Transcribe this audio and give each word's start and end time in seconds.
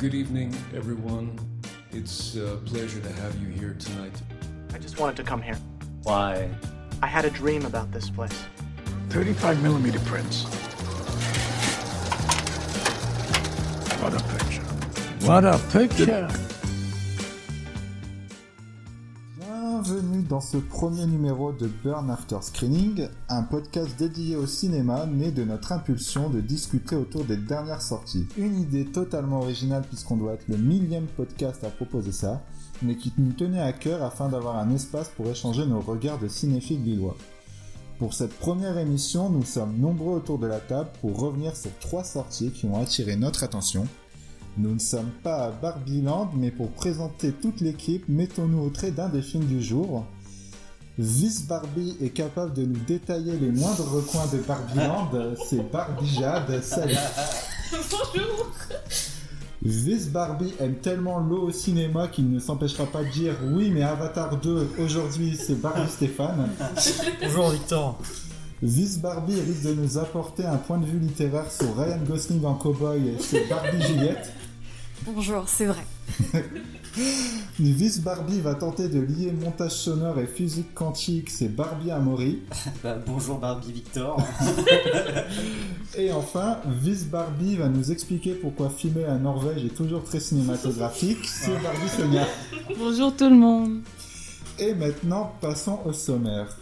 Good 0.00 0.14
evening, 0.14 0.56
everyone. 0.74 1.38
It's 1.92 2.34
a 2.34 2.56
pleasure 2.64 3.00
to 3.00 3.12
have 3.12 3.38
you 3.38 3.48
here 3.48 3.76
tonight. 3.78 4.14
I 4.72 4.78
just 4.78 4.98
wanted 4.98 5.14
to 5.16 5.22
come 5.24 5.42
here. 5.42 5.58
Why? 6.04 6.48
I 7.02 7.06
had 7.06 7.26
a 7.26 7.30
dream 7.30 7.66
about 7.66 7.92
this 7.92 8.08
place. 8.08 8.32
35 9.10 9.62
millimeter 9.62 9.98
prints. 10.06 10.44
What 14.00 14.14
a 14.14 14.24
picture. 14.38 14.62
What 15.26 15.44
a 15.44 15.58
picture. 15.70 16.49
Dans 20.30 20.40
ce 20.40 20.58
premier 20.58 21.06
numéro 21.06 21.50
de 21.50 21.68
Burn 21.82 22.08
After 22.08 22.36
Screening, 22.40 23.08
un 23.28 23.42
podcast 23.42 23.98
dédié 23.98 24.36
au 24.36 24.46
cinéma 24.46 25.04
né 25.06 25.32
de 25.32 25.42
notre 25.42 25.72
impulsion 25.72 26.30
de 26.30 26.40
discuter 26.40 26.94
autour 26.94 27.24
des 27.24 27.36
dernières 27.36 27.82
sorties. 27.82 28.28
Une 28.36 28.60
idée 28.60 28.84
totalement 28.84 29.40
originale 29.40 29.82
puisqu'on 29.82 30.16
doit 30.16 30.34
être 30.34 30.46
le 30.46 30.56
millième 30.56 31.06
podcast 31.16 31.64
à 31.64 31.68
proposer 31.68 32.12
ça, 32.12 32.44
mais 32.80 32.94
qui 32.94 33.12
nous 33.18 33.32
tenait 33.32 33.60
à 33.60 33.72
cœur 33.72 34.04
afin 34.04 34.28
d'avoir 34.28 34.56
un 34.58 34.72
espace 34.72 35.08
pour 35.08 35.26
échanger 35.26 35.66
nos 35.66 35.80
regards 35.80 36.20
de 36.20 36.28
cinéphiles 36.28 36.84
lillois. 36.84 37.16
Pour 37.98 38.14
cette 38.14 38.38
première 38.38 38.78
émission, 38.78 39.30
nous 39.30 39.44
sommes 39.44 39.78
nombreux 39.78 40.14
autour 40.14 40.38
de 40.38 40.46
la 40.46 40.60
table 40.60 40.90
pour 41.00 41.18
revenir 41.18 41.56
sur 41.56 41.76
trois 41.80 42.04
sorties 42.04 42.52
qui 42.52 42.66
ont 42.66 42.80
attiré 42.80 43.16
notre 43.16 43.42
attention. 43.42 43.84
Nous 44.58 44.74
ne 44.74 44.78
sommes 44.78 45.10
pas 45.24 45.46
à 45.46 45.50
Barbieland, 45.50 46.30
mais 46.36 46.52
pour 46.52 46.70
présenter 46.70 47.32
toute 47.32 47.60
l'équipe, 47.60 48.04
mettons-nous 48.08 48.60
au 48.60 48.70
trait 48.70 48.92
d'un 48.92 49.08
des 49.08 49.22
films 49.22 49.46
du 49.46 49.60
jour. 49.60 50.06
Vice 51.00 51.46
Barbie 51.46 51.96
est 52.02 52.10
capable 52.10 52.52
de 52.52 52.60
nous 52.60 52.78
détailler 52.86 53.32
les 53.32 53.50
moindres 53.50 53.90
recoins 53.90 54.26
de 54.30 54.36
Barbieland, 54.36 55.08
c'est 55.48 55.72
Barbie 55.72 56.06
Jade, 56.06 56.62
salut 56.62 56.94
Bonjour 57.72 58.52
Vice 59.62 60.10
Barbie 60.10 60.52
aime 60.60 60.74
tellement 60.74 61.18
l'eau 61.18 61.44
au 61.44 61.52
cinéma 61.52 62.08
qu'il 62.08 62.30
ne 62.30 62.38
s'empêchera 62.38 62.84
pas 62.84 63.02
de 63.02 63.08
dire 63.08 63.34
oui 63.50 63.70
mais 63.70 63.82
Avatar 63.82 64.36
2 64.36 64.72
aujourd'hui 64.78 65.38
c'est 65.40 65.58
Barbie 65.58 65.90
Stéphane. 65.90 66.50
Bonjour 67.22 67.48
Victor. 67.48 67.98
Vice 68.62 68.98
Barbie 68.98 69.40
risque 69.40 69.62
de 69.62 69.72
nous 69.72 69.96
apporter 69.96 70.44
un 70.44 70.58
point 70.58 70.76
de 70.76 70.84
vue 70.84 70.98
littéraire 70.98 71.50
sur 71.50 71.78
Ryan 71.78 72.00
Gosling 72.06 72.44
en 72.44 72.56
cowboy 72.56 73.14
c'est 73.20 73.48
Barbie 73.48 73.80
Juliette. 73.80 74.34
Bonjour, 75.06 75.48
c'est 75.48 75.64
vrai. 75.64 75.86
Vice 77.58 78.00
Barbie 78.00 78.40
va 78.40 78.54
tenter 78.54 78.88
de 78.88 79.00
lier 79.00 79.32
montage 79.32 79.72
sonore 79.72 80.18
et 80.18 80.26
physique 80.26 80.74
quantique, 80.74 81.30
c'est 81.30 81.48
Barbie 81.48 81.90
Amaury. 81.90 82.40
Bah, 82.82 82.96
bonjour 83.06 83.38
Barbie 83.38 83.72
Victor. 83.72 84.22
Et 85.98 86.12
enfin, 86.12 86.58
Vice 86.66 87.06
Barbie 87.06 87.56
va 87.56 87.68
nous 87.68 87.92
expliquer 87.92 88.34
pourquoi 88.34 88.70
filmer 88.70 89.04
à 89.04 89.16
Norvège 89.16 89.64
est 89.64 89.74
toujours 89.74 90.02
très 90.04 90.20
cinématographique, 90.20 91.24
c'est 91.24 91.60
Barbie 91.62 91.88
Sonia. 91.88 92.26
Bonjour 92.78 93.14
tout 93.14 93.28
le 93.28 93.36
monde. 93.36 93.80
Et 94.58 94.74
maintenant, 94.74 95.32
passons 95.40 95.80
au 95.84 95.92
sommaire. 95.92 96.56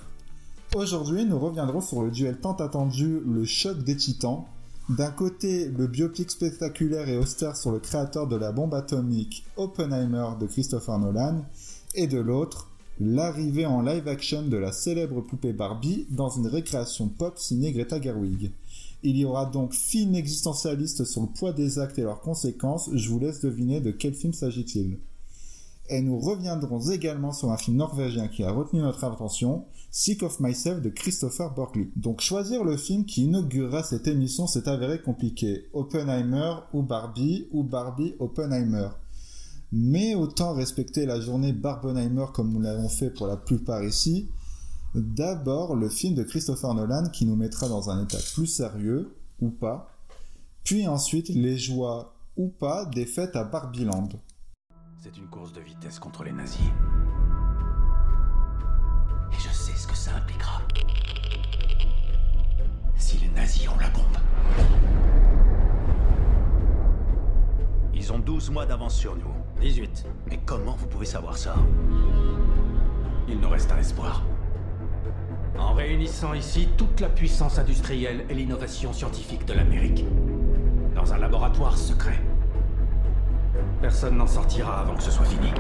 Aujourd'hui, 0.75 1.25
nous 1.25 1.39
reviendrons 1.39 1.81
sur 1.81 2.03
le 2.03 2.11
duel 2.11 2.39
tant 2.39 2.55
attendu, 2.55 3.21
le 3.27 3.45
choc 3.45 3.79
des 3.85 3.97
titans. 3.97 4.47
D'un 4.89 5.11
côté, 5.11 5.69
le 5.69 5.87
biopic 5.87 6.31
spectaculaire 6.31 7.11
et 7.11 7.19
austère 7.19 7.57
sur 7.57 7.71
le 7.71 7.79
créateur 7.79 8.27
de 8.27 8.37
la 8.37 8.53
bombe 8.53 8.73
atomique, 8.73 9.45
Oppenheimer 9.59 10.29
de 10.41 10.47
Christopher 10.47 10.99
Nolan, 10.99 11.45
et 11.95 12.07
de 12.07 12.19
l'autre, 12.19 12.71
l'arrivée 12.99 13.67
en 13.67 13.83
live 13.83 14.09
action 14.09 14.49
de 14.49 14.57
la 14.57 14.73
célèbre 14.73 15.21
poupée 15.21 15.53
Barbie 15.53 16.07
dans 16.09 16.31
une 16.31 16.47
récréation 16.47 17.09
pop 17.09 17.39
signée 17.39 17.73
Greta 17.73 18.01
Gerwig. 18.01 18.53
Il 19.03 19.19
y 19.19 19.27
aura 19.27 19.45
donc 19.45 19.75
film 19.75 20.15
existentialiste 20.15 21.05
sur 21.05 21.21
le 21.21 21.29
poids 21.29 21.53
des 21.53 21.79
actes 21.79 21.99
et 21.99 22.03
leurs 22.03 22.23
conséquences, 22.23 22.89
je 22.95 23.11
vous 23.11 23.19
laisse 23.19 23.41
deviner 23.41 23.83
de 23.83 23.91
quel 23.91 24.15
film 24.15 24.33
s'agit-il. 24.33 24.97
Et 25.91 26.03
nous 26.03 26.19
reviendrons 26.19 26.91
également 26.91 27.33
sur 27.33 27.51
un 27.51 27.57
film 27.57 27.79
norvégien 27.79 28.29
qui 28.29 28.45
a 28.45 28.51
retenu 28.51 28.81
notre 28.81 29.05
attention, 29.05 29.65
Sick 29.91 30.23
of 30.23 30.39
Myself 30.39 30.83
de 30.83 30.91
Christopher 30.91 31.55
Borgley. 31.55 31.89
Donc 31.97 32.21
choisir 32.21 32.63
le 32.63 32.77
film 32.77 33.07
qui 33.07 33.25
inaugurera 33.25 33.83
cette 33.83 34.07
émission 34.07 34.47
s'est 34.47 34.69
avéré 34.69 35.01
compliqué. 35.01 35.67
Oppenheimer 35.73 36.57
ou 36.75 36.83
Barbie 36.83 37.49
ou 37.53 37.63
Barbie 37.63 38.15
Oppenheimer. 38.19 38.89
Mais 39.73 40.15
autant 40.15 40.53
respecter 40.53 41.07
la 41.07 41.21
journée 41.21 41.53
Barbenheimer 41.53 42.27
comme 42.35 42.53
nous 42.53 42.61
l'avons 42.61 42.89
fait 42.89 43.11
pour 43.11 43.27
la 43.27 43.37
plupart 43.37 43.83
ici. 43.83 44.29
D'abord 44.95 45.75
le 45.75 45.89
film 45.89 46.15
de 46.15 46.23
Christopher 46.23 46.75
Nolan 46.75 47.09
qui 47.11 47.25
nous 47.25 47.37
mettra 47.37 47.69
dans 47.69 47.89
un 47.89 48.05
état 48.05 48.19
plus 48.35 48.47
sérieux, 48.47 49.15
ou 49.41 49.51
pas. 49.51 49.91
Puis 50.65 50.87
ensuite 50.87 51.29
les 51.31 51.57
joies, 51.59 52.15
ou 52.37 52.49
pas, 52.49 52.85
des 52.87 53.07
fêtes 53.07 53.37
à 53.37 53.45
Barbieland. 53.45 54.09
C'est 55.01 55.17
une 55.17 55.29
course 55.29 55.53
de 55.53 55.61
vitesse 55.61 56.01
contre 56.01 56.25
les 56.25 56.33
nazis. 56.33 56.67
Et 59.31 59.37
je 59.37 59.49
sais 59.49 59.77
ce 59.77 59.87
que 59.87 59.95
ça 59.95 60.17
impliquera. 60.17 60.61
Si 62.97 63.19
les 63.19 63.29
nazis 63.29 63.69
ont 63.69 63.79
la 63.79 63.91
bombe. 63.91 64.19
Ils 67.95 68.13
ont 68.13 68.19
12 68.19 68.51
mois 68.51 68.67
d'avance 68.67 68.97
sur 68.97 69.15
nous. 69.15 69.33
18. 69.61 70.05
Mais 70.31 70.41
comment 70.45 70.75
vous 70.75 70.89
pouvez 70.89 71.07
savoir 71.07 71.37
ça? 71.37 71.55
Il 73.29 73.39
nous 73.39 73.51
reste 73.51 73.71
un 73.71 73.79
espoir. 73.79 74.25
En 75.57 75.75
réunissant 75.75 76.35
ici 76.35 76.71
toute 76.77 76.99
la 76.99 77.09
puissance 77.09 77.61
industrielle 77.61 78.27
et 78.29 78.35
l'innovation 78.35 78.93
scientifique 78.93 79.45
de 79.45 79.53
l'Amérique. 79.53 80.05
Dans 80.97 81.15
un 81.15 81.19
laboratoire 81.19 81.79
secret. 81.79 82.21
Personne 83.81 84.17
n'en 84.17 84.27
sortira 84.27 84.81
avant 84.81 84.97
que 84.97 85.03
ce 85.05 85.11
soit 85.13 85.25
fini. 85.25 85.53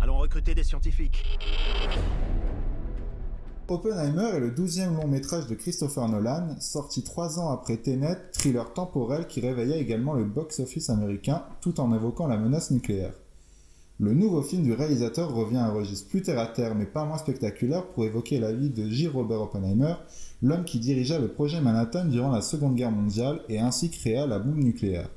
Allons 0.00 0.18
recruter 0.18 0.54
des 0.54 0.62
scientifiques. 0.62 1.24
Oppenheimer 3.66 4.36
est 4.36 4.40
le 4.40 4.52
douzième 4.52 4.94
long 4.94 5.08
métrage 5.08 5.48
de 5.48 5.56
Christopher 5.56 6.08
Nolan, 6.08 6.54
sorti 6.60 7.02
trois 7.02 7.40
ans 7.40 7.50
après 7.50 7.78
Tenet, 7.78 8.18
thriller 8.32 8.72
temporel 8.72 9.26
qui 9.26 9.40
réveilla 9.40 9.76
également 9.76 10.12
le 10.12 10.24
box-office 10.24 10.90
américain 10.90 11.42
tout 11.60 11.80
en 11.80 11.92
évoquant 11.92 12.28
la 12.28 12.36
menace 12.36 12.70
nucléaire. 12.70 13.14
Le 14.00 14.12
nouveau 14.12 14.42
film 14.42 14.64
du 14.64 14.72
réalisateur 14.72 15.32
revient 15.32 15.58
à 15.58 15.66
un 15.66 15.72
registre 15.72 16.08
plus 16.08 16.22
terre-à-terre 16.22 16.74
mais 16.74 16.84
pas 16.84 17.04
moins 17.04 17.16
spectaculaire 17.16 17.86
pour 17.86 18.04
évoquer 18.04 18.40
la 18.40 18.52
vie 18.52 18.70
de 18.70 18.90
J. 18.90 19.06
Robert 19.06 19.42
Oppenheimer, 19.42 19.94
l'homme 20.42 20.64
qui 20.64 20.80
dirigea 20.80 21.20
le 21.20 21.28
projet 21.28 21.60
Manhattan 21.60 22.06
durant 22.06 22.32
la 22.32 22.42
Seconde 22.42 22.74
Guerre 22.74 22.90
mondiale 22.90 23.40
et 23.48 23.60
ainsi 23.60 23.90
créa 23.90 24.26
la 24.26 24.40
bombe 24.40 24.64
nucléaire. 24.64 25.08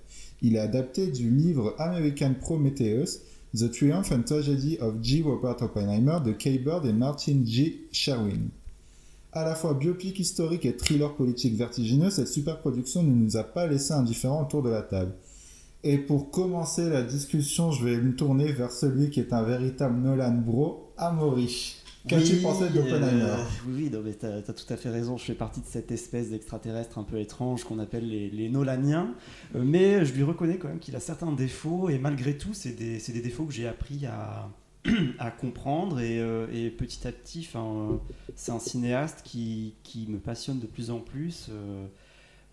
Il 0.44 0.56
est 0.56 0.60
adapté 0.60 1.08
du 1.08 1.32
livre 1.32 1.74
American 1.80 2.36
Prometheus, 2.40 3.22
The 3.56 3.72
Triumph 3.72 4.12
and 4.12 4.22
Tragedy 4.22 4.78
of 4.80 4.94
J. 5.02 5.24
Robert 5.24 5.60
Oppenheimer 5.64 6.20
de 6.24 6.34
Kay 6.34 6.60
Bird 6.60 6.86
et 6.86 6.94
Martin 6.94 7.42
G. 7.44 7.88
Sherwin. 7.92 8.50
À 9.34 9.44
la 9.44 9.56
fois 9.56 9.74
biopic 9.74 10.20
historique 10.20 10.66
et 10.66 10.78
thriller 10.78 11.16
politique 11.16 11.56
vertigineux, 11.56 12.12
cette 12.12 12.28
superproduction 12.28 13.02
ne 13.02 13.14
nous 13.14 13.38
a 13.38 13.44
pas 13.44 13.66
laissé 13.66 13.94
indifférents 13.94 14.44
autour 14.44 14.62
de 14.62 14.70
la 14.70 14.84
table. 14.84 15.14
Et 15.84 15.98
pour 15.98 16.32
commencer 16.32 16.90
la 16.90 17.04
discussion, 17.04 17.72
je 17.72 17.86
vais 17.86 17.98
me 17.98 18.16
tourner 18.16 18.52
vers 18.52 18.72
celui 18.72 19.10
qui 19.10 19.20
est 19.20 19.32
un 19.34 19.44
véritable 19.44 20.00
Nolan 20.00 20.34
bro, 20.34 20.92
Amaury. 20.98 21.76
Qu'as-tu 22.08 22.36
Oui, 22.36 22.42
pensé 22.42 22.70
d'Oppenheimer 22.70 23.24
euh, 23.24 23.44
Oui, 23.68 23.92
oui, 23.94 24.14
t'as 24.18 24.38
as 24.38 24.42
tout 24.42 24.74
à 24.74 24.78
fait 24.78 24.90
raison. 24.90 25.18
Je 25.18 25.26
fais 25.26 25.34
partie 25.34 25.60
de 25.60 25.66
cette 25.66 25.92
espèce 25.92 26.30
d'extraterrestre 26.30 26.98
un 26.98 27.04
peu 27.04 27.20
étrange 27.20 27.64
qu'on 27.64 27.80
appelle 27.80 28.08
les, 28.08 28.30
les 28.30 28.50
Nolaniens. 28.50 29.14
Euh, 29.56 29.64
mais 29.64 30.06
je 30.06 30.14
lui 30.14 30.24
reconnais 30.24 30.58
quand 30.58 30.70
même 30.70 30.80
qu'il 30.80 30.96
a 30.96 31.00
certains 31.00 31.34
défauts. 31.34 31.90
Et 31.90 32.00
malgré 32.00 32.38
tout, 32.38 32.54
c'est 32.54 32.72
des, 32.72 33.22
défauts 33.22 33.46
que 33.46 33.54
j'ai 33.54 33.68
appris 33.68 34.06
à, 34.06 34.50
à 35.20 35.32
comprendre. 35.32 36.00
Et, 36.00 36.20
euh, 36.20 36.48
et 36.54 36.70
petit 36.70 37.08
à 37.08 37.12
petit, 37.12 37.48
euh, 37.56 37.98
c'est 38.36 38.52
un 38.52 38.60
cinéaste 38.60 39.22
qui, 39.24 39.76
qui 39.84 40.08
me 40.08 40.20
passionne 40.20 40.60
de 40.60 40.68
plus 40.68 40.92
en 40.92 41.00
plus. 41.00 41.50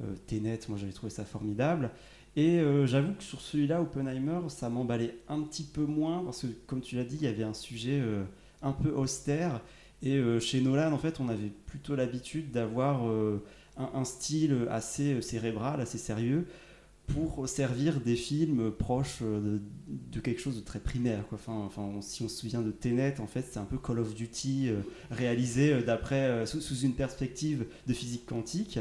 Euh, 0.02 0.14
Tenet, 0.26 0.58
moi 0.68 0.78
j'avais 0.78 0.92
trouvé 0.92 1.10
ça 1.10 1.24
formidable. 1.24 1.90
Et 2.36 2.58
euh, 2.58 2.86
j'avoue 2.86 3.12
que 3.14 3.22
sur 3.22 3.40
celui-là, 3.40 3.80
Oppenheimer, 3.80 4.40
ça 4.48 4.68
m'emballait 4.68 5.16
un 5.28 5.40
petit 5.42 5.62
peu 5.62 5.84
moins 5.84 6.24
parce 6.24 6.42
que, 6.42 6.48
comme 6.66 6.80
tu 6.80 6.96
l'as 6.96 7.04
dit, 7.04 7.16
il 7.16 7.24
y 7.24 7.28
avait 7.28 7.44
un 7.44 7.54
sujet 7.54 8.00
euh, 8.00 8.24
un 8.62 8.72
peu 8.72 8.90
austère. 8.90 9.60
Et 10.02 10.16
euh, 10.16 10.40
chez 10.40 10.60
Nolan, 10.60 10.92
en 10.92 10.98
fait, 10.98 11.20
on 11.20 11.28
avait 11.28 11.52
plutôt 11.66 11.94
l'habitude 11.94 12.50
d'avoir 12.50 13.02
un, 13.76 14.04
style 14.04 14.66
assez 14.70 15.22
cérébral, 15.22 15.80
assez 15.80 15.98
sérieux, 15.98 16.46
pour 17.06 17.48
servir 17.48 18.00
des 18.00 18.16
films 18.16 18.72
proches 18.72 19.22
de, 19.22 20.20
quelque 20.20 20.40
chose 20.40 20.56
de 20.56 20.64
très 20.64 20.80
primaire. 20.80 21.24
Enfin, 21.32 21.70
si 22.00 22.22
on 22.22 22.28
se 22.28 22.36
souvient 22.36 22.62
de 22.62 22.70
Tenet, 22.70 23.20
en 23.20 23.26
fait, 23.26 23.46
c'est 23.50 23.58
un 23.58 23.64
peu 23.64 23.78
Call 23.78 23.98
of 23.98 24.14
Duty 24.14 24.70
réalisé 25.10 25.82
d'après, 25.82 26.46
sous 26.46 26.80
une 26.80 26.94
perspective 26.94 27.66
de 27.86 27.92
physique 27.92 28.26
quantique. 28.26 28.78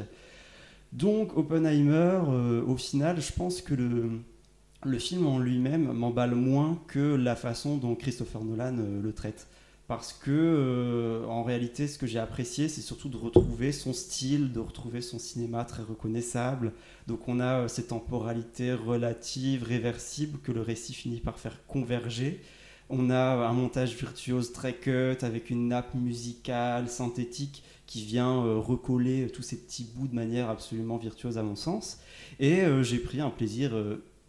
Donc, 0.93 1.35
Oppenheimer, 1.35 2.21
euh, 2.29 2.63
au 2.65 2.77
final, 2.77 3.19
je 3.19 3.33
pense 3.33 3.61
que 3.63 3.73
le, 3.73 4.99
film 4.99 5.25
en 5.25 5.39
lui-même 5.39 5.91
m'emballe 5.91 6.35
moins 6.35 6.79
que 6.87 7.15
la 7.15 7.35
façon 7.35 7.77
dont 7.77 7.95
Christopher 7.95 8.43
Nolan 8.43 8.77
euh, 8.77 9.01
le 9.01 9.11
traite. 9.11 9.47
parce 9.87 10.13
que 10.13 10.29
euh, 10.31 11.25
en 11.27 11.43
réalité 11.43 11.87
ce 11.87 11.97
que 11.97 12.07
j'ai 12.07 12.19
apprécié 12.19 12.69
c'est 12.69 12.81
surtout 12.81 13.09
de 13.09 13.17
retrouver 13.17 13.71
son 13.71 13.91
style, 13.91 14.51
de 14.51 14.59
retrouver 14.59 15.01
son 15.01 15.19
cinéma 15.19 15.65
très 15.65 15.83
reconnaissable. 15.83 16.73
Donc 17.07 17.27
on 17.27 17.39
a 17.39 17.61
euh, 17.61 17.67
cette 17.67 17.87
temporalité 17.87 18.73
relative, 18.73 19.63
réversible 19.63 20.39
que 20.39 20.51
le 20.51 20.61
récit 20.61 20.93
finit 20.93 21.19
par 21.19 21.39
faire 21.39 21.65
converger. 21.65 22.41
On 22.89 23.09
a 23.09 23.47
un 23.47 23.53
montage 23.53 23.95
virtuose 23.95 24.53
très 24.53 24.73
cut 24.73 25.17
avec 25.21 25.49
une 25.49 25.69
nappe 25.69 25.95
musicale, 25.95 26.87
synthétique 26.87 27.63
qui 27.85 28.03
vient 28.03 28.43
euh, 28.43 28.57
recoller 28.57 29.29
tous 29.29 29.41
ces 29.41 29.57
petits 29.57 29.87
bouts 29.95 30.07
de 30.07 30.15
manière 30.15 30.49
absolument 30.49 30.97
virtuose 30.97 31.37
à 31.37 31.43
mon 31.43 31.55
sens. 31.55 31.99
Et 32.39 32.63
j'ai 32.81 32.97
pris 32.97 33.21
un 33.21 33.29
plaisir 33.29 33.73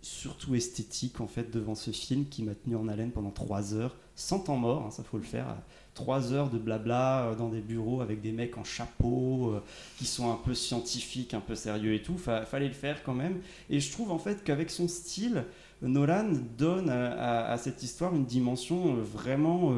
surtout 0.02 0.54
esthétique 0.54 1.20
en 1.20 1.26
fait 1.26 1.50
devant 1.50 1.74
ce 1.74 1.90
film 1.90 2.26
qui 2.26 2.42
m'a 2.42 2.54
tenu 2.54 2.76
en 2.76 2.88
haleine 2.88 3.10
pendant 3.10 3.30
trois 3.30 3.74
heures 3.74 3.96
sans 4.16 4.38
temps 4.38 4.56
mort, 4.56 4.84
hein, 4.86 4.90
ça 4.90 5.02
faut 5.02 5.16
le 5.16 5.24
faire. 5.24 5.46
Trois 5.94 6.32
heures 6.32 6.50
de 6.50 6.58
blabla 6.58 7.26
euh, 7.26 7.34
dans 7.34 7.48
des 7.48 7.60
bureaux 7.60 8.00
avec 8.00 8.20
des 8.20 8.32
mecs 8.32 8.56
en 8.56 8.64
chapeau 8.64 9.50
euh, 9.50 9.62
qui 9.98 10.06
sont 10.06 10.30
un 10.30 10.36
peu 10.36 10.54
scientifiques, 10.54 11.34
un 11.34 11.40
peu 11.40 11.54
sérieux 11.54 11.94
et 11.94 12.02
tout. 12.02 12.16
fallait 12.16 12.68
le 12.68 12.74
faire 12.74 13.02
quand 13.02 13.14
même. 13.14 13.40
Et 13.70 13.80
je 13.80 13.92
trouve 13.92 14.12
en 14.12 14.18
fait 14.18 14.44
qu'avec 14.44 14.70
son 14.70 14.88
style, 14.88 15.44
Nolan 15.82 16.30
donne 16.56 16.90
à, 16.90 17.56
cette 17.58 17.82
histoire 17.82 18.14
une 18.14 18.24
dimension 18.24 18.96
euh, 18.96 19.00
vraiment 19.00 19.74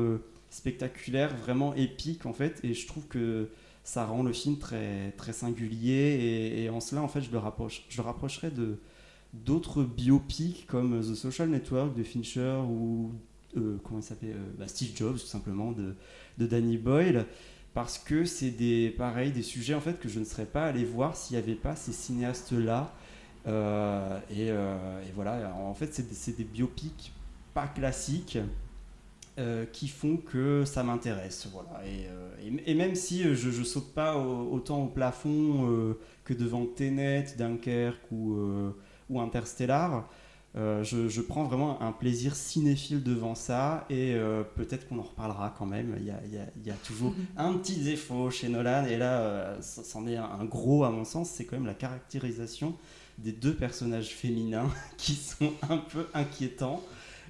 spectaculaire, 0.50 1.34
vraiment 1.37 1.75
épique 1.75 2.26
en 2.26 2.32
fait. 2.32 2.61
Et 2.62 2.75
je 2.75 2.87
trouve 2.87 3.06
que 3.06 3.49
ça 3.86 4.04
rend 4.04 4.24
le 4.24 4.32
film 4.32 4.58
très, 4.58 5.12
très 5.12 5.32
singulier. 5.32 6.64
Et, 6.64 6.68
en 6.70 6.80
cela, 6.80 7.02
en 7.02 7.08
fait, 7.08 7.20
je 7.20 7.30
le, 7.30 7.38
rapproche, 7.38 7.84
je 7.88 8.02
le 8.02 8.50
de 8.50 8.80
d'autres 9.32 9.84
biopics 9.84 10.66
comme 10.66 11.00
The 11.00 11.14
Social 11.14 11.48
Network 11.50 11.96
de 11.96 12.02
Fincher 12.02 12.56
ou 12.68 13.12
euh, 13.56 13.76
comment 13.84 14.00
il 14.00 14.02
s'appelait 14.02 14.32
euh, 14.32 14.54
bah, 14.58 14.66
Steve 14.66 14.96
Jobs 14.96 15.18
tout 15.18 15.26
simplement 15.26 15.72
de, 15.72 15.94
de 16.38 16.46
Danny 16.46 16.78
Boyle 16.78 17.26
parce 17.74 17.98
que 17.98 18.24
c'est 18.24 18.50
des 18.50 18.90
pareil 18.96 19.30
des 19.30 19.42
sujets 19.42 19.74
en 19.74 19.80
fait 19.80 20.00
que 20.00 20.08
je 20.08 20.20
ne 20.20 20.24
serais 20.24 20.46
pas 20.46 20.64
allé 20.64 20.84
voir 20.84 21.14
s'il 21.16 21.36
n'y 21.36 21.42
avait 21.42 21.54
pas 21.54 21.76
ces 21.76 21.92
cinéastes 21.92 22.52
là 22.52 22.94
euh, 23.46 24.18
et, 24.30 25.12
voilà 25.14 25.54
en 25.54 25.74
fait 25.74 25.92
c'est 25.92 26.36
des, 26.36 26.44
biopics 26.44 27.12
pas 27.52 27.66
classiques 27.66 28.38
qui 29.72 29.88
font 29.88 30.16
que 30.16 30.64
ça 30.64 30.82
m'intéresse 30.82 31.46
voilà 31.52 31.82
et, 31.86 32.08
et, 32.64 32.74
même 32.74 32.94
si 32.94 33.34
je, 33.34 33.48
ne 33.48 33.64
saute 33.64 33.92
pas 33.92 34.16
autant 34.16 34.84
au 34.84 34.86
plafond 34.86 35.94
que 36.24 36.32
devant 36.32 36.64
Tenet, 36.64 37.26
Dunkerque 37.36 38.10
ou, 38.10 38.38
ou 39.10 39.20
Interstellar 39.20 40.08
euh, 40.56 40.82
je, 40.82 41.20
prends 41.20 41.44
vraiment 41.44 41.82
un 41.82 41.92
plaisir 41.92 42.34
cinéphile 42.34 43.02
devant 43.02 43.34
ça 43.34 43.84
et 43.90 44.14
euh, 44.14 44.42
peut-être 44.42 44.88
qu'on 44.88 44.98
en 44.98 45.02
reparlera 45.02 45.54
quand 45.58 45.66
même. 45.66 45.96
Il 45.98 46.06
y 46.06 46.70
a, 46.70 46.74
toujours 46.86 47.14
un 47.36 47.52
petit 47.54 47.76
défaut 47.76 48.30
chez 48.30 48.48
Nolan 48.48 48.86
et 48.86 48.96
là, 48.96 49.20
euh, 49.20 49.58
c'en 49.60 50.06
est 50.06 50.16
un, 50.16 50.44
gros 50.46 50.84
à 50.84 50.90
mon 50.90 51.04
sens, 51.04 51.28
c'est 51.28 51.44
quand 51.44 51.56
même 51.56 51.66
la 51.66 51.74
caractérisation 51.74 52.74
des 53.18 53.32
deux 53.32 53.54
personnages 53.54 54.14
féminins 54.14 54.70
qui 54.96 55.14
sont 55.14 55.52
un 55.68 55.76
peu 55.76 56.06
inquiétants. 56.14 56.82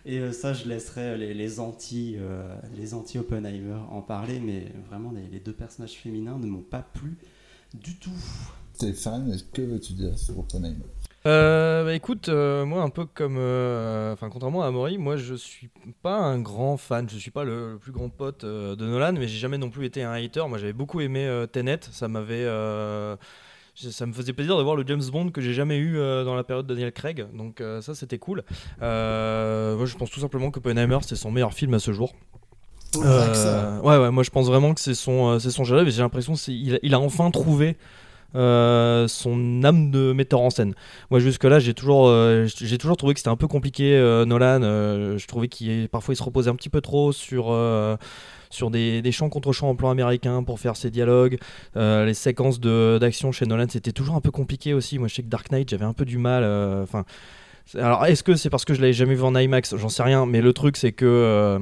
Et 0.09 0.33
ça, 0.33 0.53
je 0.53 0.69
laisserai 0.69 1.19
les, 1.19 1.61
anti, 1.61 2.17
les 2.77 2.95
anti 2.95 3.19
Oppenheimer 3.19 3.81
en 3.91 4.03
parler, 4.03 4.39
mais 4.39 4.67
vraiment 4.89 5.13
les, 5.13 5.41
deux 5.41 5.53
personnages 5.53 5.95
féminins 5.95 6.39
ne 6.39 6.47
m'ont 6.47 6.63
pas 6.63 6.83
plu 6.83 7.19
du 7.75 7.97
tout. 7.97 8.11
Stéphane, 8.75 9.37
que 9.53 9.63
veux-tu 9.63 9.95
dire 9.95 10.17
sur 10.17 10.39
Oppenheimer? 10.39 10.85
Euh, 11.27 11.85
bah, 11.85 11.95
écoute, 11.95 12.29
euh, 12.29 12.65
moi 12.65 12.83
un 12.83 12.89
peu 12.89 13.05
comme, 13.05 13.37
euh, 13.39 14.13
enfin 14.13 14.29
contrairement 14.31 14.63
à 14.63 14.69
Amaury, 14.69 14.97
moi 14.97 15.17
je 15.17 15.35
suis 15.35 15.71
pas 16.01 16.19
un 16.19 16.39
grand 16.39 16.77
fan, 16.77 17.09
je 17.11 17.17
suis 17.17 17.33
pas 17.33 17.43
le, 17.43 17.79
plus 17.81 17.91
grand 17.91 18.09
pote 18.09 18.45
de 18.45 18.77
Nolan, 18.77 19.15
mais 19.15 19.27
j'ai 19.27 19.39
jamais 19.39 19.59
non 19.59 19.69
plus 19.69 19.87
été 19.87 20.05
un 20.05 20.13
hater. 20.13 20.45
Moi 20.49 20.59
j'avais 20.59 20.73
beaucoup 20.73 21.01
aimé 21.01 21.45
Tenet, 21.51 21.81
ça 21.91 22.07
m'avait, 22.07 22.47
ça 23.77 24.07
me 24.07 24.13
faisait 24.13 24.33
plaisir 24.33 24.57
de 24.57 24.63
voir 24.63 24.77
le 24.77 24.85
James 24.87 25.03
Bond 25.13 25.31
que 25.31 25.41
j'ai 25.41 25.53
jamais 25.53 25.79
eu 25.79 25.97
dans 25.97 26.35
la 26.35 26.45
période 26.45 26.67
de 26.67 26.75
Daniel 26.75 26.93
Craig, 26.93 27.27
donc 27.35 27.63
ça 27.81 27.95
c'était 27.95 28.19
cool. 28.19 28.43
moi 28.81 28.87
je 29.87 29.97
pense 29.97 30.11
tout 30.11 30.21
simplement 30.21 30.51
que 30.51 30.59
Oppenheimer 30.59 30.99
c'est 31.03 31.17
son 31.17 31.31
meilleur 31.31 31.53
film 31.53 31.75
à 31.75 31.79
ce 31.79 31.93
jour. 31.93 32.15
ouais 33.83 33.99
ouais, 33.99 34.11
moi 34.11 34.23
je 34.23 34.31
pense 34.31 34.47
vraiment 34.47 34.73
que 34.75 34.81
c'est 34.81 34.95
son, 34.95 35.39
c'est 35.39 35.51
son 35.51 35.65
et 35.65 35.91
j'ai 35.91 36.03
l'impression 36.03 36.35
qu'il 36.35 36.79
il 36.83 36.95
a 36.95 37.01
enfin 37.01 37.31
trouvé 37.31 37.77
euh, 38.35 39.09
son 39.09 39.65
âme 39.65 39.91
de 39.91 40.13
metteur 40.13 40.41
en 40.41 40.51
scène. 40.51 40.75
Moi 41.11 41.21
jusque-là 41.21 41.59
j'ai 41.59 41.73
toujours, 41.73 42.09
euh, 42.09 42.47
j'ai 42.47 42.77
toujours 42.77 42.97
trouvé 42.97 43.15
que 43.15 43.21
c'était 43.21 43.31
un 43.31 43.37
peu 43.37 43.47
compliqué 43.47 43.97
euh, 43.97 44.27
Nolan. 44.27 44.61
je 45.17 45.27
trouvais 45.27 45.49
qu'il 45.49 45.89
parfois 45.89 46.13
il 46.13 46.17
se 46.17 46.23
reposait 46.23 46.51
un 46.51 46.55
petit 46.55 46.69
peu 46.69 46.81
trop 46.81 47.13
sur 47.13 47.47
sur 48.51 48.71
des, 48.71 49.03
des 49.03 49.13
chants 49.13 49.29
contre 49.29 49.53
chants 49.53 49.69
en 49.69 49.77
plan 49.77 49.91
américain 49.91 50.43
pour 50.43 50.61
faire 50.61 50.77
ses 50.77 50.91
dialogues. 50.91 51.39
les 51.75 52.15
séquences 52.15 52.61
d'action 52.61 53.33
chez 53.33 53.47
Nolan, 53.47 53.67
c'était 53.69 53.93
toujours 53.93 54.17
un 54.17 54.21
peu 54.21 54.31
compliqué 54.31 54.75
aussi. 54.75 54.99
Moi, 54.99 55.09
je 55.09 55.15
sais 55.15 55.23
que 55.23 55.29
Dark 55.29 55.51
Knight, 55.51 55.69
j'avais 55.71 55.85
un 55.85 55.93
peu 55.93 56.05
du 56.05 56.19
mal. 56.19 56.45
Enfin, 56.83 57.05
alors, 57.75 58.07
est-ce 58.07 58.23
que 58.23 58.35
c'est 58.37 58.51
parce 58.51 58.65
que 58.65 58.75
je 58.75 58.81
l'avais 58.81 58.93
jamais 58.93 59.15
vu 59.15 59.23
en 59.23 59.35
IMAX? 59.35 59.77
J'en 59.77 59.89
sais 59.89 60.03
rien. 60.03 60.27
Mais 60.27 60.41
le 60.41 60.53
truc, 60.53 60.77
c'est 60.77 60.93
que 60.93 61.59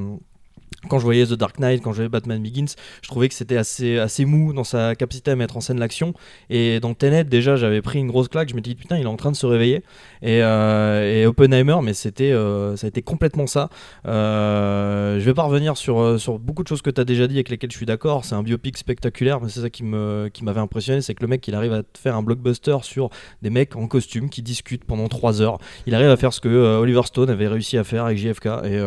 quand 0.88 0.98
je 0.98 1.04
voyais 1.04 1.26
The 1.26 1.34
Dark 1.34 1.58
Knight, 1.58 1.82
quand 1.82 1.92
je 1.92 1.96
voyais 1.96 2.08
Batman 2.08 2.42
Begins, 2.42 2.74
je 3.02 3.08
trouvais 3.08 3.28
que 3.28 3.34
c'était 3.34 3.56
assez, 3.56 3.98
assez 3.98 4.24
mou 4.24 4.52
dans 4.52 4.64
sa 4.64 4.94
capacité 4.94 5.30
à 5.30 5.36
mettre 5.36 5.56
en 5.56 5.60
scène 5.60 5.78
l'action. 5.78 6.14
Et 6.50 6.80
dans 6.80 6.94
Tenet, 6.94 7.24
déjà, 7.24 7.56
j'avais 7.56 7.82
pris 7.82 7.98
une 7.98 8.08
grosse 8.08 8.28
claque. 8.28 8.48
Je 8.48 8.54
me 8.54 8.60
dis, 8.60 8.74
putain, 8.74 8.98
il 8.98 9.04
est 9.04 9.06
en 9.06 9.16
train 9.16 9.30
de 9.30 9.36
se 9.36 9.46
réveiller. 9.46 9.82
Et, 10.22 10.42
euh, 10.42 11.22
et 11.22 11.26
Oppenheimer, 11.26 11.76
mais 11.82 11.94
c'était, 11.94 12.32
euh, 12.32 12.76
ça 12.76 12.86
a 12.86 12.88
été 12.88 13.02
complètement 13.02 13.46
ça. 13.46 13.70
Euh, 14.06 15.18
je 15.18 15.24
vais 15.24 15.34
pas 15.34 15.44
revenir 15.44 15.76
sur, 15.76 16.00
euh, 16.00 16.18
sur 16.18 16.38
beaucoup 16.38 16.62
de 16.62 16.68
choses 16.68 16.82
que 16.82 16.90
tu 16.90 17.00
as 17.00 17.04
déjà 17.04 17.26
dit 17.26 17.34
avec 17.34 17.48
lesquelles 17.48 17.72
je 17.72 17.76
suis 17.76 17.86
d'accord. 17.86 18.24
C'est 18.24 18.34
un 18.34 18.42
biopic 18.42 18.76
spectaculaire, 18.76 19.40
mais 19.40 19.48
c'est 19.48 19.60
ça 19.60 19.70
qui, 19.70 19.84
me, 19.84 20.28
qui 20.32 20.44
m'avait 20.44 20.60
impressionné. 20.60 21.00
C'est 21.00 21.14
que 21.14 21.22
le 21.22 21.28
mec, 21.28 21.46
il 21.48 21.54
arrive 21.54 21.72
à 21.72 21.82
faire 21.98 22.16
un 22.16 22.22
blockbuster 22.22 22.76
sur 22.82 23.10
des 23.42 23.50
mecs 23.50 23.76
en 23.76 23.86
costume 23.86 24.28
qui 24.28 24.42
discutent 24.42 24.84
pendant 24.84 25.08
3 25.08 25.40
heures. 25.40 25.58
Il 25.86 25.94
arrive 25.94 26.08
à 26.08 26.16
faire 26.16 26.32
ce 26.32 26.40
que 26.40 26.48
Oliver 26.48 27.02
Stone 27.04 27.30
avait 27.30 27.48
réussi 27.48 27.78
à 27.78 27.84
faire 27.84 28.04
avec 28.04 28.18
JFK. 28.18 28.46
Et 28.64 28.80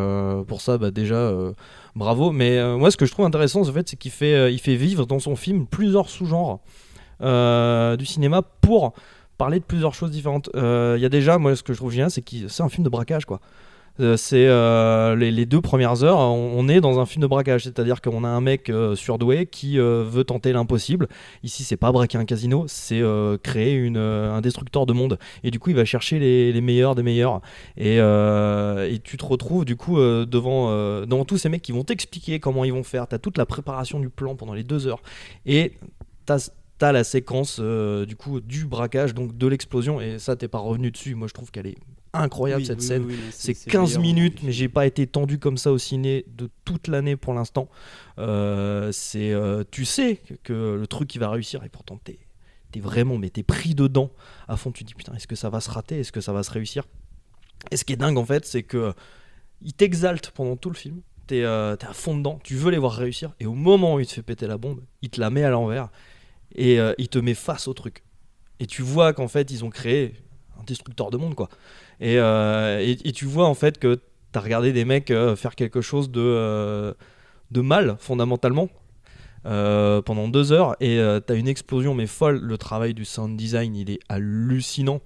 pour 0.48 0.62
ça, 0.62 0.78
bah, 0.78 0.92
déjà 0.92 1.34
bravo. 1.98 2.32
Mais 2.32 2.58
euh, 2.58 2.78
moi, 2.78 2.92
ce 2.92 2.98
que 2.98 3.06
je 3.06 3.12
trouve 3.12 3.26
intéressant, 3.26 3.62
en 3.62 3.74
fait, 3.74 3.90
c'est 3.90 3.98
qu'il 3.98 4.12
fait, 4.12 4.34
euh, 4.34 4.58
fait 4.58 4.76
vivre 4.76 5.06
dans 5.06 5.20
son 5.20 5.36
film 5.36 5.66
plusieurs 5.66 6.10
sous-genres 6.10 6.62
euh, 7.22 7.98
du 7.98 8.06
cinéma 8.06 8.42
pour 8.62 8.94
parler 9.38 9.60
de 9.60 9.66
plusieurs 9.66 9.94
choses 9.94 10.12
différentes. 10.12 10.50
Il 10.54 11.00
y 11.00 11.06
a 11.06 11.10
déjà, 11.10 11.38
moi, 11.38 11.56
ce 11.56 11.64
que 11.64 11.74
je 11.74 11.78
trouve 11.78 11.92
génial, 11.92 12.12
c'est 12.12 12.22
que 12.22 12.48
c'est 12.48 12.64
un 12.64 12.70
film 12.70 12.84
de 12.84 12.90
braquage, 12.90 13.26
quoi. 13.26 13.40
Euh, 14.00 14.18
c'est 14.18 14.46
euh, 14.48 15.16
les, 15.16 15.46
deux 15.46 15.62
premières 15.62 16.04
heures, 16.04 16.20
on, 16.20 16.68
est 16.68 16.82
dans 16.82 17.00
un 17.00 17.06
film 17.06 17.22
de 17.22 17.28
braquage, 17.28 17.64
c'est-à-dire 17.64 18.02
qu'on 18.02 18.24
a 18.24 18.28
un 18.28 18.42
mec 18.42 18.70
euh, 18.70 18.96
surdoué 18.96 19.46
qui 19.46 19.78
veut 19.78 20.24
tenter 20.24 20.54
l'impossible. 20.54 21.08
Ici, 21.44 21.64
c'est 21.64 21.78
pas 21.78 21.92
braquer 21.92 22.18
un 22.18 22.26
casino, 22.26 22.66
c'est 22.68 23.02
créer 23.44 23.88
un 23.96 24.42
destructeur 24.42 24.86
de 24.86 24.94
monde. 24.94 25.18
Et 25.44 25.52
du 25.52 25.60
coup, 25.60 25.70
il 25.70 25.76
va 25.76 25.86
chercher 25.86 26.20
les, 26.20 26.62
meilleurs 26.62 26.96
des 26.96 27.04
meilleurs. 27.04 27.42
Et, 27.78 27.98
et, 27.98 29.00
tu 29.04 29.18
te 29.18 29.26
retrouves 29.26 29.66
du 29.66 29.76
coup 29.76 29.98
devant, 29.98 30.72
devant 31.06 31.26
tous 31.26 31.38
ces 31.38 31.50
mecs 31.50 31.62
qui 31.62 31.72
vont 31.72 31.84
t'expliquer 31.84 32.40
comment 32.40 32.64
ils 32.64 32.74
vont 32.74 32.84
faire. 32.84 33.08
T'as 33.08 33.20
toute 33.20 33.38
la 33.38 33.46
préparation 33.46 34.00
du 34.00 34.10
plan 34.10 34.36
pendant 34.36 34.54
les 34.54 34.64
deux 34.64 34.88
heures. 34.88 35.02
Et 35.46 35.74
t'as 36.26 36.50
t'as 36.78 36.92
la 36.92 37.04
séquence 37.04 37.60
du 37.60 38.16
coup 38.16 38.40
du 38.40 38.66
braquage 38.66 39.16
donc 39.16 39.36
de 39.36 39.48
l'explosion 39.48 40.00
et 40.00 40.20
ça 40.20 40.36
t'es 40.36 40.48
pas 40.48 40.60
revenu 40.60 40.92
dessus 40.92 41.16
moi 41.16 41.28
je 41.28 41.34
trouve 41.34 41.50
qu'elle 41.50 41.66
est 41.66 41.78
incroyable 42.14 42.66
cette 42.66 42.82
scène. 42.82 43.08
c'est 43.32 43.54
15 43.54 43.98
minutes, 44.00 44.44
mais 44.44 44.52
j'ai 44.52 44.70
pas 44.70 44.86
été 44.86 45.08
tendu 45.08 45.40
comme 45.40 45.58
ça 45.58 45.72
au 45.72 45.78
ciné 45.78 46.26
de 46.28 46.50
toute 46.66 46.88
l'année 46.88 47.16
pour 47.16 47.34
l'instant. 47.34 47.70
Euh, 48.20 48.92
c'est, 48.92 49.32
euh, 49.32 49.64
tu 49.70 49.86
sais 49.86 50.22
que 50.44 50.76
le 50.76 50.88
truc 50.88 51.08
qui 51.08 51.20
va 51.20 51.30
réussir 51.30 51.64
et 51.64 51.70
pourtant 51.70 52.00
t'es 52.04 52.20
es 52.76 52.80
vraiment, 52.80 53.18
mais 53.18 53.32
t'es 53.32 53.42
pris 53.42 53.74
dedans 53.74 54.12
à 54.48 54.56
fond. 54.56 54.72
Tu 54.72 54.84
te 54.84 54.88
dis 54.88 54.94
putain, 54.94 55.14
est-ce 55.16 55.26
que 55.26 55.36
ça 55.36 55.50
va 55.50 55.62
se 55.62 55.72
rater, 55.72 56.00
est-ce 56.00 56.12
que 56.12 56.22
ça 56.22 56.32
va 56.32 56.44
se 56.44 56.52
réussir? 56.52 56.84
Et 57.72 57.78
ce 57.78 57.84
qui 57.84 57.94
est 57.94 57.98
dingue 57.98 58.18
en 58.18 58.26
fait, 58.26 58.46
c'est 58.46 58.62
que 58.62 58.94
il 59.62 59.74
t'exalte 59.74 60.30
pendant 60.30 60.56
tout 60.58 60.70
le 60.70 60.76
film. 60.76 61.02
T'es 61.26 61.44
euh, 61.44 61.76
à 61.82 61.94
fond 61.94 62.16
dedans, 62.16 62.40
tu 62.44 62.56
veux 62.56 62.70
les 62.70 62.78
voir 62.78 62.94
réussir, 62.94 63.34
et 63.40 63.48
au 63.48 63.54
moment 63.54 63.96
où 63.96 64.00
il 64.00 64.06
te 64.06 64.14
fait 64.14 64.22
péter 64.22 64.46
la 64.46 64.58
bombe, 64.58 64.82
il 65.02 65.10
te 65.10 65.20
la 65.20 65.30
met 65.30 65.44
à 65.44 65.50
l'envers 65.50 65.90
et 66.56 66.80
il 66.98 67.10
te 67.10 67.20
met 67.20 67.34
face 67.34 67.68
au 67.68 67.74
truc. 67.74 68.04
Et 68.60 68.66
tu 68.66 68.82
vois 68.82 69.14
qu'en 69.14 69.28
fait, 69.28 69.52
ils 69.52 69.64
ont 69.66 69.70
créé 69.70 70.16
un 70.60 70.64
destructeur 70.64 71.12
de 71.12 71.18
monde, 71.18 71.36
quoi. 71.36 71.50
Euh, 72.02 72.80
et, 72.80 73.08
et, 73.08 73.12
tu 73.12 73.26
vois 73.26 73.48
en 73.48 73.54
fait 73.54 73.80
que 73.80 73.96
tu 73.96 74.38
as 74.38 74.42
regardé 74.42 74.72
des 74.72 74.86
mecs 74.86 75.10
euh, 75.10 75.36
faire 75.36 75.56
quelque 75.56 75.82
chose 75.82 76.12
de, 76.12 76.22
euh, 76.22 76.94
mal 77.56 77.98
fondamentalement 78.00 78.70
pendant 79.44 80.28
deux 80.28 80.52
heures 80.52 80.76
et 80.82 80.98
tu 81.26 81.34
as 81.34 81.36
une 81.36 81.48
explosion 81.48 81.96
mais 81.96 82.08
folle. 82.08 82.40
Le 82.42 82.58
travail 82.58 82.94
du 82.94 83.06
sound 83.06 83.38
design 83.38 83.76
il 83.76 83.90
est 83.90 84.00
hallucinant. 84.10 85.02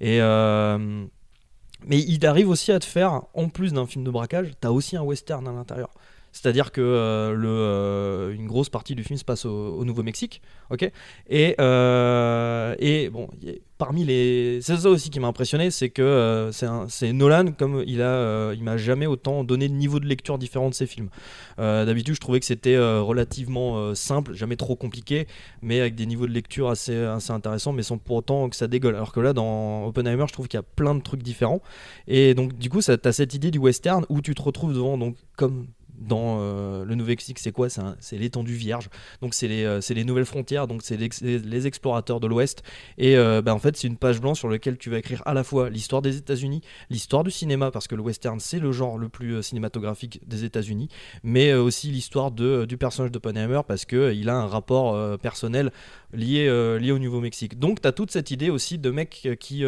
Et, 0.00 0.20
mais 1.84 1.98
il 1.98 2.24
arrive 2.24 2.48
aussi 2.48 2.70
à 2.70 2.78
te 2.78 2.84
faire, 2.84 3.22
en 3.34 3.48
plus 3.48 3.72
d'un 3.72 3.86
film 3.86 4.04
de 4.04 4.10
braquage, 4.10 4.52
tu 4.60 4.68
as 4.68 4.70
aussi 4.70 4.96
un 4.96 5.02
western 5.02 5.48
à 5.48 5.52
l'intérieur. 5.52 5.90
C'est-à-dire 6.32 6.72
que 6.72 6.80
euh, 6.80 7.34
le, 7.34 7.48
euh, 7.48 8.34
une 8.34 8.46
grosse 8.46 8.70
partie 8.70 8.94
du 8.94 9.04
film 9.04 9.18
se 9.18 9.24
passe 9.24 9.44
au, 9.44 9.74
au 9.74 9.84
Nouveau-Mexique, 9.84 10.40
ok? 10.70 10.90
Et, 11.28 11.54
euh, 11.60 12.74
et 12.78 13.10
bon, 13.10 13.28
parmi 13.76 14.04
les, 14.04 14.60
c'est 14.62 14.76
ça 14.76 14.88
aussi 14.88 15.10
qui 15.10 15.20
m'a 15.20 15.26
impressionné, 15.28 15.70
c'est 15.70 15.90
que 15.90 16.50
c'est 16.88 17.12
Nolan 17.12 17.52
comme 17.52 17.84
il 17.86 18.00
a, 18.00 18.52
il 18.54 18.64
m'a 18.64 18.78
jamais 18.78 19.06
autant 19.06 19.44
donné 19.44 19.68
de 19.68 19.74
niveau 19.74 20.00
de 20.00 20.06
lecture 20.06 20.38
différent 20.38 20.70
de 20.70 20.74
ses 20.74 20.86
films. 20.86 21.10
D'habitude, 21.58 22.14
je 22.14 22.20
trouvais 22.20 22.40
que 22.40 22.46
c'était 22.46 22.78
relativement 22.78 23.94
simple, 23.94 24.32
jamais 24.34 24.56
trop 24.56 24.76
compliqué, 24.76 25.26
mais 25.60 25.80
avec 25.80 25.94
des 25.94 26.06
niveaux 26.06 26.26
de 26.26 26.32
lecture 26.32 26.70
assez, 26.70 26.96
assez 26.96 27.32
intéressants, 27.32 27.72
mais 27.72 27.82
sans 27.82 27.98
pour 27.98 28.16
autant 28.16 28.48
que 28.48 28.56
ça 28.56 28.68
dégueule. 28.68 28.94
Alors 28.94 29.12
que 29.12 29.20
là, 29.20 29.32
dans 29.32 29.86
Oppenheimer, 29.86 30.24
je 30.28 30.32
trouve 30.32 30.48
qu'il 30.48 30.58
y 30.58 30.60
a 30.60 30.64
plein 30.64 30.94
de 30.94 31.02
trucs 31.02 31.22
différents. 31.22 31.60
Et 32.08 32.34
donc, 32.34 32.56
du 32.56 32.70
coup, 32.70 32.80
tu 32.80 32.90
as 32.90 33.12
cette 33.12 33.34
idée 33.34 33.50
du 33.50 33.58
western 33.58 34.06
où 34.08 34.20
tu 34.22 34.34
te 34.34 34.42
retrouves 34.42 34.72
devant, 34.72 34.96
donc, 34.96 35.16
comme 35.36 35.66
dans 36.02 36.38
euh, 36.40 36.84
le 36.84 36.94
Nouveau-Mexique, 36.94 37.38
c'est 37.38 37.52
quoi? 37.52 37.68
C'est 37.68 38.16
l'étendue 38.16 38.54
vierge. 38.54 38.88
Donc, 39.20 39.34
c'est 39.34 39.48
les, 39.48 39.64
euh, 39.64 40.04
nouvelles 40.04 40.24
frontières, 40.24 40.66
donc 40.66 40.82
c'est 40.82 40.96
les, 40.96 41.66
explorateurs 41.66 42.20
de 42.20 42.26
l'Ouest. 42.26 42.62
Et 42.98 43.16
euh, 43.16 43.42
bah, 43.42 43.54
en 43.54 43.58
fait, 43.58 43.76
c'est 43.76 43.86
une 43.86 43.96
page 43.96 44.20
blanche 44.20 44.38
sur 44.38 44.48
laquelle 44.48 44.78
tu 44.78 44.90
vas 44.90 44.98
écrire 44.98 45.22
à 45.26 45.34
la 45.34 45.44
fois 45.44 45.70
l'histoire 45.70 46.02
des 46.02 46.16
États-Unis, 46.16 46.62
l'histoire 46.90 47.24
du 47.24 47.30
cinéma, 47.30 47.70
parce 47.70 47.86
que 47.86 47.94
le 47.94 48.02
western, 48.02 48.40
c'est 48.40 48.58
le 48.58 48.72
genre 48.72 48.98
le 48.98 49.08
plus 49.08 49.42
cinématographique 49.42 50.20
des 50.26 50.44
États-Unis, 50.44 50.88
mais 51.22 51.52
aussi 51.52 51.88
l'histoire 51.88 52.30
de, 52.30 52.64
du 52.64 52.76
personnage 52.76 53.12
d'Oppenheimer, 53.12 53.60
parce 53.66 53.84
qu'il 53.84 54.28
a 54.28 54.36
un 54.36 54.46
rapport 54.46 55.18
personnel 55.18 55.72
lié, 56.12 56.78
lié 56.80 56.92
au 56.92 56.98
Nouveau-Mexique. 56.98 57.58
Donc, 57.58 57.80
tu 57.80 57.88
as 57.88 57.92
toute 57.92 58.10
cette 58.10 58.30
idée 58.30 58.50
aussi 58.50 58.78
de 58.78 58.92
euh, 58.92 59.34
qui, 59.34 59.64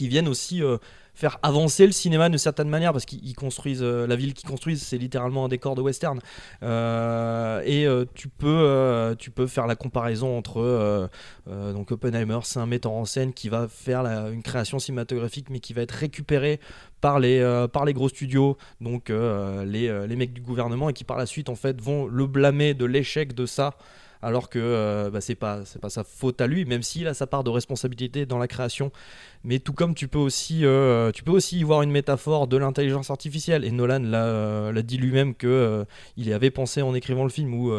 qui 0.00 0.08
viennent 0.08 0.28
aussi 0.28 0.62
euh, 0.62 0.78
faire 1.12 1.38
avancer 1.42 1.84
le 1.84 1.92
cinéma 1.92 2.30
d'une 2.30 2.38
certaine 2.38 2.70
manière 2.70 2.92
parce 2.92 3.04
qu'ils 3.04 3.22
ils 3.22 3.34
construisent 3.34 3.82
euh, 3.82 4.06
la 4.06 4.16
ville 4.16 4.32
qu'ils 4.32 4.48
construisent 4.48 4.82
c'est 4.82 4.96
littéralement 4.96 5.44
un 5.44 5.48
décor 5.48 5.74
de 5.74 5.82
western. 5.82 6.20
Euh, 6.62 7.60
et 7.66 7.86
tu 8.14 8.28
peux 8.28 9.14
tu 9.18 9.30
peux 9.30 9.46
faire 9.46 9.66
la 9.66 9.76
comparaison 9.76 10.38
entre 10.38 11.10
donc 11.46 11.92
Oppenheimer 11.92 12.38
c'est 12.44 12.60
un 12.60 12.66
metteur 12.66 12.92
en 12.92 13.04
scène 13.04 13.34
qui 13.34 13.50
va 13.50 13.68
faire 13.68 14.06
une 14.32 14.42
création 14.42 14.78
cinématographique 14.78 15.50
mais 15.50 15.60
qui 15.60 15.74
va 15.74 15.82
être 15.82 15.92
récupéré 15.92 16.60
par 17.02 17.20
les 17.20 17.66
par 17.70 17.84
les 17.84 17.92
gros 17.92 18.08
studios 18.08 18.56
donc 18.80 19.10
les, 19.10 20.06
les 20.08 20.16
mecs 20.16 20.32
du 20.32 20.40
gouvernement 20.40 20.88
et 20.88 20.94
qui 20.94 21.04
par 21.04 21.18
la 21.18 21.26
suite 21.26 21.50
en 21.50 21.56
fait 21.56 21.78
vont 21.78 22.06
le 22.06 22.26
blâmer 22.26 22.72
de 22.72 22.86
l'échec 22.86 23.34
de 23.34 23.44
ça 23.44 23.76
alors 24.22 24.48
que 24.48 24.58
euh, 24.58 25.10
bah, 25.10 25.20
c'est 25.20 25.34
pas 25.34 25.64
c'est 25.64 25.80
pas 25.80 25.90
sa 25.90 26.04
faute 26.04 26.40
à 26.40 26.46
lui 26.46 26.64
même 26.64 26.82
s'il 26.82 27.06
a 27.06 27.14
sa 27.14 27.26
part 27.26 27.44
de 27.44 27.50
responsabilité 27.50 28.26
dans 28.26 28.38
la 28.38 28.48
création 28.48 28.92
mais 29.44 29.58
tout 29.58 29.72
comme 29.72 29.94
tu 29.94 30.08
peux 30.08 30.18
aussi 30.18 30.64
euh, 30.64 31.10
tu 31.12 31.22
peux 31.22 31.32
aussi 31.32 31.58
y 31.58 31.62
voir 31.62 31.82
une 31.82 31.90
métaphore 31.90 32.46
de 32.46 32.56
l'intelligence 32.56 33.10
artificielle 33.10 33.64
et 33.64 33.70
Nolan 33.70 34.00
l'a 34.00 34.24
euh, 34.24 34.82
dit 34.82 34.98
lui-même 34.98 35.34
que 35.34 35.46
euh, 35.46 35.84
il 36.16 36.28
y 36.28 36.32
avait 36.32 36.50
pensé 36.50 36.82
en 36.82 36.94
écrivant 36.94 37.24
le 37.24 37.30
film 37.30 37.54
où 37.54 37.72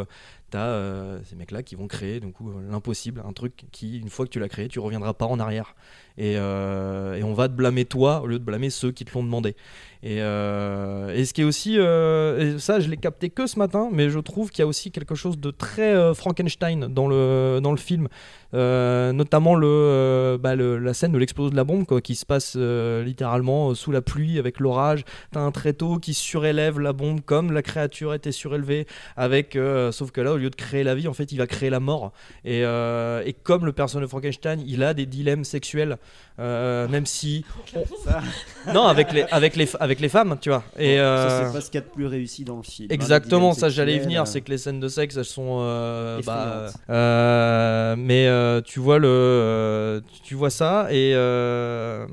T'as 0.52 0.68
euh, 0.68 1.22
ces 1.24 1.38
mecs-là 1.38 1.64
qui 1.64 1.76
vont 1.76 1.88
créer 1.88 2.20
du 2.20 2.28
l'impossible, 2.70 3.24
un 3.26 3.32
truc 3.32 3.68
qui, 3.72 4.00
une 4.00 4.10
fois 4.10 4.26
que 4.26 4.32
tu 4.32 4.40
l'as 4.40 4.50
créé, 4.50 4.68
tu 4.68 4.80
reviendras 4.80 5.14
pas 5.14 5.26
en 5.26 5.40
arrière. 5.40 5.76
Et, 6.22 6.36
euh, 6.38 7.16
et 7.16 7.24
on 7.24 7.34
va 7.34 7.48
te 7.48 7.54
blâmer 7.54 7.86
toi 7.86 8.22
au 8.22 8.28
lieu 8.28 8.38
de 8.38 8.44
blâmer 8.44 8.70
ceux 8.70 8.92
qui 8.92 9.06
te 9.06 9.14
l'ont 9.16 9.24
demandé. 9.24 9.56
Et, 10.04 10.22
euh, 10.22 11.24
ce 11.26 11.34
qui 11.34 11.42
est 11.42 11.44
aussi, 11.44 11.80
euh, 11.80 12.58
ça 12.60 12.80
je 12.80 12.90
l'ai 12.90 12.98
capté 12.98 13.30
que 13.32 13.48
ce 13.48 13.58
matin, 13.58 13.90
mais 13.92 14.10
je 14.12 14.20
trouve 14.20 14.52
qu'il 14.52 14.60
y 14.60 14.62
a 14.64 14.68
aussi 14.68 14.92
quelque 14.92 15.16
chose 15.16 15.40
de 15.40 15.50
très 15.52 16.14
Frankenstein 16.14 16.88
dans 16.88 17.08
le, 17.08 17.60
dans 17.64 17.72
le 17.72 17.78
film. 17.78 18.08
Notamment 18.54 19.54
bah, 19.54 20.56
le- 20.56 20.78
la 20.78 20.94
scène 20.94 21.12
de 21.12 21.18
l'explosion 21.18 21.52
de 21.52 21.56
la 21.56 21.64
bombe 21.64 21.86
quoi, 21.86 22.02
qui 22.02 22.16
se 22.16 22.26
passe 22.26 22.56
littéralement 22.56 23.74
sous 23.74 23.92
la 23.92 24.02
pluie 24.02 24.38
avec 24.38 24.60
l'orage. 24.60 25.04
T'as 25.32 25.40
un 25.40 25.52
tréteau 25.52 25.98
qui 25.98 26.14
surélève 26.14 26.80
la 26.80 26.94
bombe 26.94 27.22
comme 27.22 27.52
la 27.52 27.62
créature 27.64 28.14
était 28.14 28.32
surélevée, 28.32 28.86
avec, 29.18 29.58
sauf 29.92 30.12
que 30.12 30.22
là 30.22 30.34
au 30.34 30.38
lieu 30.38 30.50
de 30.50 30.56
créer 30.56 30.84
la 30.84 30.94
vie, 30.96 31.08
en 31.08 31.14
fait 31.14 31.32
il 31.32 31.38
va 31.38 31.48
créer 31.48 31.70
la 31.70 31.80
mort. 31.80 32.12
Et, 32.46 32.62
et 32.62 33.34
comme 33.44 33.66
le 33.66 33.72
personnage 33.72 34.06
de 34.06 34.10
Frankenstein, 34.10 34.62
il 34.68 34.84
a 34.84 34.94
des 34.94 35.06
dilemmes 35.06 35.46
sexuels, 35.46 35.98
euh, 36.40 36.88
même 36.88 37.06
si 37.06 37.46
non 38.74 38.84
avec 38.88 39.12
les 39.12 39.24
avec 39.32 39.56
les 39.56 39.68
avec 39.80 40.00
les 40.00 40.10
femmes, 40.10 40.38
tu 40.42 40.50
vois. 40.50 40.64
Et 40.80 40.96
Ça, 40.98 41.02
euh, 41.04 41.46
c'est 41.48 41.54
pas 41.54 41.62
ce 41.62 41.70
qu'il 41.72 41.80
y 41.80 41.84
a 41.84 41.86
de 41.86 41.92
plus 41.92 42.06
réussi 42.08 42.44
dans 42.44 42.58
le 42.58 42.64
film. 42.64 42.88
hein, 42.90 42.94
Exactement, 42.94 43.54
ça 43.54 43.70
j'allais 43.70 43.96
y 43.96 44.00
venir, 44.00 44.26
sexuels, 44.26 44.34
c'est 44.34 44.42
que 44.42 44.52
les 44.52 44.58
scènes 44.58 44.80
de 44.80 44.88
sexe 44.88 45.18
elles 45.18 45.26
sont 45.26 45.60
euh, 45.62 46.22
bah, 46.26 46.68
euh, 46.90 47.96
mais 47.98 48.28
euh, 48.28 48.62
tu 48.62 48.80
vois 48.80 48.98
le 49.00 49.08
euh, 49.10 50.02
tu 50.24 50.36
vois 50.36 50.50
ça 50.50 50.88
et 50.92 51.14
euh, 51.16 52.08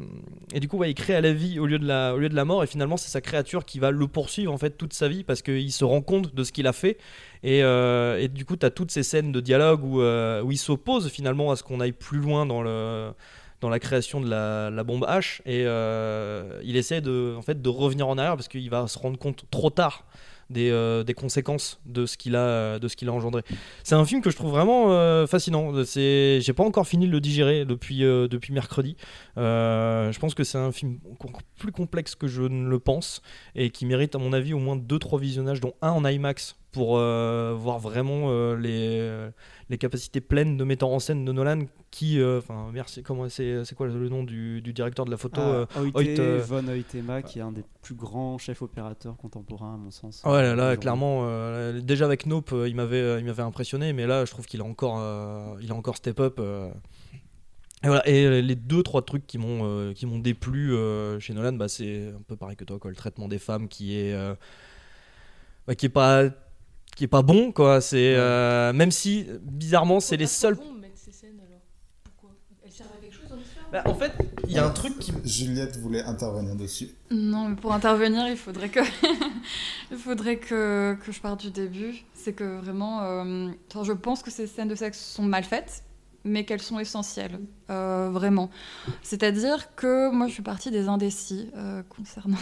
et 0.52 0.60
du 0.60 0.68
coup 0.68 0.78
ouais, 0.78 0.90
il 0.90 0.94
crée 0.94 1.14
à 1.14 1.20
la 1.20 1.32
vie 1.32 1.58
au 1.60 1.66
lieu 1.66 1.78
de 1.78 1.86
la 1.86 2.14
au 2.14 2.18
lieu 2.18 2.28
de 2.28 2.34
la 2.36 2.44
mort 2.44 2.64
et 2.64 2.66
finalement 2.66 2.96
c'est 2.96 3.10
sa 3.10 3.20
créature 3.20 3.64
qui 3.64 3.78
va 3.78 3.90
le 3.90 4.06
poursuivre 4.08 4.52
en 4.52 4.58
fait 4.58 4.70
toute 4.70 4.92
sa 4.94 5.08
vie 5.08 5.22
parce 5.24 5.42
qu'il 5.42 5.72
se 5.72 5.84
rend 5.84 6.00
compte 6.00 6.34
de 6.34 6.44
ce 6.44 6.52
qu'il 6.52 6.66
a 6.66 6.72
fait 6.72 6.98
et, 7.44 7.62
euh, 7.62 8.18
et 8.18 8.28
du 8.28 8.44
coup 8.44 8.56
tu 8.56 8.66
as 8.66 8.70
toutes 8.70 8.90
ces 8.90 9.02
scènes 9.02 9.30
de 9.32 9.40
dialogue 9.40 9.84
où, 9.84 10.00
euh, 10.02 10.42
où 10.42 10.50
il 10.50 10.58
s'oppose 10.58 11.08
finalement 11.08 11.50
à 11.52 11.56
ce 11.56 11.62
qu'on 11.62 11.80
aille 11.80 11.92
plus 11.92 12.18
loin 12.18 12.46
dans 12.46 12.62
le 12.62 13.10
dans 13.60 13.68
la 13.68 13.78
création 13.78 14.20
de 14.20 14.28
la, 14.28 14.84
bombe 14.84 15.04
H 15.04 15.40
et 15.44 15.64
euh, 15.66 16.60
il 16.64 16.76
essaie 16.76 17.00
de 17.00 17.34
en 17.36 17.42
fait 17.42 17.60
de 17.60 17.68
revenir 17.68 18.08
en 18.08 18.16
arrière 18.16 18.36
parce 18.36 18.48
qu'il 18.48 18.68
va 18.70 18.86
se 18.86 18.98
rendre 18.98 19.18
compte 19.18 19.44
trop 19.50 19.70
tard 19.70 20.04
des, 20.48 20.70
euh, 20.70 21.04
des 21.04 21.12
conséquences 21.12 21.78
de 21.84 22.06
ce 22.06 22.16
qu'il 22.16 22.34
a 22.34 22.78
de 22.78 23.08
a 23.08 23.12
engendré. 23.12 23.42
C'est 23.82 23.96
un 23.96 24.04
film 24.04 24.22
que 24.22 24.30
je 24.30 24.36
trouve 24.36 24.52
vraiment 24.52 24.92
euh, 24.92 25.26
fascinant. 25.26 25.72
C'est 25.84 26.40
j'ai 26.40 26.52
pas 26.52 26.64
encore 26.64 26.86
fini 26.86 27.06
de 27.06 27.12
le 27.12 27.20
digérer 27.20 27.64
depuis 27.64 27.98
depuis 27.98 28.52
mercredi. 28.52 28.96
Je 29.36 30.18
pense 30.18 30.34
que 30.34 30.44
c'est 30.44 30.58
un 30.58 30.72
film 30.72 31.00
encore 31.10 31.42
plus 31.58 31.72
complexe 31.72 32.14
que 32.14 32.28
je 32.28 32.42
ne 32.42 32.68
le 32.68 32.78
pense 32.78 33.22
et 33.54 33.70
qui 33.70 33.86
mérite 33.86 34.14
à 34.14 34.18
mon 34.18 34.32
avis 34.32 34.54
au 34.54 34.58
moins 34.58 34.76
deux 34.76 34.98
trois 34.98 35.18
visionnages 35.18 35.60
dont 35.60 35.74
un 35.82 35.90
en 35.90 36.04
IMAX 36.04 36.56
pour 36.70 36.92
voir 36.92 37.78
vraiment 37.78 38.54
les 38.54 39.28
les 39.68 39.78
capacités 39.78 40.20
pleines 40.20 40.56
de 40.56 40.64
metteur 40.64 40.88
en 40.88 40.98
scène 40.98 41.24
de 41.24 41.32
Nolan 41.32 41.66
qui 41.98 42.20
euh, 42.20 42.38
enfin 42.38 42.70
merci 42.72 43.02
comment 43.02 43.28
c'est 43.28 43.64
c'est 43.64 43.74
quoi 43.74 43.88
le 43.88 44.08
nom 44.08 44.22
du, 44.22 44.62
du 44.62 44.72
directeur 44.72 45.04
de 45.04 45.10
la 45.10 45.16
photo 45.16 45.40
euh, 45.40 45.66
Ah, 45.74 45.80
Hoyt, 45.82 46.20
euh, 46.20 46.40
von 46.46 46.66
Hoytema, 46.68 47.22
qui 47.22 47.40
est 47.40 47.42
un 47.42 47.50
des 47.50 47.64
plus 47.82 47.96
grands 47.96 48.38
chefs 48.38 48.62
opérateurs 48.62 49.16
contemporains, 49.16 49.74
à 49.74 49.76
mon 49.76 49.90
sens. 49.90 50.22
Ouais, 50.24 50.54
là, 50.54 50.76
clairement, 50.76 51.22
euh, 51.24 51.80
déjà 51.80 52.04
avec 52.04 52.26
Nope, 52.26 52.52
euh, 52.52 52.68
il 52.68 52.76
m'avait, 52.76 53.00
euh, 53.00 53.18
il 53.18 53.24
m'avait 53.24 53.42
impressionné, 53.42 53.92
mais 53.92 54.06
là, 54.06 54.24
je 54.24 54.30
trouve 54.30 54.46
qu'il 54.46 54.60
a 54.60 54.64
encore, 54.64 54.98
euh, 55.00 55.56
il 55.60 55.72
a 55.72 55.74
encore 55.74 55.96
step 55.96 56.20
up. 56.20 56.36
euh. 56.38 56.70
Et 57.82 57.88
voilà. 57.88 58.08
Et 58.08 58.24
euh, 58.26 58.40
les 58.42 58.54
deux, 58.56 58.82
trois 58.84 59.02
trucs 59.02 59.26
qui 59.26 59.38
m'ont, 59.38 59.60
euh, 59.64 59.92
qui 59.92 60.06
m'ont 60.06 60.18
déplu 60.20 60.74
euh, 60.74 61.18
chez 61.18 61.34
Nolan, 61.34 61.54
bah, 61.54 61.66
c'est 61.68 62.08
un 62.16 62.22
peu 62.28 62.36
pareil 62.36 62.56
que 62.56 62.64
toi, 62.64 62.78
quoi. 62.78 62.90
Le 62.90 62.96
traitement 62.96 63.26
des 63.26 63.38
femmes 63.40 63.66
qui 63.66 63.98
est, 63.98 64.12
euh, 64.14 64.34
bah, 65.66 65.74
qui 65.74 65.86
est 65.86 65.88
pas, 65.88 66.24
qui 66.96 67.04
est 67.04 67.08
pas 67.08 67.22
bon, 67.22 67.50
quoi. 67.50 67.80
C'est 67.80 68.14
euh, 68.16 68.72
même 68.72 68.92
si 68.92 69.26
bizarrement, 69.42 69.98
c'est 69.98 70.16
les 70.16 70.26
seuls. 70.26 70.54
Bon, 70.54 70.72
mettre 70.74 70.96
ces 70.98 71.12
scènes 71.12 71.38
alors 71.46 71.60
Pourquoi 72.02 72.30
Elles 72.64 72.72
servent 72.72 72.90
à 72.98 73.00
quelque 73.00 73.14
chose 73.14 73.28
dans 73.30 73.36
l'histoire 73.36 73.57
Bah, 73.72 73.82
en 73.84 73.94
fait, 73.94 74.12
il 74.46 74.52
y 74.52 74.58
a 74.58 74.66
un 74.66 74.70
truc 74.70 74.98
qui. 74.98 75.12
Juliette 75.24 75.76
voulait 75.76 76.02
intervenir 76.02 76.54
dessus. 76.56 76.90
Non, 77.10 77.48
mais 77.48 77.56
pour 77.56 77.74
intervenir, 77.74 78.26
il 78.28 78.36
faudrait 78.36 78.70
que, 78.70 78.80
il 79.90 79.98
faudrait 79.98 80.38
que, 80.38 80.96
que 81.04 81.12
je 81.12 81.20
parte 81.20 81.40
du 81.40 81.50
début. 81.50 82.04
C'est 82.14 82.32
que 82.32 82.58
vraiment, 82.58 83.02
euh, 83.02 83.50
enfin, 83.70 83.84
je 83.84 83.92
pense 83.92 84.22
que 84.22 84.30
ces 84.30 84.46
scènes 84.46 84.68
de 84.68 84.74
sexe 84.74 84.98
sont 84.98 85.22
mal 85.22 85.44
faites, 85.44 85.84
mais 86.24 86.44
qu'elles 86.44 86.62
sont 86.62 86.78
essentielles, 86.78 87.40
euh, 87.68 88.08
vraiment. 88.10 88.50
C'est-à-dire 89.02 89.74
que 89.74 90.10
moi, 90.10 90.28
je 90.28 90.32
suis 90.32 90.42
partie 90.42 90.70
des 90.70 90.88
indécis 90.88 91.50
euh, 91.54 91.82
concernant 91.88 92.38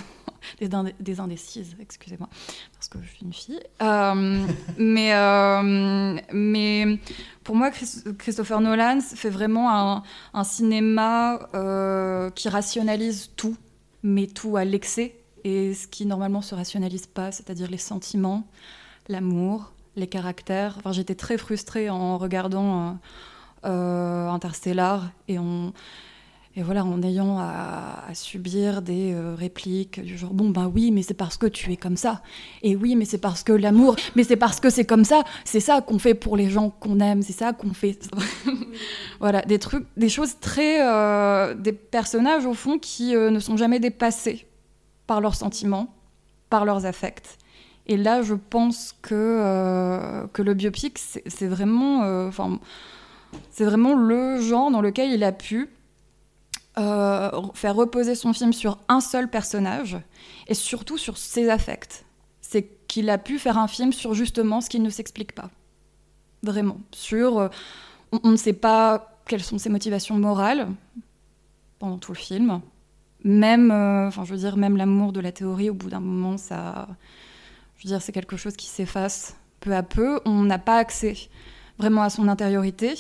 des, 0.60 0.68
indé- 0.68 0.94
des 1.00 1.20
indécises, 1.20 1.76
excusez-moi, 1.80 2.28
parce 2.74 2.88
que 2.88 2.98
je 3.02 3.08
suis 3.08 3.24
une 3.24 3.32
fille. 3.32 3.60
Euh, 3.82 4.44
mais, 4.78 5.14
euh, 5.14 6.18
mais 6.32 6.98
pour 7.44 7.56
moi, 7.56 7.70
Chris- 7.70 8.02
Christopher 8.18 8.60
Nolan 8.60 9.00
fait 9.00 9.30
vraiment 9.30 10.02
un, 10.34 10.44
cinéma 10.44 11.48
euh, 11.54 12.30
qui 12.30 12.48
rationalise 12.48 13.30
tout 13.36 13.56
mais 14.02 14.26
tout 14.26 14.56
à 14.56 14.64
l'excès 14.64 15.16
et 15.44 15.74
ce 15.74 15.86
qui 15.88 16.06
normalement 16.06 16.42
se 16.42 16.54
rationalise 16.54 17.06
pas, 17.06 17.32
c'est-à-dire 17.32 17.68
les 17.70 17.78
sentiments, 17.78 18.46
l'amour, 19.08 19.72
les 19.96 20.06
caractères. 20.06 20.74
Enfin, 20.78 20.92
j'étais 20.92 21.14
très 21.14 21.38
frustrée 21.38 21.90
en 21.90 22.18
regardant 22.18 22.98
Interstellar 23.64 25.10
et 25.28 25.38
en 25.38 25.72
et 26.58 26.62
voilà 26.62 26.86
en 26.86 27.02
ayant 27.02 27.38
à, 27.38 28.02
subir 28.14 28.80
des 28.80 29.12
euh, 29.12 29.34
répliques 29.34 30.00
du 30.00 30.16
genre 30.16 30.32
bon 30.32 30.48
bah 30.48 30.70
oui 30.72 30.90
mais 30.90 31.02
c'est 31.02 31.12
parce 31.12 31.36
que 31.36 31.46
tu 31.46 31.70
es 31.70 31.76
comme 31.76 31.98
ça. 31.98 32.22
Et 32.62 32.74
oui 32.76 32.96
mais 32.96 33.04
c'est 33.04 33.18
parce 33.18 33.42
que 33.42 33.52
l'amour 33.52 33.94
mais 34.14 34.24
c'est 34.24 34.36
parce 34.36 34.58
que 34.58 34.70
c'est 34.70 34.86
comme 34.86 35.04
ça. 35.04 35.22
C'est 35.44 35.60
ça 35.60 35.82
qu'on 35.82 35.98
fait 35.98 36.14
pour 36.14 36.34
les 36.34 36.48
gens 36.48 36.70
qu'on 36.70 36.98
aime. 37.00 37.20
C'est 37.20 37.34
ça 37.34 37.52
qu'on 37.52 37.74
fait. 37.74 37.98
Voilà 39.20 39.42
des 39.42 39.58
trucs 39.58 39.86
des 39.98 40.08
choses 40.08 40.38
très 40.40 40.80
euh, 40.80 41.54
des 41.54 41.72
personnages 41.72 42.46
au 42.46 42.54
fond 42.54 42.78
qui 42.78 43.14
euh, 43.14 43.30
ne 43.30 43.38
sont 43.38 43.58
jamais 43.58 43.78
dépassés 43.78 44.46
par 45.06 45.20
leurs 45.20 45.34
sentiments 45.34 45.94
par 46.48 46.64
leurs 46.64 46.86
affects. 46.86 47.36
Et 47.86 47.98
là 47.98 48.22
je 48.22 48.34
pense 48.34 48.94
que 49.02 50.26
que 50.32 50.40
le 50.40 50.54
biopic 50.54 50.98
c'est 50.98 51.46
vraiment 51.46 52.00
enfin 52.26 52.58
c'est 53.50 53.64
vraiment 53.64 53.94
le 53.94 54.40
genre 54.40 54.70
dans 54.70 54.80
lequel 54.80 55.12
il 55.12 55.22
a 55.22 55.32
pu 55.32 55.68
euh, 56.78 57.30
faire 57.54 57.74
reposer 57.74 58.14
son 58.14 58.32
film 58.32 58.52
sur 58.52 58.78
un 58.88 59.00
seul 59.00 59.28
personnage 59.30 59.96
et 60.46 60.54
surtout 60.54 60.98
sur 60.98 61.16
ses 61.16 61.48
affects. 61.48 62.04
C'est 62.40 62.68
qu'il 62.86 63.08
a 63.08 63.18
pu 63.18 63.38
faire 63.38 63.56
un 63.56 63.66
film 63.66 63.92
sur 63.92 64.14
justement 64.14 64.60
ce 64.60 64.68
qui 64.68 64.78
ne 64.78 64.90
s'explique 64.90 65.34
pas. 65.34 65.50
Vraiment. 66.42 66.78
Sur. 66.92 67.38
euh, 67.38 67.48
on, 68.12 68.30
ne 68.30 68.36
sait 68.36 68.52
pas 68.52 69.18
quelles 69.26 69.42
sont 69.42 69.58
ses 69.58 69.70
motivations 69.70 70.16
morales 70.16 70.68
pendant 71.78 71.98
tout 71.98 72.12
le 72.12 72.18
film. 72.18 72.60
Même, 73.24 73.70
euh, 73.70 74.10
je 74.10 74.32
veux 74.32 74.38
dire, 74.38 74.56
même 74.56 74.76
l'amour 74.76 75.12
de 75.12 75.20
la 75.20 75.32
théorie, 75.32 75.70
au 75.70 75.74
bout 75.74 75.88
d'un 75.88 76.00
moment, 76.00 76.36
ça. 76.36 76.88
Je 77.78 77.84
veux 77.84 77.88
dire, 77.88 78.02
c'est 78.02 78.12
quelque 78.12 78.36
chose 78.36 78.54
qui 78.54 78.66
s'efface 78.66 79.36
peu 79.60 79.74
à 79.74 79.82
peu. 79.82 80.20
On 80.24 80.42
n'a 80.42 80.58
pas 80.58 80.76
accès 80.76 81.16
vraiment 81.78 82.02
à 82.02 82.10
son 82.10 82.28
intériorité. 82.28 82.94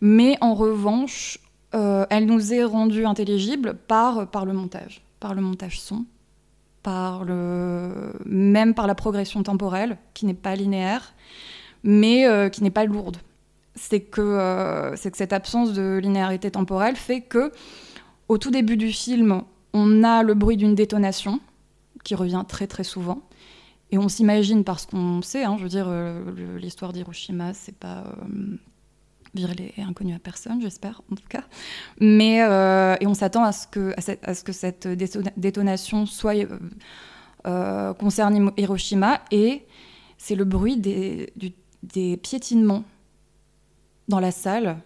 Mais 0.00 0.36
en 0.40 0.54
revanche, 0.54 1.38
euh, 1.74 2.06
elle 2.10 2.26
nous 2.26 2.54
est 2.54 2.64
rendue 2.64 3.04
intelligible 3.04 3.74
par, 3.74 4.30
par 4.30 4.44
le 4.44 4.52
montage, 4.52 5.02
par 5.18 5.34
le 5.34 5.42
montage 5.42 5.80
son, 5.80 6.04
par 6.82 7.24
le, 7.24 8.12
même 8.24 8.74
par 8.74 8.86
la 8.86 8.94
progression 8.94 9.42
temporelle, 9.42 9.98
qui 10.14 10.26
n'est 10.26 10.34
pas 10.34 10.54
linéaire, 10.54 11.14
mais 11.82 12.26
euh, 12.26 12.48
qui 12.48 12.62
n'est 12.62 12.70
pas 12.70 12.84
lourde. 12.84 13.16
C'est 13.74 14.00
que, 14.00 14.20
euh, 14.20 14.92
que 14.92 15.16
cette 15.16 15.32
absence 15.32 15.72
de 15.72 15.98
linéarité 16.00 16.50
temporelle 16.50 16.94
fait 16.94 17.22
que, 17.22 17.50
au 18.28 18.38
tout 18.38 18.52
début 18.52 18.76
du 18.76 18.92
film, 18.92 19.42
on 19.72 20.04
a 20.04 20.22
le 20.22 20.34
bruit 20.34 20.56
d'une 20.56 20.76
détonation, 20.76 21.40
qui 22.04 22.14
revient 22.14 22.44
très 22.46 22.68
très 22.68 22.84
souvent. 22.84 23.22
Et 23.90 23.98
on 23.98 24.08
s'imagine, 24.08 24.62
parce 24.62 24.86
qu'on 24.86 25.22
sait, 25.22 25.42
hein, 25.42 25.56
je 25.58 25.64
veux 25.64 25.68
dire, 25.68 25.88
l'histoire 26.56 26.92
d'Hiroshima, 26.92 27.52
c'est 27.54 27.76
pas 27.76 28.04
viril 29.34 29.72
et 29.76 29.82
inconnu 29.82 30.14
à 30.14 30.18
personne, 30.18 30.60
j'espère, 30.62 31.02
en 31.10 31.16
tout 31.16 31.26
cas. 31.28 31.44
Mais, 32.00 32.42
euh, 32.42 32.96
et 33.00 33.06
on 33.06 33.14
s'attend 33.14 33.42
à, 33.44 33.52
ce 33.52 33.66
que- 33.66 33.92
à, 33.96 34.00
cette- 34.00 34.34
ce 34.34 34.44
que 34.44 34.52
cette 34.52 34.86
détona- 34.86 35.32
détonation 35.36 36.06
soit, 36.06 36.36
euh, 36.36 36.58
euh, 37.46 37.92
concerne 37.94 38.52
Hiroshima, 38.56 39.20
et 39.30 39.66
c'est 40.18 40.34
le 40.36 40.44
bruit 40.44 40.76
des, 40.76 41.32
des 41.82 42.16
piétinements 42.16 42.84
dans 44.08 44.20
la 44.20 44.30
salle, 44.30 44.76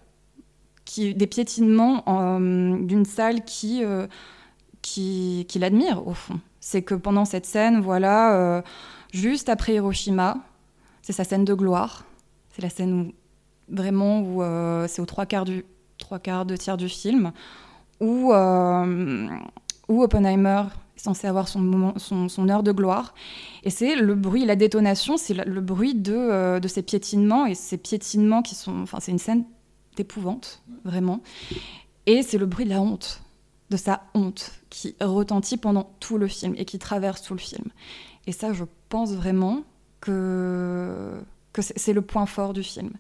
qui, 0.85 1.15
des 1.15 1.27
piétinements 1.27 2.03
euh, 2.09 2.79
d'une 2.85 3.05
salle 3.05 3.45
qui, 3.45 3.83
qui, 4.83 5.59
l'admire, 5.59 6.07
au 6.07 6.15
fond. 6.15 6.41
C'est 6.61 6.83
que 6.83 6.95
pendant 6.95 7.25
cette 7.25 7.47
scène, 7.47 7.81
voilà, 7.81 8.63
juste 9.13 9.49
après 9.49 9.75
Hiroshima, 9.75 10.39
c'est 11.03 11.13
sa 11.13 11.25
scène 11.25 11.45
de 11.45 11.55
gloire. 11.55 12.05
C'est 12.51 12.63
la 12.63 12.71
scène 12.71 12.93
où, 12.95 13.13
vraiment 13.71 14.21
où 14.21 14.43
euh, 14.43 14.87
c'est 14.89 15.03
aux 15.03 15.07
trois 15.07 15.27
quarts, 15.27 15.45
du, 15.45 15.65
trois 15.99 16.19
quarts, 16.19 16.47
deux 16.47 16.59
tiers 16.59 16.77
du 16.77 16.89
film, 16.89 17.33
où, 18.01 18.33
euh, 18.33 19.29
où 19.89 20.03
Oppenheimer 20.03 20.65
est 20.97 21.01
censé 21.01 21.27
avoir 21.27 21.49
son, 21.49 21.61
moment, 21.61 21.95
son, 21.99 22.49
heure 22.49 22.63
de 22.63 22.73
gloire. 22.73 23.15
Et 23.65 23.71
c'est 23.71 23.97
le 23.97 24.15
bruit, 24.15 24.45
la 24.45 24.57
détonation, 24.57 25.17
c'est 25.17 25.35
le, 25.35 25.61
bruit 25.61 25.95
de, 25.95 26.15
euh, 26.15 26.61
de 26.61 26.69
ces 26.69 26.83
piétinements, 26.83 27.47
et 27.47 27.55
ces 27.55 27.79
piétinements 27.79 28.43
qui 28.43 28.55
sont... 28.55 28.83
Enfin, 28.83 28.99
c'est 29.01 29.13
une 29.13 29.19
scène 29.19 29.45
d'épouvante, 29.97 30.63
vraiment. 30.85 31.21
Et 32.07 32.23
c'est 32.23 32.39
le 32.39 32.47
bruit 32.47 32.65
de 32.65 32.71
la 32.71 32.81
honte, 32.81 33.23
de 33.71 33.77
sa 33.77 34.03
honte, 34.15 34.53
qui 34.71 34.97
retentit 35.01 35.57
pendant 35.57 35.91
tout 36.01 36.19
le 36.19 36.29
film 36.29 36.55
et 36.57 36.65
qui 36.65 36.79
traverse 36.79 37.23
tout 37.23 37.35
le 37.35 37.41
film. 37.41 37.67
Et 38.27 38.33
ça, 38.33 38.53
je 38.53 38.65
pense 38.89 39.13
vraiment 39.13 39.63
que, 40.01 41.21
que 41.53 41.63
c'est 41.63 41.93
le 41.93 42.03
point 42.03 42.27
fort 42.27 42.53
du 42.53 42.63
film. 42.63 42.93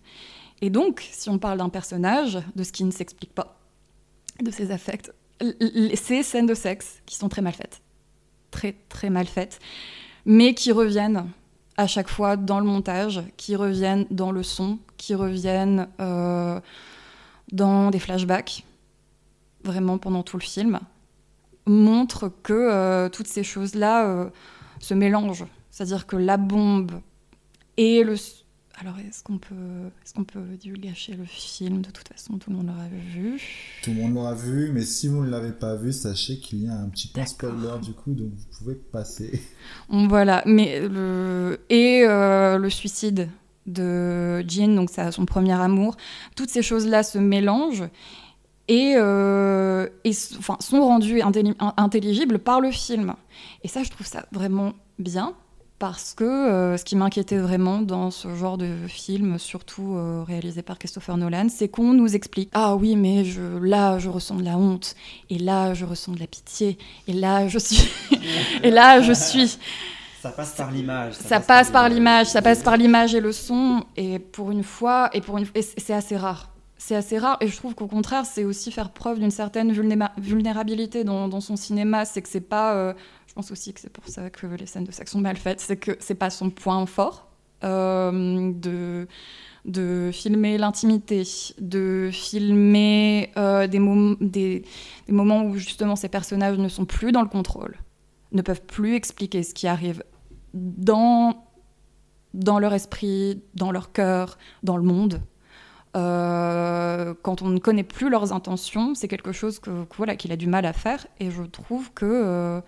Et 0.60 0.70
donc, 0.70 1.06
si 1.12 1.30
on 1.30 1.38
parle 1.38 1.58
d'un 1.58 1.68
personnage, 1.68 2.38
de 2.56 2.62
ce 2.62 2.72
qui 2.72 2.84
ne 2.84 2.90
s'explique 2.90 3.34
pas, 3.34 3.58
de 4.42 4.50
ses 4.50 4.70
affects, 4.70 5.12
ces 5.94 6.22
scènes 6.22 6.46
de 6.46 6.54
sexe 6.54 7.00
qui 7.06 7.16
sont 7.16 7.28
très 7.28 7.42
mal 7.42 7.54
faites, 7.54 7.80
très 8.50 8.74
très 8.88 9.10
mal 9.10 9.26
faites, 9.26 9.60
mais 10.26 10.54
qui 10.54 10.72
reviennent 10.72 11.30
à 11.76 11.86
chaque 11.86 12.08
fois 12.08 12.36
dans 12.36 12.58
le 12.58 12.66
montage, 12.66 13.22
qui 13.36 13.54
reviennent 13.54 14.06
dans 14.10 14.32
le 14.32 14.42
son, 14.42 14.78
qui 14.96 15.14
reviennent 15.14 15.88
euh, 16.00 16.60
dans 17.52 17.90
des 17.90 18.00
flashbacks, 18.00 18.64
vraiment 19.62 19.96
pendant 19.98 20.24
tout 20.24 20.36
le 20.36 20.42
film, 20.42 20.80
montrent 21.66 22.32
que 22.42 22.52
euh, 22.52 23.08
toutes 23.08 23.28
ces 23.28 23.44
choses-là 23.44 24.06
euh, 24.06 24.30
se 24.80 24.94
mélangent. 24.94 25.46
C'est-à-dire 25.70 26.06
que 26.06 26.16
la 26.16 26.36
bombe 26.36 27.00
et 27.76 28.02
le... 28.02 28.16
Alors, 28.80 28.94
est-ce 29.00 29.24
qu'on 29.24 29.38
peut, 29.38 29.54
est 30.06 30.14
qu'on 30.14 30.22
peut 30.24 30.56
divulgacher 30.60 31.14
le 31.14 31.24
film 31.24 31.82
De 31.82 31.90
toute 31.90 32.06
façon, 32.08 32.38
tout 32.38 32.50
le 32.50 32.56
monde 32.56 32.68
l'aura 32.68 32.86
vu. 32.88 33.42
Tout 33.82 33.90
le 33.90 33.96
monde 33.96 34.14
l'aura 34.14 34.34
vu, 34.34 34.70
mais 34.72 34.82
si 34.82 35.08
vous 35.08 35.24
ne 35.24 35.30
l'avez 35.30 35.50
pas 35.50 35.74
vu, 35.74 35.92
sachez 35.92 36.38
qu'il 36.38 36.62
y 36.64 36.68
a 36.68 36.74
un 36.74 36.88
petit 36.88 37.08
point 37.08 37.26
spoiler 37.26 37.80
du 37.82 37.92
coup, 37.92 38.12
donc 38.12 38.28
vous 38.28 38.58
pouvez 38.58 38.74
passer. 38.76 39.42
Voilà, 39.88 40.42
mais 40.46 40.86
le... 40.88 41.58
Et 41.70 42.04
euh, 42.06 42.56
le 42.58 42.70
suicide 42.70 43.28
de 43.66 44.40
Jean, 44.48 44.74
donc 44.76 44.90
ça, 44.90 45.10
son 45.10 45.26
premier 45.26 45.52
amour, 45.54 45.96
toutes 46.36 46.50
ces 46.50 46.62
choses-là 46.62 47.02
se 47.02 47.18
mélangent 47.18 47.88
et, 48.68 48.94
euh, 48.96 49.88
et 50.04 50.10
enfin, 50.38 50.56
sont 50.60 50.80
rendues 50.82 51.18
intelli- 51.20 51.56
in- 51.58 51.74
intelligibles 51.76 52.38
par 52.38 52.60
le 52.60 52.70
film. 52.70 53.14
Et 53.64 53.68
ça, 53.68 53.82
je 53.82 53.90
trouve 53.90 54.06
ça 54.06 54.26
vraiment 54.30 54.72
bien, 55.00 55.34
parce 55.78 56.12
que 56.14 56.24
euh, 56.24 56.76
ce 56.76 56.84
qui 56.84 56.96
m'inquiétait 56.96 57.38
vraiment 57.38 57.80
dans 57.80 58.10
ce 58.10 58.34
genre 58.34 58.58
de 58.58 58.68
film, 58.88 59.38
surtout 59.38 59.94
euh, 59.96 60.24
réalisé 60.26 60.62
par 60.62 60.78
Christopher 60.78 61.16
Nolan, 61.16 61.48
c'est 61.48 61.68
qu'on 61.68 61.92
nous 61.92 62.16
explique 62.16 62.50
Ah 62.52 62.74
oui, 62.74 62.96
mais 62.96 63.24
je, 63.24 63.58
là, 63.58 63.98
je 63.98 64.08
ressens 64.08 64.36
de 64.36 64.44
la 64.44 64.56
honte, 64.56 64.96
et 65.30 65.38
là, 65.38 65.74
je 65.74 65.84
ressens 65.84 66.12
de 66.12 66.20
la 66.20 66.26
pitié, 66.26 66.78
et 67.06 67.12
là, 67.12 67.46
je 67.46 67.58
suis. 67.58 67.88
et 68.62 68.70
là, 68.70 69.00
je 69.00 69.12
suis. 69.12 69.58
Ça 70.20 70.30
passe 70.30 70.56
par 70.56 70.72
l'image. 70.72 71.14
Ça 71.14 71.38
passe 71.38 71.70
par 71.70 71.88
l'image, 71.88 72.26
ça 72.26 72.42
passe 72.42 72.62
par 72.62 72.76
l'image 72.76 73.14
et 73.14 73.20
le 73.20 73.30
son, 73.30 73.84
et 73.96 74.18
pour 74.18 74.50
une 74.50 74.64
fois, 74.64 75.10
et 75.12 75.20
pour 75.20 75.38
une, 75.38 75.46
c'est 75.54 75.94
assez 75.94 76.16
rare. 76.16 76.50
C'est 76.76 76.96
assez 76.96 77.18
rare, 77.18 77.36
et 77.40 77.48
je 77.48 77.56
trouve 77.56 77.74
qu'au 77.74 77.86
contraire, 77.86 78.24
c'est 78.24 78.44
aussi 78.44 78.72
faire 78.72 78.90
preuve 78.90 79.18
d'une 79.20 79.30
certaine 79.30 79.72
vulnérabilité 80.16 81.04
dans, 81.04 81.28
dans 81.28 81.40
son 81.40 81.56
cinéma. 81.56 82.04
C'est 82.04 82.22
que 82.22 82.28
c'est 82.28 82.40
pas, 82.40 82.74
euh, 82.74 82.94
pense 83.38 83.52
aussi 83.52 83.72
que 83.72 83.78
c'est 83.78 83.92
pour 83.92 84.08
ça 84.08 84.30
que 84.30 84.46
les 84.46 84.66
scènes 84.66 84.82
de 84.82 84.90
sexe 84.90 85.12
sont 85.12 85.20
mal 85.20 85.36
faites, 85.36 85.60
c'est 85.60 85.76
que 85.76 85.96
c'est 86.00 86.16
pas 86.16 86.28
son 86.28 86.50
point 86.50 86.84
fort 86.86 87.28
euh, 87.62 88.52
de 88.52 89.06
de 89.64 90.10
filmer 90.12 90.58
l'intimité, 90.58 91.22
de 91.60 92.10
filmer 92.12 93.30
euh, 93.36 93.68
des, 93.68 93.78
mom- 93.78 94.16
des, 94.20 94.64
moments 95.08 95.44
où 95.44 95.56
justement 95.56 95.94
ces 95.94 96.08
personnages 96.08 96.58
ne 96.58 96.68
sont 96.68 96.84
plus 96.84 97.12
dans 97.12 97.22
le 97.22 97.28
contrôle, 97.28 97.76
ne 98.32 98.42
peuvent 98.42 98.62
plus 98.62 98.94
expliquer 98.94 99.44
ce 99.44 99.54
qui 99.54 99.68
arrive 99.68 100.02
dans, 100.54 101.44
dans 102.34 102.58
leur 102.58 102.72
esprit, 102.72 103.42
dans 103.54 103.70
leur 103.70 103.92
cœur, 103.92 104.36
dans 104.64 104.76
le 104.76 104.82
monde. 104.82 105.20
Euh, 105.96 107.14
quand 107.22 107.42
on 107.42 107.48
ne 107.48 107.58
connaît 107.58 107.84
plus 107.84 108.08
leurs 108.08 108.32
intentions, 108.32 108.94
c'est 108.94 109.08
quelque 109.08 109.32
chose 109.32 109.60
voilà 109.96 110.16
qu'il 110.16 110.32
a 110.32 110.36
du 110.36 110.48
mal 110.48 110.64
à 110.66 110.72
faire, 110.72 111.06
et 111.20 111.30
je 111.30 111.42
trouve 111.42 111.92
que, 111.92 112.62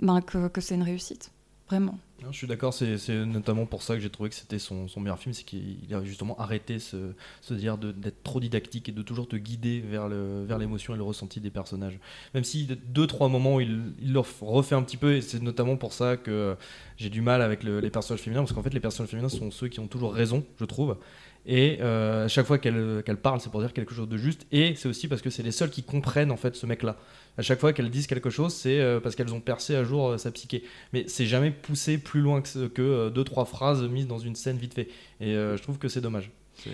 ben, 0.00 0.20
que, 0.20 0.48
c'est 0.60 0.74
une 0.74 0.82
réussite, 0.82 1.32
vraiment. 1.68 1.98
Je 2.30 2.36
suis 2.36 2.46
d'accord, 2.46 2.74
c'est 2.74 3.08
notamment 3.24 3.64
pour 3.64 3.82
ça 3.82 3.94
que 3.94 4.00
j'ai 4.00 4.10
trouvé 4.10 4.28
que 4.28 4.34
c'était 4.34 4.58
son, 4.58 4.86
meilleur 5.00 5.18
film, 5.18 5.32
c'est 5.32 5.42
qu'il 5.44 5.78
a 5.94 6.04
justement 6.04 6.38
arrêté 6.38 6.78
ce, 6.78 7.14
dire 7.54 7.78
d'être 7.78 8.22
trop 8.22 8.40
didactique 8.40 8.90
et 8.90 8.92
de 8.92 9.00
toujours 9.00 9.26
te 9.26 9.36
guider 9.36 9.80
vers 9.80 10.06
le- 10.06 10.44
l'émotion 10.58 10.92
et 10.94 10.98
le 10.98 11.02
ressenti 11.02 11.40
des 11.40 11.48
personnages. 11.50 11.98
Même 12.34 12.44
si 12.44 12.66
de- 12.66 12.74
deux 12.74 13.06
trois 13.06 13.28
moments 13.30 13.58
il, 13.58 13.94
il 14.02 14.12
leur 14.12 14.26
refait 14.42 14.74
un 14.74 14.82
petit 14.82 14.98
peu, 14.98 15.14
et 15.14 15.22
c'est 15.22 15.40
notamment 15.42 15.78
pour 15.78 15.94
ça 15.94 16.18
que 16.18 16.56
j'ai 16.98 17.08
du 17.08 17.22
mal 17.22 17.40
avec 17.40 17.62
le- 17.62 17.80
les 17.80 17.90
personnages 17.90 18.20
féminins, 18.20 18.42
parce 18.42 18.52
qu'en 18.52 18.62
fait 18.62 18.74
les 18.74 18.80
personnages 18.80 19.10
féminins 19.10 19.30
sont 19.30 19.50
ceux 19.50 19.68
qui 19.68 19.80
ont 19.80 19.88
toujours 19.88 20.12
raison, 20.12 20.44
je 20.58 20.66
trouve. 20.66 20.98
Et 21.46 21.78
euh, 21.80 22.26
à 22.26 22.28
chaque 22.28 22.46
fois 22.46 22.58
qu'elles 22.58 23.02
qu'elles 23.04 23.16
parlent, 23.16 23.40
c'est 23.40 23.50
pour 23.50 23.60
dire 23.60 23.72
quelque 23.72 23.94
chose 23.94 24.08
de 24.08 24.16
juste, 24.16 24.46
et 24.52 24.74
c'est 24.76 24.88
aussi 24.88 25.08
parce 25.08 25.22
que 25.22 25.30
c'est 25.30 25.42
les 25.42 25.52
seuls 25.52 25.70
qui 25.70 25.82
comprennent 25.82 26.30
en 26.30 26.36
fait 26.36 26.54
ce 26.54 26.66
mec-là. 26.66 26.96
À 27.38 27.42
chaque 27.42 27.58
fois 27.60 27.72
qu'elles 27.72 27.90
disent 27.90 28.06
quelque 28.06 28.28
chose, 28.28 28.52
c'est 28.52 28.78
euh, 28.80 29.00
parce 29.00 29.14
qu'elles 29.16 29.32
ont 29.32 29.40
percé 29.40 29.74
à 29.74 29.82
jour 29.82 30.08
euh, 30.10 30.18
sa 30.18 30.30
psyché 30.30 30.62
mais 30.92 31.04
c'est 31.08 31.24
jamais 31.26 31.50
poussé 31.50 31.96
plus 31.96 32.20
loin 32.20 32.42
que, 32.42 32.68
euh, 32.82 33.08
deux 33.10 33.24
trois 33.24 33.46
phrases 33.46 33.82
mises 33.84 34.06
dans 34.06 34.18
une 34.18 34.34
scène 34.34 34.58
vite 34.58 34.74
fait 34.74 34.88
et 35.20 35.34
euh, 35.34 35.56
je 35.56 35.62
trouve 35.62 35.78
que 35.78 35.88
c'est 35.88 36.00
dommage 36.02 36.30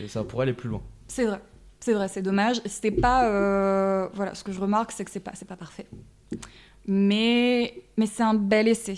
ça 0.09 0.24
pourrait 0.24 0.42
aller 0.44 0.52
plus 0.52 0.68
loin 0.68 0.83
C'est 1.07 1.26
vrai, 1.26 1.40
c'est 1.79 1.94
vrai, 1.94 2.09
c'est 2.09 2.22
dommage. 2.22 2.61
C'est 2.66 2.90
pas, 2.90 3.29
euh, 3.31 4.09
voilà, 4.14 4.35
ce 4.35 4.42
que 4.42 4.50
je 4.50 4.61
remarque, 4.61 4.90
c'est 4.90 5.05
que 5.05 5.11
c'est 5.12 5.20
pas, 5.20 5.33
c'est 5.35 5.46
pas 5.46 5.57
parfait. 5.57 5.87
Mais, 6.88 7.74
mais 7.96 8.07
c'est 8.07 8.22
un 8.22 8.35
bel 8.35 8.66
essai. 8.68 8.96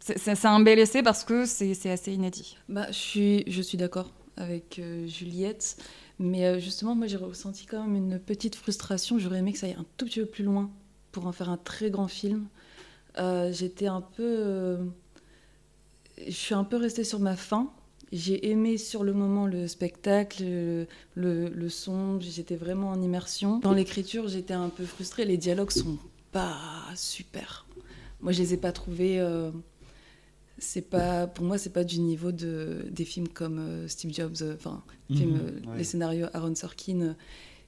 C'est- 0.00 0.44
un 0.46 0.60
bel 0.60 0.78
essai 0.78 1.02
parce 1.02 1.24
que 1.24 1.44
c'est 1.44 1.74
c'est 1.74 1.90
assez 1.90 2.12
inédit. 2.12 2.56
Bah, 2.68 2.86
je 2.88 2.92
suis, 2.96 3.44
je 3.46 3.60
suis 3.62 3.76
d'accord 3.78 4.10
avec 4.38 4.78
euh, 4.78 5.06
Juliette, 5.06 5.76
mais 6.18 6.46
euh, 6.46 6.58
justement, 6.58 6.94
moi 6.94 7.06
j'ai 7.06 7.16
ressenti 7.16 7.66
quand 7.66 7.82
même 7.86 7.96
une 7.96 8.18
petite 8.18 8.54
frustration. 8.54 9.18
J'aurais 9.18 9.38
aimé 9.38 9.52
que 9.52 9.58
ça 9.58 9.66
aille 9.66 9.76
un 9.78 9.84
tout 9.96 10.06
petit 10.06 10.20
peu 10.20 10.26
plus 10.26 10.44
loin 10.44 10.70
pour 11.12 11.26
en 11.26 11.32
faire 11.32 11.50
un 11.50 11.56
très 11.56 11.90
grand 11.90 12.08
film. 12.08 12.46
Euh, 13.18 13.52
J'étais 13.52 13.86
un 13.86 14.00
peu. 14.00 14.78
je 16.26 16.30
suis 16.30 16.54
un 16.54 16.64
peu 16.64 16.76
restée 16.76 17.04
sur 17.04 17.18
ma 17.18 17.36
faim. 17.36 17.70
J'ai 18.10 18.48
aimé 18.50 18.78
sur 18.78 19.04
le 19.04 19.12
moment 19.12 19.46
le 19.46 19.68
spectacle, 19.68 20.42
le, 20.42 20.86
le, 21.14 21.68
son, 21.68 22.18
j'étais 22.20 22.56
vraiment 22.56 22.88
en 22.88 23.02
immersion. 23.02 23.58
Dans 23.58 23.74
l'écriture, 23.74 24.28
j'étais 24.28 24.54
un 24.54 24.70
peu 24.70 24.84
frustrée. 24.86 25.26
Les 25.26 25.36
dialogues 25.36 25.72
sont 25.72 25.98
pas 26.32 26.56
super. 26.94 27.66
Moi, 28.22 28.32
je 28.32 28.38
les 28.38 28.54
ai 28.54 28.56
pas 28.56 28.72
trouvés. 28.72 29.20
C'est 30.58 30.82
pas 30.90 31.26
pour 31.26 31.44
moi 31.44 31.58
c'est 31.58 31.72
pas 31.72 31.84
du 31.84 32.00
niveau 32.00 32.32
de 32.32 32.84
des 32.90 33.04
films 33.04 33.28
comme 33.28 33.58
euh, 33.58 33.88
Steve 33.88 34.12
Jobs 34.12 34.36
euh, 34.42 34.54
enfin 34.56 34.82
film, 35.12 35.30
Mhm, 35.32 35.36
euh, 35.40 35.70
ouais. 35.70 35.78
les 35.78 35.84
scénarios 35.84 36.26
Aaron 36.34 36.54
Sorkin 36.54 37.00
euh, 37.00 37.12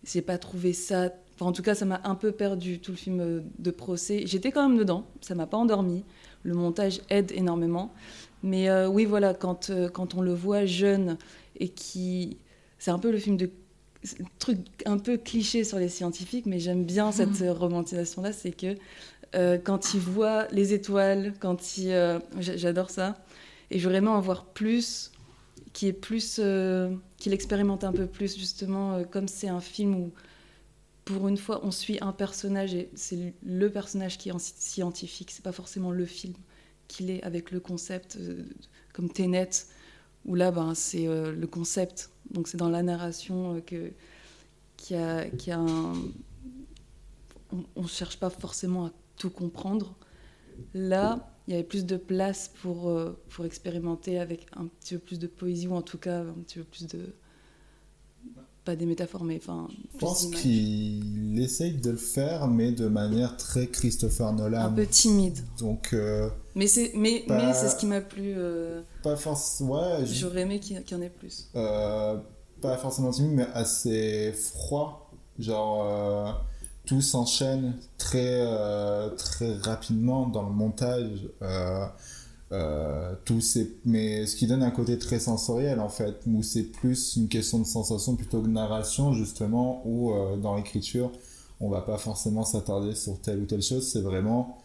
j'ai 0.04 0.22
pas 0.22 0.38
trouvé 0.38 0.72
ça 0.72 1.12
enfin, 1.36 1.46
en 1.46 1.52
tout 1.52 1.62
cas 1.62 1.74
ça 1.74 1.84
m'a 1.84 2.00
un 2.04 2.14
peu 2.14 2.32
perdu 2.32 2.80
tout 2.80 2.90
le 2.92 2.96
film 2.96 3.42
de 3.58 3.70
procès. 3.70 4.22
J'étais 4.26 4.50
quand 4.50 4.66
même 4.68 4.78
dedans 4.78 5.06
ça 5.20 5.34
m'a 5.34 5.46
pas 5.46 5.56
endormi. 5.58 6.04
Le 6.42 6.54
montage 6.54 7.02
aide 7.10 7.32
énormément. 7.32 7.92
Mais 8.42 8.70
oui 8.86 9.04
voilà 9.04 9.34
quand 9.34 9.70
quand 9.92 10.14
on 10.14 10.22
le 10.22 10.32
voit 10.32 10.64
jeune 10.64 11.18
et 11.56 11.68
qui 11.68 12.38
c'est 12.78 12.90
un 12.90 12.98
peu 12.98 13.10
le 13.12 13.18
film 13.18 13.36
de 13.36 13.50
truc 14.38 14.58
un 14.86 14.96
peu 14.96 15.18
cliché 15.18 15.62
sur 15.64 15.78
les 15.78 15.90
scientifiques 15.90 16.46
mais 16.46 16.58
j'aime 16.58 16.84
bien 16.84 17.12
cette 17.12 17.42
euh, 17.42 17.52
romantisation 17.52 18.22
là 18.22 18.32
c'est 18.32 18.52
que 18.52 18.74
euh, 19.34 19.58
quand 19.58 19.94
il 19.94 20.00
voit 20.00 20.46
les 20.48 20.72
étoiles, 20.74 21.34
quand 21.40 21.76
il, 21.78 21.90
euh, 21.92 22.18
j'a- 22.38 22.56
j'adore 22.56 22.90
ça, 22.90 23.16
et 23.70 23.78
je 23.78 23.84
voudrais 23.84 24.00
vraiment 24.00 24.16
en 24.16 24.20
voir 24.20 24.44
plus, 24.46 25.12
qui 25.72 25.86
est 25.86 25.92
plus, 25.92 26.38
euh, 26.42 26.94
qu'il 27.18 27.32
expérimente 27.32 27.84
un 27.84 27.92
peu 27.92 28.06
plus 28.06 28.36
justement, 28.38 28.94
euh, 28.94 29.04
comme 29.04 29.28
c'est 29.28 29.48
un 29.48 29.60
film 29.60 29.94
où 29.94 30.12
pour 31.04 31.28
une 31.28 31.36
fois 31.36 31.60
on 31.64 31.70
suit 31.70 31.98
un 32.00 32.12
personnage 32.12 32.74
et 32.74 32.90
c'est 32.94 33.34
le 33.44 33.70
personnage 33.70 34.18
qui 34.18 34.28
est 34.28 34.32
en 34.32 34.38
sci- 34.38 34.54
scientifique, 34.58 35.30
c'est 35.30 35.42
pas 35.44 35.52
forcément 35.52 35.90
le 35.92 36.06
film 36.06 36.34
qu'il 36.88 37.10
est 37.10 37.22
avec 37.22 37.50
le 37.52 37.60
concept, 37.60 38.18
comme 38.92 39.10
Tenet, 39.10 39.50
où 40.26 40.34
là 40.34 40.50
ben 40.50 40.74
c'est 40.74 41.06
le 41.06 41.46
concept, 41.46 42.10
donc 42.30 42.48
c'est 42.48 42.56
dans 42.58 42.68
la 42.68 42.82
narration 42.82 43.60
que 43.66 43.92
qui 44.76 44.94
a, 44.94 45.26
qui 45.30 45.50
a 45.50 45.58
un, 45.58 45.92
on 47.76 47.82
ne 47.82 47.86
cherche 47.88 48.18
pas 48.18 48.30
forcément 48.30 48.86
à 48.86 48.92
tout 49.20 49.30
comprendre. 49.30 49.94
Là, 50.74 51.30
il 51.46 51.52
y 51.52 51.54
avait 51.54 51.64
plus 51.64 51.84
de 51.86 51.96
place 51.96 52.50
pour, 52.62 52.88
euh, 52.88 53.18
pour 53.30 53.44
expérimenter 53.44 54.18
avec 54.18 54.46
un 54.56 54.66
petit 54.66 54.94
peu 54.94 55.00
plus 55.00 55.18
de 55.18 55.26
poésie, 55.26 55.68
ou 55.68 55.74
en 55.74 55.82
tout 55.82 55.98
cas 55.98 56.20
un 56.20 56.42
petit 56.44 56.58
peu 56.58 56.64
plus 56.64 56.86
de. 56.86 57.14
Pas 58.64 58.76
des 58.76 58.84
métaphores, 58.86 59.24
mais 59.24 59.36
enfin. 59.38 59.68
Je 59.94 59.98
pense 59.98 60.26
qu'il 60.26 61.40
essaye 61.40 61.72
de 61.78 61.90
le 61.92 61.96
faire, 61.96 62.46
mais 62.46 62.72
de 62.72 62.88
manière 62.88 63.36
très 63.38 63.66
Christopher 63.68 64.32
Nolan. 64.34 64.66
Un 64.66 64.70
peu 64.72 64.86
timide. 64.86 65.38
Donc, 65.58 65.94
euh, 65.94 66.28
Mais 66.54 66.66
c'est 66.66 66.92
mais, 66.94 67.24
Pas- 67.26 67.38
mais 67.46 67.54
c'est 67.54 67.68
ce 67.70 67.76
qui 67.76 67.86
m'a 67.86 68.02
plu. 68.02 68.34
euh, 68.36 68.82
pas 69.02 69.16
forcément. 69.16 69.72
Ouais, 69.98 70.04
J'aurais 70.04 70.42
aimé 70.42 70.60
qu'il 70.60 70.76
y 70.78 70.94
en 70.94 71.00
ait 71.00 71.08
plus. 71.10 71.48
euh, 71.56 72.18
pas 72.60 72.76
forcément 72.76 73.10
timide, 73.10 73.32
mais 73.32 73.46
assez 73.54 74.32
froid. 74.32 75.10
Genre, 75.38 76.44
tout 76.90 77.00
s'enchaîne 77.00 77.74
très, 77.98 78.40
euh, 78.40 79.10
très 79.10 79.54
rapidement 79.58 80.26
dans 80.26 80.42
le 80.42 80.50
montage. 80.50 81.20
Euh, 81.40 81.86
euh, 82.50 83.14
tout 83.24 83.38
mais 83.84 84.26
ce 84.26 84.34
qui 84.34 84.48
donne 84.48 84.64
un 84.64 84.72
côté 84.72 84.98
très 84.98 85.20
sensoriel 85.20 85.78
en 85.78 85.88
fait 85.88 86.16
où 86.26 86.42
c'est 86.42 86.64
plus 86.64 87.14
une 87.14 87.28
question 87.28 87.60
de 87.60 87.64
sensation 87.64 88.16
plutôt 88.16 88.40
que 88.40 88.48
de 88.48 88.52
narration 88.52 89.12
justement 89.12 89.82
où 89.86 90.12
dans 90.42 90.56
l'écriture 90.56 91.12
on 91.60 91.68
va 91.68 91.80
pas 91.80 91.96
forcément 91.96 92.44
s'attarder 92.44 92.96
sur 92.96 93.20
telle 93.20 93.38
ou 93.38 93.44
telle 93.44 93.62
chose 93.62 93.86
c'est 93.86 94.00
vraiment 94.00 94.58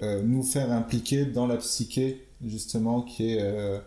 nous 0.00 0.44
faire 0.44 0.70
impliquer 0.70 1.26
dans 1.26 1.48
la 1.48 1.56
psyché 1.56 2.24
justement 2.44 3.02
qui 3.02 3.32
est 3.32 3.80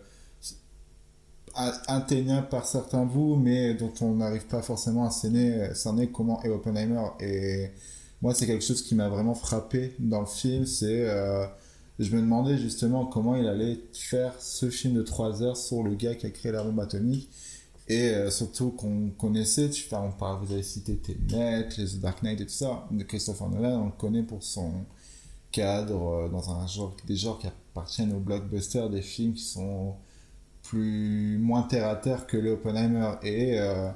atteignable 1.54 2.48
par 2.48 2.66
certains 2.66 3.04
bouts 3.04 3.36
mais 3.36 3.74
dont 3.74 3.92
on 4.00 4.14
n'arrive 4.16 4.46
pas 4.46 4.62
forcément 4.62 5.06
à 5.06 5.10
cerner, 5.10 5.74
cerner 5.74 6.08
comment 6.08 6.42
est 6.42 6.48
Oppenheimer 6.48 7.02
et 7.20 7.70
moi 8.22 8.34
c'est 8.34 8.46
quelque 8.46 8.64
chose 8.64 8.82
qui 8.82 8.94
m'a 8.94 9.08
vraiment 9.08 9.34
frappé 9.34 9.94
dans 9.98 10.20
le 10.20 10.26
film 10.26 10.66
c'est 10.66 11.08
euh, 11.08 11.46
je 12.00 12.16
me 12.16 12.22
demandais 12.22 12.56
justement 12.56 13.04
comment 13.04 13.36
il 13.36 13.46
allait 13.46 13.78
faire 13.92 14.32
ce 14.40 14.70
film 14.70 14.94
de 14.94 15.02
3 15.02 15.42
heures 15.42 15.56
sur 15.58 15.82
le 15.82 15.94
gars 15.94 16.14
qui 16.14 16.24
a 16.24 16.30
créé 16.30 16.50
la 16.50 16.64
bombe 16.64 16.80
atomique. 16.80 17.28
Et 17.88 18.08
euh, 18.08 18.30
surtout 18.30 18.70
qu'on 18.70 19.10
connaissait, 19.10 19.68
tu, 19.68 19.84
enfin, 19.84 20.04
on 20.08 20.12
parle, 20.12 20.42
vous 20.42 20.52
avez 20.52 20.62
cité 20.62 20.96
Tenet, 20.96 21.68
les 21.76 21.98
Dark 21.98 22.22
Knight 22.22 22.40
et 22.40 22.46
tout 22.46 22.52
ça. 22.52 22.86
De 22.90 23.02
Christopher 23.02 23.50
Nolan, 23.50 23.82
on 23.82 23.86
le 23.86 23.92
connaît 23.92 24.22
pour 24.22 24.42
son 24.42 24.72
cadre 25.52 26.08
euh, 26.08 26.28
dans 26.30 26.50
un 26.50 26.66
genre, 26.66 26.96
des 27.06 27.16
genres 27.16 27.38
qui 27.38 27.48
appartiennent 27.48 28.14
au 28.14 28.20
blockbuster, 28.20 28.88
des 28.90 29.02
films 29.02 29.34
qui 29.34 29.44
sont 29.44 29.96
plus 30.70 31.38
moins 31.38 31.62
terre 31.62 31.88
à 31.88 31.96
terre 31.96 32.26
que 32.26 32.36
le 32.36 32.52
Oppenheimer. 32.52 33.10
Et 33.22 33.58
euh, 33.60 33.90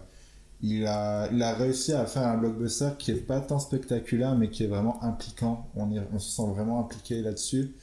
il, 0.60 0.86
a, 0.86 1.28
il 1.32 1.40
a 1.42 1.54
réussi 1.54 1.92
à 1.92 2.04
faire 2.06 2.26
un 2.26 2.36
blockbuster 2.36 2.90
qui 2.98 3.12
est 3.12 3.26
pas 3.26 3.40
tant 3.40 3.60
spectaculaire, 3.60 4.34
mais 4.34 4.50
qui 4.50 4.64
est 4.64 4.66
vraiment 4.66 5.02
impliquant. 5.02 5.66
On, 5.76 5.90
y- 5.90 6.02
on 6.12 6.18
se 6.18 6.30
sent 6.36 6.48
vraiment 6.54 6.80
impliqué 6.80 7.22
là-dessus. 7.22 7.74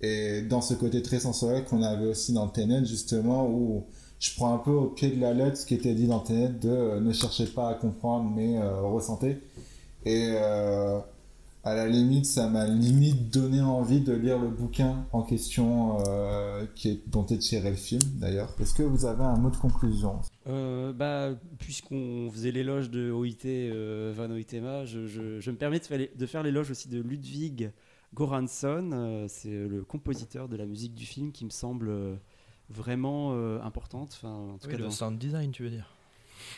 Et 0.00 0.42
dans 0.42 0.60
ce 0.60 0.74
côté 0.74 1.02
très 1.02 1.18
sensoriel 1.20 1.64
qu'on 1.64 1.82
avait 1.82 2.06
aussi 2.06 2.32
dans 2.32 2.48
Tenet, 2.48 2.84
justement, 2.84 3.48
où 3.48 3.84
je 4.20 4.30
prends 4.36 4.54
un 4.54 4.58
peu 4.58 4.70
au 4.70 4.86
pied 4.86 5.10
de 5.10 5.20
la 5.20 5.32
lettre 5.34 5.56
ce 5.58 5.66
qui 5.66 5.74
était 5.74 5.94
dit 5.94 6.06
dans 6.06 6.20
Tenet 6.20 6.50
de 6.60 6.70
euh, 6.70 7.00
ne 7.00 7.12
cherchez 7.12 7.46
pas 7.46 7.70
à 7.70 7.74
comprendre, 7.74 8.30
mais 8.34 8.58
euh, 8.58 8.80
ressentez. 8.82 9.42
Et 10.04 10.34
euh, 10.36 11.00
à 11.66 11.74
la 11.74 11.88
limite, 11.88 12.24
ça 12.26 12.48
m'a 12.48 12.64
limite 12.66 13.28
donné 13.34 13.60
envie 13.60 14.00
de 14.00 14.12
lire 14.14 14.38
le 14.38 14.48
bouquin 14.48 15.04
en 15.12 15.22
question 15.22 15.98
euh, 16.06 16.64
qui 16.76 16.88
est, 16.90 17.08
dont 17.08 17.26
est 17.26 17.38
tiré 17.38 17.70
le 17.70 17.76
film, 17.76 18.00
d'ailleurs. 18.20 18.54
Est-ce 18.60 18.72
que 18.72 18.82
vous 18.84 19.04
avez 19.04 19.24
un 19.24 19.36
mot 19.36 19.50
de 19.50 19.56
conclusion? 19.56 20.20
Euh, 20.46 20.92
bah, 20.92 21.30
puisqu'on 21.58 22.30
faisait 22.30 22.52
l'éloge 22.52 22.88
de 22.90 23.10
OIT 23.10 23.44
euh, 23.46 24.12
Van 24.16 24.30
Hoytema, 24.30 24.84
je, 24.84 25.06
je- 25.06 25.40
je 25.40 25.50
me 25.50 25.56
permets 25.56 25.80
de 25.80 25.84
faire 25.84 25.98
l'é- 25.98 26.12
de 26.16 26.26
faire 26.26 26.42
l'éloge 26.44 26.70
aussi 26.70 26.88
de 26.88 27.00
Ludwig 27.00 27.72
Goransson. 28.14 28.90
euh, 28.92 29.26
c'est 29.28 29.50
le 29.66 29.82
compositeur 29.82 30.48
de 30.48 30.56
la 30.56 30.66
musique 30.66 30.94
du 30.94 31.04
film 31.04 31.32
qui 31.32 31.44
me 31.44 31.50
semble 31.50 31.90
vraiment 32.70 33.32
euh, 33.34 33.60
importante. 33.62 34.10
Enfin, 34.12 34.30
en 34.54 34.58
tout 34.58 34.66
Oui, 34.66 34.70
cas, 34.72 34.78
le 34.78 34.84
dans- 34.84 34.90
sound 34.90 35.18
design, 35.18 35.50
tu 35.50 35.64
veux 35.64 35.70
dire? 35.70 35.95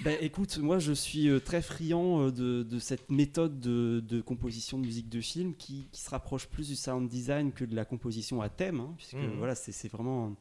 Bah, 0.01 0.13
écoute, 0.21 0.59
moi 0.59 0.79
je 0.79 0.93
suis 0.93 1.29
euh, 1.29 1.41
très 1.41 1.61
friand 1.61 2.21
euh, 2.29 2.31
de, 2.31 2.63
de 2.63 2.79
cette 2.79 3.11
méthode 3.11 3.59
de, 3.61 4.01
de 4.01 4.21
composition 4.21 4.79
de 4.79 4.85
musique 4.87 5.09
de 5.09 5.21
film 5.21 5.55
qui, 5.57 5.89
qui 5.91 6.01
se 6.01 6.11
rapproche 6.11 6.47
plus 6.47 6.69
du 6.69 6.77
sound 6.77 7.09
design 7.09 7.53
que 7.53 7.65
de 7.65 7.75
la 7.75 7.85
composition 7.85 8.41
à 8.41 8.49
thème, 8.49 8.81
hein, 8.81 8.95
puisque 8.97 9.17
Mhm. 9.23 9.37
voilà, 9.37 9.55
c'est 9.55 9.89
vraiment 9.89 10.37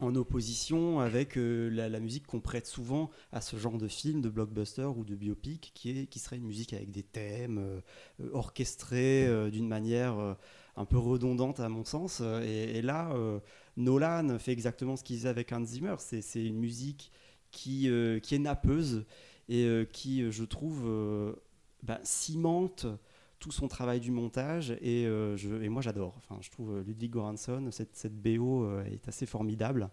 en 0.00 0.14
opposition 0.16 1.00
avec 1.00 1.38
euh, 1.38 1.68
la, 1.70 1.88
la 1.88 2.00
musique 2.00 2.26
qu'on 2.26 2.40
prête 2.40 2.66
souvent 2.66 3.10
à 3.32 3.40
ce 3.40 3.56
genre 3.58 3.78
de 3.78 3.88
film, 3.88 4.20
de 4.22 4.30
blockbuster 4.30 4.86
ou 4.96 5.04
de 5.04 5.14
biopic, 5.16 5.72
qui, 5.74 5.90
est, 5.90 6.06
qui 6.06 6.18
serait 6.20 6.36
une 6.38 6.46
musique 6.46 6.72
avec 6.72 6.90
des 6.90 7.02
thèmes 7.04 7.58
euh, 7.58 8.30
orchestrés 8.32 9.26
euh, 9.26 9.50
d'une 9.50 9.68
manière 9.68 10.36
un 10.76 10.84
peu 10.86 10.98
redondante 10.98 11.60
à 11.60 11.68
mon 11.68 11.84
sens. 11.84 12.22
Et, 12.44 12.78
et 12.78 12.82
là, 12.82 13.14
Nolan 13.76 14.38
fait 14.38 14.52
exactement 14.52 14.96
ce 14.96 15.04
qu'il 15.04 15.16
faisait 15.18 15.28
avec 15.28 15.52
Hans 15.52 15.64
Zimmer. 15.64 15.96
C'est 15.98 16.44
une 16.44 16.58
musique 16.58 17.12
qui, 17.50 17.88
euh, 17.88 18.18
qui 18.20 18.34
est 18.34 18.38
nappeuse 18.38 19.04
et 19.48 19.64
euh, 19.64 19.84
qui, 19.84 20.22
euh, 20.22 20.30
je 20.30 20.44
trouve, 20.44 20.88
bah, 21.82 22.00
cimente 22.02 22.86
tout 23.38 23.50
son 23.50 23.68
travail 23.68 24.00
du 24.00 24.10
montage 24.10 24.72
et, 24.82 25.04
je, 25.04 25.62
et 25.62 25.68
moi 25.68 25.80
j'adore. 25.80 26.14
Enfin, 26.18 26.38
je 26.42 26.50
trouve 26.50 26.80
Ludwig 26.80 27.12
Göransson, 27.12 27.68
cette, 27.70 27.96
cette 27.96 28.20
BO 28.20 28.80
est 28.80 29.08
assez 29.08 29.24
formidable. 29.24 29.88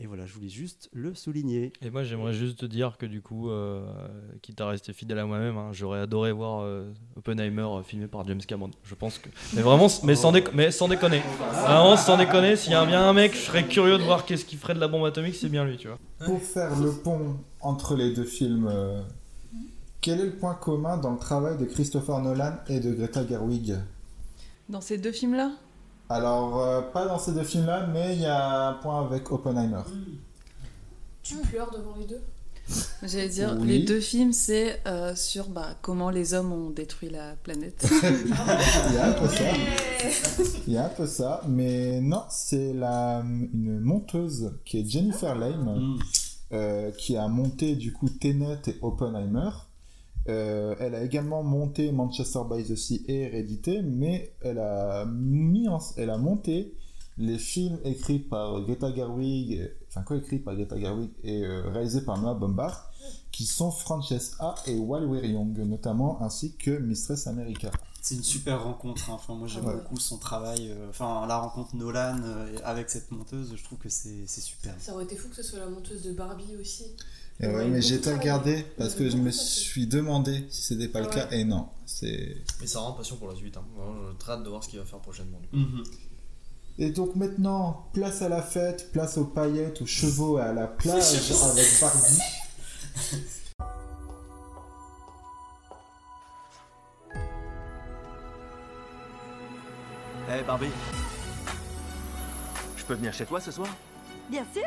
Et 0.00 0.06
voilà, 0.06 0.26
je 0.26 0.32
voulais 0.34 0.48
juste 0.48 0.88
le 0.92 1.14
souligner. 1.14 1.72
Et 1.80 1.88
moi, 1.88 2.02
j'aimerais 2.02 2.32
juste 2.32 2.58
te 2.58 2.66
dire 2.66 2.96
que 2.98 3.06
du 3.06 3.22
coup, 3.22 3.48
euh, 3.50 3.86
quitte 4.42 4.60
à 4.60 4.66
rester 4.66 4.92
fidèle 4.92 5.20
à 5.20 5.24
moi-même, 5.24 5.56
hein, 5.56 5.68
j'aurais 5.72 6.00
adoré 6.00 6.32
voir 6.32 6.62
euh, 6.62 6.90
Oppenheimer 7.16 7.62
euh, 7.62 7.82
filmé 7.84 8.08
par 8.08 8.26
James 8.26 8.40
Cameron. 8.40 8.72
Je 8.82 8.94
pense 8.96 9.18
que. 9.18 9.28
Mais 9.54 9.62
vraiment, 9.62 9.86
mais 10.02 10.16
sans, 10.16 10.32
déco- 10.32 10.50
mais 10.52 10.72
sans 10.72 10.88
déconner. 10.88 11.20
Vraiment, 11.62 11.96
sans 11.96 12.16
déconner, 12.16 12.56
s'il 12.56 12.72
y 12.72 12.74
a 12.74 12.84
bien 12.84 13.08
un 13.08 13.12
mec, 13.12 13.34
je 13.34 13.38
serais 13.38 13.68
curieux 13.68 13.96
de 13.98 14.02
voir 14.02 14.24
qu'est-ce 14.24 14.44
qu'il 14.44 14.58
ferait 14.58 14.74
de 14.74 14.80
la 14.80 14.88
bombe 14.88 15.04
atomique, 15.04 15.36
c'est 15.36 15.48
bien 15.48 15.64
lui, 15.64 15.76
tu 15.76 15.86
vois. 15.86 15.98
Pour 16.26 16.42
faire 16.42 16.76
le 16.80 16.90
pont 16.90 17.36
entre 17.60 17.94
les 17.94 18.12
deux 18.12 18.24
films, 18.24 18.66
euh, 18.68 19.00
quel 20.00 20.18
est 20.20 20.24
le 20.26 20.32
point 20.34 20.54
commun 20.54 20.96
dans 20.96 21.12
le 21.12 21.18
travail 21.20 21.56
de 21.56 21.66
Christopher 21.66 22.18
Nolan 22.20 22.54
et 22.68 22.80
de 22.80 22.92
Greta 22.92 23.24
Gerwig? 23.24 23.76
Dans 24.68 24.80
ces 24.80 24.98
deux 24.98 25.12
films-là? 25.12 25.52
Alors, 26.08 26.60
euh, 26.60 26.82
pas 26.82 27.06
dans 27.06 27.18
ces 27.18 27.32
deux 27.32 27.42
films-là, 27.44 27.86
mais 27.92 28.14
il 28.14 28.20
y 28.22 28.26
a 28.26 28.68
un 28.68 28.72
point 28.74 29.04
avec 29.04 29.30
Oppenheimer. 29.32 29.82
Tu 31.22 31.36
pleures 31.38 31.70
devant 31.70 31.94
les 31.98 32.04
deux? 32.06 32.20
J'allais 33.02 33.28
dire, 33.28 33.56
Oui. 33.60 33.66
les 33.66 33.78
deux 33.84 34.00
films, 34.00 34.32
c'est 34.32 34.80
euh, 34.86 35.14
sur 35.14 35.48
bah, 35.48 35.68
comment 35.82 36.10
les 36.10 36.32
hommes 36.34 36.52
ont 36.52 36.70
détruit 36.70 37.10
la 37.10 37.34
planète. 37.42 37.86
Il 38.02 38.94
y 38.94 38.98
a 38.98 39.08
un 39.08 39.12
peu 39.12 39.28
ça. 39.28 39.44
Il 40.66 40.72
y 40.72 40.76
a 40.78 40.86
un 40.86 40.88
peu 40.90 41.06
ça, 41.06 41.42
mais 41.48 42.00
non, 42.00 42.22
c'est 42.30 42.72
la, 42.72 43.22
une 43.22 43.80
monteuse 43.80 44.52
qui 44.64 44.80
est 44.80 44.88
Jennifer 44.88 45.34
Lame, 45.34 45.98
euh, 46.52 46.90
qui 46.92 47.16
a 47.16 47.28
monté 47.28 47.76
du 47.76 47.92
coup 47.92 48.08
Tenet 48.08 48.60
et 48.66 48.78
Oppenheimer. 48.82 49.50
Euh, 50.28 50.74
elle 50.80 50.94
a 50.94 51.02
également 51.04 51.42
monté 51.42 51.92
Manchester 51.92 52.40
by 52.50 52.64
the 52.64 52.76
Sea 52.76 53.04
et 53.08 53.22
Hérédité, 53.22 53.82
mais 53.82 54.34
elle 54.40 54.58
a 54.58 55.04
mis 55.06 55.68
en- 55.68 55.80
elle 55.96 56.10
a 56.10 56.16
monté 56.18 56.74
les 57.18 57.38
films 57.38 57.78
écrits 57.84 58.18
par 58.18 58.60
Greta 58.62 58.92
Gerwig, 58.94 59.70
enfin 59.88 60.02
coécrit 60.02 60.38
par 60.38 60.56
Greta 60.56 60.78
Gerwig 60.80 61.10
et 61.22 61.44
euh, 61.44 61.68
réalisé 61.70 62.00
par 62.00 62.20
Noah 62.20 62.34
Baumbach, 62.34 62.72
qui 63.30 63.44
sont 63.44 63.70
Frances 63.70 64.34
A 64.40 64.54
et 64.66 64.76
Wal 64.78 65.04
Young 65.26 65.56
notamment, 65.58 66.20
ainsi 66.22 66.56
que 66.56 66.70
Mistress 66.78 67.26
America. 67.26 67.70
C'est 68.00 68.16
une 68.16 68.22
super 68.22 68.64
rencontre. 68.64 69.08
hein. 69.10 69.14
Enfin, 69.14 69.34
moi, 69.34 69.46
j'aime 69.48 69.64
Ouais. 69.66 69.74
beaucoup 69.74 69.96
son 69.98 70.18
travail. 70.18 70.70
euh, 70.70 70.88
Enfin, 70.90 71.26
la 71.26 71.38
rencontre 71.38 71.74
Nolan 71.76 72.20
euh, 72.22 72.56
avec 72.64 72.90
cette 72.90 73.10
monteuse, 73.10 73.54
je 73.56 73.64
trouve 73.64 73.78
que 73.78 73.88
c'est 73.88 74.24
c'est 74.26 74.40
super. 74.42 74.74
Ça 74.78 74.92
aurait 74.94 75.04
été 75.04 75.16
fou 75.16 75.28
que 75.30 75.36
ce 75.36 75.42
soit 75.42 75.58
la 75.60 75.68
monteuse 75.70 76.02
de 76.02 76.12
Barbie 76.12 76.54
aussi. 76.60 76.84
Et 77.40 77.46
ouais, 77.46 77.52
Ouais, 77.54 77.66
mais 77.66 77.80
travaillé. 77.80 78.18
regardé 78.20 78.66
parce 78.78 78.94
que 78.94 79.10
je 79.10 79.16
me 79.16 79.30
suis 79.30 79.86
demandé 79.86 80.46
si 80.50 80.62
c'était 80.62 80.88
pas 80.88 81.00
le 81.00 81.08
Ouais. 81.08 81.14
cas, 81.14 81.28
et 81.32 81.44
non, 81.44 81.68
c'est... 81.84 82.36
Mais 82.60 82.66
ça 82.66 82.78
rend 82.80 82.92
passion 82.92 83.16
pour 83.16 83.28
la 83.28 83.34
suite. 83.34 83.56
Hein. 83.56 83.64
Très 84.18 84.32
hâte 84.32 84.44
de 84.44 84.48
voir 84.48 84.62
ce 84.62 84.68
qu'il 84.68 84.78
va 84.78 84.84
faire 84.84 85.00
prochainement. 85.00 85.38
du 85.40 85.48
coup. 85.48 85.56
Mhm. 85.56 85.82
Et 86.78 86.90
donc 86.90 87.14
maintenant, 87.16 87.88
place 87.92 88.22
à 88.22 88.28
la 88.28 88.42
fête, 88.42 88.90
place 88.92 89.16
aux 89.18 89.24
paillettes, 89.26 89.82
aux 89.82 89.86
chevaux 89.86 90.38
et 90.38 90.42
à 90.42 90.52
la 90.52 90.66
plage 90.66 91.14
avec 91.44 91.80
Barbie. 91.80 92.20
Eh 100.30 100.42
Barbie 100.42 100.66
Je 102.76 102.84
peux 102.84 102.94
venir 102.94 103.12
chez 103.12 103.26
toi 103.26 103.40
ce 103.40 103.50
soir? 103.50 103.68
Bien 104.30 104.44
sûr. 104.52 104.64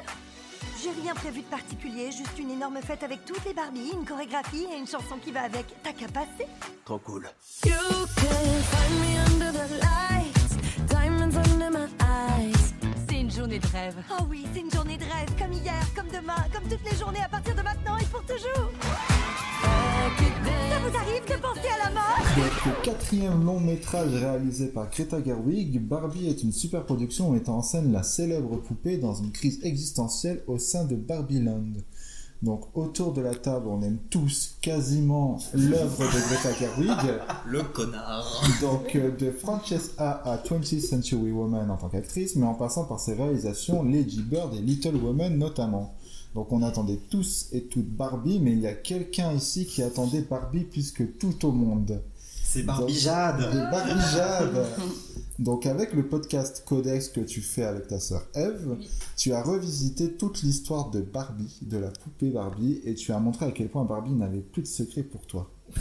J'ai 0.84 0.92
rien 0.92 1.16
prévu 1.16 1.42
de 1.42 1.48
particulier, 1.48 2.12
juste 2.12 2.38
une 2.38 2.52
énorme 2.52 2.80
fête 2.82 3.02
avec 3.02 3.26
toutes 3.26 3.44
les 3.46 3.54
Barbies, 3.54 3.92
une 3.94 4.06
chorégraphie 4.06 4.68
et 4.72 4.78
une 4.78 4.86
chanson 4.86 5.18
qui 5.18 5.32
va 5.32 5.42
avec. 5.42 5.66
T'as 5.82 5.92
qu'à 5.92 6.08
passer. 6.08 6.48
Trop 6.86 7.00
cool. 7.00 7.28
You 7.66 7.74
can 8.16 8.62
find 8.62 8.94
me 9.02 9.18
under 9.26 9.52
the 9.52 9.80
lights, 9.82 10.88
diamonds 10.88 11.36
under 11.36 11.72
my 11.72 11.88
eyes. 12.00 12.74
C'est 13.10 13.20
une 13.20 13.32
journée 13.32 13.60
de 13.60 13.68
rêve. 13.68 13.96
Oh 14.12 14.24
oui, 14.30 14.46
c'est 14.54 14.60
une 14.60 14.72
journée 14.72 14.98
de 14.98 15.04
rêve, 15.04 15.30
comme 15.40 15.54
hier, 15.54 15.84
comme 15.96 16.10
demain, 16.10 16.46
comme 16.54 16.70
toutes 16.70 16.92
les 16.92 16.98
journées 16.98 17.24
à 17.24 17.30
partir 17.30 17.56
de 17.56 17.62
maintenant 17.62 17.98
et 17.98 18.06
pour 18.06 18.24
toujours. 18.24 18.72
Ça 19.62 20.80
vous 20.80 20.96
arrive 20.96 21.24
de 21.24 21.42
penser 21.42 21.68
à 21.74 21.90
la 21.90 21.94
mort 21.94 22.18
Donc, 22.36 22.66
le 22.66 22.84
quatrième 22.84 23.46
long 23.46 23.60
métrage 23.60 24.14
réalisé 24.14 24.68
par 24.68 24.90
Greta 24.90 25.24
Gerwig, 25.24 25.80
Barbie 25.80 26.28
est 26.28 26.44
une 26.44 26.52
super 26.52 26.86
production 26.86 27.32
mettant 27.32 27.58
en 27.58 27.62
scène 27.62 27.92
la 27.92 28.04
célèbre 28.04 28.58
poupée 28.58 28.98
dans 28.98 29.16
une 29.16 29.32
crise 29.32 29.60
existentielle 29.64 30.44
au 30.48 30.58
sein 30.58 30.86
de 30.86 30.96
Barbieland. 30.96 31.64
Donc 32.44 32.66
autour 32.76 33.14
de 33.14 33.22
la 33.22 33.34
table, 33.34 33.68
on 33.68 33.82
aime 33.82 33.98
tous 34.12 34.58
quasiment 34.62 35.40
l'œuvre 35.56 36.04
de 36.04 36.20
Greta 36.30 36.54
Gerwig. 36.54 37.20
Le 37.48 37.64
connard. 37.64 38.44
Donc 38.62 38.96
euh, 38.96 39.10
de 39.18 39.32
Francesca 39.32 40.22
à 40.24 40.38
20th 40.38 40.82
Century 40.82 41.32
Woman 41.32 41.72
en 41.72 41.78
tant 41.78 41.90
qu'actrice, 41.90 42.36
mais 42.36 42.46
en 42.46 42.54
passant 42.54 42.86
par 42.86 43.00
ses 43.00 43.16
réalisations 43.16 43.84
Lady 43.84 44.22
Bird 44.22 44.54
et 44.54 44.62
Little 44.62 44.98
Woman 44.98 45.36
notamment. 45.36 45.96
Donc 46.38 46.54
on 46.54 46.62
attendait 46.62 47.00
tous 47.10 47.48
et 47.52 47.64
toutes 47.64 47.90
Barbie, 47.90 48.40
mais 48.40 48.52
il 48.52 48.60
y 48.60 48.68
a 48.68 48.74
quelqu'un 48.76 49.34
ici 49.34 49.66
qui 49.66 49.82
attendait 49.82 50.22
Barbie 50.22 50.66
plus 50.66 50.92
que 50.92 51.02
tout 51.02 51.48
au 51.48 51.52
monde. 51.52 52.00
C'est 52.44 52.62
Barbie 52.62 52.94
Donc, 52.94 53.02
Jade. 53.02 53.40
De 53.40 53.72
Barbie 53.72 54.06
Jade. 54.14 54.68
Donc 55.40 55.66
avec 55.66 55.94
le 55.94 56.06
podcast 56.06 56.64
Codex 56.64 57.08
que 57.10 57.22
tu 57.22 57.42
fais 57.42 57.64
avec 57.64 57.88
ta 57.88 58.00
sœur 58.00 58.24
Eve, 58.36 58.78
tu 59.16 59.34
as 59.34 59.42
revisité 59.42 60.14
toute 60.14 60.44
l'histoire 60.44 60.92
de 60.92 61.02
Barbie, 61.02 61.58
de 61.64 61.80
la 61.80 61.90
poupée 61.90 62.30
Barbie, 62.30 62.82
et 62.86 62.94
tu 62.94 63.12
as 63.12 63.18
montré 63.18 63.48
à 63.48 63.52
quel 63.52 63.70
point 63.70 63.84
Barbie 63.84 64.12
n'avait 64.12 64.42
plus 64.42 64.62
de 64.62 64.68
secret 64.68 65.02
pour 65.02 65.26
toi. 65.26 65.50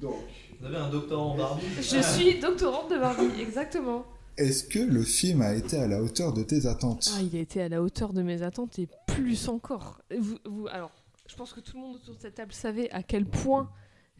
Vous 0.00 0.66
avez 0.66 0.76
un 0.76 0.90
doctorant 0.90 1.34
en 1.34 1.36
Barbie 1.36 1.66
Je 1.76 2.02
suis 2.02 2.40
doctorante 2.40 2.90
de 2.90 2.98
Barbie, 2.98 3.40
exactement. 3.40 4.04
Est-ce 4.36 4.64
que 4.64 4.80
le 4.80 5.02
film 5.02 5.42
a 5.42 5.54
été 5.54 5.76
à 5.76 5.86
la 5.86 6.02
hauteur 6.02 6.32
de 6.32 6.42
tes 6.42 6.66
attentes? 6.66 7.10
Ah, 7.16 7.22
il 7.22 7.36
a 7.36 7.40
été 7.40 7.62
à 7.62 7.68
la 7.68 7.82
hauteur 7.82 8.12
de 8.12 8.22
mes 8.22 8.42
attentes 8.42 8.78
et 8.78 8.88
plus 9.06 9.48
encore. 9.48 10.02
Vous, 10.18 10.38
alors, 10.70 10.92
je 11.28 11.36
pense 11.36 11.52
que 11.52 11.60
tout 11.60 11.76
le 11.76 11.82
monde 11.82 11.96
autour 11.96 12.16
de 12.16 12.20
cette 12.20 12.34
table 12.34 12.52
savait 12.52 12.90
à 12.90 13.02
quel 13.02 13.26
point 13.26 13.70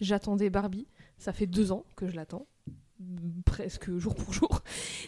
j'attendais 0.01 0.51
Barbie. 0.51 0.87
Ça 1.19 1.33
fait 1.33 1.47
deux 1.47 1.73
ans 1.73 1.85
que 1.97 2.07
je 2.07 2.15
l'attends, 2.15 2.47
presque 3.45 3.97
jour 3.99 4.15
pour 4.15 4.33
jour. 4.33 4.63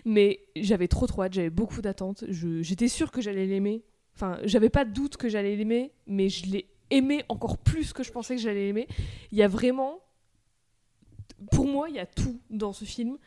Mais 0.04 0.40
j'avais 0.56 0.88
trop 0.88 1.06
trop 1.06 1.22
hâte, 1.22 1.34
j'avais 1.34 1.50
beaucoup 1.50 1.82
d'attentes. 1.82 2.24
J'étais 2.28 2.88
sûre 2.88 3.10
que 3.12 3.20
j'allais 3.20 3.46
l'aimer. 3.46 3.84
Enfin, 4.14 4.38
j'avais 4.44 4.70
pas 4.70 4.84
de 4.84 4.92
doute 4.92 5.16
que 5.16 5.28
j'allais 5.28 5.56
l'aimer, 5.56 5.92
mais 6.06 6.28
je 6.28 6.46
l'ai 6.46 6.68
aimé 6.90 7.24
encore 7.28 7.58
plus 7.58 7.92
que 7.92 8.02
je 8.02 8.10
pensais 8.10 8.34
que 8.36 8.42
j'allais 8.42 8.66
l'aimer. 8.66 8.88
Il 9.30 9.38
y 9.38 9.42
a 9.42 9.48
vraiment, 9.48 10.00
pour 11.52 11.66
moi, 11.66 11.88
il 11.90 11.96
y 11.96 12.00
a 12.00 12.06
tout 12.06 12.40
dans 12.50 12.72
ce 12.72 12.84
film 12.84 13.18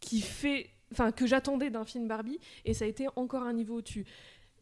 qui 0.00 0.20
fait, 0.20 0.70
enfin, 0.92 1.12
que 1.12 1.26
j'attendais 1.26 1.70
d'un 1.70 1.84
film 1.84 2.06
Barbie, 2.06 2.38
et 2.64 2.74
ça 2.74 2.84
a 2.84 2.88
été 2.88 3.06
encore 3.16 3.42
un 3.42 3.52
niveau 3.52 3.78
au-dessus. 3.78 4.06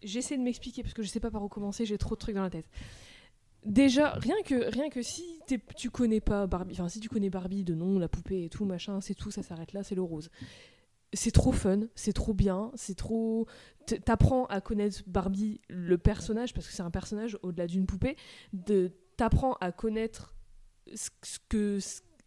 J'essaie 0.02 0.38
de 0.38 0.42
m'expliquer 0.42 0.82
parce 0.82 0.94
que 0.94 1.02
je 1.02 1.08
sais 1.08 1.20
pas 1.20 1.30
par 1.30 1.42
où 1.42 1.48
commencer, 1.48 1.84
j'ai 1.84 1.98
trop 1.98 2.14
de 2.14 2.20
trucs 2.20 2.34
dans 2.34 2.42
la 2.42 2.50
tête. 2.50 2.66
Déjà, 3.66 4.12
rien 4.12 4.36
que, 4.44 4.70
rien 4.70 4.88
que 4.88 5.02
si 5.02 5.40
tu 5.76 5.90
connais 5.90 6.20
pas 6.20 6.46
Barbie, 6.46 6.72
enfin 6.72 6.88
si 6.88 6.98
tu 6.98 7.10
connais 7.10 7.28
Barbie 7.28 7.62
de 7.62 7.74
nom, 7.74 7.98
la 7.98 8.08
poupée 8.08 8.44
et 8.44 8.48
tout, 8.48 8.64
machin, 8.64 9.02
c'est 9.02 9.14
tout, 9.14 9.30
ça 9.30 9.42
s'arrête 9.42 9.74
là, 9.74 9.82
c'est 9.82 9.94
le 9.94 10.02
rose. 10.02 10.30
C'est 11.12 11.32
trop 11.32 11.52
fun, 11.52 11.80
c'est 11.94 12.12
trop 12.12 12.32
bien, 12.32 12.70
c'est 12.74 12.94
trop. 12.94 13.46
T'apprends 14.04 14.46
à 14.46 14.60
connaître 14.60 15.02
Barbie, 15.06 15.60
le 15.68 15.98
personnage, 15.98 16.54
parce 16.54 16.66
que 16.66 16.72
c'est 16.72 16.82
un 16.82 16.90
personnage 16.90 17.36
au-delà 17.42 17.66
d'une 17.66 17.84
poupée. 17.84 18.16
De... 18.52 18.92
T'apprends 19.16 19.54
à 19.60 19.72
connaître 19.72 20.34
ce 20.94 21.10
que 21.48 21.78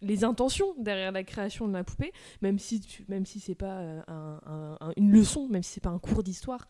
les 0.03 0.23
intentions 0.23 0.73
derrière 0.77 1.11
la 1.11 1.23
création 1.23 1.67
de 1.67 1.73
la 1.73 1.83
poupée, 1.83 2.11
même 2.41 2.59
si 2.59 2.79
tu, 2.81 3.05
même 3.07 3.25
si 3.25 3.39
c'est 3.39 3.55
pas 3.55 3.79
euh, 3.79 4.01
un- 4.07 4.39
un- 4.45 4.77
un- 4.81 4.93
une 4.97 5.11
leçon, 5.11 5.47
même 5.47 5.63
si 5.63 5.71
c'est 5.73 5.81
pas 5.83 5.89
un 5.89 5.99
cours 5.99 6.23
d'histoire. 6.23 6.67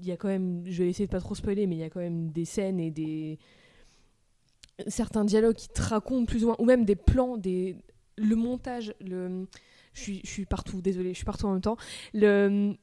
Il 0.00 0.06
y 0.06 0.12
a 0.12 0.16
quand 0.16 0.28
même, 0.28 0.62
je 0.66 0.82
vais 0.82 0.88
essayer 0.90 1.06
de 1.06 1.12
pas 1.12 1.20
trop 1.20 1.34
spoiler, 1.34 1.66
mais 1.66 1.76
il 1.76 1.80
y 1.80 1.84
a 1.84 1.90
quand 1.90 2.00
même 2.00 2.30
des 2.30 2.44
scènes 2.44 2.80
et 2.80 2.90
des 2.90 3.38
certains 4.88 5.24
dialogues 5.24 5.56
qui 5.56 5.68
te 5.68 5.82
racontent 5.82 6.26
plus 6.26 6.44
ou 6.44 6.48
moins, 6.48 6.56
ou 6.58 6.64
même 6.64 6.84
des 6.84 6.96
plans, 6.96 7.36
des 7.36 7.76
le 8.16 8.34
montage, 8.36 8.94
le 9.00 9.46
je 9.92 10.20
suis, 10.24 10.44
partout, 10.44 10.82
désolé, 10.82 11.10
je 11.10 11.16
suis 11.16 11.24
partout 11.24 11.46
en 11.46 11.52
même 11.52 11.62
temps. 11.62 11.78
Le, 12.12 12.74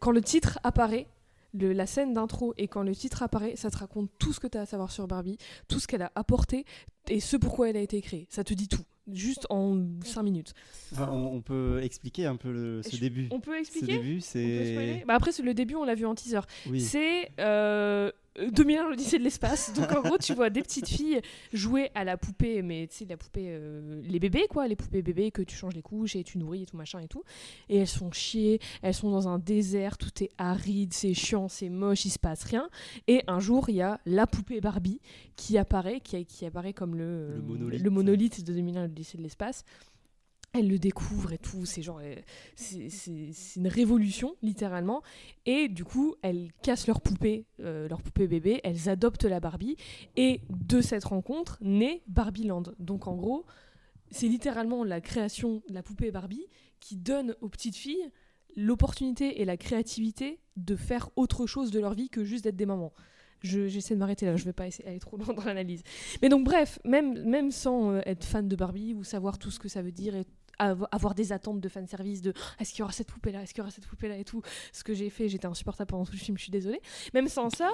quand 0.00 0.12
le 0.12 0.22
titre 0.22 0.58
apparaît, 0.62 1.06
le- 1.54 1.72
la 1.72 1.86
scène 1.86 2.12
d'intro 2.14 2.54
et 2.58 2.68
quand 2.68 2.82
le 2.82 2.94
titre 2.94 3.22
apparaît, 3.22 3.56
ça 3.56 3.70
te 3.70 3.78
raconte 3.78 4.10
tout 4.18 4.32
ce 4.32 4.40
que 4.40 4.46
tu 4.46 4.58
as 4.58 4.62
à 4.62 4.66
savoir 4.66 4.90
sur 4.90 5.06
Barbie, 5.06 5.38
tout 5.68 5.80
ce 5.80 5.86
qu'elle 5.86 6.02
a 6.02 6.12
apporté 6.14 6.64
et 7.08 7.20
ce 7.20 7.36
pourquoi 7.36 7.70
elle 7.70 7.76
a 7.76 7.80
été 7.80 8.00
créée. 8.02 8.26
Ça 8.30 8.44
te 8.44 8.52
dit 8.54 8.68
tout, 8.68 8.82
juste 9.12 9.46
en 9.50 9.82
5 10.04 10.22
minutes. 10.22 10.52
Enfin, 10.92 11.08
on, 11.10 11.32
on 11.36 11.40
peut 11.40 11.80
expliquer 11.82 12.26
un 12.26 12.36
peu 12.36 12.52
le- 12.52 12.82
ce 12.82 12.94
Je- 12.96 13.00
début. 13.00 13.28
On 13.30 13.40
peut 13.40 13.58
expliquer? 13.58 13.86
Ce 13.86 13.98
début, 13.98 14.20
c'est. 14.20 15.04
bah 15.06 15.14
Après, 15.14 15.30
le 15.42 15.54
début, 15.54 15.74
on 15.76 15.84
l'a 15.84 15.94
vu 15.94 16.04
en 16.06 16.14
teaser. 16.14 16.40
Oui. 16.68 16.80
C'est 16.80 17.30
euh, 17.40 18.10
2001, 18.52 18.88
l'Odyssée 18.90 19.18
de 19.18 19.24
l'espace. 19.24 19.72
Donc, 19.74 19.90
en 19.92 20.00
gros, 20.02 20.18
tu 20.18 20.34
vois 20.34 20.50
des 20.50 20.62
petites 20.62 20.88
filles 20.88 21.20
jouer 21.52 21.90
à 21.94 22.04
la 22.04 22.16
poupée, 22.16 22.62
mais 22.62 22.86
tu 22.86 22.96
sais, 22.98 23.04
la 23.06 23.16
poupée, 23.16 23.46
euh, 23.48 24.00
les 24.04 24.18
bébés, 24.18 24.46
quoi, 24.48 24.68
les 24.68 24.76
poupées 24.76 25.02
bébés 25.02 25.30
que 25.30 25.42
tu 25.42 25.56
changes 25.56 25.74
les 25.74 25.82
couches 25.82 26.16
et 26.16 26.24
tu 26.24 26.38
nourris 26.38 26.62
et 26.62 26.66
tout 26.66 26.76
machin 26.76 27.00
et 27.00 27.08
tout. 27.08 27.22
Et 27.68 27.78
elles 27.78 27.86
sont 27.86 28.12
chiées, 28.12 28.60
elles 28.82 28.94
sont 28.94 29.10
dans 29.10 29.28
un 29.28 29.38
désert, 29.38 29.98
tout 29.98 30.22
est 30.22 30.30
aride, 30.38 30.92
c'est 30.92 31.14
chiant, 31.14 31.48
c'est 31.48 31.68
moche, 31.68 32.04
il 32.04 32.10
se 32.10 32.18
passe 32.18 32.44
rien. 32.44 32.68
Et 33.06 33.22
un 33.26 33.40
jour, 33.40 33.68
il 33.68 33.76
y 33.76 33.82
a 33.82 34.00
la 34.06 34.26
poupée 34.26 34.60
Barbie 34.60 35.00
qui 35.36 35.58
apparaît, 35.58 36.00
qui, 36.00 36.24
qui 36.24 36.46
apparaît 36.46 36.72
comme 36.72 36.96
le, 36.96 37.34
Le 37.36 37.40
monolithe. 37.42 37.82
le 37.82 37.90
monolithe 37.90 38.44
de 38.44 38.52
2001, 38.52 38.82
l'Odyssée 38.82 39.18
de 39.18 39.22
l'espace. 39.22 39.64
Elle 40.54 40.68
le 40.68 40.78
découvre 40.78 41.32
et 41.32 41.38
tout, 41.38 41.66
c'est 41.66 41.82
genre, 41.82 42.00
euh, 42.02 42.14
c'est 42.56 42.88
une 43.56 43.68
révolution 43.68 44.34
littéralement. 44.42 45.02
Et 45.44 45.68
du 45.68 45.84
coup, 45.84 46.14
elles 46.22 46.50
cassent 46.62 46.86
leur 46.86 47.02
poupée, 47.02 47.44
euh, 47.60 47.86
leur 47.86 48.00
poupée 48.00 48.26
bébé, 48.26 48.60
elles 48.64 48.88
adoptent 48.88 49.24
la 49.24 49.40
Barbie. 49.40 49.76
Et 50.16 50.40
de 50.48 50.80
cette 50.80 51.04
rencontre 51.04 51.58
naît 51.60 52.02
Barbieland. 52.06 52.62
Donc 52.78 53.06
en 53.08 53.14
gros, 53.14 53.44
c'est 54.10 54.28
littéralement 54.28 54.84
la 54.84 55.00
création 55.00 55.62
de 55.68 55.74
la 55.74 55.82
poupée 55.82 56.10
Barbie 56.10 56.46
qui 56.80 56.96
donne 56.96 57.36
aux 57.42 57.48
petites 57.48 57.76
filles 57.76 58.10
l'opportunité 58.56 59.40
et 59.40 59.44
la 59.44 59.56
créativité 59.56 60.40
de 60.56 60.76
faire 60.76 61.10
autre 61.16 61.46
chose 61.46 61.70
de 61.70 61.78
leur 61.78 61.94
vie 61.94 62.08
que 62.08 62.24
juste 62.24 62.44
d'être 62.44 62.56
des 62.56 62.66
mamans. 62.66 62.92
Je- 63.42 63.68
J'essaie 63.68 63.94
de 63.94 64.00
m'arrêter 64.00 64.26
là, 64.26 64.36
je 64.36 64.44
vais 64.44 64.52
pas 64.52 64.66
essayer 64.66 64.88
aller 64.88 64.98
trop 64.98 65.16
loin 65.16 65.32
dans 65.34 65.44
l'analyse. 65.44 65.82
Mais 66.22 66.28
donc 66.28 66.44
bref, 66.44 66.78
même, 66.84 67.22
même 67.24 67.50
sans 67.50 67.90
euh, 67.92 68.00
être 68.06 68.24
fan 68.24 68.48
de 68.48 68.56
Barbie 68.56 68.94
ou 68.94 69.04
savoir 69.04 69.38
tout 69.38 69.50
ce 69.50 69.58
que 69.58 69.68
ça 69.68 69.82
veut 69.82 69.92
dire 69.92 70.14
et 70.16 70.24
av- 70.58 70.88
avoir 70.90 71.14
des 71.14 71.32
attentes 71.32 71.60
de 71.60 71.68
fanservice 71.68 72.20
de 72.20 72.32
est-ce 72.58 72.70
qu'il 72.72 72.80
y 72.80 72.82
aura 72.82 72.92
cette 72.92 73.06
poupée 73.08 73.30
là, 73.32 73.42
est-ce 73.42 73.54
qu'il 73.54 73.60
y 73.60 73.62
aura 73.62 73.70
cette 73.70 73.86
poupée 73.86 74.08
là 74.08 74.16
et 74.16 74.24
tout, 74.24 74.42
ce 74.72 74.82
que 74.82 74.92
j'ai 74.94 75.08
fait, 75.10 75.28
j'étais 75.28 75.46
insupportable 75.46 75.88
pendant 75.88 76.04
tout 76.04 76.12
le 76.12 76.18
film, 76.18 76.36
je 76.36 76.42
suis 76.42 76.50
désolée. 76.52 76.80
Même 77.14 77.28
sans 77.28 77.48
ça, 77.50 77.70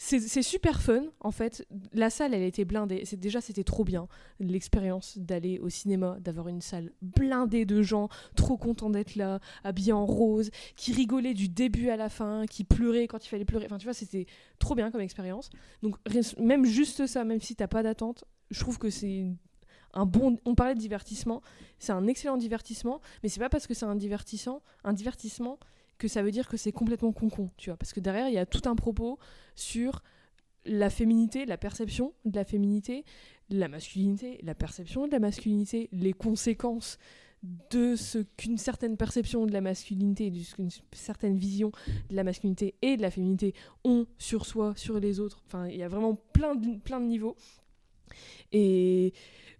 c'est 0.00 0.42
super 0.42 0.80
fun 0.80 1.02
en 1.20 1.32
fait. 1.32 1.66
La 1.92 2.08
salle, 2.08 2.32
elle 2.32 2.44
était 2.44 2.64
blindée. 2.64 3.02
Déjà 3.16 3.40
c'était 3.40 3.64
trop 3.64 3.84
bien 3.84 4.06
l'expérience 4.38 5.18
d'aller 5.18 5.58
au 5.58 5.68
cinéma, 5.68 6.18
d'avoir 6.20 6.46
une 6.46 6.60
salle 6.60 6.92
blindée 7.02 7.64
de 7.64 7.82
gens, 7.82 8.08
trop 8.36 8.56
contents 8.56 8.90
d'être 8.90 9.16
là, 9.16 9.40
habillés 9.64 9.92
en 9.92 10.06
rose, 10.06 10.50
qui 10.76 10.92
rigolaient 10.92 11.34
du 11.34 11.48
début 11.48 11.90
à 11.90 11.96
la 11.96 12.08
fin, 12.08 12.46
qui 12.46 12.62
pleuraient 12.62 13.08
quand 13.08 13.26
il 13.26 13.28
fallait 13.28 13.44
pleurer. 13.44 13.66
Enfin, 13.66 13.78
tu 13.78 13.84
vois, 13.84 13.94
c'était 13.94 14.26
trop 14.60 14.76
bien 14.76 14.92
comme 14.92 15.00
expérience. 15.00 15.50
Donc 15.82 15.96
même 16.38 16.64
juste 16.64 17.06
ça, 17.06 17.24
même 17.24 17.40
si 17.40 17.56
t'as 17.56 17.68
pas 17.68 17.82
d'attente, 17.82 18.24
je 18.50 18.60
trouve 18.60 18.78
que 18.78 18.90
c'est 18.90 19.26
un 19.94 20.06
bon. 20.06 20.38
On 20.44 20.54
parlait 20.54 20.74
de 20.74 20.80
divertissement, 20.80 21.42
c'est 21.80 21.92
un 21.92 22.06
excellent 22.06 22.36
divertissement, 22.36 23.00
mais 23.22 23.28
c'est 23.28 23.40
pas 23.40 23.48
parce 23.48 23.66
que 23.66 23.74
c'est 23.74 23.86
un 23.86 23.96
divertissant, 23.96 24.62
un 24.84 24.92
divertissement 24.92 25.58
que 25.98 26.08
ça 26.08 26.22
veut 26.22 26.30
dire 26.30 26.48
que 26.48 26.56
c'est 26.56 26.72
complètement 26.72 27.12
con-con, 27.12 27.50
tu 27.56 27.70
vois. 27.70 27.76
Parce 27.76 27.92
que 27.92 28.00
derrière, 28.00 28.28
il 28.28 28.34
y 28.34 28.38
a 28.38 28.46
tout 28.46 28.68
un 28.68 28.76
propos 28.76 29.18
sur 29.54 30.02
la 30.64 30.90
féminité, 30.90 31.46
la 31.46 31.56
perception 31.56 32.12
de 32.24 32.36
la 32.36 32.44
féminité, 32.44 33.04
la 33.50 33.68
masculinité, 33.68 34.38
la 34.42 34.54
perception 34.54 35.06
de 35.06 35.12
la 35.12 35.18
masculinité, 35.18 35.88
les 35.92 36.12
conséquences 36.12 36.98
de 37.70 37.94
ce 37.94 38.18
qu'une 38.36 38.58
certaine 38.58 38.96
perception 38.96 39.46
de 39.46 39.52
la 39.52 39.60
masculinité, 39.60 40.30
d'une 40.30 40.70
certaine 40.92 41.36
vision 41.36 41.70
de 42.10 42.16
la 42.16 42.24
masculinité 42.24 42.74
et 42.82 42.96
de 42.96 43.02
la 43.02 43.10
féminité 43.10 43.54
ont 43.84 44.06
sur 44.18 44.44
soi, 44.44 44.74
sur 44.76 44.98
les 44.98 45.20
autres. 45.20 45.42
Enfin, 45.46 45.68
il 45.68 45.76
y 45.76 45.82
a 45.82 45.88
vraiment 45.88 46.14
plein 46.14 46.54
de, 46.56 46.78
plein 46.78 47.00
de 47.00 47.06
niveaux. 47.06 47.36
Et 48.52 49.12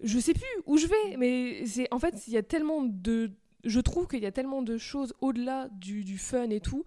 je 0.03 0.18
sais 0.18 0.35
plus 0.35 0.44
où 0.66 0.77
je 0.77 0.87
vais, 0.87 1.16
mais 1.16 1.66
c'est 1.66 1.92
en 1.92 1.98
fait, 1.98 2.27
il 2.27 2.33
y 2.33 2.37
a 2.37 2.42
tellement 2.42 2.83
de. 2.83 3.31
Je 3.64 3.81
trouve 3.81 4.07
qu'il 4.07 4.23
y 4.23 4.27
a 4.27 4.33
tellement 4.33 4.62
de 4.62 4.79
choses 4.79 5.14
au-delà 5.21 5.68
du, 5.73 6.18
fun 6.18 6.51
et 6.51 6.61
tout 6.61 6.85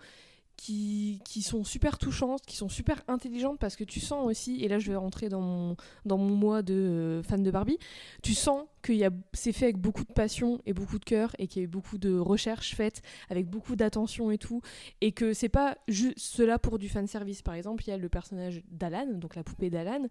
qui, 0.58 1.22
qui 1.26 1.42
sont 1.42 1.64
super 1.64 1.98
touchantes, 1.98 2.46
qui 2.46 2.56
sont 2.56 2.70
super 2.70 3.02
intelligentes 3.08 3.58
parce 3.58 3.76
que 3.76 3.84
tu 3.84 4.00
sens 4.00 4.26
aussi, 4.26 4.64
et 4.64 4.68
là 4.68 4.78
je 4.78 4.92
vais 4.92 4.96
rentrer 4.96 5.28
dans 5.28 5.42
mon, 5.42 5.76
dans 6.06 6.18
mon 6.18 6.36
mois 6.36 6.62
de 6.62 6.74
euh, 6.74 7.24
fan 7.24 7.42
de 7.42 7.50
Barbie, 7.50 7.80
tu 8.22 8.34
sens 8.34 8.66
que 8.84 8.94
c'est 9.34 9.54
fait 9.54 9.66
avec 9.66 9.78
beaucoup 9.78 10.04
de 10.04 10.14
passion 10.14 10.62
et 10.68 10.74
beaucoup 10.74 11.00
de 11.00 11.06
cœur 11.06 11.32
et 11.40 11.48
qu'il 11.48 11.62
y 11.62 11.64
a 11.64 11.66
eu 11.66 11.68
beaucoup 11.68 11.98
de 11.98 12.16
recherches 12.16 12.76
faites 12.76 13.02
avec 13.30 13.50
beaucoup 13.50 13.76
d'attention 13.76 14.30
et 14.30 14.38
tout, 14.38 14.62
et 15.02 15.12
que 15.14 15.34
c'est 15.34 15.50
pas 15.50 15.78
juste 15.88 16.20
cela 16.20 16.60
pour 16.60 16.78
du 16.78 16.90
fan 16.90 17.08
service. 17.08 17.42
Par 17.42 17.56
exemple, 17.56 17.84
il 17.88 17.90
y 17.90 17.94
a 17.94 17.98
le 17.98 18.10
personnage 18.10 18.62
d'Alan, 18.70 19.14
donc 19.14 19.36
la 19.36 19.44
poupée 19.44 19.72
d'Alan 19.72 20.08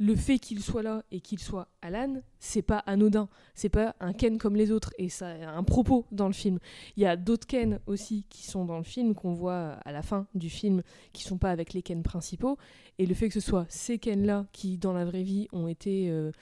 le 0.00 0.16
fait 0.16 0.38
qu'il 0.38 0.60
soit 0.60 0.82
là 0.82 1.04
et 1.12 1.20
qu'il 1.20 1.38
soit 1.38 1.68
Alan, 1.82 2.22
c'est 2.38 2.62
pas 2.62 2.78
anodin. 2.78 3.28
C'est 3.54 3.68
pas 3.68 3.94
un 4.00 4.14
Ken 4.14 4.38
comme 4.38 4.56
les 4.56 4.70
autres 4.70 4.94
et 4.96 5.10
ça 5.10 5.28
a 5.28 5.50
un 5.50 5.62
propos 5.62 6.06
dans 6.10 6.26
le 6.26 6.32
film. 6.32 6.58
Il 6.96 7.02
y 7.02 7.06
a 7.06 7.16
d'autres 7.16 7.46
Ken 7.46 7.80
aussi 7.86 8.24
qui 8.30 8.46
sont 8.46 8.64
dans 8.64 8.78
le 8.78 8.82
film 8.82 9.14
qu'on 9.14 9.34
voit 9.34 9.72
à 9.84 9.92
la 9.92 10.00
fin 10.00 10.26
du 10.34 10.48
film 10.48 10.82
qui 11.12 11.22
sont 11.22 11.36
pas 11.36 11.50
avec 11.50 11.74
les 11.74 11.82
Ken 11.82 12.02
principaux 12.02 12.56
et 12.98 13.04
le 13.04 13.14
fait 13.14 13.28
que 13.28 13.34
ce 13.34 13.40
soit 13.40 13.66
ces 13.68 13.98
Ken 13.98 14.24
là 14.24 14.46
qui 14.52 14.78
dans 14.78 14.94
la 14.94 15.04
vraie 15.04 15.22
vie 15.22 15.48
ont 15.52 15.68
été 15.68 16.08
euh, 16.08 16.32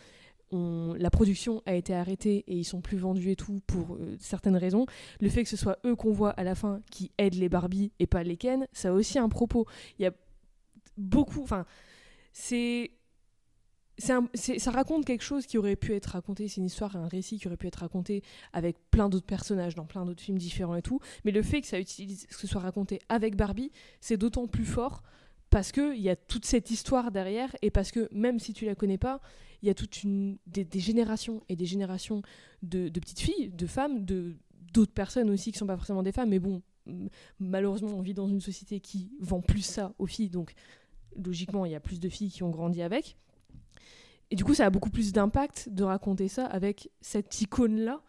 la 0.97 1.11
production 1.11 1.61
a 1.66 1.75
été 1.75 1.92
arrêtée 1.92 2.44
et 2.47 2.55
ils 2.55 2.64
sont 2.64 2.81
plus 2.81 2.97
vendus 2.97 3.33
et 3.33 3.37
tout 3.37 3.61
pour 3.66 3.97
euh, 3.97 4.16
certaines 4.21 4.57
raisons. 4.57 4.87
Le 5.21 5.29
fait 5.31 5.42
que 5.42 5.49
ce 5.49 5.57
soit 5.57 5.79
eux 5.85 5.97
qu'on 5.97 6.12
voit 6.12 6.31
à 6.31 6.44
la 6.44 6.55
fin 6.55 6.81
qui 6.92 7.11
aident 7.18 7.35
les 7.35 7.49
Barbie 7.49 7.90
et 7.99 8.07
pas 8.07 8.23
les 8.23 8.37
Ken, 8.37 8.68
ça 8.73 8.90
a 8.90 8.92
aussi 8.92 9.18
un 9.18 9.29
propos. 9.29 9.66
Il 9.99 10.05
y 10.05 10.07
a 10.07 10.12
beaucoup, 10.97 11.42
enfin, 11.42 11.66
c'est 12.33 12.92
ça 13.98 14.70
raconte 14.70 15.04
quelque 15.04 15.24
chose 15.24 15.46
qui 15.46 15.58
aurait 15.58 15.76
pu 15.76 15.94
être 15.94 16.06
raconté, 16.06 16.48
c'est 16.48 16.61
une 16.61 16.66
histoire, 16.66 16.96
un 16.96 17.08
récit 17.08 17.38
qui 17.38 17.46
aurait 17.46 17.56
pu 17.56 17.66
être 17.66 17.80
raconté 17.80 18.22
avec 18.52 18.76
plein 18.90 19.08
d'autres 19.08 19.26
personnages 19.26 19.74
dans 19.74 19.87
plein 19.87 20.04
d'autres 20.04 20.22
films 20.22 20.38
différents 20.38 20.76
et 20.76 20.82
tout. 20.82 21.00
Mais 21.24 21.32
le 21.32 21.42
fait 21.42 21.61
que 21.61 21.66
ça 21.66 21.80
utilise, 21.80 22.26
que 22.26 22.34
ce 22.34 22.46
soit 22.46 22.61
raconté 22.61 23.00
avec 23.08 23.37
Barbie, 23.37 23.72
c'est 24.00 24.16
d'autant 24.16 24.46
plus 24.46 24.64
fort 24.64 25.02
parce 25.50 25.72
qu'il 25.72 26.00
y 26.00 26.11
a 26.11 26.16
toute 26.16 26.44
cette 26.44 26.70
histoire 26.70 27.11
derrière 27.11 27.54
et 27.62 27.70
parce 27.70 27.90
que 27.90 28.08
même 28.12 28.38
si 28.38 28.52
tu 28.52 28.66
la 28.66 28.74
connais 28.74 28.98
pas, 28.98 29.20
il 29.62 29.66
y 29.66 29.70
a 29.70 29.74
toute 29.74 30.00
des, 30.46 30.80
générations 30.80 31.42
et 31.48 31.56
des 31.56 31.66
générations 31.66 32.22
de, 32.62 32.88
petites 32.90 33.20
filles, 33.20 33.50
de 33.50 33.66
femmes, 33.66 34.04
d'autres 34.72 34.92
personnes 34.92 35.30
aussi 35.30 35.50
qui 35.50 35.58
sont 35.58 35.66
pas 35.66 35.76
forcément 35.76 36.02
des 36.02 36.12
femmes, 36.12 36.28
mais 36.28 36.38
bon, 36.38 36.62
malheureusement 37.40 37.88
on 37.88 38.02
vit 38.02 38.14
dans 38.14 38.28
une 38.28 38.40
société 38.40 38.80
qui 38.80 39.11
vend 39.20 39.40
plus 39.40 39.62
ça 39.62 39.94
aux 39.98 40.06
filles, 40.06 40.28
donc 40.28 40.52
logiquement 41.16 41.64
il 41.64 41.72
y 41.72 41.74
a 41.74 41.80
plus 41.80 41.98
de 41.98 42.08
filles 42.08 42.30
qui 42.30 42.42
ont 42.42 42.50
grandi 42.50 42.82
avec. 42.82 43.16
Et 44.30 44.36
du 44.36 44.44
coup, 44.44 44.54
ça 44.54 44.66
a 44.66 44.70
beaucoup 44.70 44.90
plus 44.90 45.12
d'impact 45.12 45.68
de 45.70 45.84
raconter 45.84 46.28
ça 46.28 46.46
avec 46.46 46.90
cette 47.00 47.40
icône-là 47.40 48.02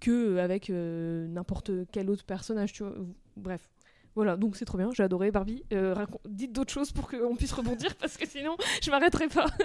que 0.00 0.38
avec 0.38 0.68
euh, 0.68 1.26
n'importe 1.28 1.70
quel 1.92 2.10
autre 2.10 2.24
personnage, 2.24 2.72
tu 2.72 2.82
vois. 2.82 2.94
Bref. 3.36 3.70
Voilà, 4.14 4.36
donc 4.36 4.56
c'est 4.56 4.66
trop 4.66 4.76
bien, 4.76 4.90
j'ai 4.92 5.02
adoré 5.02 5.30
Barbie. 5.30 5.64
Euh, 5.72 5.94
dites 6.28 6.52
d'autres 6.52 6.72
choses 6.72 6.92
pour 6.92 7.08
qu'on 7.08 7.34
puisse 7.34 7.52
rebondir 7.52 7.94
parce 7.94 8.18
que 8.18 8.28
sinon 8.28 8.56
je 8.82 8.90
m'arrêterai 8.90 9.28
pas. 9.28 9.46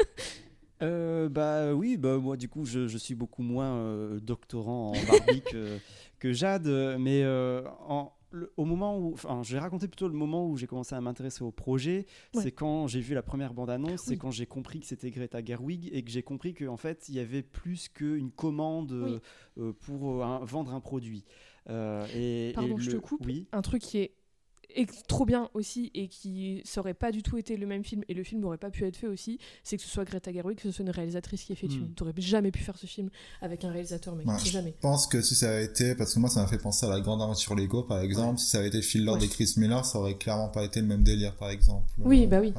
Euh, 0.83 1.27
bah 1.27 1.73
oui, 1.73 1.97
bah 1.97 2.19
moi 2.19 2.37
du 2.37 2.47
coup 2.49 2.63
je, 2.63 2.87
je 2.87 2.99
suis 2.99 3.15
beaucoup 3.15 3.41
moins 3.41 4.15
doctorant 4.21 4.91
en 4.91 5.05
Barbie 5.07 5.41
que, 5.41 5.79
que 6.19 6.33
Jade, 6.33 6.67
mais 6.99 7.25
en, 7.25 8.13
au 8.57 8.65
moment 8.65 8.97
où, 8.97 9.13
enfin, 9.13 9.41
je 9.43 9.53
vais 9.53 9.59
raconter 9.59 9.87
plutôt 9.87 10.07
le 10.07 10.13
moment 10.13 10.47
où 10.47 10.57
j'ai 10.57 10.67
commencé 10.67 10.95
à 10.95 11.01
m'intéresser 11.01 11.43
au 11.43 11.51
projet. 11.51 12.05
C'est 12.33 12.51
quand 12.51 12.87
j'ai 12.87 13.01
vu 13.01 13.13
la 13.13 13.23
première 13.23 13.53
bande-annonce, 13.53 14.01
c'est 14.01 14.17
quand 14.17 14.31
j'ai 14.31 14.45
compris 14.45 14.79
que 14.79 14.85
c'était 14.85 15.11
Greta 15.11 15.43
Gerwig 15.43 15.89
et 15.91 16.03
que 16.03 16.11
j'ai 16.11 16.23
compris 16.23 16.53
qu'en 16.53 16.77
fait, 16.77 17.09
il 17.09 17.15
y 17.15 17.19
avait 17.19 17.43
plus 17.43 17.89
qu'une 17.89 18.31
commande 18.31 18.91
euh, 19.57 19.73
pour 19.73 20.23
euh, 20.23 20.39
vendre 20.43 20.73
un 20.73 20.79
produit. 20.79 21.25
Euh, 21.69 22.05
et, 22.15 22.53
Pardon, 22.53 22.77
je 22.77 22.91
te 22.91 22.97
coupe. 22.97 23.25
Oui. 23.25 23.47
Un 23.51 23.61
truc 23.61 23.81
qui 23.81 23.99
est 23.99 24.13
trop 25.07 25.25
bien 25.25 25.49
aussi 25.53 25.91
et 25.93 26.07
qui 26.07 26.61
serait 26.65 26.93
pas 26.93 27.11
du 27.11 27.23
tout 27.23 27.37
été 27.37 27.57
le 27.57 27.65
même 27.65 27.83
film 27.83 28.03
et 28.07 28.13
le 28.13 28.23
film 28.23 28.41
n'aurait 28.41 28.57
pas 28.57 28.69
pu 28.69 28.85
être 28.85 28.95
fait 28.95 29.07
aussi, 29.07 29.39
c'est 29.63 29.77
que 29.77 29.83
ce 29.83 29.89
soit 29.89 30.05
Greta 30.05 30.31
Gerwig, 30.31 30.57
que 30.57 30.63
ce 30.63 30.71
soit 30.71 30.83
une 30.83 30.91
réalisatrice 30.91 31.43
qui 31.43 31.53
ait 31.53 31.55
fait 31.55 31.67
le 31.67 31.73
film. 31.73 31.85
Hmm. 31.85 31.93
Tu 31.95 32.03
n'aurais 32.03 32.13
jamais 32.17 32.51
pu 32.51 32.59
faire 32.59 32.77
ce 32.77 32.85
film 32.85 33.09
avec 33.41 33.63
un 33.63 33.71
réalisateur, 33.71 34.15
mec. 34.15 34.27
jamais. 34.45 34.73
Je 34.75 34.81
pense 34.81 35.07
que 35.07 35.21
si 35.21 35.35
ça 35.35 35.49
avait 35.49 35.65
été, 35.65 35.95
parce 35.95 36.13
que 36.13 36.19
moi 36.19 36.29
ça 36.29 36.41
m'a 36.41 36.47
fait 36.47 36.57
penser 36.57 36.85
à 36.85 36.89
la 36.89 36.99
grande 36.99 37.21
aventure 37.21 37.55
Lego 37.55 37.83
par 37.83 38.01
exemple, 38.01 38.39
si 38.39 38.47
ça 38.47 38.59
avait 38.59 38.67
été 38.67 38.81
Phil 38.81 39.05
Lord 39.05 39.21
et 39.23 39.27
Chris 39.27 39.53
Miller, 39.57 39.85
ça 39.85 39.99
aurait 39.99 40.15
clairement 40.15 40.49
pas 40.49 40.63
été 40.63 40.81
le 40.81 40.87
même 40.87 41.03
délire 41.03 41.35
par 41.35 41.49
exemple. 41.49 41.87
Oui, 41.99 42.27
bah 42.27 42.39
oui. 42.39 42.53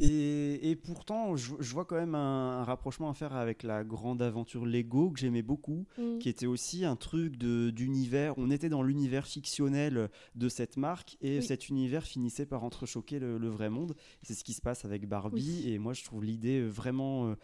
Et, 0.00 0.70
et, 0.70 0.76
pourtant, 0.76 1.36
je, 1.36 1.72
vois 1.72 1.84
quand 1.84 1.96
même 1.96 2.14
un, 2.14 2.64
rapprochement 2.64 3.10
à 3.10 3.14
faire 3.14 3.34
avec 3.34 3.62
la 3.62 3.84
grande 3.84 4.22
aventure 4.22 4.64
Lego 4.64 5.10
que 5.10 5.20
j'aimais 5.20 5.42
beaucoup, 5.42 5.86
hmm. 5.98 6.18
qui 6.18 6.28
était 6.28 6.46
aussi 6.46 6.84
un 6.84 6.96
truc 6.96 7.36
d'univers. 7.36 8.34
On 8.38 8.50
était 8.50 8.68
dans 8.68 8.82
l'univers 8.82 9.26
fictionnel 9.26 10.08
de 10.34 10.48
cette 10.48 10.76
marque 10.76 11.16
et 11.20 11.40
cette 11.50 11.68
univers 11.68 12.04
finissait 12.04 12.46
par 12.46 12.62
entrechoquer 12.62 13.18
le, 13.18 13.36
le 13.36 13.48
vrai 13.48 13.70
monde. 13.70 13.96
C'est 14.22 14.34
ce 14.34 14.44
qui 14.44 14.52
se 14.52 14.60
passe 14.60 14.84
avec 14.84 15.08
Barbie. 15.08 15.68
Et 15.68 15.78
moi, 15.78 15.94
je 15.94 16.04
trouve 16.04 16.22
l'idée 16.22 16.62
vraiment 16.62 17.26
euh, 17.26 17.34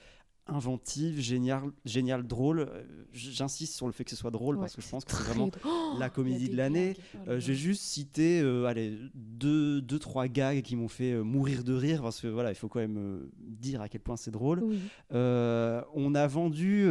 inventive, 0.48 1.20
géniale, 1.20 1.72
génial, 1.84 2.26
drôle. 2.26 2.60
Euh, 2.60 2.84
j'insiste 3.12 3.74
sur 3.74 3.86
le 3.86 3.92
fait 3.92 4.04
que 4.04 4.10
ce 4.10 4.16
soit 4.16 4.30
drôle 4.30 4.58
parce 4.58 4.76
que 4.76 4.82
je 4.82 4.88
pense 4.88 5.04
que 5.04 5.12
c'est 5.12 5.24
vraiment 5.24 5.50
la 5.98 6.08
comédie 6.08 6.48
de 6.48 6.56
l'année. 6.56 6.94
Oh 7.14 7.30
euh, 7.30 7.40
j'ai 7.40 7.54
juste 7.54 7.82
cité 7.82 8.40
euh, 8.40 8.66
allez, 8.66 8.96
deux, 9.14 9.80
deux, 9.82 9.98
trois 9.98 10.28
gags 10.28 10.62
qui 10.62 10.76
m'ont 10.76 10.88
fait 10.88 11.14
mourir 11.16 11.64
de 11.64 11.74
rire 11.74 12.02
parce 12.02 12.20
que 12.20 12.28
voilà, 12.28 12.50
il 12.50 12.54
faut 12.54 12.68
quand 12.68 12.80
même 12.80 13.28
dire 13.38 13.80
à 13.80 13.88
quel 13.88 14.00
point 14.00 14.16
c'est 14.16 14.30
drôle. 14.30 14.62
on 15.10 16.14
a 16.14 16.26
vendu 16.26 16.86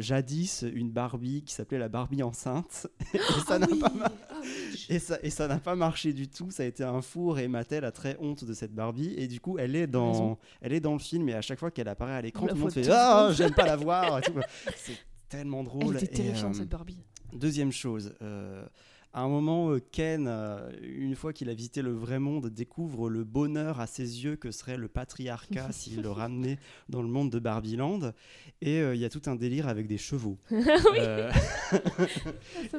jadis 0.00 0.64
une 0.74 0.90
Barbie 0.90 1.42
qui 1.42 1.54
s'appelait 1.54 1.78
la 1.78 1.88
Barbie 1.88 2.22
enceinte 2.22 2.88
et 3.14 3.18
ça 3.18 3.54
ah 3.54 3.58
n'a 3.58 3.66
pas 3.66 3.92
ah 4.02 4.29
et 4.88 4.98
ça 4.98 5.18
et 5.22 5.30
ça 5.30 5.48
n'a 5.48 5.58
pas 5.58 5.74
marché 5.74 6.12
du 6.12 6.28
tout. 6.28 6.50
Ça 6.50 6.62
a 6.62 6.66
été 6.66 6.82
un 6.84 7.02
four 7.02 7.38
et 7.38 7.48
Mattel 7.48 7.84
a 7.84 7.92
très 7.92 8.16
honte 8.20 8.44
de 8.44 8.52
cette 8.52 8.72
Barbie 8.74 9.14
et 9.16 9.26
du 9.28 9.40
coup 9.40 9.58
elle 9.58 9.76
est 9.76 9.86
dans 9.86 10.38
elle 10.60 10.72
est 10.72 10.80
dans 10.80 10.92
le 10.92 10.98
film 10.98 11.28
et 11.28 11.34
à 11.34 11.42
chaque 11.42 11.58
fois 11.58 11.70
qu'elle 11.70 11.88
apparaît 11.88 12.14
à 12.14 12.22
l'écran 12.22 12.46
tout 12.46 12.54
le 12.54 12.60
monde 12.60 12.72
fait 12.72 12.88
ah, 12.90 13.30
j'aime 13.32 13.54
pas 13.54 13.66
la 13.66 13.76
voir. 13.76 14.20
C'est 14.76 14.98
tellement 15.28 15.62
drôle. 15.62 15.96
Elle 15.96 16.04
était 16.04 16.16
terrifiante, 16.22 16.56
cette 16.56 16.68
Barbie. 16.68 16.98
Deuxième 17.32 17.70
chose, 17.70 18.14
euh, 18.22 18.66
à 19.12 19.22
un 19.22 19.28
moment, 19.28 19.70
euh, 19.70 19.80
Ken, 19.92 20.26
euh, 20.28 20.70
une 20.82 21.14
fois 21.16 21.32
qu'il 21.32 21.48
a 21.48 21.54
visité 21.54 21.82
le 21.82 21.92
vrai 21.92 22.18
monde, 22.18 22.48
découvre 22.48 23.10
le 23.10 23.24
bonheur 23.24 23.80
à 23.80 23.86
ses 23.86 24.24
yeux 24.24 24.36
que 24.36 24.50
serait 24.50 24.76
le 24.76 24.88
patriarcat 24.88 25.72
s'il 25.72 26.02
le 26.02 26.10
ramenait 26.10 26.58
dans 26.88 27.02
le 27.02 27.08
monde 27.08 27.30
de 27.30 27.38
Barbieland. 27.38 28.12
Et 28.62 28.80
il 28.80 28.98
y 28.98 29.04
a 29.04 29.08
tout 29.08 29.22
un 29.26 29.36
délire 29.36 29.68
avec 29.68 29.86
des 29.86 29.98
chevaux. 29.98 30.36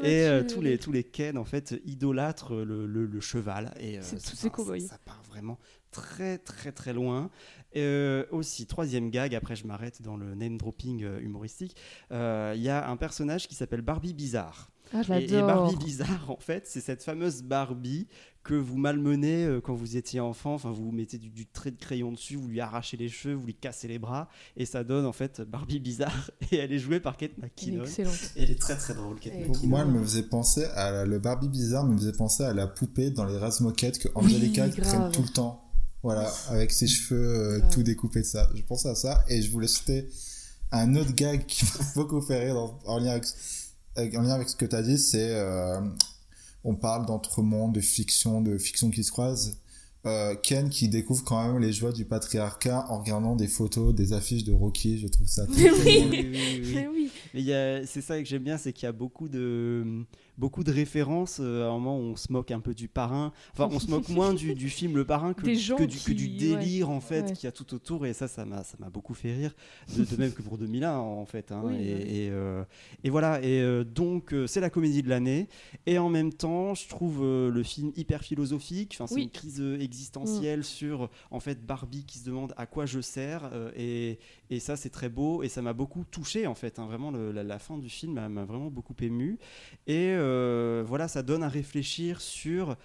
Et 0.03 0.27
tous, 0.47 0.61
les, 0.61 0.77
tous 0.77 0.91
les 0.91 1.03
Ken, 1.03 1.37
en 1.37 1.45
fait, 1.45 1.81
idolâtrent 1.85 2.55
le, 2.55 2.85
le, 2.85 3.19
cheval. 3.19 3.73
Et 3.79 3.97
tous 3.99 4.35
ces 4.35 4.49
ça, 4.49 4.79
ça 4.87 4.97
part 5.03 5.23
vraiment 5.27 5.57
très 5.91 6.37
très 6.37 6.71
très 6.71 6.93
loin. 6.93 7.29
Euh, 7.75 8.25
aussi, 8.31 8.65
troisième 8.65 9.09
gag, 9.09 9.35
après 9.35 9.55
je 9.55 9.65
m'arrête 9.65 10.01
dans 10.01 10.17
le 10.17 10.35
name 10.35 10.57
dropping 10.57 11.03
euh, 11.03 11.19
humoristique, 11.19 11.75
euh, 12.11 12.53
il 12.55 12.61
y 12.61 12.69
a 12.69 12.89
un 12.89 12.97
personnage 12.97 13.47
qui 13.47 13.55
s'appelle 13.55 13.81
Barbie 13.81 14.13
Bizarre. 14.13 14.69
Ah, 14.93 15.19
et, 15.19 15.23
et, 15.23 15.41
Barbie 15.41 15.75
Bizarre, 15.77 16.29
en 16.29 16.37
fait, 16.37 16.67
c'est 16.67 16.81
cette 16.81 17.03
fameuse 17.03 17.43
Barbie 17.43 18.07
que 18.43 18.55
vous 18.55 18.77
malmenez 18.77 19.59
quand 19.63 19.75
vous 19.75 19.97
étiez 19.97 20.19
enfant. 20.19 20.55
Enfin, 20.55 20.71
vous 20.71 20.91
mettez 20.91 21.17
du, 21.17 21.45
trait 21.45 21.71
de 21.71 21.77
crayon 21.77 22.11
dessus, 22.11 22.35
vous 22.35 22.47
lui 22.47 22.59
arrachez 22.59 22.97
les 22.97 23.07
cheveux, 23.07 23.35
vous 23.35 23.45
lui 23.45 23.53
cassez 23.53 23.87
les 23.87 23.99
bras, 23.99 24.29
et 24.57 24.65
ça 24.65 24.83
donne 24.83 25.05
en 25.05 25.11
fait 25.11 25.41
Barbie 25.41 25.79
Bizarre. 25.79 26.31
Et 26.51 26.57
elle 26.57 26.73
est 26.73 26.79
jouée 26.79 26.99
par 26.99 27.17
Kate 27.17 27.37
McKinnon. 27.37 27.83
Excellente. 27.83 28.31
Et 28.35 28.43
elle 28.43 28.51
est 28.51 28.59
très 28.59 28.75
très 28.75 28.93
drôle. 28.93 29.19
Kate 29.19 29.33
Moi, 29.63 29.81
elle 29.81 29.87
me 29.87 30.01
faisait 30.01 30.23
penser 30.23 30.65
à 30.75 31.05
le 31.05 31.19
Barbie 31.19 31.49
Bizarre, 31.49 31.85
me 31.85 31.97
faisait 31.97 32.11
penser 32.13 32.43
à 32.43 32.53
la 32.53 32.67
poupée 32.67 33.11
dans 33.11 33.25
les 33.25 33.37
Razmoquettes 33.37 33.99
que 33.99 34.09
Angelica 34.15 34.65
oui, 34.65 34.81
traîne 34.81 35.11
tout 35.11 35.21
le 35.21 35.29
temps. 35.29 35.63
Voilà, 36.03 36.33
avec 36.49 36.71
ses 36.71 36.87
cheveux 36.87 37.59
euh, 37.59 37.61
tout 37.71 37.83
découpés 37.83 38.21
de 38.21 38.25
ça. 38.25 38.49
Je 38.55 38.63
pensais 38.63 38.89
à 38.89 38.95
ça 38.95 39.23
et 39.27 39.41
je 39.41 39.51
voulais 39.51 39.67
citer 39.67 40.09
un 40.71 40.95
autre 40.95 41.13
gag 41.13 41.45
qui 41.45 41.65
m'a 41.65 41.85
beaucoup 41.95 42.21
fait 42.21 42.45
rire 42.45 42.57
en, 42.85 42.97
lien 42.97 43.11
avec, 43.11 43.25
en 43.97 44.21
lien 44.21 44.29
avec 44.33 44.49
ce 44.49 44.55
que 44.55 44.65
tu 44.65 44.75
as 44.75 44.81
dit, 44.83 44.97
c'est 44.97 45.31
euh, 45.35 45.79
on 46.63 46.75
parle 46.75 47.05
d'entre-monde, 47.05 47.73
de 47.73 47.81
fiction, 47.81 48.41
de 48.41 48.57
fiction 48.57 48.89
qui 48.89 49.03
se 49.03 49.11
croisent. 49.11 49.57
euh, 50.05 50.33
Ken 50.41 50.69
qui 50.69 50.89
découvre 50.89 51.23
quand 51.23 51.45
même 51.45 51.61
les 51.61 51.73
joies 51.73 51.91
du 51.91 52.05
patriarcat 52.05 52.85
en 52.89 52.99
regardant 52.99 53.35
des 53.35 53.47
photos, 53.47 53.93
des 53.93 54.13
affiches 54.13 54.43
de 54.43 54.51
Rocky. 54.53 54.97
Je 54.99 55.07
trouve 55.07 55.27
ça 55.27 55.45
très, 55.45 55.69
oui, 55.71 56.07
oui, 56.11 56.37
oui. 56.63 56.87
Oui. 56.93 57.11
Mais 57.33 57.39
il 57.41 57.45
y 57.45 57.53
a- 57.53 57.85
c'est 57.85 58.01
ça 58.01 58.19
que 58.19 58.25
j'aime 58.27 58.43
bien, 58.43 58.57
c'est 58.57 58.73
qu'il 58.73 58.85
y 58.85 58.89
a 58.89 58.91
beaucoup 58.91 59.29
de, 59.29 60.03
beaucoup 60.41 60.63
de 60.65 60.71
références. 60.71 61.37
euh, 61.39 61.63
À 61.65 61.69
un 61.69 61.73
moment, 61.77 61.97
où 61.97 62.01
on 62.01 62.15
se 62.17 62.31
moque 62.33 62.51
un 62.51 62.59
peu 62.59 62.73
du 62.73 62.87
parrain. 62.89 63.31
Enfin, 63.53 63.69
on 63.71 63.79
se 63.79 63.89
moque 63.89 64.09
moins 64.19 64.33
du, 64.33 64.53
du 64.55 64.69
film 64.69 64.95
Le 64.97 65.05
Parrain 65.05 65.33
que, 65.33 65.45
du, 65.45 66.01
que 66.03 66.11
du 66.13 66.27
délire, 66.27 66.89
ouais, 66.89 66.95
en 66.95 66.99
fait, 66.99 67.21
ouais. 67.21 67.33
qu'il 67.33 67.45
y 67.45 67.47
a 67.47 67.51
tout 67.53 67.73
autour. 67.73 68.05
Et 68.05 68.13
ça, 68.13 68.27
ça 68.27 68.43
m'a, 68.43 68.63
ça 68.63 68.75
m'a 68.79 68.89
beaucoup 68.89 69.13
fait 69.13 69.33
rire. 69.33 69.53
De, 69.95 70.03
de 70.03 70.15
même 70.17 70.33
que 70.33 70.41
pour 70.41 70.57
2001, 70.57 70.97
en 70.97 71.25
fait. 71.25 71.51
hein. 71.51 71.61
Oui, 71.63 71.75
et, 71.75 72.25
et, 72.25 72.29
euh, 72.31 72.63
et 73.03 73.09
voilà. 73.09 73.41
Et 73.43 73.61
euh, 73.61 73.83
donc, 73.83 74.33
c'est 74.47 74.59
la 74.59 74.69
comédie 74.69 75.03
de 75.03 75.09
l'année. 75.09 75.47
Et 75.85 75.97
en 75.99 76.09
même 76.09 76.33
temps, 76.33 76.73
je 76.73 76.87
trouve 76.87 77.21
le 77.23 77.63
film 77.63 77.91
hyper 77.95 78.21
philosophique. 78.23 78.95
Enfin, 78.95 79.07
c'est 79.07 79.15
Oui. 79.15 79.23
une 79.23 79.29
crise 79.29 79.61
existentielle 79.79 80.63
sur, 80.63 81.09
en 81.29 81.39
fait, 81.39 81.65
Barbie 81.65 82.03
qui 82.05 82.17
se 82.17 82.25
demande 82.25 82.53
à 82.57 82.65
quoi 82.65 82.85
je 82.85 82.99
sers. 83.01 83.49
et, 83.77 84.17
et 84.49 84.59
ça, 84.59 84.75
c'est 84.75 84.89
très 84.89 85.09
beau. 85.09 85.43
Et 85.43 85.49
ça 85.49 85.61
m'a 85.61 85.73
beaucoup 85.73 86.03
touché, 86.09 86.47
en 86.47 86.55
fait. 86.55 86.79
hein. 86.79 86.85
Vraiment, 86.87 87.11
le- 87.11 87.31
la, 87.31 87.43
la 87.43 87.59
fin 87.59 87.77
du 87.77 87.89
film 87.89 88.13
m'a 88.13 88.27
m'a 88.29 88.45
vraiment 88.45 88.69
beaucoup 88.71 88.95
ému. 89.01 89.37
Et 89.87 90.09
euh, 90.09 90.30
voilà, 90.87 91.07
ça 91.07 91.23
donne 91.23 91.43
à 91.43 91.49
réfléchir 91.49 92.21
sur 92.21 92.75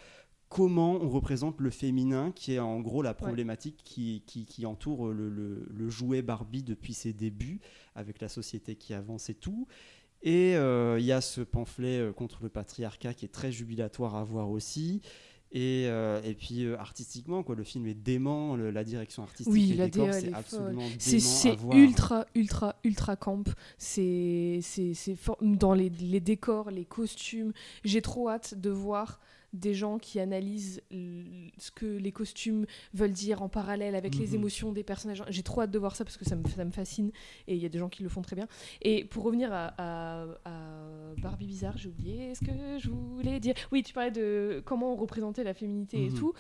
comment 0.49 0.93
on 1.03 1.09
représente 1.09 1.61
le 1.61 1.71
féminin, 1.71 2.33
qui 2.35 2.55
est 2.55 2.59
en 2.61 2.81
gros 2.81 3.03
la 3.03 3.15
problématique 3.15 3.81
qui, 3.85 4.23
qui, 4.27 4.47
qui 4.47 4.65
entoure 4.65 5.09
le, 5.09 5.29
le- 5.29 5.67
le 5.69 5.89
jouet 5.91 6.23
Barbie 6.23 6.63
depuis 6.63 6.95
ses 6.95 7.13
débuts, 7.13 7.61
avec 7.95 8.21
la 8.21 8.29
société 8.29 8.77
qui 8.77 8.95
avance 8.95 9.29
et 9.29 9.35
tout. 9.35 9.67
Et 10.23 10.57
euh, 10.57 10.99
il 10.99 11.05
y 11.05 11.13
a 11.13 11.21
ce 11.21 11.41
pamphlet 11.43 11.99
euh, 11.99 12.13
contre 12.13 12.39
le 12.43 12.49
patriarcat 12.49 13.13
qui 13.15 13.25
est 13.25 13.33
très 13.33 13.53
jubilatoire 13.53 14.15
à 14.17 14.25
voir 14.25 14.51
aussi. 14.51 15.03
Et, 15.53 15.85
euh, 15.87 16.21
et 16.25 16.35
puis 16.35 16.65
euh, 16.65 16.77
artistiquement, 16.79 17.43
quoi, 17.43 17.55
le 17.55 17.63
film 17.65 17.87
est 17.87 17.95
dément, 17.95 18.57
le- 18.57 18.71
la 18.71 18.85
direction 18.85 19.23
artistique, 19.23 19.53
Oui, 19.53 19.67
les 19.67 19.77
la 19.77 19.85
décors, 19.89 20.09
DA, 20.09 20.21
c'est 20.21 20.33
absolument 20.33 20.83
C'est 20.99 21.57
ultra, 21.77 22.27
ultra, 22.35 22.77
ultra 22.85 23.17
camp. 23.17 23.45
C'est 23.79 24.61
dans 25.41 25.73
les, 25.73 25.89
les 25.89 26.21
décors, 26.21 26.71
les 26.71 26.85
costumes. 26.85 27.53
J'ai 27.85 28.03
trop 28.03 28.29
hâte 28.29 28.55
de 28.55 28.71
voir 28.71 29.21
des 29.53 29.75
gens 29.75 29.99
qui 29.99 30.21
analysent 30.21 30.83
ce 30.91 31.71
que 31.71 31.87
les 31.87 32.13
costumes 32.13 32.67
veulent 32.93 33.13
dire 33.13 33.43
en 33.43 33.49
parallèle 33.49 33.95
avec 33.95 34.17
les 34.17 34.29
Mhm. 34.29 34.35
émotions 34.35 34.73
des 34.73 34.83
personnages. 34.83 35.23
J'ai 35.29 35.43
trop 35.43 35.63
hâte 35.63 35.71
de 35.71 35.79
voir 35.79 35.97
ça 35.97 36.05
parce 36.05 36.17
que 36.17 36.25
ça 36.25 36.37
me, 36.37 36.47
ça 36.49 36.65
me 36.65 36.71
fascine 36.71 37.11
et 37.47 37.55
il 37.55 37.63
y 37.63 37.67
a 37.67 37.69
des 37.69 37.79
gens 37.79 37.89
qui 37.89 38.03
le 38.03 38.09
font 38.09 38.23
très 38.23 38.37
bien. 38.37 38.47
Et 38.83 39.05
pour 39.05 39.25
revenir 39.25 39.53
à, 39.53 39.73
à- 39.79 40.27
à 40.45 41.15
Barbie 41.23 41.47
Bizarre, 41.47 41.77
j'ai 41.79 41.89
oublié 41.89 42.35
ce 42.35 42.41
que 42.45 42.79
je 42.79 42.91
voulais 42.91 43.41
dire. 43.41 43.55
Oui, 43.73 43.83
tu 43.83 43.93
parlais 43.93 44.11
de 44.11 44.63
comment 44.65 44.93
on 44.93 44.97
représentait 44.97 45.45
la 45.45 45.55
féminité 45.55 46.05
et 46.05 46.11
Mhm. 46.11 46.19
tout. 46.19 46.33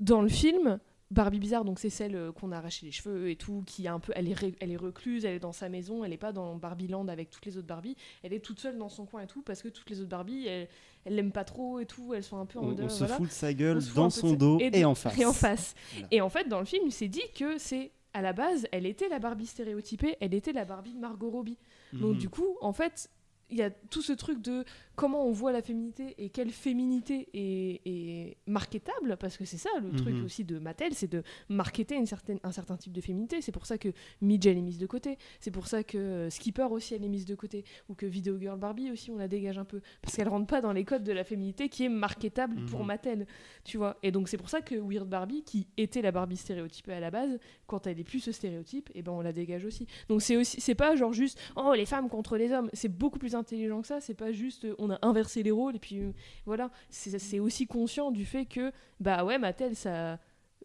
Dans 0.00 0.20
le 0.22 0.28
film, 0.28 0.78
Barbie 1.12 1.38
bizarre, 1.38 1.64
donc 1.64 1.78
c'est 1.78 1.90
celle 1.90 2.16
euh, 2.16 2.32
qu'on 2.32 2.50
a 2.50 2.56
arraché 2.58 2.84
les 2.84 2.90
cheveux 2.92 3.30
et 3.30 3.36
tout, 3.36 3.62
qui 3.64 3.86
a 3.86 3.94
un 3.94 4.00
peu, 4.00 4.12
elle 4.16 4.28
est, 4.28 4.56
elle 4.60 4.72
est 4.72 4.76
recluse, 4.76 5.24
elle 5.24 5.34
est 5.36 5.38
dans 5.40 5.52
sa 5.52 5.68
maison, 5.68 6.02
elle 6.04 6.12
est 6.12 6.16
pas 6.16 6.32
dans 6.32 6.56
Barbie 6.56 6.88
Land 6.88 7.06
avec 7.08 7.30
toutes 7.30 7.46
les 7.46 7.56
autres 7.56 7.66
Barbie, 7.68 7.96
elle 8.24 8.32
est 8.32 8.40
toute 8.40 8.58
seule 8.58 8.76
dans 8.76 8.88
son 8.88 9.06
coin 9.06 9.22
et 9.22 9.26
tout 9.28 9.40
parce 9.42 9.62
que 9.62 9.68
toutes 9.68 9.88
les 9.88 10.00
autres 10.00 10.08
Barbie, 10.10 10.46
elles, 10.48 10.68
l'aiment 11.06 11.30
pas 11.30 11.44
trop 11.44 11.78
et 11.78 11.86
tout, 11.86 12.12
elles 12.12 12.24
sont 12.24 12.38
un 12.38 12.46
peu 12.46 12.58
en 12.58 12.62
On- 12.62 12.66
mode, 12.70 12.80
on 12.80 12.88
se 12.88 12.98
voilà. 12.98 13.14
fout 13.14 13.28
de 13.28 13.32
sa 13.32 13.54
gueule 13.54 13.78
dans 13.94 14.10
son 14.10 14.32
dos 14.32 14.56
de- 14.58 14.64
et 14.76 14.84
en 14.84 14.96
face. 14.96 15.16
Et 15.20 15.24
en 15.24 15.32
face. 15.32 15.74
Voilà. 15.92 16.08
Et 16.10 16.20
en 16.20 16.28
fait, 16.28 16.48
dans 16.48 16.58
le 16.58 16.66
film, 16.66 16.82
il 16.86 16.92
s'est 16.92 17.06
dit 17.08 17.22
que 17.36 17.56
c'est 17.58 17.92
à 18.12 18.20
la 18.22 18.32
base, 18.32 18.66
elle 18.72 18.86
était 18.86 19.08
la 19.08 19.18
Barbie 19.20 19.46
stéréotypée, 19.46 20.16
elle 20.20 20.34
était 20.34 20.52
la 20.52 20.64
Barbie 20.64 20.94
de 20.94 20.98
Margot 20.98 21.30
Robbie. 21.30 21.58
Donc 21.92 22.14
Mhm. 22.14 22.18
du 22.18 22.28
coup, 22.30 22.56
en 22.62 22.72
fait, 22.72 23.08
il 23.50 23.58
y 23.58 23.62
a 23.62 23.70
tout 23.70 24.02
ce 24.02 24.12
truc 24.12 24.40
de 24.42 24.64
comment 24.96 25.24
on 25.26 25.30
voit 25.32 25.52
la 25.52 25.62
féminité 25.62 26.14
et 26.18 26.30
quelle 26.30 26.50
féminité 26.50 27.28
est, 27.34 27.80
est 27.84 28.36
marketable, 28.46 29.16
parce 29.18 29.36
que 29.36 29.44
c'est 29.44 29.58
ça 29.58 29.68
le 29.82 29.92
truc 29.92 30.14
Mhm. 30.16 30.24
aussi 30.24 30.42
de 30.44 30.58
Mattel, 30.58 30.94
c'est 30.94 31.10
de 31.10 31.22
marketer 31.48 31.94
une 31.96 32.06
certaine, 32.06 32.38
un 32.42 32.50
certain 32.52 32.76
type 32.76 32.92
de 32.92 33.00
féminité. 33.00 33.40
C'est 33.42 33.52
pour 33.52 33.66
ça 33.66 33.78
que 33.78 33.90
Midge, 34.20 34.46
elle 34.46 34.56
est 34.58 34.62
mise 34.62 34.78
de 34.78 34.86
côté. 34.86 35.18
C'est 35.38 35.50
pour 35.50 35.66
ça 35.66 35.84
que 35.84 35.98
euh, 35.98 36.30
Skipper 36.30 36.64
aussi, 36.70 36.94
elle 36.94 37.04
est 37.04 37.08
mise 37.08 37.26
de 37.26 37.34
côté. 37.34 37.64
Ou 37.88 37.94
que 37.94 38.06
Video 38.06 38.38
Girl 38.38 38.58
Barbie 38.58 38.90
aussi, 38.90 39.10
on 39.10 39.16
la 39.18 39.28
dégage 39.28 39.58
un 39.58 39.64
peu. 39.64 39.80
Parce 40.02 40.16
qu'elle 40.16 40.28
rentre 40.28 40.46
pas 40.46 40.60
dans 40.60 40.72
les 40.72 40.84
codes 40.84 41.04
de 41.04 41.12
la 41.12 41.24
féminité 41.24 41.68
qui 41.68 41.84
est 41.84 41.88
marketable 41.90 42.64
pour 42.66 42.80
Mhm. 42.80 42.86
Mattel. 42.86 43.26
Tu 43.64 43.76
vois 43.76 43.98
Et 44.02 44.10
donc 44.10 44.28
c'est 44.28 44.38
pour 44.38 44.48
ça 44.48 44.60
que 44.62 44.74
Weird 44.74 45.08
Barbie, 45.08 45.42
qui 45.44 45.66
était 45.76 46.02
la 46.02 46.10
Barbie 46.10 46.36
stéréotypée 46.36 46.92
à 46.94 47.00
la 47.00 47.10
base, 47.10 47.38
quand 47.66 47.86
elle 47.86 48.00
est 48.00 48.04
plus 48.04 48.20
ce 48.20 48.32
stéréotype, 48.32 48.90
et 48.94 49.02
ben 49.02 49.12
on 49.12 49.20
la 49.20 49.32
dégage 49.32 49.64
aussi. 49.66 49.86
Donc 50.08 50.22
c'est 50.22 50.36
aussi 50.36 50.60
c'est 50.60 50.74
pas 50.74 50.96
genre 50.96 51.12
juste 51.12 51.38
oh 51.56 51.74
les 51.74 51.86
femmes 51.86 52.08
contre 52.08 52.36
les 52.36 52.50
hommes, 52.52 52.70
c'est 52.72 52.88
beaucoup 52.88 53.18
plus 53.18 53.34
intelligent 53.36 53.80
que 53.80 53.86
ça, 53.86 54.00
c'est 54.00 54.14
pas 54.14 54.32
juste 54.32 54.64
euh, 54.64 54.74
on 54.78 54.90
a 54.90 54.98
inversé 55.02 55.42
les 55.42 55.50
rôles 55.50 55.76
et 55.76 55.78
puis 55.78 56.00
euh, 56.00 56.12
voilà, 56.44 56.70
c'est 56.90 57.38
aussi 57.38 57.66
conscient 57.66 58.10
du 58.10 58.24
fait 58.24 58.46
que 58.46 58.72
bah 59.00 59.24
ouais 59.24 59.38
Mattel 59.38 59.76
ça 59.76 60.18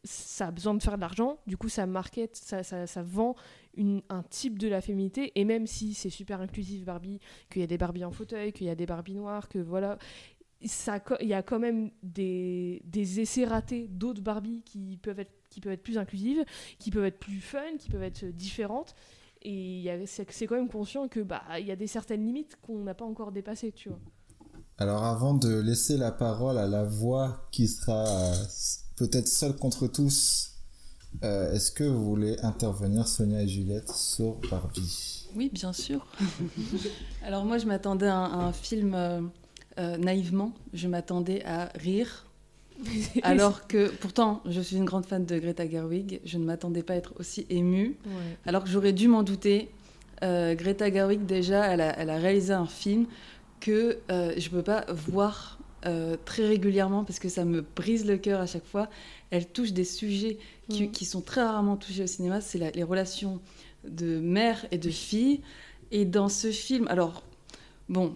ça 0.04 0.48
a 0.48 0.52
besoin 0.52 0.74
de 0.74 0.82
faire 0.82 0.96
de 0.96 1.02
l'argent, 1.02 1.38
du 1.46 1.58
coup 1.58 1.70
ça 1.70 1.86
market, 1.86 2.36
ça, 2.36 2.64
ça, 2.64 3.04
vend 3.04 3.36
un 3.78 4.24
type 4.24 4.58
de 4.58 4.68
la 4.68 4.82
féminité, 4.82 5.32
et 5.36 5.46
même 5.46 5.68
si 5.68 5.94
c'est 5.94 6.10
super 6.10 6.42
inclusif 6.42 6.84
Barbie, 6.84 7.20
qu'il 7.50 7.62
y 7.62 7.64
a 7.64 7.68
des 7.68 7.78
Barbies 7.78 8.04
en 8.04 8.12
fauteuil, 8.12 8.52
qu'il 8.52 8.68
y 8.68 8.70
a 8.70 8.76
des 8.76 8.86
Barbies 8.86 9.16
noires, 9.16 9.48
que 9.48 9.60
voilà, 9.60 9.98
il 10.62 11.28
y 11.28 11.34
a 11.34 11.42
quand 11.42 11.60
même 11.60 11.92
des, 12.04 12.82
des 12.86 13.20
essais 13.20 13.46
ratés 13.46 13.88
d'autres 13.88 14.22
Barbie 14.22 14.62
qui 14.66 14.98
peuvent, 15.02 15.20
être, 15.20 15.34
qui 15.50 15.62
peuvent 15.62 15.74
être 15.74 15.84
plus 15.84 15.98
inclusives, 15.98 16.44
qui 16.80 16.92
peuvent 16.92 17.06
être 17.06 17.20
plus 17.20 17.42
fun, 17.42 17.78
qui 17.80 17.90
peuvent 17.90 18.04
être 18.04 18.26
différentes, 18.26 18.96
et 19.44 20.04
c'est 20.06 20.48
quand 20.48 20.56
même 20.56 20.70
conscient 20.70 21.08
que 21.08 21.20
bah 21.20 21.44
il 21.60 21.66
y 21.66 21.72
a 21.72 21.76
des 21.76 21.88
certaines 21.88 22.26
limites 22.26 22.58
qu'on 22.62 22.84
n'a 22.84 22.94
pas 22.94 23.06
encore 23.06 23.32
dépassées, 23.32 23.72
tu 23.72 23.90
vois. 23.90 24.00
Alors 24.78 25.04
avant 25.04 25.34
de 25.34 25.60
laisser 25.60 25.98
la 25.98 26.12
parole 26.12 26.58
à 26.58 26.68
la 26.68 26.84
voix 26.84 27.48
qui 27.52 27.68
sera 27.68 28.08
euh, 28.08 28.34
peut-être 28.96 29.28
seule 29.28 29.56
contre 29.56 29.88
tous, 29.88 30.52
euh, 31.24 31.54
est-ce 31.54 31.72
que 31.72 31.84
vous 31.84 32.04
voulez 32.04 32.38
intervenir 32.42 33.08
Sonia 33.08 33.44
et 33.44 33.48
Juliette 33.48 33.92
sur 33.92 34.38
Barbie? 34.50 35.28
Oui, 35.36 35.50
bien 35.54 35.74
sûr. 35.74 36.06
Alors 37.24 37.46
moi, 37.46 37.58
je 37.58 37.66
m'attendais 37.66 38.08
à, 38.08 38.18
un 38.18 38.40
à 38.40 38.44
un 38.46 38.54
film 38.54 38.94
euh, 38.94 39.22
euh, 39.78 39.98
naïvement. 39.98 40.54
Je 40.74 40.88
m'attendais 40.88 41.44
à 41.46 41.66
rire. 41.76 42.26
Alors 43.24 43.68
que 43.68 43.90
pourtant, 43.90 44.42
je 44.46 44.62
suis 44.62 44.78
une 44.78 44.86
grande 44.86 45.06
fan 45.06 45.26
de 45.26 45.38
Greta 45.40 45.68
Gerwig. 45.70 46.20
Je 46.26 46.38
ne 46.38 46.46
m'attendais 46.46 46.84
pas 46.84 46.94
à 46.94 46.98
être 46.98 47.14
aussi 47.20 47.46
émue. 47.50 47.98
Ouais. 48.06 48.12
Alors 48.46 48.64
que 48.64 48.70
j'aurais 48.70 48.94
dû 48.94 49.08
m'en 49.08 49.24
douter. 49.24 49.70
Euh, 50.24 50.54
Greta 50.56 50.92
Gerwig, 50.92 51.26
déjà, 51.26 51.66
elle 51.66 51.82
a, 51.82 51.98
elle 52.00 52.10
a 52.10 52.18
réalisé 52.18 52.54
un 52.54 52.66
film 52.68 53.06
que 53.60 54.00
euh, 54.12 54.34
je 54.38 54.46
ne 54.50 54.52
peux 54.56 54.64
pas 54.64 54.86
voir 54.90 55.60
euh, 55.86 56.16
très 56.26 56.46
régulièrement 56.48 57.04
parce 57.04 57.18
que 57.20 57.30
ça 57.30 57.44
me 57.46 57.62
brise 57.62 58.06
le 58.06 58.18
cœur 58.18 58.40
à 58.40 58.46
chaque 58.46 58.66
fois. 58.66 58.88
Elle 59.32 59.48
touche 59.48 59.74
des 59.74 59.86
sujets 59.86 60.38
qui, 60.70 60.84
Mm. 60.88 60.92
qui 60.92 61.06
sont 61.06 61.22
très 61.22 61.42
rarement 61.44 61.76
touchés 61.78 62.04
au 62.04 62.08
cinéma. 62.08 62.40
C'est 62.42 62.58
la- 62.60 62.72
les 62.72 62.84
relations 62.84 63.40
de 63.88 64.20
mère 64.20 64.66
et 64.72 64.78
de 64.78 64.90
fille. 64.92 65.42
Et 65.92 66.06
dans 66.06 66.30
ce 66.30 66.52
film, 66.52 66.88
alors, 66.88 67.24
bon, 67.90 68.14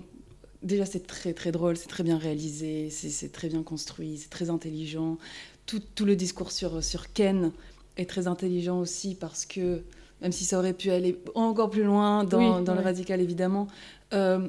déjà 0.66 0.86
c'est 0.86 1.08
très 1.08 1.34
très 1.34 1.52
drôle, 1.52 1.78
c'est 1.78 1.88
très 1.88 2.04
bien 2.04 2.18
réalisé, 2.18 2.90
c'est 2.90 3.32
très 3.32 3.48
bien 3.48 3.64
construit, 3.64 4.18
c'est 4.18 4.30
très 4.30 4.50
intelligent. 4.50 5.18
Tout, 5.66 5.82
tout 5.96 6.06
le 6.06 6.16
discours 6.16 6.52
sur, 6.52 6.84
sur 6.84 7.14
Ken 7.14 7.52
est 7.98 8.10
très 8.10 8.28
intelligent 8.28 8.80
aussi 8.80 9.16
parce 9.16 9.46
que, 9.46 9.82
même 10.22 10.32
si 10.32 10.44
ça 10.44 10.58
aurait 10.60 10.74
pu 10.74 10.92
aller 10.92 11.18
encore 11.36 11.70
plus 11.70 11.84
loin 11.84 12.24
dans, 12.24 12.58
Oui, 12.60 12.64
dans 12.66 12.76
le 12.76 12.82
radical 12.82 13.22
évidemment, 13.22 13.68
euh, 14.14 14.48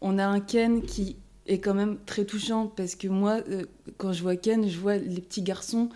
on 0.00 0.18
a 0.18 0.26
un 0.26 0.40
Ken 0.40 0.82
qui 0.82 1.16
est 1.46 1.58
quand 1.60 1.74
même 1.74 1.96
très 2.04 2.24
touchant 2.24 2.66
parce 2.66 2.94
que 2.96 3.08
moi, 3.08 3.40
euh, 3.48 3.64
quand 3.96 4.12
je 4.12 4.22
vois 4.22 4.36
Ken, 4.36 4.68
je 4.68 4.78
vois 4.78 4.96
les 4.96 5.20
petits 5.20 5.42
garçons 5.42 5.88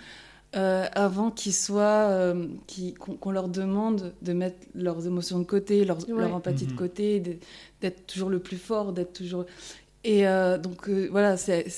euh, 0.55 0.87
avant 0.93 1.31
qu'ils 1.31 1.55
soient, 1.55 2.09
euh, 2.11 2.47
qu'on 2.99 3.31
leur 3.31 3.49
demande 3.49 4.13
de 4.21 4.33
mettre 4.35 4.59
leurs 4.75 5.07
émotions 5.07 5.39
de 5.39 5.45
côté, 5.45 5.85
leur, 5.85 5.99
Ouais. 6.11 6.15
leur 6.21 6.35
empathie 6.35 6.67
de 6.67 6.73
Mhm. 6.73 6.77
côté, 6.79 7.21
de- 7.21 7.37
d'être 7.83 8.07
toujours 8.07 8.31
le 8.31 8.39
plus 8.39 8.57
fort, 8.57 8.93
d'être 8.95 9.13
toujours. 9.13 9.45
Et 10.05 10.27
euh, 10.27 10.59
donc 10.59 10.89
euh, 10.89 11.09
voilà, 11.11 11.37
c'est- 11.37 11.69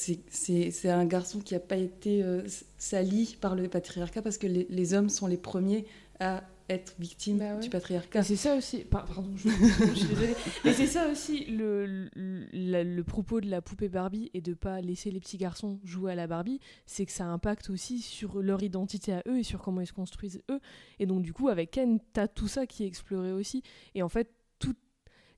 un 0.89 1.05
garçon 1.05 1.41
qui 1.41 1.55
n'a 1.55 1.61
pas 1.61 1.77
été 1.77 2.23
euh, 2.23 2.43
sali 2.79 3.37
par 3.41 3.55
le 3.55 3.69
patriarcat 3.69 4.23
parce 4.23 4.39
que 4.39 4.47
les, 4.47 4.67
les 4.71 4.95
hommes 4.95 5.09
sont 5.11 5.27
les 5.27 5.37
premiers 5.37 5.85
à 6.21 6.43
être 6.71 6.95
victimes 6.99 7.43
du 7.61 7.69
patriarcat. 7.69 8.23
C'est 8.23 8.37
ça 8.37 8.57
aussi. 8.57 8.79
par- 8.79 9.05
Pardon, 9.05 9.29
je, 9.37 9.51
je 9.51 9.95
suis 9.95 10.09
désolée. 10.09 10.35
Mais 10.65 10.73
c'est 10.73 10.87
ça 10.87 11.09
aussi 11.11 11.45
le, 11.45 12.09
le, 12.15 12.83
le 12.83 13.05
propos 13.05 13.43
de 13.43 13.51
la 13.51 13.61
poupée 13.61 13.91
Barbie 13.91 14.31
et 14.33 14.41
de 14.41 14.55
pas 14.55 14.81
laisser 14.81 15.11
les 15.11 15.21
petits 15.21 15.37
garçons 15.37 15.79
jouer 15.85 16.13
à 16.13 16.15
la 16.15 16.27
Barbie, 16.27 16.61
c'est 16.87 17.05
que 17.05 17.13
ça 17.13 17.27
impacte 17.27 17.69
aussi 17.69 17.99
sur 18.01 18.41
leur 18.41 18.63
identité 18.63 19.13
à 19.13 19.23
eux 19.29 19.39
et 19.41 19.43
sur 19.43 19.61
comment 19.61 19.83
ils 19.83 19.87
se 19.87 19.93
construisent 19.93 20.41
eux. 20.51 20.61
Et 20.99 21.05
donc 21.05 21.21
du 21.21 21.35
coup, 21.35 21.51
avec 21.51 21.73
Ken, 21.73 21.99
t'as 22.15 22.29
tout 22.29 22.49
ça 22.49 22.67
qui 22.67 22.85
est 22.85 22.87
exploré 22.87 23.33
aussi. 23.33 23.63
Et 23.95 24.03
en 24.03 24.09
fait, 24.09 24.31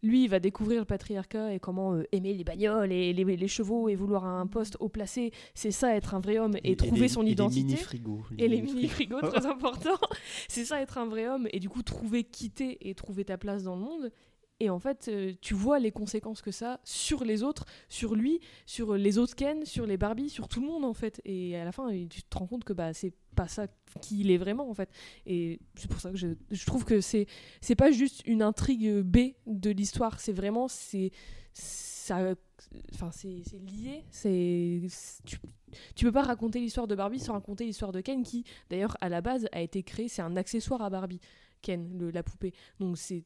lui, 0.02 0.24
il 0.24 0.28
va 0.28 0.38
découvrir 0.38 0.80
le 0.80 0.84
patriarcat 0.84 1.54
et 1.54 1.58
comment 1.58 1.94
euh, 1.94 2.04
aimer 2.12 2.32
les 2.34 2.44
bagnoles 2.44 2.92
et 2.92 3.12
les, 3.12 3.24
les 3.24 3.48
chevaux 3.48 3.88
et 3.88 3.94
vouloir 3.94 4.24
un 4.24 4.46
poste 4.46 4.76
haut 4.80 4.88
placé. 4.88 5.32
C'est 5.54 5.70
ça, 5.70 5.96
être 5.96 6.14
un 6.14 6.20
vrai 6.20 6.38
homme 6.38 6.56
et, 6.56 6.68
Et- 6.68 6.72
et 6.72 6.76
trouver 6.76 7.00
les- 7.02 7.08
son 7.08 7.22
et 7.22 7.26
les 7.26 7.32
identité. 7.32 7.62
mini-frigos, 7.64 8.22
les 8.30 8.44
Et 8.44 8.48
les 8.48 8.62
mini-frigos, 8.62 9.20
très 9.22 9.46
important. 9.46 9.96
C'est 10.48 10.64
ça, 10.64 10.80
être 10.82 10.98
un 10.98 11.06
vrai 11.06 11.26
homme 11.26 11.48
et 11.52 11.58
du 11.60 11.68
coup 11.68 11.82
trouver 11.82 12.24
quitter 12.24 12.88
et 12.88 12.94
trouver 12.94 13.24
ta 13.24 13.38
place 13.38 13.62
dans 13.64 13.74
le 13.74 13.82
monde. 13.82 14.12
Et 14.58 14.70
en 14.70 14.78
fait, 14.78 15.08
euh, 15.08 15.34
tu 15.42 15.52
vois 15.52 15.78
les 15.78 15.92
conséquences 15.92 16.40
que 16.40 16.50
ça 16.50 16.80
sur 16.82 17.24
les 17.24 17.42
autres, 17.42 17.66
sur 17.90 18.14
lui, 18.14 18.40
sur 18.64 18.94
les 18.94 19.18
autres 19.18 19.34
Ken, 19.36 19.66
sur 19.66 19.84
les 19.86 19.98
Barbie, 19.98 20.30
sur 20.30 20.48
tout 20.48 20.60
le 20.62 20.66
monde 20.66 20.84
en 20.84 20.94
fait. 20.94 21.20
Et 21.26 21.56
à 21.56 21.64
la 21.64 21.72
fin, 21.72 21.88
tu 22.08 22.22
te 22.22 22.38
rends 22.38 22.46
compte 22.46 22.64
que 22.64 22.72
bah, 22.72 22.94
c'est 22.94 23.12
pas 23.34 23.48
ça 23.48 23.66
qui 24.00 24.20
il 24.20 24.30
est 24.30 24.38
vraiment 24.38 24.70
en 24.70 24.74
fait. 24.74 24.88
Et 25.26 25.60
c'est 25.74 25.90
pour 25.90 26.00
ça 26.00 26.10
que 26.10 26.16
je, 26.16 26.28
je 26.50 26.64
trouve 26.66 26.86
que 26.86 27.02
c'est 27.02 27.26
c'est 27.60 27.74
pas 27.74 27.90
juste 27.90 28.22
une 28.26 28.40
intrigue 28.40 29.00
B 29.02 29.34
de 29.46 29.70
l'histoire, 29.70 30.20
c'est 30.20 30.32
vraiment 30.32 30.68
c'est 30.68 31.10
ça 31.52 32.34
enfin 32.94 33.10
c'est 33.12 33.42
lié, 33.70 34.04
c'est 34.10 34.80
tu, 35.24 35.38
tu 35.94 36.04
peux 36.06 36.12
pas 36.12 36.22
raconter 36.22 36.60
l'histoire 36.60 36.86
de 36.86 36.94
Barbie 36.94 37.18
sans 37.20 37.34
raconter 37.34 37.64
l'histoire 37.66 37.92
de 37.92 38.00
Ken 38.00 38.22
qui 38.22 38.44
d'ailleurs 38.70 38.96
à 39.00 39.08
la 39.08 39.20
base 39.20 39.46
a 39.52 39.60
été 39.60 39.82
créé, 39.82 40.08
c'est 40.08 40.22
un 40.22 40.36
accessoire 40.36 40.80
à 40.82 40.88
Barbie, 40.90 41.20
Ken 41.62 41.98
le- 41.98 42.10
la 42.10 42.22
poupée. 42.22 42.52
Donc 42.80 42.96
c'est 42.98 43.24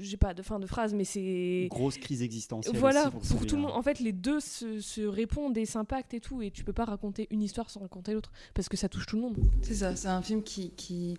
j'ai 0.00 0.18
pas 0.18 0.34
de 0.34 0.42
fin 0.42 0.58
de 0.60 0.66
phrase 0.66 0.92
mais 0.92 1.04
c'est 1.04 1.66
Grosse 1.70 1.96
crise 1.96 2.20
existentielle. 2.22 2.76
voilà, 2.76 3.04
aussi 3.08 3.10
pour, 3.28 3.38
pour 3.38 3.46
tout 3.46 3.56
le 3.56 3.62
monde. 3.62 3.70
En 3.72 3.82
fait, 3.82 4.00
les 4.00 4.12
deux 4.12 4.38
se, 4.40 4.80
se 4.80 5.00
répondent 5.00 5.56
et 5.56 5.64
s'impactent 5.64 6.12
et 6.14 6.20
tout. 6.20 6.42
Et 6.42 6.50
tu 6.50 6.62
peux 6.64 6.74
pas 6.74 6.84
raconter 6.84 7.26
une 7.30 7.40
histoire 7.42 7.70
sans 7.70 7.80
raconter 7.80 8.12
l'autre. 8.12 8.32
Parce 8.54 8.68
que 8.68 8.76
ça 8.76 8.88
touche 8.90 9.06
tout 9.06 9.16
le 9.16 9.22
monde. 9.22 9.38
C'est 9.62 9.74
ça, 9.76 9.96
c'est 9.96 10.08
un 10.08 10.20
film 10.20 10.42
qui, 10.42 10.70
qui- 10.76 11.16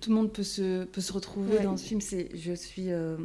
Tout 0.00 0.08
le 0.10 0.16
monde 0.16 0.32
peut 0.32 0.42
se, 0.42 0.84
peut 0.84 1.02
se 1.02 1.12
retrouver 1.12 1.58
Ouais. 1.58 1.62
dans 1.64 1.76
ce 1.76 1.84
film. 1.84 2.00
C'est, 2.00 2.30
je, 2.34 2.54
suis, 2.54 2.90
euh, 2.90 3.18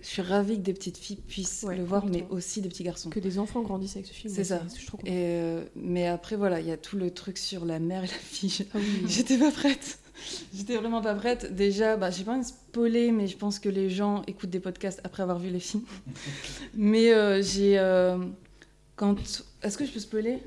je 0.00 0.06
suis 0.06 0.22
ravie 0.22 0.56
que 0.56 0.62
des 0.62 0.74
petites 0.74 0.98
filles 0.98 1.16
puissent 1.24 1.64
Ouais, 1.66 1.76
le 1.76 1.84
voir, 1.84 2.04
mais 2.04 2.26
aussi 2.30 2.60
des 2.60 2.68
petits 2.68 2.82
garçons. 2.82 3.10
Que 3.10 3.20
des 3.20 3.38
enfants 3.38 3.62
grandissent 3.62 3.94
avec 3.94 4.06
ce 4.08 4.12
film. 4.12 4.34
C'est 4.34 4.42
ça. 4.42 4.60
je. 4.76 4.86
Et, 5.06 5.12
euh, 5.12 5.64
mais 5.76 6.08
après, 6.08 6.34
voilà, 6.34 6.60
il 6.60 6.66
y 6.66 6.72
a 6.72 6.76
tout 6.76 6.96
le 6.96 7.12
truc 7.12 7.38
sur 7.38 7.64
la 7.64 7.78
mère 7.78 8.02
et 8.02 8.08
la 8.08 8.12
fille. 8.12 8.66
Ah 8.74 8.78
oui. 8.78 9.02
J'étais 9.06 9.38
pas 9.38 9.52
prête. 9.52 10.00
J'étais 10.54 10.76
vraiment 10.76 11.00
pas 11.02 11.14
prête. 11.14 11.54
Déjà, 11.54 11.96
bah, 11.96 12.10
j'ai 12.10 12.24
pas 12.24 12.32
envie 12.32 12.42
de 12.42 12.46
spoiler, 12.46 13.12
mais 13.12 13.26
je 13.26 13.36
pense 13.36 13.58
que 13.58 13.68
les 13.68 13.88
gens 13.90 14.22
écoutent 14.26 14.50
des 14.50 14.60
podcasts 14.60 15.00
après 15.04 15.22
avoir 15.22 15.38
vu 15.38 15.50
les 15.50 15.60
films. 15.60 15.84
mais 16.74 17.12
euh, 17.12 17.42
j'ai. 17.42 17.78
euh, 17.78 18.18
quand... 18.96 19.16
Est-ce 19.62 19.78
que 19.78 19.84
je 19.86 19.92
peux 19.92 20.00
spoiler? 20.00 20.42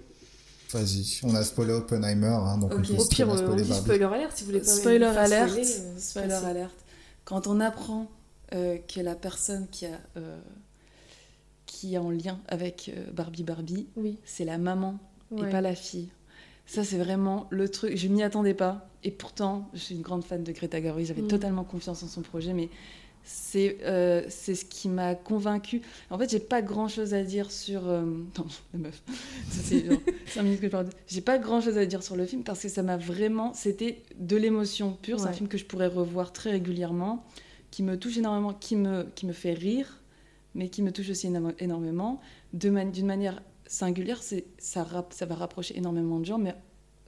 Vas-y, 0.73 1.19
on 1.23 1.35
a 1.35 1.43
spoilé 1.43 1.73
Oppenheimer, 1.73 2.27
hein, 2.27 2.57
donc 2.57 2.71
on 2.73 2.81
peut 2.81 2.93
Au 2.97 3.05
pire, 3.05 3.27
on 3.27 3.35
spoiler 3.37 3.63
dit 3.63 3.73
spoiler 3.73 4.05
alert 4.05 4.37
si 4.37 4.43
vous 4.43 4.51
voulez 4.51 4.61
pas 4.61 4.65
Spoiler 4.67 5.05
alert. 5.05 5.49
spoiler, 5.49 5.69
euh, 5.69 5.99
spoiler 5.99 6.33
alert. 6.33 6.75
Quand 7.25 7.47
on 7.47 7.59
apprend 7.59 8.09
euh, 8.53 8.77
que 8.77 9.01
la 9.01 9.15
personne 9.15 9.67
qui 9.69 9.85
a 9.85 9.99
euh, 10.15 10.37
qui 11.65 11.95
est 11.95 11.97
en 11.97 12.09
lien 12.09 12.39
avec 12.47 12.89
euh, 12.95 13.11
Barbie 13.11 13.43
Barbie, 13.43 13.87
Oui. 13.97 14.17
c'est 14.25 14.45
la 14.45 14.57
maman 14.57 14.97
Ouais. 15.29 15.47
et 15.47 15.51
pas 15.51 15.61
la 15.61 15.75
fille. 15.75 16.09
Ça 16.71 16.85
c'est 16.85 16.97
vraiment 16.97 17.47
le 17.49 17.67
truc. 17.67 17.97
Je 17.97 18.07
m'y 18.07 18.23
attendais 18.23 18.53
pas. 18.53 18.87
Et 19.03 19.11
pourtant, 19.11 19.67
je 19.73 19.79
suis 19.79 19.95
une 19.95 20.01
grande 20.01 20.23
fan 20.23 20.41
de 20.43 20.51
Greta 20.53 20.81
Gerwig. 20.81 21.05
J'avais 21.05 21.21
Mm. 21.23 21.27
totalement 21.27 21.63
confiance 21.65 22.01
en 22.03 22.07
son 22.07 22.21
projet, 22.21 22.53
mais 22.53 22.69
c'est 23.25 23.77
euh, 23.83 24.23
c'est 24.29 24.55
ce 24.55 24.63
qui 24.63 24.87
m'a 24.87 25.15
convaincue. 25.15 25.81
En 26.09 26.17
fait, 26.17 26.29
j'ai 26.31 26.39
pas 26.39 26.61
grand 26.61 26.87
chose 26.87 27.13
à 27.13 27.23
dire 27.23 27.51
sur. 27.51 27.87
euh, 27.89 28.03
Non, 28.37 28.45
la 28.73 28.79
meuf. 28.79 29.01
C'est 29.49 29.85
genre 29.85 29.99
5 30.27 30.43
minutes 30.43 30.59
que 30.61 30.67
je 30.67 30.71
parle. 30.71 30.85
de- 30.85 30.91
J'ai 31.07 31.19
pas 31.21 31.37
grand 31.39 31.59
chose 31.59 31.77
à 31.77 31.85
dire 31.85 32.03
sur 32.03 32.15
le 32.15 32.25
film 32.25 32.43
parce 32.43 32.61
que 32.61 32.69
ça 32.69 32.83
m'a 32.83 32.95
vraiment. 32.95 33.53
C'était 33.53 34.01
de 34.17 34.37
l'émotion 34.37 34.93
pure. 35.01 35.19
C'est 35.19 35.27
un 35.27 35.33
film 35.33 35.49
que 35.49 35.57
je 35.57 35.65
pourrais 35.65 35.87
revoir 35.87 36.31
très 36.31 36.51
régulièrement, 36.51 37.25
qui 37.69 37.83
me 37.83 37.97
touche 37.97 38.17
énormément, 38.17 38.53
qui 38.53 38.77
me, 38.77 39.03
qui 39.15 39.25
me 39.25 39.33
fait 39.33 39.53
rire, 39.53 39.99
mais 40.55 40.69
qui 40.69 40.81
me 40.83 40.91
touche 40.91 41.09
aussi 41.09 41.27
éno- 41.27 41.53
énormément. 41.59 42.21
De 42.53 42.69
man- 42.69 42.91
D'une 42.91 43.07
manière 43.07 43.41
singulière, 43.71 44.21
c'est- 44.21 44.45
ça, 44.57 44.85
ça 45.11 45.25
va 45.25 45.35
rapprocher 45.35 45.77
énormément 45.77 46.19
de 46.19 46.25
gens, 46.25 46.37
mais 46.37 46.53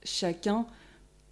chacun 0.04 0.66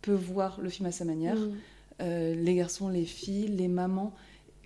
peut 0.02 0.14
voir 0.14 0.60
le 0.62 0.70
film 0.70 0.88
à 0.88 0.92
sa 0.92 1.06
manière. 1.06 1.38
Mm. 1.38 1.54
Euh, 2.02 2.36
les 2.36 2.56
garçons, 2.56 2.90
les 2.90 3.06
filles, 3.06 3.48
les 3.48 3.68
mamans. 3.68 4.14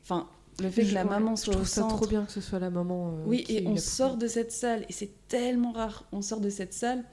Enfin, 0.01 0.27
le 0.61 0.69
fait 0.69 0.85
que 0.85 0.93
la 0.93 1.03
Je- 1.03 1.07
maman 1.09 1.35
je 1.35 1.41
soit 1.41 1.53
au 1.53 1.57
trouve 1.57 1.67
ça 1.67 1.83
trop 1.83 2.07
bien 2.07 2.25
que 2.25 2.31
ce 2.31 2.41
soit 2.41 2.59
la 2.59 2.69
maman. 2.69 3.09
euh, 3.09 3.23
Oui, 3.25 3.43
qui 3.43 3.57
et 3.57 3.67
on 3.67 3.75
sort 3.77 4.17
de 4.17 4.27
cette 4.27 4.51
salle, 4.51 4.85
et 4.89 4.93
c'est 4.93 5.11
tellement 5.27 5.71
rare, 5.73 6.05
on 6.11 6.21
sort 6.21 6.39
de 6.39 6.49
cette 6.49 6.73
salle, 6.73 7.03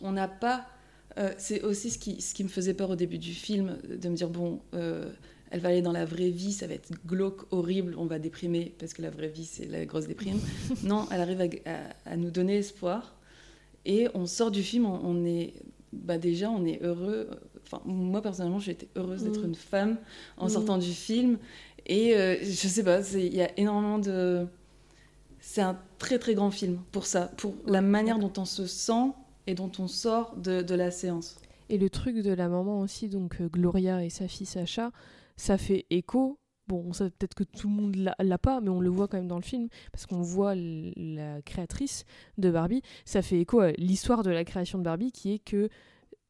on 0.00 0.12
n'a 0.12 0.28
pas... 0.28 0.66
euh, 1.18 1.32
c'est 1.38 1.62
aussi 1.62 1.90
ce 1.90 1.98
qui, 1.98 2.20
ce 2.22 2.34
qui 2.34 2.42
me 2.42 2.48
faisait 2.48 2.74
peur 2.74 2.90
au 2.90 2.96
début 2.96 3.18
du 3.18 3.34
film, 3.34 3.78
de 3.88 4.08
me 4.08 4.16
dire, 4.16 4.30
bon, 4.30 4.60
elle 5.54 5.60
va 5.60 5.68
aller 5.68 5.82
dans 5.82 5.92
la 5.92 6.04
vraie 6.04 6.30
vie, 6.30 6.52
ça 6.52 6.66
va 6.66 6.74
être 6.74 6.90
glauque, 7.06 7.42
horrible, 7.52 7.94
on 7.96 8.06
va 8.06 8.18
déprimer, 8.18 8.74
parce 8.78 8.92
que 8.92 9.02
la 9.02 9.10
vraie 9.10 9.28
vie, 9.28 9.44
c'est 9.44 9.66
la 9.66 9.84
grosse 9.86 10.08
déprime. 10.08 10.38
non, 10.82 11.06
elle 11.12 11.20
arrive 11.20 11.40
à, 11.40 11.70
à- 11.70 12.12
à 12.12 12.16
nous 12.16 12.32
donner 12.32 12.56
espoir, 12.56 13.14
et 13.84 14.08
on 14.14 14.26
sort 14.26 14.50
du 14.50 14.62
film, 14.64 14.84
on, 14.86 15.00
on 15.04 15.24
est... 15.24 15.54
Bah 15.92 16.18
déjà, 16.18 16.50
on 16.50 16.64
est 16.66 16.82
heureux. 16.82 17.30
Enfin, 17.64 17.80
moi, 17.84 18.20
personnellement, 18.20 18.58
j'ai 18.58 18.72
été 18.72 18.88
heureuse 18.96 19.22
d'être 19.22 19.42
Mm. 19.42 19.50
une 19.50 19.54
femme 19.54 19.96
en 20.38 20.46
Mm. 20.46 20.48
sortant 20.48 20.78
du 20.78 20.90
film. 20.92 21.38
Et 21.86 22.16
euh, 22.16 22.36
je 22.42 22.66
sais 22.66 22.82
pas, 22.82 23.00
il 23.12 23.32
y 23.32 23.42
a 23.42 23.50
énormément 23.56 24.00
de... 24.00 24.44
C'est 25.38 25.60
un 25.60 25.78
très 25.98 26.18
très 26.18 26.34
grand 26.34 26.50
film 26.50 26.80
pour 26.90 27.06
ça, 27.06 27.30
pour 27.36 27.54
la 27.66 27.80
manière 27.82 28.18
dont 28.18 28.32
on 28.38 28.44
se 28.44 28.66
sent 28.66 29.12
et 29.46 29.54
dont 29.54 29.70
on 29.78 29.86
sort 29.86 30.34
de, 30.36 30.62
de 30.62 30.74
la 30.74 30.90
séance. 30.90 31.36
Et 31.68 31.78
le 31.78 31.88
truc 31.90 32.16
de 32.16 32.32
la 32.32 32.48
maman 32.48 32.80
aussi, 32.80 33.08
donc 33.08 33.40
euh, 33.40 33.46
Gloria 33.48 34.02
et 34.04 34.10
sa 34.10 34.26
fille 34.26 34.46
Sacha, 34.46 34.90
ça 35.36 35.58
fait 35.58 35.86
écho. 35.90 36.38
Bon, 36.66 36.92
peut-être 36.92 37.34
que 37.34 37.44
tout 37.44 37.68
le 37.68 37.74
monde 37.74 38.14
l'a 38.18 38.38
pas, 38.38 38.62
mais 38.62 38.70
on 38.70 38.80
le 38.80 38.88
voit 38.88 39.06
quand 39.06 39.18
même 39.18 39.28
dans 39.28 39.36
le 39.36 39.42
film, 39.42 39.68
parce 39.92 40.06
qu'on 40.06 40.22
voit 40.22 40.54
la 40.54 41.42
créatrice 41.42 42.04
de 42.38 42.50
Barbie. 42.50 42.80
Ça 43.04 43.20
fait 43.20 43.38
écho 43.38 43.60
à 43.60 43.72
l'histoire 43.72 44.22
de 44.22 44.30
la 44.30 44.44
création 44.44 44.78
de 44.78 44.84
Barbie, 44.84 45.12
qui 45.12 45.34
est 45.34 45.38
que 45.40 45.68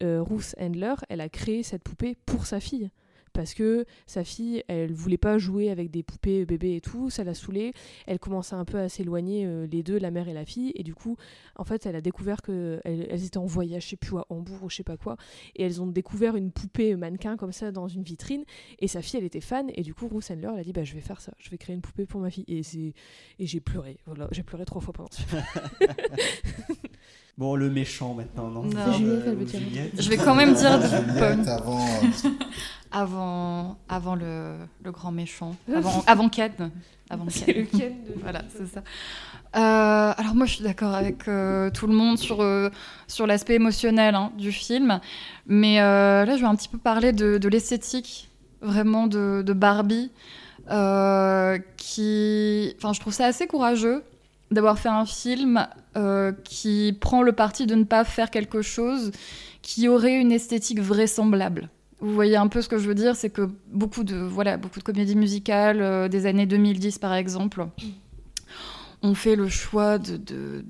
euh, 0.03 0.21
Ruth 0.21 0.53
Handler, 0.59 0.95
elle 1.07 1.21
a 1.21 1.29
créé 1.29 1.63
cette 1.63 1.83
poupée 1.83 2.17
pour 2.25 2.45
sa 2.45 2.59
fille. 2.59 2.89
Parce 3.35 3.53
que 3.53 3.85
sa 4.07 4.23
fille, 4.23 4.63
elle 4.69 4.93
voulait 4.93 5.17
pas 5.17 5.37
jouer 5.37 5.69
avec 5.69 5.91
des 5.91 6.03
poupées 6.03 6.45
bébés 6.45 6.77
et 6.77 6.81
tout, 6.81 7.09
ça 7.09 7.25
l'a 7.25 7.33
saoulée. 7.33 7.73
Elle 8.07 8.17
commençait 8.17 8.55
un 8.55 8.63
peu 8.63 8.77
à 8.77 8.87
s'éloigner, 8.87 9.45
euh, 9.45 9.67
les 9.67 9.83
deux, 9.83 9.99
la 9.99 10.09
mère 10.09 10.29
et 10.29 10.33
la 10.33 10.45
fille. 10.45 10.71
Et 10.75 10.83
du 10.83 10.95
coup, 10.95 11.17
en 11.57 11.65
fait, 11.65 11.85
elle 11.85 11.97
a 11.97 12.01
découvert 12.01 12.41
qu'elles 12.41 12.81
elles 12.85 13.25
étaient 13.25 13.37
en 13.37 13.45
voyage, 13.45 13.83
je 13.83 13.89
sais 13.89 13.95
plus, 13.97 14.17
à 14.17 14.25
Hambourg 14.29 14.63
ou 14.63 14.69
je 14.69 14.77
sais 14.77 14.83
pas 14.83 14.95
quoi. 14.95 15.17
Et 15.57 15.63
elles 15.63 15.81
ont 15.81 15.87
découvert 15.87 16.37
une 16.37 16.49
poupée 16.49 16.95
mannequin 16.95 17.35
comme 17.35 17.51
ça 17.51 17.73
dans 17.73 17.89
une 17.89 18.03
vitrine. 18.03 18.45
Et 18.79 18.87
sa 18.87 19.01
fille, 19.01 19.19
elle 19.19 19.25
était 19.25 19.41
fan. 19.41 19.69
Et 19.75 19.81
du 19.81 19.93
coup, 19.93 20.07
Ruth 20.07 20.31
elle 20.31 20.45
a 20.45 20.63
dit 20.63 20.71
bah, 20.71 20.85
Je 20.85 20.93
vais 20.93 21.01
faire 21.01 21.19
ça, 21.19 21.33
je 21.37 21.49
vais 21.49 21.57
créer 21.57 21.75
une 21.75 21.81
poupée 21.81 22.05
pour 22.05 22.21
ma 22.21 22.29
fille. 22.29 22.45
Et, 22.47 22.61
et 23.39 23.45
j'ai 23.45 23.59
pleuré. 23.59 23.97
Voilà, 24.05 24.29
j'ai 24.31 24.43
pleuré 24.43 24.63
trois 24.63 24.81
fois 24.81 24.93
pendant 24.93 25.11
ce 25.11 25.21
film. 25.21 25.43
Bon, 27.37 27.55
le 27.55 27.69
méchant 27.69 28.13
maintenant, 28.13 28.47
non, 28.49 28.63
Non. 28.63 28.71
Euh, 28.77 28.93
Juliette, 28.93 29.23
elle 29.27 29.35
veut 29.35 29.45
dire. 29.45 29.59
Juliette. 29.59 30.01
Je 30.01 30.09
vais 30.09 30.17
quand 30.17 30.35
même 30.35 30.53
dire 30.53 30.79
de 30.79 30.87
Juliette, 30.87 31.47
avant, 31.49 31.79
euh, 31.85 32.29
avant, 32.91 33.77
avant 33.89 34.15
le, 34.15 34.55
le 34.83 34.91
grand 34.91 35.11
méchant, 35.11 35.55
avant, 35.75 36.03
avant 36.07 36.29
Ken. 36.29 36.71
Avant 37.09 37.25
C'est 37.29 37.45
Ken. 37.53 37.55
le 37.57 37.77
Ken 37.77 37.93
de- 38.07 38.19
Voilà, 38.21 38.41
c'est 38.57 38.67
ça. 38.67 38.79
Euh, 39.55 40.13
alors 40.17 40.33
moi, 40.35 40.45
je 40.45 40.53
suis 40.55 40.63
d'accord 40.63 40.93
avec 40.93 41.27
euh, 41.27 41.69
tout 41.71 41.87
le 41.87 41.93
monde 41.93 42.17
sur, 42.17 42.41
euh, 42.41 42.69
sur 43.07 43.27
l'aspect 43.27 43.55
émotionnel 43.55 44.15
hein, 44.15 44.31
du 44.37 44.51
film, 44.51 44.99
mais 45.45 45.79
euh, 45.81 46.25
là, 46.25 46.35
je 46.37 46.41
vais 46.41 46.47
un 46.47 46.55
petit 46.55 46.67
peu 46.69 46.77
parler 46.77 47.11
de, 47.13 47.37
de 47.37 47.47
l'esthétique, 47.49 48.29
vraiment 48.61 49.07
de, 49.07 49.43
de 49.45 49.53
Barbie, 49.53 50.11
euh, 50.71 51.57
qui, 51.77 52.73
enfin, 52.77 52.91
je 52.93 52.99
trouve 52.99 53.13
ça 53.13 53.25
assez 53.25 53.45
courageux 53.47 54.03
d'avoir 54.55 54.79
fait 54.79 54.89
un 54.89 55.05
film 55.05 55.67
euh, 55.95 56.31
qui 56.43 56.97
prend 56.99 57.21
le 57.21 57.31
parti 57.33 57.67
de 57.67 57.75
ne 57.75 57.83
pas 57.83 58.03
faire 58.03 58.31
quelque 58.31 58.61
chose 58.63 59.11
qui 59.61 59.87
aurait 59.87 60.19
une 60.19 60.31
esthétique 60.31 60.79
vraisemblable. 60.79 61.69
Vous 61.99 62.13
voyez 62.13 62.35
un 62.35 62.47
peu 62.47 62.61
ce 62.61 62.67
que 62.69 62.77
je 62.77 62.87
veux 62.87 62.95
dire, 62.95 63.15
c'est 63.15 63.29
que 63.29 63.49
beaucoup 63.71 64.03
de 64.03 64.15
voilà 64.17 64.57
beaucoup 64.57 64.79
de 64.79 64.83
comédies 64.83 65.15
musicales 65.15 65.81
euh, 65.81 66.07
des 66.07 66.25
années 66.25 66.45
2010 66.45 66.97
par 66.99 67.13
exemple 67.13 67.67
ont 69.01 69.13
fait 69.15 69.35
le 69.35 69.47
choix 69.47 69.97
de, 69.97 70.17
de, 70.17 70.63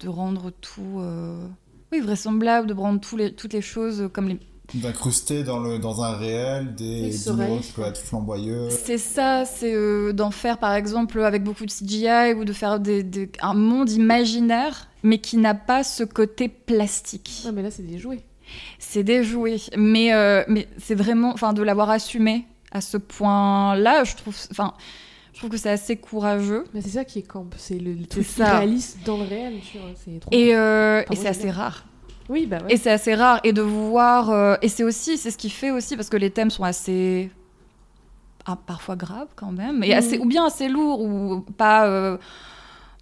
de- 0.00 0.08
rendre 0.08 0.50
tout 0.50 0.98
euh, 1.00 1.46
oui 1.92 2.00
vraisemblable, 2.00 2.66
de 2.68 2.74
rendre 2.74 3.00
tous 3.00 3.16
les, 3.16 3.32
toutes 3.34 3.52
les 3.52 3.60
choses 3.60 4.08
comme 4.12 4.28
les 4.28 4.38
d'incruster 4.74 5.42
dans, 5.44 5.58
le, 5.58 5.78
dans 5.78 6.02
un 6.02 6.12
réel 6.16 6.74
des 6.74 7.10
numéros 7.30 7.58
qui 7.60 7.72
peuvent 7.72 7.88
être 7.88 7.98
flamboyeux. 8.00 8.68
C'est 8.70 8.98
ça, 8.98 9.44
c'est 9.44 9.74
euh, 9.74 10.12
d'en 10.12 10.30
faire 10.30 10.58
par 10.58 10.74
exemple 10.74 11.22
avec 11.22 11.42
beaucoup 11.44 11.66
de 11.66 11.70
CGI 11.70 12.32
ou 12.36 12.44
de 12.44 12.52
faire 12.52 12.80
des- 12.80 13.02
des- 13.02 13.30
un 13.40 13.54
monde 13.54 13.90
imaginaire 13.90 14.88
mais 15.02 15.18
qui 15.18 15.36
n'a 15.36 15.54
pas 15.54 15.82
ce 15.82 16.04
côté 16.04 16.48
plastique. 16.48 17.42
Ah, 17.46 17.50
mais 17.52 17.62
là, 17.62 17.70
c'est 17.72 17.82
des 17.82 17.98
jouets. 17.98 18.20
C'est 18.78 19.02
des 19.02 19.24
jouets, 19.24 19.56
mais, 19.76 20.12
euh, 20.14 20.44
mais 20.46 20.68
c'est 20.78 20.94
vraiment, 20.94 21.32
enfin, 21.32 21.52
de 21.52 21.62
l'avoir 21.62 21.90
assumé 21.90 22.44
à 22.70 22.80
ce 22.80 22.96
point-là, 22.98 24.04
je 24.04 24.14
trouve, 24.14 24.36
enfin, 24.52 24.74
je 25.32 25.38
trouve 25.38 25.50
que 25.50 25.56
c'est 25.56 25.70
assez 25.70 25.96
courageux. 25.96 26.64
Mais 26.72 26.82
c'est 26.82 26.90
ça 26.90 27.04
qui 27.04 27.18
est 27.18 27.22
camp. 27.22 27.46
C'est 27.56 27.78
le, 27.78 27.92
le 27.94 28.02
C'est 28.02 28.08
truc 28.08 28.26
ça. 28.26 28.58
réaliste 28.58 28.98
dans 29.04 29.16
le 29.16 29.24
réel. 29.24 29.54
Tu 29.70 29.78
vois, 29.78 29.88
c'est 30.04 30.20
trop 30.20 30.30
Et, 30.32 30.54
euh, 30.54 31.00
Enfin, 31.02 31.12
et 31.12 31.16
c'est 31.16 31.28
assez 31.28 31.50
rare. 31.50 31.84
Oui, 32.32 32.46
bah 32.46 32.58
ouais. 32.64 32.72
Et 32.74 32.76
c'est 32.78 32.90
assez 32.90 33.14
rare. 33.14 33.40
Et 33.44 33.52
de 33.52 33.62
voir. 33.62 34.30
euh, 34.30 34.56
et 34.62 34.68
c'est 34.68 34.84
aussi, 34.84 35.18
c'est 35.18 35.30
ce 35.30 35.38
qui 35.38 35.50
fait 35.50 35.70
aussi, 35.70 35.96
parce 35.96 36.08
que 36.08 36.16
les 36.16 36.30
thèmes 36.30 36.50
sont 36.50 36.64
assez. 36.64 37.30
ah, 38.46 38.56
parfois 38.66 38.96
graves 38.96 39.28
quand 39.36 39.52
même. 39.52 39.84
Et 39.84 39.94
assez, 39.94 40.18
ou 40.18 40.24
bien 40.26 40.44
assez 40.46 40.68
lourds, 40.68 41.00
ou 41.00 41.40
pas. 41.56 41.86
euh, 41.86 42.16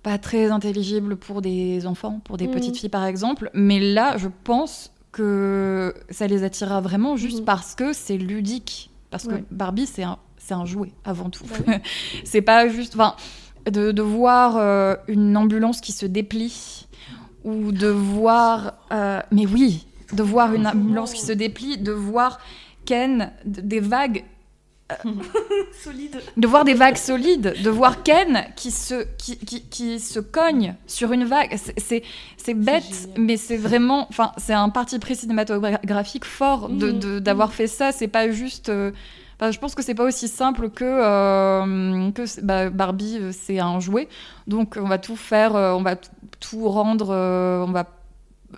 pas 0.02 0.16
très 0.16 0.50
intelligibles 0.50 1.16
pour 1.16 1.42
des 1.42 1.86
enfants, 1.86 2.20
pour 2.24 2.36
des 2.38 2.46
Mhm. 2.46 2.54
petites 2.54 2.76
filles 2.78 2.88
par 2.88 3.04
exemple. 3.04 3.50
Mais 3.52 3.78
là, 3.78 4.16
je 4.16 4.28
pense 4.44 4.92
que 5.12 5.92
ça 6.08 6.26
les 6.26 6.42
attirera 6.42 6.80
vraiment 6.80 7.16
juste 7.16 7.40
Mhm. 7.40 7.44
parce 7.44 7.74
que 7.74 7.92
c'est 7.92 8.16
ludique. 8.16 8.90
Parce 9.10 9.26
que. 9.26 9.34
Barbie, 9.50 9.86
c'est 9.86 10.02
un, 10.04 10.16
c'est 10.38 10.54
un 10.54 10.64
jouet 10.64 10.92
avant 11.04 11.28
tout. 11.30 11.44
Bah 11.66 11.74
c'est 12.24 12.42
pas 12.42 12.68
juste. 12.68 12.94
Enfin, 12.94 13.14
de, 13.70 13.92
de 13.92 14.02
voir 14.02 14.56
euh, 14.56 14.94
une 15.06 15.36
ambulance 15.36 15.80
qui 15.82 15.92
se 15.92 16.06
déplie 16.06 16.86
ou 17.44 17.72
de 17.72 17.88
voir. 17.88 18.74
euh, 18.92 19.20
mais 19.32 19.46
oui, 19.46 19.86
de 20.12 20.22
voir 20.22 20.52
une 20.54 20.66
ambulance 20.66 21.12
qui 21.12 21.22
se 21.22 21.32
déplie, 21.32 21.78
de 21.78 21.92
voir 21.92 22.38
Ken, 22.84 23.32
des 23.44 23.80
vagues. 23.80 24.24
euh, 24.92 24.94
Solide. 25.84 26.20
de 26.36 26.46
voir 26.48 26.64
des 26.64 26.74
vagues 26.74 26.96
solides, 26.96 27.54
de 27.62 27.70
voir 27.70 28.02
Ken 28.02 28.44
qui 28.56 28.70
se, 28.70 29.04
qui, 29.18 29.36
qui, 29.38 29.62
qui 29.62 30.00
se 30.00 30.18
cogne 30.20 30.74
sur 30.86 31.12
une 31.12 31.24
vague. 31.24 31.56
C'est- 31.76 32.02
bête, 32.54 33.08
mais 33.16 33.36
c'est 33.36 33.56
vraiment. 33.56 34.06
Enfin, 34.08 34.32
c'est 34.36 34.52
un 34.54 34.68
parti 34.70 34.98
pris 34.98 35.14
cinématographique 35.14 36.24
fort 36.24 36.68
de- 36.68 36.90
de- 36.90 37.18
d'avoir 37.20 37.52
fait 37.52 37.68
ça. 37.68 37.92
C'est 37.92 38.08
pas 38.08 38.30
juste. 38.30 38.68
euh, 38.70 38.90
enfin, 39.40 39.50
je 39.50 39.58
pense 39.58 39.74
que 39.74 39.82
c'est 39.82 39.94
pas 39.94 40.04
aussi 40.04 40.28
simple 40.28 40.68
que, 40.68 40.84
euh, 40.84 42.10
que 42.10 42.40
bah, 42.42 42.68
Barbie, 42.68 43.16
euh, 43.20 43.30
c'est 43.32 43.58
un 43.58 43.80
jouet. 43.80 44.06
Donc, 44.46 44.76
on 44.78 44.86
va 44.86 44.98
tout 44.98 45.16
faire, 45.16 45.56
euh, 45.56 45.72
on 45.72 45.82
va 45.82 45.96
tout 46.40 46.68
rendre, 46.68 47.08
on 47.66 47.72
va 47.72 47.86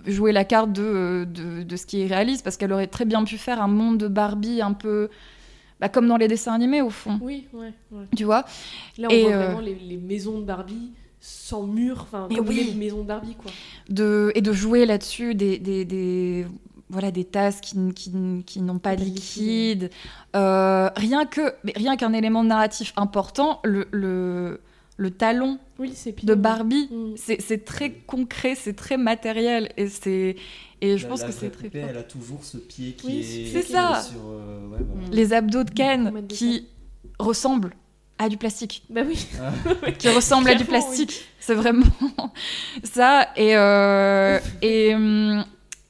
jouer 0.06 0.32
la 0.32 0.44
carte 0.44 0.72
de, 0.72 1.26
de, 1.32 1.62
de 1.62 1.76
ce 1.76 1.86
qui 1.86 2.02
est 2.02 2.06
réaliste, 2.06 2.42
parce 2.42 2.56
qu'elle 2.56 2.72
aurait 2.72 2.86
très 2.88 3.04
bien 3.04 3.22
pu 3.24 3.38
faire 3.38 3.62
un 3.62 3.68
monde 3.68 3.98
de 3.98 4.08
Barbie 4.08 4.60
un 4.60 4.72
peu. 4.72 5.08
bah, 5.80 5.88
comme 5.88 6.08
dans 6.08 6.16
les 6.16 6.28
dessins 6.28 6.54
animés, 6.54 6.82
au 6.82 6.90
fond. 6.90 7.18
Oui, 7.22 7.46
ouais, 7.52 7.72
ouais. 7.90 8.04
Tu 8.16 8.24
vois? 8.24 8.44
Là, 8.98 9.08
on 9.08 9.12
Et, 9.12 9.22
voit 9.22 9.32
euh, 9.32 9.46
vraiment 9.46 9.60
les, 9.60 9.74
les 9.74 9.96
maisons 9.96 10.38
de 10.40 10.44
Barbie 10.44 10.92
sans 11.20 11.62
mur, 11.66 11.98
enfin, 12.02 12.28
comme 12.34 12.48
oui. 12.48 12.64
les 12.72 12.74
maisons 12.74 13.02
de 13.02 13.06
Barbie, 13.06 13.36
quoi. 13.36 13.52
de, 13.88 14.32
et 14.34 14.40
de 14.40 14.52
jouer 14.52 14.86
là-dessus 14.86 15.34
des, 15.36 15.58
des, 15.58 15.84
des- 15.84 16.46
voilà, 16.92 17.10
des 17.10 17.24
tasses 17.24 17.60
qui, 17.60 17.76
qui, 17.94 18.12
qui 18.46 18.60
n'ont 18.62 18.78
pas 18.78 18.94
de 18.94 19.02
liquide. 19.02 19.90
Euh, 20.36 20.88
rien 20.94 21.24
que 21.26 21.54
mais 21.64 21.72
rien 21.74 21.96
qu'un 21.96 22.12
élément 22.12 22.44
narratif 22.44 22.92
important, 22.96 23.60
le, 23.64 23.88
le, 23.90 24.60
le 24.98 25.10
talon 25.10 25.58
Oui, 25.78 25.92
de. 26.22 26.34
Barbie, 26.34 26.88
Mm. 26.92 27.14
c'est 27.16 27.40
c'est 27.42 27.64
très 27.64 27.90
concret, 27.90 28.54
c'est 28.54 28.74
très 28.74 28.96
matériel. 28.98 29.70
Et, 29.76 29.88
c'est 29.88 30.36
et 30.80 30.98
je 30.98 31.02
La- 31.04 31.08
pense 31.10 31.20
la 31.22 31.26
que 31.28 31.32
c'est 31.32 31.50
très 31.50 31.70
fort. 31.70 31.88
Elle 31.90 31.96
a 31.98 32.02
toujours 32.02 32.44
ce 32.44 32.58
pied 32.58 32.92
qui 32.92 33.06
Oui, 33.06 33.18
est. 33.20 33.52
c'est 33.52 33.62
ça. 33.72 33.98
est 34.00 34.10
sur, 34.10 34.20
euh, 34.26 34.68
ouais, 34.68 34.78
voilà. 34.86 35.08
Les 35.10 35.32
abdos 35.32 35.64
de 35.64 35.70
Ken 35.70 36.10
mettre 36.10 36.26
des 36.28 36.34
qui 36.34 36.68
ressemblent 37.18 37.74
à 38.18 38.28
du 38.28 38.36
plastique. 38.36 38.84
Bah 38.90 39.00
oui. 39.06 39.26
qui 39.98 40.08
ressemble 40.08 40.50
à 40.50 40.54
du 40.54 40.64
plastique. 40.64 41.24
C'est 41.40 41.54
vraiment 41.54 41.86
ça. 42.84 43.28
Et, 43.36 43.56
euh, 43.56 44.38
et, 44.60 44.94
hum, 44.94 45.44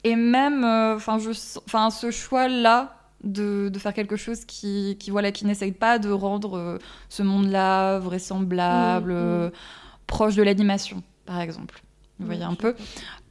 et 0.05 0.17
même, 0.17 0.65
euh, 0.65 0.97
enfin, 0.97 1.19
je, 1.19 1.31
enfin, 1.67 1.91
ce 1.91 2.11
choix-là 2.11 2.97
de, 3.25 3.69
de 3.73 3.79
faire 3.79 3.95
quelque 3.95 4.17
chose 4.17 4.45
qui, 4.45 4.97
qui 4.99 5.11
voilà, 5.11 5.31
qui 5.33 5.47
n'essaye 5.47 5.73
pas 5.73 5.99
de 5.99 6.11
rendre 6.11 6.57
euh, 6.59 6.79
ce 7.09 7.23
monde-là 7.23 7.99
vraisemblable, 8.01 9.13
Mhm, 9.13 9.19
euh, 9.19 9.47
mhm. 9.47 9.53
proche 10.07 10.35
de 10.35 10.43
l'animation, 10.43 11.03
par 11.27 11.41
exemple. 11.41 11.83
Vous 12.19 12.27
voyez 12.27 12.43
un 12.45 12.55
peu. 12.55 12.75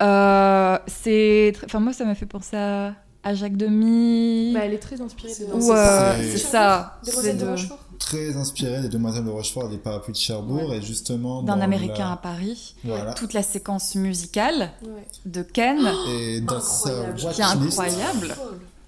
Euh, 0.01 0.77
c'est, 0.87 1.53
enfin, 1.65 1.79
moi, 1.79 1.93
ça 1.93 2.05
m'a 2.05 2.15
fait 2.15 2.25
penser 2.25 2.57
à, 2.57 2.95
à 3.23 3.33
Jacques 3.35 3.57
Demy. 3.57 4.51
Bah, 4.53 4.61
elle 4.63 4.73
est 4.73 4.79
très 4.79 4.99
inspirée 5.01 5.33
de- 5.39 5.45
Ou, 5.53 5.71
euh, 5.71 6.13
C'est- 6.17 6.31
c'est 6.31 6.37
ça. 6.47 6.99
C'est 7.03 7.33
de 7.37 7.43
de- 7.45 7.49
Rochefort. 7.49 7.77
Très 7.99 8.35
inspiré 8.35 8.81
des 8.81 8.89
Demoiselles 8.89 9.25
de 9.25 9.29
Rochefort 9.29 9.65
et 9.67 9.69
des 9.69 9.77
Parapluies 9.77 10.13
de 10.13 10.17
Cherbourg, 10.17 10.73
et 10.73 10.81
justement. 10.81 11.43
d'un 11.43 11.55
dans 11.57 11.61
Américain 11.61 11.99
la- 11.99 12.11
à 12.13 12.17
Paris. 12.17 12.73
Voilà. 12.83 13.13
Toute 13.13 13.33
la 13.33 13.43
séquence 13.43 13.93
musicale 13.95 14.71
Ouais. 14.83 15.05
de 15.27 15.43
Ken. 15.43 15.77
Et 16.09 16.41
dans 16.41 16.59
sa 16.59 16.89
Incroyable. 16.89 17.15
qui 17.19 17.25
est 17.25 17.27
watchlist, 17.45 17.79
incroyable. 17.79 18.35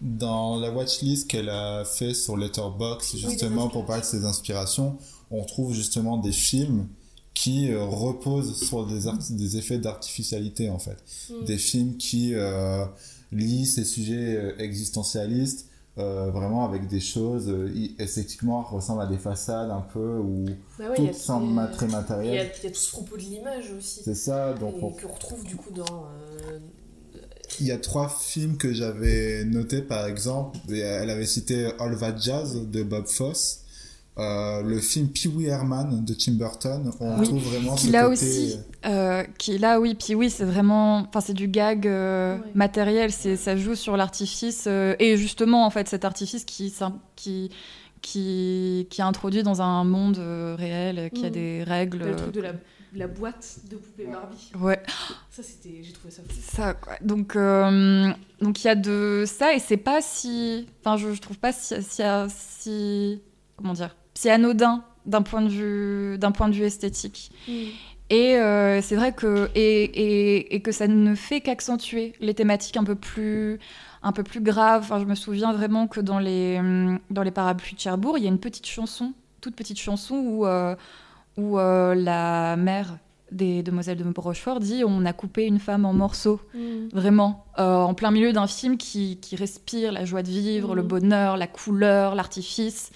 dans 0.02 0.60
la 0.60 0.72
watchlist 0.72 1.28
qu'elle 1.30 1.50
a 1.50 1.86
fait 1.86 2.14
sur 2.16 2.36
Letterboxd, 2.38 3.18
justement 3.18 3.70
pour 3.70 3.86
parler 3.86 4.02
de 4.02 4.08
ses 4.08 4.26
inspirations, 4.26 4.98
on 5.32 5.44
trouve 5.46 5.74
justement 5.74 6.18
des 6.18 6.32
films 6.32 6.88
qui 7.36 7.72
euh, 7.72 7.84
reposent 7.86 8.64
sur 8.68 8.86
des, 8.86 9.08
art- 9.08 9.18
des 9.30 9.58
effets 9.58 9.78
d'artificialité 9.80 10.70
en 10.70 10.78
fait. 10.80 10.98
Mm. 11.30 11.46
Des 11.46 11.58
films 11.58 11.98
qui 11.98 12.34
euh, 12.34 12.84
lient 13.34 13.66
ces 13.66 13.84
sujets 13.86 14.36
euh, 14.36 14.54
existentialistes 14.60 15.68
euh, 16.00 16.32
vraiment 16.32 16.66
avec 16.66 16.88
des 16.88 17.00
choses 17.00 17.50
euh, 17.50 17.72
esthétiquement 18.00 18.64
ressemblent 18.64 19.04
à 19.04 19.06
des 19.06 19.20
façades 19.20 19.70
un 19.70 19.82
peu 19.82 20.18
ou 20.18 20.46
Bah 20.80 20.90
ouais, 20.90 20.96
tout 20.96 21.06
tout- 21.08 21.14
semble 21.14 21.46
il 21.46 21.52
y 21.52 21.76
très 21.76 21.86
y, 21.88 21.90
a, 21.90 21.92
matériel. 21.98 22.52
il 22.58 22.64
y 22.64 22.68
a 22.68 22.72
tout 22.72 22.80
ce 22.80 22.92
propos 22.92 23.16
de 23.16 23.22
l'image 23.22 23.72
aussi. 23.78 24.02
C'est 24.04 24.16
ça, 24.16 24.54
donc 24.54 24.76
Et 24.78 24.84
on- 24.84 25.14
retrouve 25.14 25.44
du 25.46 25.56
coup 25.56 25.72
dans. 25.72 25.84
euh, 25.84 26.60
Il 27.60 27.68
y 27.68 27.72
a 27.72 27.78
trois 27.78 28.10
films 28.10 28.58
que 28.58 28.74
j'avais 28.74 29.46
notés 29.46 29.84
par 29.84 30.08
exemple. 30.08 30.58
Elle 30.70 31.10
avait 31.12 31.28
cité 31.28 31.70
All 31.80 31.96
That 32.00 32.18
Jazz 32.18 32.68
de 32.72 32.82
Bob 32.84 33.06
Fosse. 33.08 33.60
Euh, 34.20 34.62
le 34.62 34.80
film 34.80 35.08
Pee 35.10 35.28
Wee 35.28 35.48
Herman 35.48 36.06
de 36.06 36.14
Tim 36.14 36.34
Burton. 36.34 36.92
On 37.00 37.18
Oui, 37.20 37.28
trouve 37.28 37.42
vraiment 37.42 37.74
qui 37.76 37.88
ce 37.88 37.92
là 37.92 38.04
côté... 38.04 38.12
aussi, 38.14 38.58
euh, 38.86 39.24
qui 39.40 39.58
là 39.58 39.80
oui, 39.80 39.98
oui, 40.16 40.30
c'est 40.30 40.46
vraiment, 40.46 40.98
enfin 41.00 41.20
c'est 41.20 41.34
du 41.34 41.48
gag 41.48 41.88
euh, 41.88 42.38
matériel, 42.54 43.12
c'est 43.12 43.36
ça 43.38 43.58
joue 43.58 43.74
sur 43.74 43.98
l'artifice 43.98 44.66
euh, 44.68 44.96
et 45.00 45.18
justement 45.18 45.66
en 45.66 45.72
fait 45.72 45.88
cet 45.88 46.06
artifice 46.06 46.46
qui 46.46 46.72
qui 47.16 47.50
qui 48.04 48.86
qui 48.90 49.02
est 49.02 49.04
introduit 49.04 49.42
dans 49.44 49.62
un 49.64 49.84
monde 49.84 50.18
réel, 50.60 51.10
qui 51.12 51.26
a 51.26 51.30
Mm. 51.30 51.32
des 51.32 51.64
règles. 51.64 51.98
Le 52.06 52.16
truc 52.16 52.34
de 52.34 52.42
la, 52.42 52.52
la 52.94 53.08
boîte 53.08 53.62
de 53.72 53.78
poupée 53.78 54.06
Barbie. 54.06 54.52
Ouais. 54.60 54.80
Ça, 55.32 55.42
c'était. 55.42 55.82
J'ai 55.82 55.92
trouvé 55.94 56.12
ça 56.12 56.22
fou. 56.22 56.36
ça 56.40 56.74
quoi. 56.76 56.94
Donc 57.02 57.36
euh, 57.36 58.12
donc 58.42 58.64
il 58.64 58.68
y 58.68 58.70
a 58.70 58.76
de 58.76 59.24
ça 59.26 59.54
et 59.56 59.60
c'est 59.60 59.78
pas 59.78 60.02
si, 60.04 60.68
enfin 60.82 60.98
je, 60.98 61.14
je 61.14 61.22
trouve 61.22 61.40
pas 61.40 61.52
si, 61.52 61.74
si 61.82 62.04
si 62.30 63.22
comment 63.58 63.74
dire, 63.74 63.96
si 64.14 64.30
anodin 64.30 64.84
d'un 65.06 65.22
point 65.22 65.42
de 65.42 65.50
vue 65.50 66.18
d'un 66.18 66.32
point 66.32 66.50
de 66.50 66.54
vue 66.54 66.64
esthétique. 66.64 67.32
Et 68.10 68.36
euh, 68.36 68.82
c'est 68.82 68.96
vrai 68.96 69.14
que 69.14 69.50
et, 69.56 69.84
et, 69.84 70.56
et 70.56 70.62
que 70.62 70.72
ça 70.72 70.88
ne 70.88 71.16
fait 71.16 71.42
qu'accentuer 71.42 72.14
les 72.20 72.34
thématiques 72.34 72.78
un 72.78 72.84
peu 72.84 72.96
plus 72.96 73.60
un 74.04 74.12
peu 74.12 74.24
plus 74.24 74.42
graves. 74.42 74.84
Enfin, 74.84 75.00
je 75.00 75.06
me 75.06 75.16
souviens 75.16 75.54
vraiment 75.54 75.88
que 75.88 76.00
dans 76.00 76.20
les 76.20 76.58
hum, 76.60 77.00
dans 77.10 77.24
les 77.24 77.32
parapluies 77.32 77.76
de 77.76 77.80
Cherbourg, 77.80 78.18
il 78.18 78.24
y 78.24 78.28
a 78.28 78.30
une 78.30 78.40
petite 78.40 78.68
chanson, 78.68 79.14
toute 79.42 79.56
petite 79.56 79.80
chanson 79.80 80.16
où 80.16 80.46
euh, 80.46 80.76
où 81.38 81.58
euh, 81.58 81.96
la 81.96 82.56
mère 82.56 82.98
des 83.32 83.64
demoiselles 83.64 83.98
de 83.98 84.06
Rochefort 84.16 84.60
dit 84.60 84.84
on 84.86 85.06
a 85.06 85.14
coupé 85.14 85.48
une 85.48 85.60
femme 85.60 85.86
en 85.86 85.94
morceaux. 85.94 86.40
Mm. 86.54 86.90
Vraiment, 86.92 87.46
en 87.58 87.96
plein 87.96 88.12
milieu 88.12 88.32
d'un 88.32 88.46
film 88.46 88.78
qui, 88.78 89.18
qui 89.18 89.36
respire 89.36 89.92
la 89.92 90.06
joie 90.06 90.22
de 90.22 90.30
vivre, 90.30 90.76
le 90.76 90.84
bonheur, 90.84 91.36
la 91.36 91.48
couleur, 91.48 92.14
l'artifice, 92.14 92.92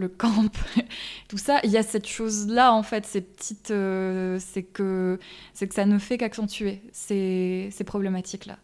le 0.00 0.08
camp, 0.08 0.50
tout 1.28 1.38
ça. 1.38 1.60
Il 1.64 1.70
y 1.70 1.76
a 1.76 1.82
cette 1.82 2.06
chose-là, 2.08 2.72
en 2.72 2.82
fait, 2.82 3.06
ces 3.06 3.20
petites. 3.20 3.70
euh, 3.70 4.38
c'est 4.40 4.62
que, 4.64 5.18
c'est 5.54 5.68
que 5.68 5.74
ça 5.74 5.86
ne 5.86 5.98
fait 5.98 6.18
qu'accentuer 6.18 6.82
ces, 6.92 7.68
ces 7.70 7.84
problématiques-là. 7.84 8.58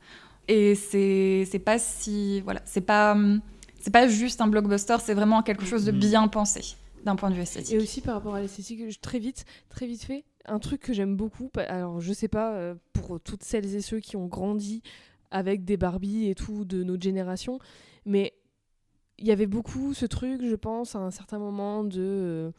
Et 0.48 0.74
c'est, 0.74 1.46
c'est 1.50 1.58
pas 1.60 1.78
si. 1.78 2.40
Voilà, 2.40 2.60
c'est 2.64 2.80
pas, 2.80 3.16
c'est 3.80 3.92
pas 3.92 4.08
juste 4.08 4.40
un 4.40 4.48
blockbuster, 4.48 4.96
c'est 5.00 5.14
vraiment 5.14 5.42
quelque 5.42 5.64
chose 5.64 5.84
de 5.84 5.92
Mhm. 5.92 5.98
bien 5.98 6.28
pensé 6.28 6.76
d'un 7.04 7.14
point 7.16 7.30
de 7.30 7.34
vue 7.36 7.42
esthétique. 7.42 7.74
Et 7.74 7.78
aussi 7.78 8.00
par 8.00 8.14
rapport 8.14 8.34
à 8.34 8.40
l'esthétique, 8.40 8.80
très 9.00 9.18
vite, 9.20 9.44
très 9.68 9.86
vite 9.86 10.02
fait, 10.02 10.24
un 10.46 10.58
truc 10.58 10.80
que 10.80 10.92
j'aime 10.92 11.16
beaucoup. 11.16 11.50
Alors, 11.68 12.00
je 12.00 12.12
sais 12.12 12.26
pas 12.28 12.52
euh, 12.54 12.74
pour 12.92 13.20
toutes 13.20 13.44
celles 13.44 13.74
et 13.76 13.80
ceux 13.80 14.00
qui 14.00 14.16
ont 14.16 14.26
grandi 14.26 14.82
avec 15.30 15.64
des 15.64 15.76
Barbie 15.76 16.28
et 16.28 16.34
tout 16.34 16.64
de 16.64 16.82
notre 16.84 17.02
génération, 17.02 17.58
mais 18.06 18.32
il 19.18 19.26
y 19.26 19.32
avait 19.32 19.46
beaucoup 19.46 19.94
ce 19.94 20.06
truc, 20.06 20.42
je 20.44 20.54
pense, 20.54 20.94
à 20.94 20.98
un 20.98 21.10
certain 21.10 21.38
moment 21.38 21.84
de 21.84 22.00
euh, 22.00 22.50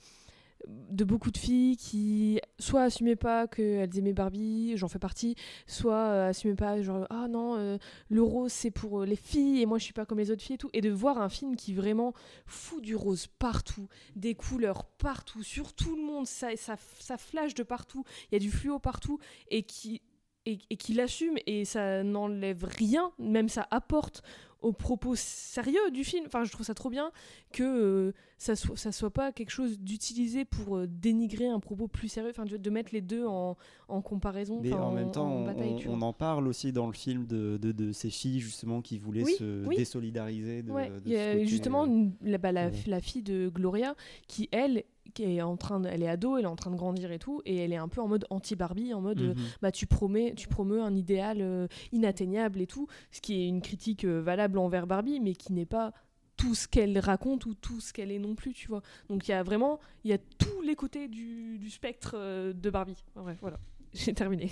de 0.68 1.04
beaucoup 1.04 1.32
de 1.32 1.38
filles 1.38 1.78
qui 1.78 2.40
soit 2.60 2.84
assumaient 2.84 3.16
pas 3.16 3.48
qu'elles 3.48 3.98
aimaient 3.98 4.14
Barbie, 4.14 4.74
j'en 4.76 4.88
fais 4.88 5.00
partie, 5.00 5.36
soit 5.66 6.34
euh, 6.34 6.56
pas 6.58 6.82
genre 6.82 7.06
ah 7.10 7.28
non 7.28 7.56
euh, 7.58 7.78
le 8.10 8.22
rose 8.22 8.52
c'est 8.52 8.72
pour 8.72 9.02
euh, 9.02 9.06
les 9.06 9.16
filles 9.16 9.62
et 9.62 9.66
moi 9.66 9.78
je 9.78 9.84
suis 9.84 9.94
pas 9.94 10.06
comme 10.06 10.18
les 10.18 10.32
autres 10.32 10.42
filles 10.42 10.56
et 10.56 10.60
tout 10.60 10.70
et 10.74 10.82
de 10.82 10.90
voir 10.90 11.20
un 11.20 11.30
film 11.30 11.56
qui 11.56 11.74
vraiment 11.74 12.14
fout 12.46 12.82
du 12.82 12.96
rose 12.96 13.28
partout, 13.28 13.88
des 14.16 14.36
couleurs 14.36 14.86
partout, 14.86 15.44
sur 15.44 15.74
tout 15.74 15.96
le 15.96 16.02
monde, 16.02 16.26
ça 16.26 16.50
ça, 16.56 16.76
ça 17.00 17.18
flash 17.18 17.54
de 17.54 17.64
partout, 17.64 18.04
il 18.32 18.36
y 18.36 18.38
a 18.38 18.40
du 18.40 18.52
fluo 18.52 18.80
partout 18.80 19.20
et 19.50 19.64
qui 19.64 20.02
et 20.46 20.78
qui 20.78 20.94
l'assume 20.94 21.38
et 21.46 21.66
ça 21.66 22.04
n'enlève 22.04 22.64
rien, 22.64 23.12
même 23.20 23.50
ça 23.50 23.68
apporte 23.70 24.24
au 24.62 24.74
propos 24.74 25.16
sérieux 25.16 25.92
du 25.92 26.04
film. 26.04 26.26
Enfin, 26.28 26.44
je 26.44 26.52
trouve 26.52 26.66
ça 26.66 26.74
trop 26.74 26.90
bien 26.90 27.12
que 27.54 27.64
euh, 27.64 28.12
ça 28.38 28.56
soit 28.56 28.76
ça 28.78 28.92
soit 28.92 29.10
pas 29.12 29.32
quelque 29.32 29.50
chose 29.52 29.80
d'utilisé 29.80 30.46
pour 30.46 30.78
euh, 30.78 30.88
dénigrer 30.88 31.48
un 31.48 31.60
propos 31.60 31.88
plus 31.88 32.08
sérieux. 32.08 32.32
Enfin, 32.32 32.46
de, 32.46 32.58
de 32.58 32.70
mettre 32.70 32.90
les 32.94 33.02
deux 33.02 33.26
en, 33.26 33.56
en 33.88 34.02
comparaison. 34.02 34.60
Mais 34.62 34.74
en 34.74 34.92
même 34.92 35.12
temps, 35.12 35.32
on, 35.32 35.46
bataille, 35.46 35.74
on- 35.74 35.78
tu 35.78 35.88
vois. 35.88 35.98
on 35.98 36.02
en 36.02 36.14
parle 36.14 36.48
aussi 36.48 36.72
dans 36.74 36.88
le 36.88 36.94
film 36.94 37.26
de, 37.28 37.58
de, 37.62 37.72
de 37.72 37.92
ces 37.92 38.10
filles 38.10 38.40
justement 38.40 38.82
qui 38.82 38.98
voulaient 38.98 39.24
Oui, 39.24 39.36
se 39.36 39.66
oui. 39.66 39.76
désolidariser 39.78 40.64
de, 40.64 40.72
Ouais, 40.72 40.92
il 41.06 41.12
y 41.12 41.18
a 41.18 41.44
justement 41.46 41.84
euh, 41.84 41.88
une- 41.88 42.14
la, 42.24 42.38
bah, 42.38 42.52
la, 42.52 42.68
ouais. 42.68 42.74
la 42.88 43.02
fille 43.02 43.24
de 43.24 43.50
Gloria 43.50 43.96
qui 44.28 44.50
elle 44.52 44.84
qui 45.14 45.24
est 45.24 45.42
en 45.42 45.58
train 45.58 45.80
de, 45.80 45.90
elle 45.90 46.04
est 46.04 46.08
ado 46.10 46.38
elle 46.38 46.44
est 46.46 46.48
en 46.48 46.56
train 46.56 46.72
de 46.72 46.76
grandir 46.76 47.12
et 47.12 47.20
tout 47.20 47.42
et 47.46 47.58
elle 47.58 47.74
est 47.74 47.78
un 47.78 47.88
peu 47.88 48.02
en 48.02 48.08
mode 48.08 48.26
anti 48.30 48.56
Barbie 48.56 48.94
en 48.94 49.02
mode 49.02 49.22
euh, 49.22 49.34
Mhm. 49.34 49.44
bah 49.62 49.72
tu 49.72 49.86
promets 49.88 50.34
tu 50.36 50.48
promeux 50.48 50.82
un 50.82 50.96
idéal 50.96 51.38
euh, 51.42 51.68
inatteignable 51.92 52.62
et 52.62 52.68
tout 52.68 52.88
ce 53.12 53.22
qui 53.22 53.42
est 53.42 53.48
une 53.48 53.62
critique 53.62 54.04
euh, 54.06 54.22
valable 54.22 54.58
envers 54.58 54.88
Barbie 54.88 55.20
mais 55.20 55.34
qui 55.34 55.54
n'est 55.54 55.66
pas 55.66 55.92
tout 56.36 56.54
ce 56.54 56.68
qu'elle 56.68 57.00
raconte 57.00 57.46
ou 57.48 57.56
tout 57.56 57.80
ce 57.82 57.92
qu'elle 57.92 58.12
est 58.12 58.20
non 58.20 58.36
plus, 58.36 58.54
tu 58.54 58.68
vois. 58.68 58.84
Donc 59.10 59.28
il 59.28 59.32
y 59.32 59.34
a 59.34 59.42
vraiment, 59.42 59.80
il 60.04 60.12
y 60.12 60.14
a 60.14 60.20
tous 60.38 60.62
les 60.62 60.76
côtés 60.76 61.08
du, 61.08 61.58
du 61.58 61.72
spectre 61.72 62.12
euh, 62.16 62.54
de 62.54 62.70
Barbie. 62.70 63.04
En 63.16 63.24
vrai, 63.24 63.36
voilà, 63.42 63.58
j'ai 63.96 64.14
terminé. 64.14 64.52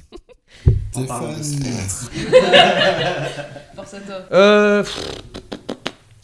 Force 3.75 3.93
à 3.93 3.99
toi. 4.01 4.83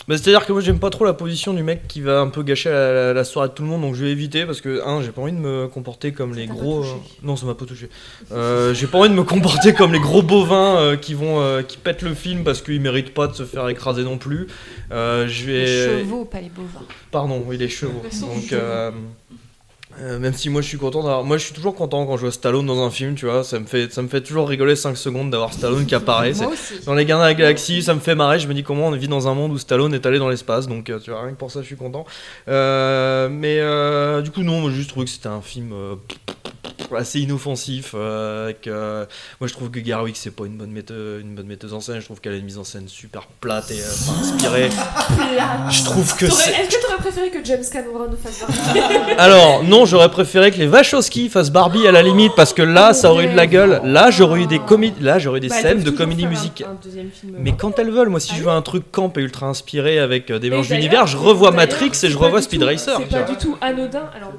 Bah, 0.07 0.17
C'est-à-dire 0.17 0.45
que 0.45 0.51
moi 0.51 0.61
j'aime 0.61 0.79
pas 0.79 0.89
trop 0.89 1.05
la 1.05 1.13
position 1.13 1.53
du 1.53 1.61
mec 1.63 1.87
qui 1.87 2.01
va 2.01 2.19
un 2.21 2.27
peu 2.29 2.41
gâcher 2.43 2.69
la, 2.69 2.91
la- 2.91 3.13
la 3.13 3.23
soirée 3.23 3.49
de 3.49 3.53
tout 3.53 3.61
le 3.63 3.69
monde 3.69 3.81
donc 3.81 3.93
je 3.95 4.03
vais 4.03 4.11
éviter 4.11 4.45
parce 4.45 4.59
que 4.59 4.81
un 4.85 5.01
j'ai 5.03 5.11
pas 5.11 5.21
envie 5.21 5.31
de 5.31 5.37
me 5.37 5.67
comporter 5.67 6.11
comme 6.11 6.33
les 6.33 6.47
gros 6.47 6.81
euh, 6.81 6.87
non 7.23 7.35
ça 7.35 7.45
m'a 7.45 7.53
pas 7.55 7.65
touché 7.65 7.87
Euh, 8.31 8.73
j'ai 8.73 8.87
pas 8.87 8.97
envie 8.97 9.09
de 9.09 9.13
me 9.13 9.23
comporter 9.23 9.73
comme 9.73 9.93
les 9.93 9.99
gros 9.99 10.23
bovins 10.23 10.77
euh, 10.77 10.95
qui 10.97 11.13
vont 11.13 11.39
euh, 11.41 11.61
qui 11.61 11.77
pètent 11.77 12.01
le 12.01 12.13
film 12.15 12.43
parce 12.43 12.61
qu'ils 12.61 12.81
méritent 12.81 13.13
pas 13.13 13.27
de 13.27 13.33
se 13.33 13.43
faire 13.43 13.69
écraser 13.69 14.03
non 14.03 14.17
plus 14.17 14.47
Euh, 14.91 15.27
je 15.27 15.45
vais 15.45 15.65
Les 15.65 15.99
chevaux, 16.03 16.25
pas 16.25 16.41
les 16.41 16.49
bovins. 16.49 16.85
Pardon, 17.11 17.43
oui, 17.47 17.57
les 17.57 17.69
chevaux. 17.69 18.01
Donc, 18.01 18.41
chevaux. 18.49 18.97
Euh, 19.99 20.19
même 20.19 20.33
si 20.33 20.49
moi 20.49 20.61
je 20.61 20.67
suis 20.67 20.77
content 20.77 21.03
d'avoir. 21.03 21.23
Moi 21.23 21.37
je 21.37 21.45
suis 21.45 21.53
toujours 21.53 21.75
content 21.75 22.05
quand 22.05 22.15
je 22.17 22.21
vois 22.21 22.31
Stallone 22.31 22.65
dans 22.65 22.83
un 22.83 22.89
film, 22.89 23.15
tu 23.15 23.25
vois. 23.25 23.43
Ça 23.43 23.59
me 23.59 23.65
fait, 23.65 23.91
ça 23.91 24.01
me 24.01 24.07
fait 24.07 24.21
toujours 24.21 24.47
rigoler 24.47 24.75
5 24.75 24.95
secondes 24.95 25.29
d'avoir 25.29 25.53
Stallone 25.53 25.85
qui 25.85 25.95
apparaît. 25.95 26.33
Dans 26.85 26.93
Les 26.93 27.05
Gardiens 27.05 27.25
de 27.25 27.31
la 27.31 27.33
Galaxie, 27.33 27.81
ça 27.83 27.93
me 27.93 27.99
fait 27.99 28.15
marrer. 28.15 28.39
Je 28.39 28.47
me 28.47 28.53
dis 28.53 28.63
comment 28.63 28.87
on 28.87 28.91
vit 28.91 29.07
dans 29.07 29.27
un 29.27 29.33
monde 29.33 29.51
où 29.51 29.57
Stallone 29.57 29.93
est 29.93 30.05
allé 30.05 30.19
dans 30.19 30.29
l'espace. 30.29 30.67
Donc, 30.67 30.89
euh, 30.89 30.99
tu 30.99 31.11
vois, 31.11 31.23
rien 31.23 31.31
que 31.31 31.37
pour 31.37 31.51
ça, 31.51 31.61
je 31.61 31.67
suis 31.67 31.75
content. 31.75 32.05
Euh, 32.47 33.29
mais 33.29 33.59
euh, 33.59 34.21
du 34.21 34.31
coup, 34.31 34.43
non, 34.43 34.61
moi 34.61 34.69
j'ai 34.71 34.77
juste 34.77 34.89
trouvé 34.89 35.05
que 35.05 35.11
c'était 35.11 35.27
un 35.27 35.41
film. 35.41 35.73
assez 36.95 37.21
inoffensif 37.21 37.93
avec, 37.95 38.67
moi 38.67 39.47
je 39.47 39.53
trouve 39.53 39.71
que 39.71 39.79
Garwick 39.79 40.17
c'est 40.17 40.31
pas 40.35 40.45
une 40.45 40.57
bonne 40.57 40.71
metteuse 40.71 41.21
une 41.21 41.35
bonne 41.35 41.47
metteuse 41.47 41.73
en 41.73 41.79
scène 41.79 42.01
je 42.01 42.05
trouve 42.05 42.19
qu'elle 42.19 42.33
a 42.33 42.35
une 42.35 42.43
mise 42.43 42.57
en 42.57 42.65
scène 42.65 42.89
super 42.89 43.27
plate 43.39 43.71
et 43.71 43.77
pas 43.77 44.11
inspirée 44.19 44.69
je 45.69 45.83
trouve 45.85 46.17
que 46.17 46.25
Est-ce 46.25 46.75
que 46.75 46.81
t'aurais 46.81 46.97
préféré 46.97 47.29
que 47.29 47.45
James 47.45 47.63
Cameron 47.71 48.09
fasse 48.21 48.41
Barbie 48.41 48.79
alors 49.17 49.63
non, 49.63 49.80
j'aurais 49.85 50.09
préféré 50.09 50.51
que 50.51 50.57
les 50.57 50.67
Wachowski 50.67 51.29
fassent 51.29 51.51
Barbie 51.51 51.87
à 51.87 51.91
la 51.91 52.01
limite 52.01 52.33
parce 52.35 52.53
que 52.53 52.61
là, 52.61 52.93
ça 52.93 53.11
aurait 53.11 53.25
eu 53.25 53.31
de 53.31 53.35
la 53.35 53.47
gueule. 53.47 53.81
Là, 53.83 54.11
j'aurais 54.11 54.41
eu 54.41 54.47
des 54.47 54.59
comédies, 54.59 55.01
là, 55.01 55.19
j'aurais 55.19 55.37
eu 55.37 55.41
des 55.41 55.49
Bah, 55.49 55.55
scènes 55.61 55.83
de 55.83 55.91
comédie 55.91 56.27
musicale. 56.27 56.69
Mais 57.39 57.53
quand 57.53 57.77
elles 57.79 57.91
veulent, 57.91 58.09
moi, 58.09 58.19
si 58.19 58.35
je 58.35 58.43
veux 58.43 58.49
un 58.49 58.61
truc 58.61 58.91
camp 58.91 59.11
et 59.17 59.21
ultra 59.21 59.47
inspiré 59.47 59.99
avec 59.99 60.29
euh, 60.31 60.39
des 60.39 60.49
mélanges 60.49 60.69
d'univers, 60.69 61.07
je 61.07 61.17
revois 61.17 61.51
Matrix 61.51 61.91
et 62.03 62.09
je 62.09 62.17
revois 62.17 62.41
Speed 62.41 62.63
Racer. 62.63 62.97
C'est 62.99 63.17
pas 63.17 63.23
du 63.23 63.35
tout 63.37 63.57
anodin. 63.61 64.09
Alors, 64.15 64.31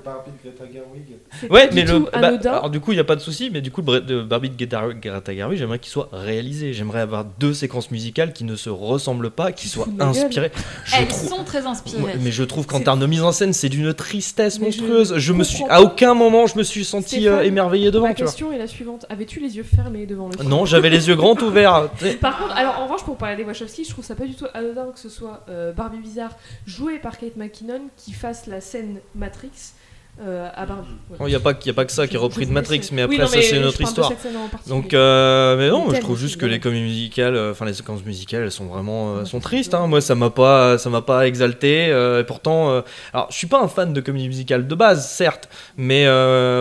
c'est 0.43 1.12
Ouais, 1.51 1.69
mais 1.73 1.85
le 1.85 2.01
bah, 2.01 2.33
alors 2.45 2.71
du 2.71 2.81
coup, 2.81 2.93
il 2.93 2.97
y 2.97 3.01
a 3.01 3.05
pas 3.05 3.17
de 3.17 3.21
souci, 3.21 3.51
mais 3.53 3.61
du 3.61 3.71
coup, 3.71 3.83
de 3.83 4.23
Barbie 4.23 4.51
de 4.51 4.57
Greta 4.57 4.89
Greta 4.95 5.35
Gerwig, 5.35 5.59
j'aimerais 5.59 5.79
qu'il 5.79 5.91
soit 5.91 6.09
réalisé. 6.13 6.73
J'aimerais 6.73 7.01
avoir 7.01 7.25
deux 7.25 7.55
séquences 7.55 7.91
musicales 7.91 8.33
qui 8.33 8.45
ne 8.45 8.57
se 8.57 8.71
ressemblent 8.71 9.31
pas, 9.31 9.53
qui 9.53 9.69
soient 9.69 9.89
inspirées. 9.99 10.53
Je 10.85 10.97
Elles 10.97 11.09
trouve- 11.09 11.29
sont 11.29 11.45
très 11.45 11.67
inspirées. 11.67 12.03
Ouais, 12.03 12.15
mais 12.21 12.33
je 12.33 12.43
trouve 12.45 12.67
qu'en 12.67 12.81
termes 12.81 13.01
de 13.01 13.07
mise 13.07 13.23
en 13.23 13.33
scène, 13.33 13.53
c'est 13.53 13.69
d'une 13.69 13.95
tristesse 13.95 14.59
Mais 14.59 14.67
monstrueuse. 14.67 15.15
Je, 15.17 15.33
me 15.33 15.45
suis, 15.45 15.65
à 15.69 15.83
aucun 15.83 16.15
moment, 16.15 16.47
je 16.47 16.57
me 16.59 16.63
suis 16.63 16.85
senti 16.85 17.29
euh, 17.29 17.43
émerveillé 17.43 17.91
devant. 17.91 18.07
Ma 18.07 18.15
tu 18.15 18.23
vois. 18.23 18.31
question 18.31 18.53
est 18.53 18.59
la 18.59 18.67
suivante 18.67 19.07
avais-tu 19.09 19.41
les 19.41 19.57
yeux 19.57 19.63
fermés 19.63 20.07
devant 20.07 20.29
le 20.29 20.37
film? 20.37 20.49
Non, 20.49 20.65
j'avais 20.65 20.91
les 20.91 21.09
yeux 21.09 21.17
grands 21.17 21.37
ouverts. 21.37 21.89
Par 22.21 22.39
contre, 22.39 22.55
alors 22.57 22.79
en 22.81 22.85
revanche, 22.85 23.05
pour 23.05 23.17
parler 23.17 23.37
des 23.37 23.45
Wachowski, 23.45 23.85
je 23.85 23.91
trouve 23.91 24.05
ça 24.05 24.15
pas 24.15 24.27
du 24.27 24.35
tout 24.35 24.47
anodin 24.55 24.87
que 24.93 24.99
ce 24.99 25.09
soit 25.09 25.45
euh, 25.49 25.73
Barbie 25.73 25.99
Bizarre 25.99 26.37
jouée 26.67 26.99
par 26.99 27.19
Kate 27.19 27.37
McKinnon 27.37 27.81
qui 27.97 28.13
fasse 28.13 28.47
la 28.47 28.61
scène 28.61 28.99
Matrix 29.15 29.51
euh. 30.21 30.49
Il 31.21 31.27
n'y 31.27 31.35
a, 31.35 31.41
pas- 31.41 31.55
y 31.65 31.71
a 31.71 31.73
pas 31.73 31.85
que 31.85 31.93
ça 31.93 32.07
qui 32.07 32.17
est 32.17 32.19
repris 32.19 32.47
de 32.47 32.53
Matrix, 32.53 32.89
mais 32.93 33.05
Oui, 33.05 33.17
après, 33.21 33.25
non, 33.25 33.27
ça, 33.43 33.49
c'est 33.49 33.57
une 33.57 33.65
autre 33.65 33.81
histoire. 33.81 34.13
Donc, 34.69 34.93
euh, 34.95 35.57
mais 35.57 35.69
non, 35.71 35.93
je 35.93 36.01
trouve 36.01 36.19
juste 36.19 36.39
que 36.39 36.47
les 36.47 36.61
comédies 36.61 36.83
musicales, 36.83 37.35
euh, 37.35 37.53
enfin 37.53 37.65
les 37.65 37.73
séquences 37.73 38.05
musicales, 38.05 38.43
elles 38.43 38.51
sont 38.53 38.67
vraiment 38.67 39.17
euh, 39.17 39.25
sont 39.25 39.41
tristes. 39.41 39.75
hein. 39.75 39.87
Moi, 39.87 40.01
ça 40.01 40.15
m'a 40.15 40.31
pas, 40.31 40.77
ça 40.79 40.91
m'a 40.91 41.03
pas 41.03 41.27
exalté. 41.27 41.87
et 41.89 42.25
pourtant, 42.27 42.83
alors, 43.13 43.27
je 43.31 43.37
suis 43.37 43.47
pas 43.47 43.61
un 43.63 43.69
fan 43.69 43.93
de 43.93 44.01
comédie 44.01 44.29
musicale 44.29 44.67
de 44.69 44.75
base, 44.75 45.09
certes, 45.09 45.49
mais 45.77 46.05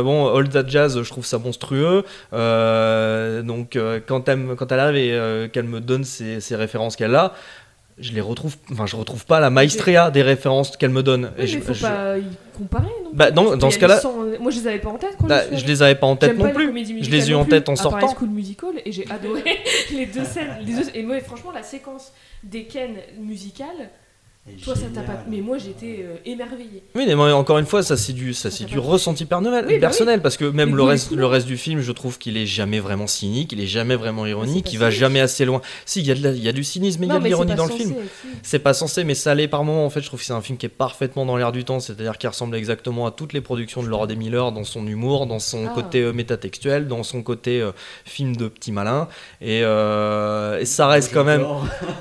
bon, 0.01 0.33
All 0.35 0.47
That 0.49 0.67
Jazz, 0.67 1.01
je 1.01 1.09
trouve 1.09 1.25
ça 1.25 1.37
monstrueux. 1.37 2.03
Donc, 2.31 3.77
quand 4.07 4.29
elle, 4.29 4.39
quand 4.57 4.71
elle 4.71 4.79
arrive 4.79 4.95
et 5.45 5.49
qu'elle 5.49 5.65
me 5.65 5.79
donne 5.81 6.03
ces, 6.03 6.39
ces 6.41 6.55
références 6.55 6.95
qu'elle 6.95 7.15
a. 7.15 7.33
Je 8.01 8.13
les 8.13 8.21
retrouve, 8.21 8.55
enfin 8.71 8.85
je 8.87 8.95
retrouve 8.95 9.25
pas 9.25 9.39
la 9.39 9.49
maestria 9.49 10.09
des 10.11 10.21
références 10.23 10.75
qu'elle 10.75 10.89
me 10.89 11.03
donne. 11.03 11.31
Oui, 11.37 11.43
Et 11.43 11.47
je- 11.47 11.57
mais 11.57 11.63
faut 11.63 11.73
je- 11.73 11.81
pas 11.81 12.17
y 12.17 12.23
comparer. 12.57 12.87
Non 13.03 13.11
Bah, 13.13 13.29
dans- 13.31 13.69
ce 13.69 13.77
cas-là- 13.77 14.01
Moi, 14.39 14.51
je 14.51 14.59
les 14.59 14.67
avais 14.67 14.79
pas 14.79 14.89
en 14.89 14.97
tête 14.97 15.15
quand 15.19 15.27
Bah, 15.27 15.41
je 15.51 15.57
je 15.57 15.65
les 15.65 15.81
avais 15.83 15.95
pas 15.95 16.07
en 16.07 16.15
tête 16.15 16.37
non 16.37 16.49
plus. 16.49 16.73
Je 17.03 17.09
les 17.11 17.29
ai 17.29 17.31
eu 17.31 17.35
en 17.35 17.45
tête 17.45 17.69
en 17.69 17.75
sortant. 17.75 18.07
High 18.09 18.15
School 18.17 18.29
Musical 18.29 18.71
et 18.85 18.91
j'ai 18.91 19.05
adoré 19.09 19.43
les 19.93 20.05
deux 20.07 20.25
scènes. 20.25 20.57
Les 20.65 20.73
deux... 20.73 20.89
Et 20.95 21.03
moi, 21.03 21.19
franchement, 21.21 21.51
la 21.51 21.63
séquence 21.63 22.11
des 22.43 22.63
Ken 22.65 22.95
musicales, 23.19 23.89
toi 24.63 24.75
ça 24.75 24.87
t'a 24.93 25.01
pas. 25.01 25.23
Mais 25.29 25.39
moi 25.39 25.57
j'étais 25.59 26.03
euh, 26.03 26.15
émerveillée. 26.25 26.83
Oui, 26.95 27.05
mais 27.05 27.13
encore 27.13 27.59
une 27.59 27.65
fois, 27.67 27.83
ça 27.83 27.95
c'est 27.95 28.11
du, 28.13 28.33
ça 28.33 28.49
c'est 28.49 28.65
du 28.65 28.79
ressenti 28.79 29.25
personnel, 29.25 29.65
Oui, 29.67 29.75
bah 29.75 29.81
personnel 29.87 30.19
parce 30.21 30.35
que 30.35 30.45
même 30.45 30.75
le 30.75 30.81
reste, 30.83 31.11
le 31.11 31.25
reste 31.27 31.45
du 31.45 31.57
film, 31.57 31.79
je 31.81 31.91
trouve 31.91 32.17
qu'il 32.17 32.37
est 32.37 32.47
jamais 32.47 32.79
vraiment 32.79 33.05
cynique, 33.05 33.51
il 33.51 33.61
est 33.61 33.67
jamais 33.67 33.95
vraiment 33.95 34.25
ironique, 34.25 34.73
il 34.73 34.77
va 34.79 34.87
cynique. 34.87 34.99
jamais 34.99 35.19
assez 35.19 35.45
loin. 35.45 35.61
Si, 35.85 35.99
il 35.99 36.07
y 36.07 36.11
a 36.11 36.15
de 36.15 36.23
la- 36.23 36.31
il 36.31 36.43
y 36.43 36.49
a 36.49 36.53
du 36.53 36.63
cynisme, 36.63 37.01
mais 37.01 37.05
il 37.07 37.13
y 37.13 37.15
a 37.15 37.19
de 37.19 37.23
l'ironie 37.23 37.53
dans 37.53 37.65
le 37.67 37.71
film. 37.71 37.93
C'est 38.41 38.59
pas 38.59 38.73
censé, 38.73 39.03
mais 39.03 39.13
ça 39.13 39.35
l'est 39.35 39.47
par 39.47 39.63
moments. 39.63 39.85
En 39.85 39.89
fait, 39.91 40.01
je 40.01 40.07
trouve 40.07 40.19
que 40.19 40.25
c'est 40.25 40.33
un 40.33 40.41
film 40.41 40.57
qui 40.57 40.65
est 40.65 40.69
parfaitement 40.69 41.25
dans 41.25 41.37
l'air 41.37 41.51
du 41.51 41.63
temps, 41.63 41.79
c'est-à-dire 41.79 42.17
qui 42.17 42.25
ressemble 42.27 42.55
exactement 42.55 43.05
à 43.05 43.11
toutes 43.11 43.33
les 43.33 43.41
productions 43.41 43.83
de 43.83 43.87
Laura 43.87 44.07
des 44.07 44.15
Miller 44.15 44.51
dans 44.51 44.63
son 44.63 44.87
humour, 44.87 45.27
dans 45.27 45.39
son 45.39 45.67
Ah. 45.67 45.71
côté 45.75 46.01
euh, 46.01 46.13
métatextuel, 46.13 46.87
dans 46.87 47.03
son 47.03 47.21
côté 47.21 47.61
euh, 47.61 47.71
film 48.05 48.35
de 48.35 48.47
petit 48.47 48.71
malin. 48.71 49.07
Et, 49.39 49.61
euh, 49.63 50.59
et 50.59 50.65
ça 50.65 50.87
reste 50.87 51.13
quand 51.13 51.23
même, 51.23 51.45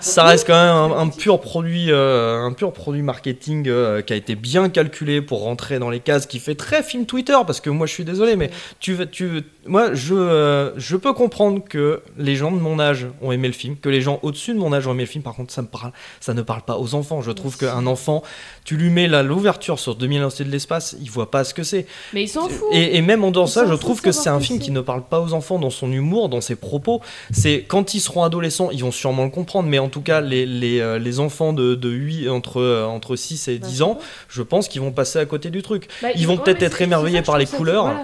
ça 0.01 0.24
reste 0.24 0.47
quand 0.47 0.55
même 0.55 0.93
un, 0.93 0.99
un 1.03 1.09
pur 1.09 1.38
produit, 1.41 1.93
euh, 1.93 2.30
un 2.31 2.53
pur 2.53 2.72
produit 2.72 3.03
marketing 3.03 3.68
euh, 3.68 4.03
qui 4.03 4.12
a 4.12 4.16
été 4.16 4.35
bien 4.35 4.68
calculé 4.68 5.20
pour 5.22 5.43
rentrer 5.43 5.78
dans 5.78 5.91
les 5.91 6.01
cases, 6.01 6.26
qui 6.26 6.39
fait 6.39 6.55
très 6.55 6.83
film 6.83 7.07
Twitter. 7.07 7.37
Parce 7.47 7.61
que 7.61 7.70
moi, 7.70 7.87
je 7.87 7.93
suis 7.95 8.05
désolé, 8.05 8.37
mais 8.37 8.51
tu, 8.81 8.95
veux- 8.95 9.07
tu, 9.11 9.43
moi, 9.67 9.95
je, 9.95 10.15
euh, 10.15 10.79
je 10.79 10.97
peux 10.97 11.13
comprendre 11.13 11.63
que 11.63 12.03
les 12.17 12.35
gens 12.35 12.51
de 12.51 12.59
mon 12.59 12.81
âge 12.81 13.07
ont 13.21 13.31
aimé 13.31 13.47
le 13.47 13.55
film, 13.55 13.77
que 13.77 13.89
les 13.89 14.01
gens 14.01 14.19
au-dessus 14.23 14.55
de 14.55 14.59
mon 14.59 14.73
âge 14.73 14.87
ont 14.87 14.93
aimé 14.93 15.03
le 15.03 15.09
film. 15.09 15.23
Par 15.23 15.35
contre, 15.35 15.53
ça 15.53 15.63
me 15.63 15.67
parle, 15.67 15.93
ça 16.21 16.33
ne 16.33 16.43
parle 16.43 16.63
pas 16.63 16.79
aux 16.79 16.95
enfants. 16.95 17.21
Je 17.21 17.31
trouve 17.31 17.59
qu'un 17.59 17.87
enfant, 17.87 18.23
tu 18.65 18.77
lui 18.77 18.91
mets 18.91 19.07
l'ouverture 19.07 19.79
sur 19.79 19.95
2000 19.95 20.21
lancers 20.23 20.47
de 20.47 20.51
l'espace, 20.51 20.97
il 21.01 21.11
voit 21.11 21.31
pas 21.31 21.45
ce 21.45 21.53
que 21.53 21.63
c'est. 21.63 21.87
Mais 22.15 22.23
il 22.23 22.29
s'en 22.29 22.49
fout. 22.49 22.69
Et, 22.73 22.97
et 22.97 23.03
même 23.03 23.23
en 23.23 23.31
dehors 23.31 23.49
ça, 23.49 23.67
je 23.67 23.75
trouve 23.75 24.01
que 24.01 24.13
c'est 24.13 24.31
un 24.31 24.41
film 24.41 24.59
qui 24.59 24.71
ne 24.71 24.81
parle 24.81 25.03
pas 25.03 25.21
aux 25.21 25.35
enfants 25.35 25.59
dans 25.59 25.71
son 25.71 25.93
humour, 25.93 26.29
dans 26.29 26.41
ses 26.41 26.57
propos. 26.57 27.01
C'est 27.31 27.65
quand 27.69 27.95
ils 27.95 28.01
seront 28.01 28.23
adolescents, 28.23 28.71
ils 28.71 28.83
vont 28.83 28.93
sûrement 28.93 29.25
le 29.25 29.31
comprendre, 29.31 29.69
mais 29.69 29.79
en 29.79 29.89
tout 29.89 30.01
cas, 30.01 30.21
les, 30.21 30.47
les, 30.47 30.81
euh, 30.81 30.99
les 30.99 31.21
enfants 31.21 31.53
de, 31.53 31.75
de 31.75 31.91
8, 31.91 32.29
entre, 32.31 32.61
euh, 32.61 32.87
entre 32.87 33.15
6 33.17 33.49
et 33.49 33.59
10 33.59 33.83
ans, 33.83 33.99
je 34.29 34.43
pense 34.43 34.69
qu'ils 34.69 34.81
vont 34.81 34.93
passer 34.93 35.19
à 35.19 35.27
côté 35.27 35.51
du 35.51 35.63
truc. 35.63 35.89
Bah, 36.03 36.09
ils 36.17 36.27
vont 36.27 36.39
peut-être 36.39 36.63
être 36.63 36.81
émerveillés 36.81 37.23
par 37.23 37.37
les 37.37 37.47
couleurs. 37.47 37.95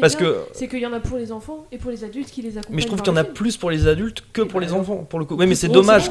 parce 0.00 0.14
que 0.14 0.40
c'est 0.52 0.68
qu'il 0.68 0.80
y 0.80 0.86
en 0.86 0.92
a 0.92 1.00
pour 1.00 1.15
les 1.18 1.32
enfants 1.32 1.66
et 1.72 1.78
pour 1.78 1.90
les 1.90 2.04
adultes 2.04 2.30
qui 2.30 2.42
les 2.42 2.58
accompagnent. 2.58 2.76
mais 2.76 2.82
je 2.82 2.86
trouve 2.86 3.02
qu'il 3.02 3.12
y 3.12 3.14
en 3.14 3.18
a 3.18 3.24
plus 3.24 3.56
pour 3.56 3.70
les 3.70 3.86
adultes 3.86 4.22
que 4.32 4.42
pour 4.42 4.60
les 4.60 4.72
enfants, 4.72 5.06
pour 5.08 5.18
le 5.18 5.24
coup. 5.24 5.36
Oui, 5.36 5.46
mais 5.46 5.54
c'est 5.54 5.68
dommage. 5.68 6.10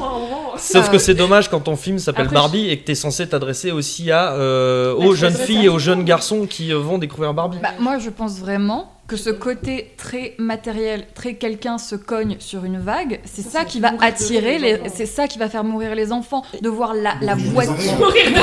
Sauf 0.58 0.86
Ah, 0.88 0.92
que 0.92 0.98
c'est 0.98 1.14
dommage 1.14 1.48
quand 1.50 1.60
ton 1.60 1.76
film 1.76 1.98
s'appelle 1.98 2.28
Barbie 2.28 2.68
et 2.70 2.78
que 2.78 2.84
tu 2.84 2.92
es 2.92 2.94
censé 2.94 3.28
t'adresser 3.28 3.72
aussi 3.72 4.10
à, 4.10 4.32
euh, 4.32 4.94
Bah, 4.96 5.06
aux 5.06 5.14
je 5.14 5.20
jeunes 5.20 5.34
filles 5.34 5.66
et 5.66 5.68
aux 5.68 5.78
jeunes 5.78 6.04
garçons 6.04 6.46
qui 6.46 6.72
euh, 6.72 6.78
vont 6.78 6.98
découvrir 6.98 7.34
Barbie. 7.34 7.58
Bah, 7.62 7.70
moi, 7.78 7.98
je 7.98 8.10
pense 8.10 8.38
vraiment 8.38 8.92
que 9.06 9.16
ce 9.16 9.30
côté 9.30 9.94
très 9.96 10.34
matériel, 10.38 11.06
très 11.14 11.34
quelqu'un 11.34 11.78
se 11.78 11.94
cogne 11.94 12.36
sur 12.40 12.64
une 12.64 12.78
vague, 12.78 13.20
c'est 13.24 13.42
ça, 13.42 13.64
qui 13.64 13.78
va 13.78 13.92
attirer 14.00 14.58
les, 14.58 14.80
c'est 14.92 15.06
ça 15.06 15.28
qui 15.28 15.38
va 15.38 15.48
faire 15.48 15.62
mourir 15.62 15.94
les 15.94 16.10
enfants, 16.12 16.42
de 16.60 16.68
voir 16.68 16.92
la, 16.94 17.14
voiture. 17.36 17.98
Mourir 17.98 18.30
de. 18.30 18.36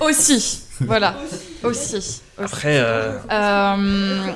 Aussi, 0.04 0.62
voilà, 0.80 1.14
aussi. 1.22 1.49
Aussi. 1.64 2.20
Après, 2.38 2.78
euh, 2.80 3.12
Euh, 3.30 4.32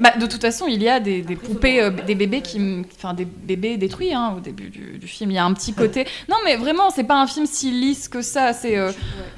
bah, 0.00 0.12
de 0.20 0.26
toute 0.26 0.40
façon, 0.40 0.66
il 0.68 0.80
y 0.82 0.88
a 0.88 1.00
des, 1.00 1.22
des 1.22 1.34
poupées, 1.34 1.82
euh, 1.82 1.90
des 1.90 2.14
bébés 2.14 2.40
qui, 2.40 2.84
enfin 2.96 3.14
des 3.14 3.24
bébés 3.24 3.76
détruits 3.76 4.14
hein, 4.14 4.34
au 4.36 4.40
début 4.40 4.68
du, 4.70 4.98
du 4.98 5.08
film. 5.08 5.30
Il 5.32 5.34
y 5.34 5.38
a 5.38 5.44
un 5.44 5.52
petit 5.54 5.72
côté. 5.74 6.06
Non, 6.28 6.36
mais 6.44 6.56
vraiment, 6.56 6.90
c'est 6.90 7.02
pas 7.04 7.20
un 7.20 7.26
film 7.26 7.46
si 7.46 7.70
lisse 7.72 8.08
que 8.08 8.22
ça. 8.22 8.52
C'est 8.52 8.76
euh, 8.78 8.92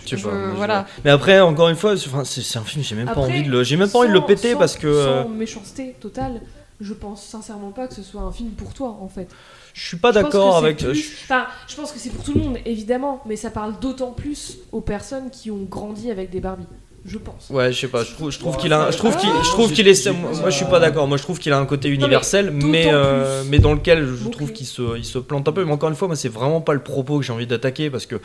je 0.06 0.16
je- 0.16 0.28
voilà. 0.54 0.86
Mais 1.04 1.10
après, 1.10 1.40
encore 1.40 1.70
une 1.70 1.76
fois, 1.76 1.94
c'est 1.96 2.58
un 2.58 2.64
film, 2.64 2.84
j'ai 2.84 2.94
même 2.94 3.06
pas 3.06 3.12
Après, 3.12 3.24
envie 3.24 3.42
de 3.42 3.50
le, 3.50 3.62
j'ai 3.64 3.76
même 3.78 3.88
pas 3.88 3.98
envie 4.00 4.08
de 4.08 4.12
le 4.14 4.20
péter 4.20 4.52
sans- 4.52 4.58
parce 4.58 4.76
que 4.76 5.04
Sans 5.22 5.28
méchanceté 5.30 5.96
totale, 5.98 6.42
je 6.78 6.92
pense 6.92 7.24
sincèrement 7.24 7.70
pas 7.70 7.86
que 7.88 7.94
ce 7.94 8.02
soit 8.02 8.20
un 8.22 8.32
film 8.32 8.50
pour 8.50 8.74
toi 8.74 8.98
en 9.00 9.08
fait. 9.08 9.28
je 9.72 9.86
suis 9.86 9.96
pas 9.96 10.12
d'accord 10.12 10.56
avec. 10.58 10.76
plus- 10.78 10.94
je- 10.94 11.10
Enfin, 11.24 11.46
je 11.68 11.74
pense 11.76 11.90
que 11.92 11.98
c'est 11.98 12.10
pour 12.10 12.22
tout 12.24 12.34
le 12.34 12.40
monde, 12.40 12.58
évidemment, 12.66 13.22
mais 13.24 13.36
ça 13.36 13.48
parle 13.50 13.78
d'autant 13.80 14.10
plus 14.10 14.58
aux 14.72 14.80
personnes 14.82 15.30
qui 15.30 15.50
ont 15.50 15.62
grandi 15.68 16.10
avec 16.10 16.28
des 16.30 16.40
Barbies. 16.40 16.66
Je 17.04 17.16
pense. 17.16 17.48
Ouais, 17.50 17.72
je 17.72 17.80
sais 17.80 17.88
pas. 17.88 18.04
Je 18.04 18.12
trouve, 18.12 18.30
je 18.30 18.38
trouve 18.38 18.56
qu'il 18.58 18.72
a, 18.72 18.90
je 18.90 18.98
trouve 18.98 19.16
qu'il, 19.16 19.28
je 19.28 19.48
trouve 19.50 19.72
qu'il 19.72 19.88
est. 19.88 20.06
Moi, 20.12 20.50
je 20.50 20.54
suis 20.54 20.66
pas 20.66 20.80
d'accord. 20.80 21.08
Moi, 21.08 21.16
je 21.16 21.22
trouve 21.22 21.38
qu'il 21.38 21.52
a 21.52 21.58
un 21.58 21.64
côté 21.64 21.88
universel, 21.88 22.50
mais 22.50 22.90
euh, 22.92 23.42
mais 23.48 23.58
dans 23.58 23.72
lequel 23.72 24.06
je 24.06 24.28
trouve 24.28 24.52
qu'il 24.52 24.66
se, 24.66 24.98
il 24.98 25.04
se 25.04 25.18
plante 25.18 25.48
un 25.48 25.52
peu. 25.52 25.64
Mais 25.64 25.72
encore 25.72 25.88
une 25.88 25.94
fois, 25.94 26.08
moi, 26.08 26.16
c'est 26.16 26.28
vraiment 26.28 26.60
pas 26.60 26.74
le 26.74 26.82
propos 26.82 27.18
que 27.18 27.24
j'ai 27.24 27.32
envie 27.32 27.46
d'attaquer 27.46 27.88
parce 27.88 28.04
que 28.04 28.20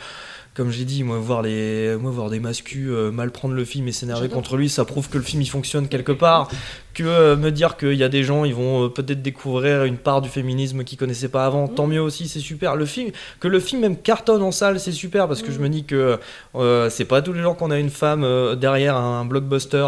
comme 0.56 0.70
j'ai 0.70 0.84
dit, 0.84 1.02
moi 1.02 1.18
voir 1.18 1.42
les, 1.42 1.96
moi 1.96 2.10
voir 2.10 2.30
des 2.30 2.40
mascus 2.40 2.88
euh, 2.90 3.10
mal 3.10 3.30
prendre 3.30 3.54
le 3.54 3.64
film 3.64 3.88
et 3.88 3.92
s'énerver 3.92 4.30
contre 4.30 4.56
lui, 4.56 4.70
ça 4.70 4.86
prouve 4.86 5.10
que 5.10 5.18
le 5.18 5.24
film 5.24 5.42
il 5.42 5.50
fonctionne 5.50 5.86
quelque 5.86 6.12
part. 6.12 6.50
Que 6.96 7.04
euh, 7.04 7.36
me 7.36 7.50
dire 7.50 7.76
qu'il 7.76 7.92
y 7.92 8.04
a 8.04 8.08
des 8.08 8.24
gens, 8.24 8.46
ils 8.46 8.54
vont 8.54 8.86
euh, 8.86 8.88
peut-être 8.88 9.20
découvrir 9.20 9.84
une 9.84 9.98
part 9.98 10.22
du 10.22 10.30
féminisme 10.30 10.82
qu'ils 10.82 10.96
connaissaient 10.96 11.28
pas 11.28 11.44
avant, 11.44 11.68
tant 11.68 11.86
mieux 11.86 12.00
aussi, 12.00 12.26
c'est 12.26 12.40
super. 12.40 12.74
Le 12.74 12.86
film, 12.86 13.10
que 13.38 13.48
le 13.48 13.60
film 13.60 13.82
même 13.82 13.98
cartonne 13.98 14.42
en 14.42 14.50
salle, 14.50 14.80
c'est 14.80 14.92
super 14.92 15.28
parce 15.28 15.42
que 15.42 15.52
je 15.52 15.58
me 15.58 15.68
dis 15.68 15.84
que 15.84 16.18
euh, 16.54 16.90
c'est 16.90 17.04
pas 17.04 17.22
tous 17.22 17.32
les 17.32 17.42
gens 17.42 17.54
qu'on 17.54 17.70
a 17.70 17.78
une 17.78 17.90
femme 17.90 18.24
euh, 18.24 18.54
derrière 18.54 18.96
un 18.96 19.24
blockbuster. 19.24 19.86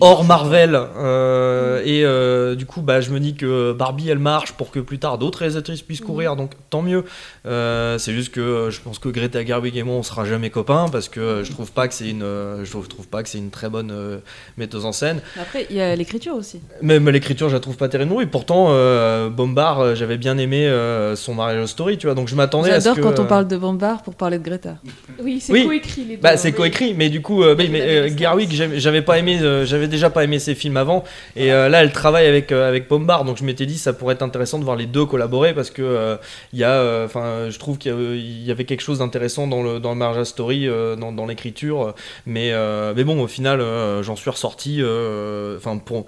Hors 0.00 0.24
Marvel 0.24 0.78
euh, 0.96 1.82
et 1.84 2.56
du 2.56 2.66
coup 2.66 2.82
bah 2.82 3.00
je 3.00 3.10
me 3.10 3.20
dis 3.20 3.34
que 3.34 3.72
Barbie 3.72 4.08
elle 4.08 4.18
marche 4.18 4.52
pour 4.52 4.70
que 4.70 4.80
plus 4.80 4.98
tard 4.98 5.18
d'autres 5.18 5.40
réalisatrices 5.40 5.82
puissent 5.82 6.00
courir 6.00 6.36
donc 6.36 6.52
tant 6.70 6.82
mieux. 6.82 7.04
C'est 7.44 8.12
juste 8.12 8.32
que 8.32 8.68
je 8.70 8.80
pense 8.80 8.98
que 8.98 9.08
Greta 9.08 9.44
Gerwig 9.44 9.76
et 9.76 9.82
moi 9.82 9.96
on 9.96 10.02
sera 10.02 10.24
jamais 10.24 10.50
copains 10.50 10.86
parce 10.90 11.08
que 11.08 11.42
je 11.44 11.52
trouve 11.52 11.72
pas 11.72 11.88
que 11.88 11.94
c'est 11.94 12.08
une 12.08 12.20
je 12.20 12.70
trouve, 12.70 12.88
trouve 12.88 13.08
pas 13.08 13.22
que 13.22 13.28
c'est 13.28 13.38
une 13.38 13.50
très 13.50 13.68
bonne 13.68 14.20
metteuse 14.56 14.84
en 14.84 14.92
scène. 14.92 15.20
Après, 15.40 15.66
il 15.70 15.76
y 15.76 15.80
a 15.80 15.94
l'écriture 16.16 16.34
aussi. 16.36 16.60
même 16.82 17.08
l'écriture 17.10 17.48
je 17.48 17.54
la 17.54 17.60
trouve 17.60 17.76
pas 17.76 17.88
terriblement 17.88 18.20
et 18.20 18.26
pourtant 18.26 18.68
euh, 18.70 19.28
Bombard 19.28 19.80
euh, 19.80 19.94
j'avais 19.94 20.16
bien 20.16 20.38
aimé 20.38 20.66
euh, 20.66 21.14
son 21.16 21.34
mariage 21.34 21.66
story 21.66 21.98
tu 21.98 22.06
vois 22.06 22.14
donc 22.14 22.28
je 22.28 22.34
m'attendais 22.34 22.70
à 22.70 22.80
ce 22.80 22.84
J'adore 22.88 22.96
que 22.96 23.00
quand 23.02 23.20
on 23.20 23.24
euh, 23.24 23.28
parle 23.28 23.46
de 23.48 23.56
Bombard 23.56 24.02
pour 24.02 24.14
parler 24.14 24.38
de 24.38 24.44
Greta. 24.44 24.76
Oui, 25.22 25.40
c'est 25.40 25.52
oui. 25.52 25.66
coécrit 25.66 26.04
les 26.04 26.16
deux. 26.16 26.22
Bah, 26.22 26.36
c'est 26.36 26.50
mais- 26.50 26.56
coécrit, 26.56 26.94
mais 26.94 27.08
du 27.08 27.20
coup, 27.22 27.42
euh, 27.42 27.54
mais 27.56 27.80
euh, 27.80 28.16
Gerwig, 28.16 28.50
j'avais 28.78 29.02
pas 29.02 29.18
aimé, 29.18 29.38
euh, 29.40 29.64
j'avais 29.66 29.88
déjà 29.88 30.10
pas 30.10 30.24
aimé 30.24 30.38
ses 30.38 30.54
films 30.54 30.76
avant, 30.76 31.04
et 31.36 31.52
euh, 31.52 31.68
là, 31.68 31.82
elle 31.82 31.92
travaille 31.92 32.26
avec 32.26 32.52
euh, 32.52 32.68
avec 32.68 32.88
Bombard, 32.88 33.24
donc 33.24 33.36
je 33.38 33.44
m'étais 33.44 33.66
dit 33.66 33.76
ça 33.78 33.92
pourrait 33.92 34.14
être 34.14 34.22
intéressant 34.22 34.58
de 34.58 34.64
voir 34.64 34.76
les 34.76 34.86
deux 34.86 35.04
collaborer 35.06 35.52
parce 35.54 35.70
que 35.70 35.82
euh, 35.82 36.16
il 36.52 36.58
y 36.58 36.64
a, 36.64 36.70
euh, 36.70 37.06
enfin, 37.06 37.48
je 37.50 37.58
trouve 37.58 37.78
qu'il 37.78 37.90
y 37.92 37.94
avait- 37.94 38.18
il 38.18 38.44
y 38.44 38.50
avait 38.50 38.64
quelque 38.64 38.80
chose 38.82 38.98
d'intéressant 39.00 39.46
dans 39.46 39.62
le 39.62 39.80
dans 39.80 39.90
le 39.90 39.96
Marja 39.96 40.24
Story, 40.24 40.66
euh, 40.68 40.96
dans, 40.96 41.12
dans 41.12 41.26
l'écriture, 41.26 41.94
mais 42.26 42.50
euh, 42.52 42.92
mais 42.96 43.04
bon, 43.04 43.20
au 43.22 43.26
final, 43.26 43.60
euh, 43.60 44.02
j'en 44.02 44.16
suis 44.16 44.30
ressorti, 44.30 44.78
euh, 44.80 45.56
enfin 45.56 45.76
pour 45.78 46.05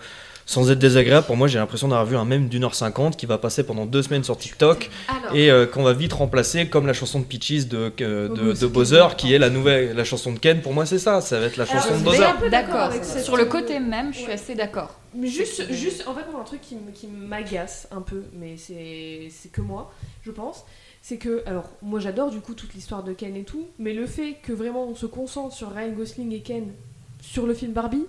sans 0.48 0.70
être 0.70 0.78
désagréable, 0.78 1.26
pour 1.26 1.36
moi, 1.36 1.46
j'ai 1.46 1.58
l'impression 1.58 1.88
d'avoir 1.88 2.06
vu 2.06 2.16
un 2.16 2.24
mème 2.24 2.48
d'une 2.48 2.64
heure 2.64 2.74
cinquante 2.74 3.18
qui 3.18 3.26
va 3.26 3.36
passer 3.36 3.64
pendant 3.64 3.84
deux 3.84 4.02
semaines 4.02 4.24
sur 4.24 4.38
TikTok 4.38 4.88
Alors. 5.06 5.36
et 5.36 5.50
euh, 5.50 5.66
qu'on 5.66 5.82
va 5.82 5.92
vite 5.92 6.14
remplacer 6.14 6.68
comme 6.68 6.86
la 6.86 6.94
chanson 6.94 7.20
de 7.20 7.26
Peaches 7.26 7.66
de, 7.66 7.92
euh, 8.00 8.54
de, 8.54 8.66
Bowser, 8.66 9.08
qui 9.18 9.34
est 9.34 9.38
la 9.38 9.50
nouvelle, 9.50 9.94
la 9.94 10.04
chanson 10.04 10.32
de 10.32 10.38
Ken. 10.38 10.62
Pour 10.62 10.72
moi, 10.72 10.86
c'est 10.86 10.98
ça. 10.98 11.20
Ça 11.20 11.38
va 11.38 11.46
être 11.46 11.58
la 11.58 11.66
chanson 11.66 11.88
Alors, 11.88 12.00
de 12.00 12.04
je 12.06 12.10
suis 12.12 12.18
Bowser. 12.20 12.24
un 12.24 12.40
peu 12.40 12.48
d'accord 12.48 12.90
Sur 13.22 13.36
le 13.36 13.44
côté 13.44 13.78
même, 13.78 14.14
je 14.14 14.20
suis 14.20 14.32
assez 14.32 14.54
d'accord. 14.54 14.98
Juste, 15.22 15.70
juste, 15.70 16.08
en 16.08 16.14
fait, 16.14 16.24
moi, 16.32 16.40
un 16.40 16.44
truc 16.44 16.62
qui, 16.62 16.78
m'agace 17.06 17.86
un 17.90 18.00
peu, 18.00 18.22
mais 18.32 18.56
c'est 18.56 19.28
c'est 19.30 19.52
que 19.52 19.60
moi, 19.60 19.92
je 20.22 20.30
pense, 20.30 20.64
c'est 21.02 21.18
que, 21.18 21.42
alors, 21.44 21.68
moi 21.82 22.00
j'adore 22.00 22.30
du 22.30 22.40
coup 22.40 22.54
toute 22.54 22.72
l'histoire 22.74 23.02
de 23.02 23.12
Ken 23.12 23.36
et 23.36 23.44
tout, 23.44 23.66
mais 23.78 23.92
le 23.92 24.06
fait 24.06 24.36
que 24.42 24.52
vraiment 24.52 24.86
on 24.86 24.94
se 24.94 25.06
concentre 25.06 25.54
sur 25.54 25.72
Ryan 25.74 25.92
Gosling 25.92 26.32
et 26.32 26.40
Ken 26.40 26.72
sur 27.20 27.46
le 27.46 27.54
film 27.54 27.72
Barbie, 27.72 28.06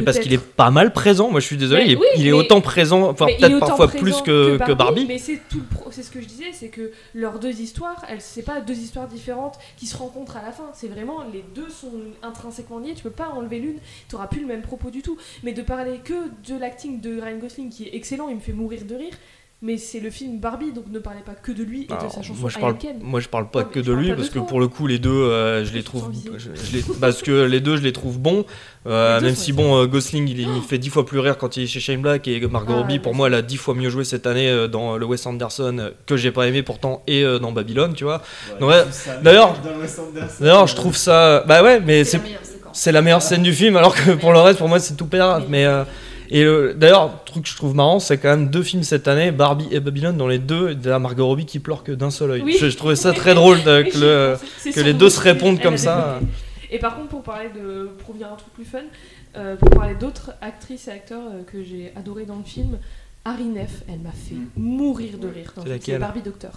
Mais 0.00 0.02
parce 0.04 0.18
qu'il 0.18 0.32
est 0.32 0.38
pas 0.38 0.70
mal 0.70 0.92
présent. 0.92 1.30
Moi, 1.30 1.40
je 1.40 1.46
suis 1.46 1.56
désolé. 1.56 1.82
Mais 1.82 1.88
il 1.88 1.92
est, 1.92 1.96
oui, 1.96 2.06
il 2.16 2.26
est 2.26 2.30
mais- 2.30 2.38
autant 2.38 2.60
présent, 2.60 3.08
enfin 3.10 3.26
peut-être 3.26 3.58
parfois 3.60 3.88
plus 3.88 4.20
que, 4.22 4.56
que 4.58 4.72
Barbie. 4.72 5.06
Mais 5.06 5.18
c'est 5.18 5.40
tout 5.48 5.62
c'est 5.94 6.02
ce 6.02 6.10
que 6.10 6.20
je 6.20 6.26
disais, 6.26 6.52
c'est 6.52 6.68
que 6.68 6.90
leurs 7.14 7.38
deux 7.38 7.60
histoires, 7.60 8.04
elles 8.08 8.20
c'est 8.20 8.42
pas 8.42 8.60
deux 8.60 8.76
histoires 8.76 9.06
différentes 9.06 9.58
qui 9.76 9.86
se 9.86 9.96
rencontrent 9.96 10.36
à 10.36 10.42
la 10.42 10.50
fin. 10.50 10.70
C'est 10.74 10.88
vraiment 10.88 11.22
les 11.32 11.44
deux 11.54 11.70
sont 11.70 11.92
intrinsèquement 12.22 12.78
liés. 12.78 12.94
Tu 12.94 13.02
peux 13.02 13.10
pas 13.10 13.28
enlever 13.28 13.60
l'une, 13.60 13.78
tu 14.08 14.16
auras 14.16 14.26
plus 14.26 14.40
le 14.40 14.46
même 14.46 14.62
propos 14.62 14.90
du 14.90 15.02
tout. 15.02 15.16
Mais 15.44 15.52
de 15.52 15.62
parler 15.62 16.00
que 16.02 16.14
de 16.48 16.58
l'acting 16.58 17.00
de 17.00 17.20
Ryan 17.20 17.38
Gosling 17.38 17.70
qui 17.70 17.84
est 17.84 17.94
excellent, 17.94 18.28
il 18.28 18.36
me 18.36 18.40
fait 18.40 18.52
mourir 18.52 18.84
de 18.84 18.94
rire. 18.94 19.14
Mais 19.62 19.78
c'est 19.78 20.00
le 20.00 20.10
film 20.10 20.40
Barbie, 20.40 20.72
donc 20.72 20.84
ne 20.90 20.98
parlez 20.98 21.22
pas 21.24 21.32
que 21.32 21.50
de 21.50 21.62
lui 21.62 21.84
et 21.84 21.86
de 21.86 21.92
Alors, 21.94 22.12
sa 22.12 22.20
chanson 22.20 22.34
moi 22.38 22.50
je 22.50 22.58
parle, 22.58 22.76
moi 23.00 23.20
je 23.20 23.28
parle 23.28 23.48
pas 23.50 23.62
Non, 23.62 23.68
que 23.72 23.80
de 23.80 23.92
lui 23.94 24.08
parce 24.12 24.28
de 24.28 24.34
que 24.34 24.38
toi. 24.40 24.46
pour 24.46 24.60
le 24.60 24.68
coup 24.68 24.86
les 24.86 24.98
deux 24.98 25.08
euh, 25.10 25.64
je 25.64 25.72
les 25.72 25.82
trouve 25.82 26.10
visé. 26.10 26.28
je- 26.36 26.50
je 26.54 26.76
les- 26.76 26.82
parce 27.00 27.22
que 27.22 27.44
les 27.44 27.60
deux 27.60 27.78
je 27.78 27.82
les 27.82 27.92
trouve 27.94 28.18
bons. 28.18 28.44
Euh, 28.86 29.22
même 29.22 29.34
si 29.34 29.54
bon 29.54 29.78
euh, 29.80 29.86
Gosling 29.86 30.28
il, 30.28 30.40
il 30.40 30.48
me 30.48 30.60
fait 30.60 30.76
dix 30.76 30.90
fois 30.90 31.06
plus 31.06 31.18
rire 31.18 31.38
quand 31.38 31.56
il 31.56 31.62
est 31.62 31.66
chez 31.66 31.80
Shane 31.80 32.02
Black 32.02 32.28
et 32.28 32.38
Margot 32.46 32.74
Ah, 32.74 32.80
Robbie 32.80 32.98
pour 32.98 33.14
moi 33.14 33.28
elle 33.28 33.34
a 33.34 33.40
dix 33.40 33.56
fois 33.56 33.74
mieux 33.74 33.88
joué 33.88 34.04
cette 34.04 34.26
année 34.26 34.50
euh, 34.50 34.68
dans 34.68 34.98
le 34.98 35.06
Wes 35.06 35.24
Anderson 35.24 35.92
que 36.04 36.18
j'ai 36.18 36.30
pas 36.30 36.46
aimé 36.46 36.62
pourtant 36.62 37.02
et 37.06 37.24
euh, 37.24 37.38
dans 37.38 37.52
Babylone 37.52 37.94
tu 37.94 38.04
vois. 38.04 38.20
Ouais, 38.60 38.82
d'ailleurs 39.22 39.56
d'ailleurs 40.40 40.66
je 40.66 40.74
trouve 40.74 40.94
ça 40.96 41.42
bah 41.46 41.62
ouais 41.62 41.80
mais 41.80 42.04
c'est 42.04 42.20
c'est 42.74 42.92
la 42.92 43.00
meilleure 43.00 43.22
scène 43.22 43.42
du 43.42 43.54
film 43.54 43.76
alors 43.78 43.94
que 43.94 44.10
pour 44.10 44.32
le 44.34 44.40
reste 44.40 44.58
pour 44.58 44.68
moi 44.68 44.78
c'est 44.78 44.94
tout 44.94 45.06
père 45.06 45.40
mais 45.48 45.64
euh, 45.64 45.84
et 46.30 46.44
euh, 46.44 46.72
d'ailleurs, 46.74 47.24
truc 47.24 47.44
que 47.44 47.48
je 47.50 47.56
trouve 47.56 47.74
marrant, 47.74 47.98
c'est 48.00 48.18
quand 48.18 48.30
même 48.30 48.48
deux 48.50 48.62
films 48.62 48.82
cette 48.82 49.08
année, 49.08 49.30
Barbie 49.30 49.68
et 49.70 49.80
Babylone, 49.80 50.16
dans 50.16 50.28
les 50.28 50.38
deux, 50.38 50.72
il 50.72 50.84
y 50.86 50.90
a 50.90 50.98
Margot 50.98 51.26
Robbie 51.26 51.46
qui 51.46 51.58
pleure 51.58 51.82
que 51.84 51.92
d'un 51.92 52.10
seul 52.10 52.30
œil. 52.32 52.42
Oui. 52.42 52.56
Je, 52.58 52.68
je 52.70 52.76
trouvais 52.76 52.96
ça 52.96 53.12
très 53.12 53.34
drôle 53.34 53.62
de- 53.62 53.82
que, 53.82 53.98
le- 53.98 54.36
les 54.82 54.94
deux 54.94 55.10
se 55.10 55.20
répondent 55.20 55.60
comme 55.60 55.74
a 55.74 55.78
ça. 55.78 56.20
Et 56.70 56.78
par 56.78 56.96
contre, 56.96 57.08
pour 57.08 57.22
parler 57.22 57.50
de, 57.54 57.90
pour 57.98 58.08
revenir 58.08 58.32
un 58.32 58.36
truc 58.36 58.52
plus 58.54 58.64
fun, 58.64 58.78
euh, 59.36 59.56
pour 59.56 59.70
parler 59.70 59.94
d'autres 59.94 60.32
actrices 60.40 60.88
et 60.88 60.92
acteurs 60.92 61.22
euh, 61.32 61.42
que 61.44 61.62
j'ai 61.62 61.92
adoré 61.96 62.24
dans 62.24 62.36
le 62.36 62.44
film, 62.44 62.78
Harry 63.24 63.44
Neff, 63.44 63.82
elle 63.88 64.00
m'a 64.00 64.10
fait 64.10 64.34
mourir 64.56 65.18
de 65.18 65.28
rire. 65.28 65.52
dans 65.56 65.62
C'est 65.80 65.98
Barbie 65.98 66.22
Docteur. 66.22 66.52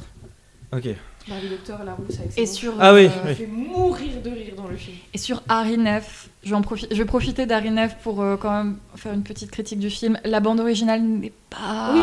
Ok. 0.74 0.88
Barbie 1.28 1.50
Docteur, 1.50 1.84
la 1.84 1.94
rousse 1.94 2.20
avec 2.20 2.38
Et 2.38 2.46
sur. 2.46 2.74
Ah 2.80 2.94
oui, 2.94 3.06
euh, 3.06 3.10
Elle 3.24 3.30
oui. 3.32 3.36
fait 3.36 3.48
mourir 3.48 4.22
de 4.24 4.30
rire 4.30 4.54
dans 4.56 4.68
le 4.68 4.78
film. 4.78 4.96
Et 5.14 5.18
sur 5.18 5.44
Harry 5.50 5.78
Neff, 5.78 6.30
je 6.44 6.50
vais, 6.52 6.56
en 6.56 6.62
profi- 6.62 6.88
je 6.90 6.96
vais 6.96 7.06
profiter 7.06 7.46
d'Harry 7.46 7.70
Neff 7.72 7.96
pour 8.04 8.22
euh, 8.22 8.38
quand 8.38 8.52
même 8.52 8.78
faire 8.96 9.14
une 9.14 9.24
petite 9.24 9.52
critique 9.52 9.80
du 9.80 9.90
film. 9.90 10.18
La 10.24 10.40
bande 10.40 10.60
originale 10.60 11.02
n'est 11.02 11.34
pas, 11.50 11.94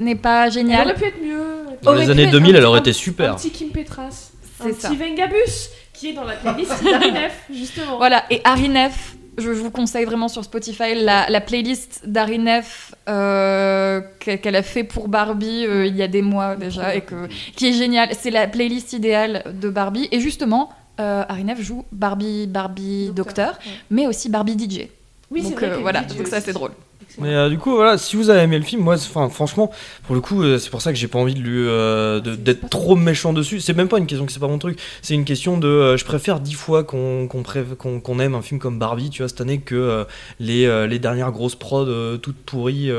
n'est 0.00 0.14
pas 0.16 0.46
Elle 0.46 0.52
géniale. 0.52 0.86
aurait 0.86 0.94
pu 0.94 1.04
être 1.04 1.22
mieux. 1.22 1.44
Dans 1.82 1.92
Aurait 1.92 2.04
les 2.04 2.10
années 2.10 2.22
être 2.24 2.30
2000, 2.32 2.54
un 2.54 2.58
elle 2.58 2.64
aurait 2.66 2.80
été 2.80 2.92
super. 2.92 3.32
Un 3.32 3.36
petit 3.36 3.50
Kim 3.50 3.70
Petras. 3.70 4.30
C'est 4.60 4.70
un 4.70 4.74
ça. 4.74 4.88
petit 4.88 4.96
Vengabus 4.96 5.70
qui 5.92 6.10
est 6.10 6.12
dans 6.12 6.24
la 6.24 6.34
playlist 6.34 6.82
d'Harry 6.84 7.12
Neff, 7.12 7.44
justement. 7.52 7.96
Voilà, 7.98 8.24
et 8.30 8.40
Harry 8.44 8.68
Neff, 8.68 9.16
je 9.38 9.50
vous 9.50 9.70
conseille 9.70 10.04
vraiment 10.04 10.28
sur 10.28 10.44
Spotify 10.44 10.94
la, 10.94 11.28
la 11.30 11.40
playlist 11.40 12.02
d'Harry 12.04 12.38
Neff 12.38 12.94
euh, 13.08 14.00
qu'elle 14.18 14.56
a 14.56 14.62
fait 14.62 14.84
pour 14.84 15.08
Barbie 15.08 15.64
euh, 15.66 15.86
il 15.86 15.96
y 15.96 16.02
a 16.02 16.08
des 16.08 16.22
mois 16.22 16.56
déjà, 16.56 16.94
et 16.94 17.00
que, 17.00 17.28
qui 17.56 17.68
est 17.68 17.72
géniale. 17.72 18.10
C'est 18.18 18.30
la 18.30 18.46
playlist 18.46 18.92
idéale 18.92 19.44
de 19.60 19.70
Barbie. 19.70 20.08
Et 20.12 20.20
justement, 20.20 20.70
euh, 21.00 21.24
Harry 21.28 21.44
Neff 21.44 21.60
joue 21.60 21.84
Barbie, 21.92 22.46
Barbie 22.46 23.10
Docteur, 23.14 23.58
ouais. 23.64 23.72
mais 23.90 24.06
aussi 24.06 24.28
Barbie 24.28 24.58
DJ. 24.58 24.88
Oui, 25.30 25.42
c'est 25.46 25.54
vrai 25.54 25.70
euh, 25.70 25.78
voilà, 25.78 26.02
DJ 26.02 26.16
donc 26.16 26.26
ça 26.26 26.40
c'est 26.40 26.52
drôle. 26.52 26.72
Mais 27.20 27.34
euh, 27.34 27.48
du 27.48 27.58
coup, 27.58 27.74
voilà, 27.74 27.98
si 27.98 28.14
vous 28.16 28.30
avez 28.30 28.42
aimé 28.42 28.58
le 28.58 28.64
film, 28.64 28.82
moi, 28.82 28.94
enfin, 28.94 29.28
franchement, 29.28 29.70
pour 30.06 30.14
le 30.14 30.20
coup, 30.20 30.42
euh, 30.42 30.58
c'est 30.58 30.70
pour 30.70 30.82
ça 30.82 30.92
que 30.92 30.98
j'ai 30.98 31.08
pas 31.08 31.18
envie 31.18 31.34
de 31.34 31.40
lui, 31.40 31.66
euh, 31.66 32.20
de- 32.20 32.36
d'être 32.36 32.68
trop 32.70 32.94
méchant 32.96 33.32
dessus. 33.32 33.60
C'est 33.60 33.74
même 33.76 33.88
pas 33.88 33.98
une 33.98 34.06
question 34.06 34.24
que 34.24 34.32
c'est 34.32 34.38
pas 34.38 34.46
mon 34.48 34.58
truc. 34.58 34.78
C'est 35.02 35.14
une 35.14 35.24
question 35.24 35.58
de, 35.58 35.96
je 35.96 36.04
préfère 36.04 36.38
dix 36.40 36.54
fois 36.54 36.84
qu'on 36.84 37.26
qu'on 37.28 38.18
aime 38.20 38.34
un 38.34 38.42
film 38.42 38.60
comme 38.60 38.78
Barbie, 38.78 39.10
tu 39.10 39.22
vois, 39.22 39.28
cette 39.28 39.40
année 39.40 39.58
que 39.58 40.06
les, 40.38 40.86
les 40.86 40.98
dernières 40.98 41.32
grosses 41.32 41.56
prods 41.56 42.18
toutes 42.22 42.36
pourries 42.36 42.90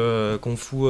qu'on 0.42 0.56
fout, 0.58 0.90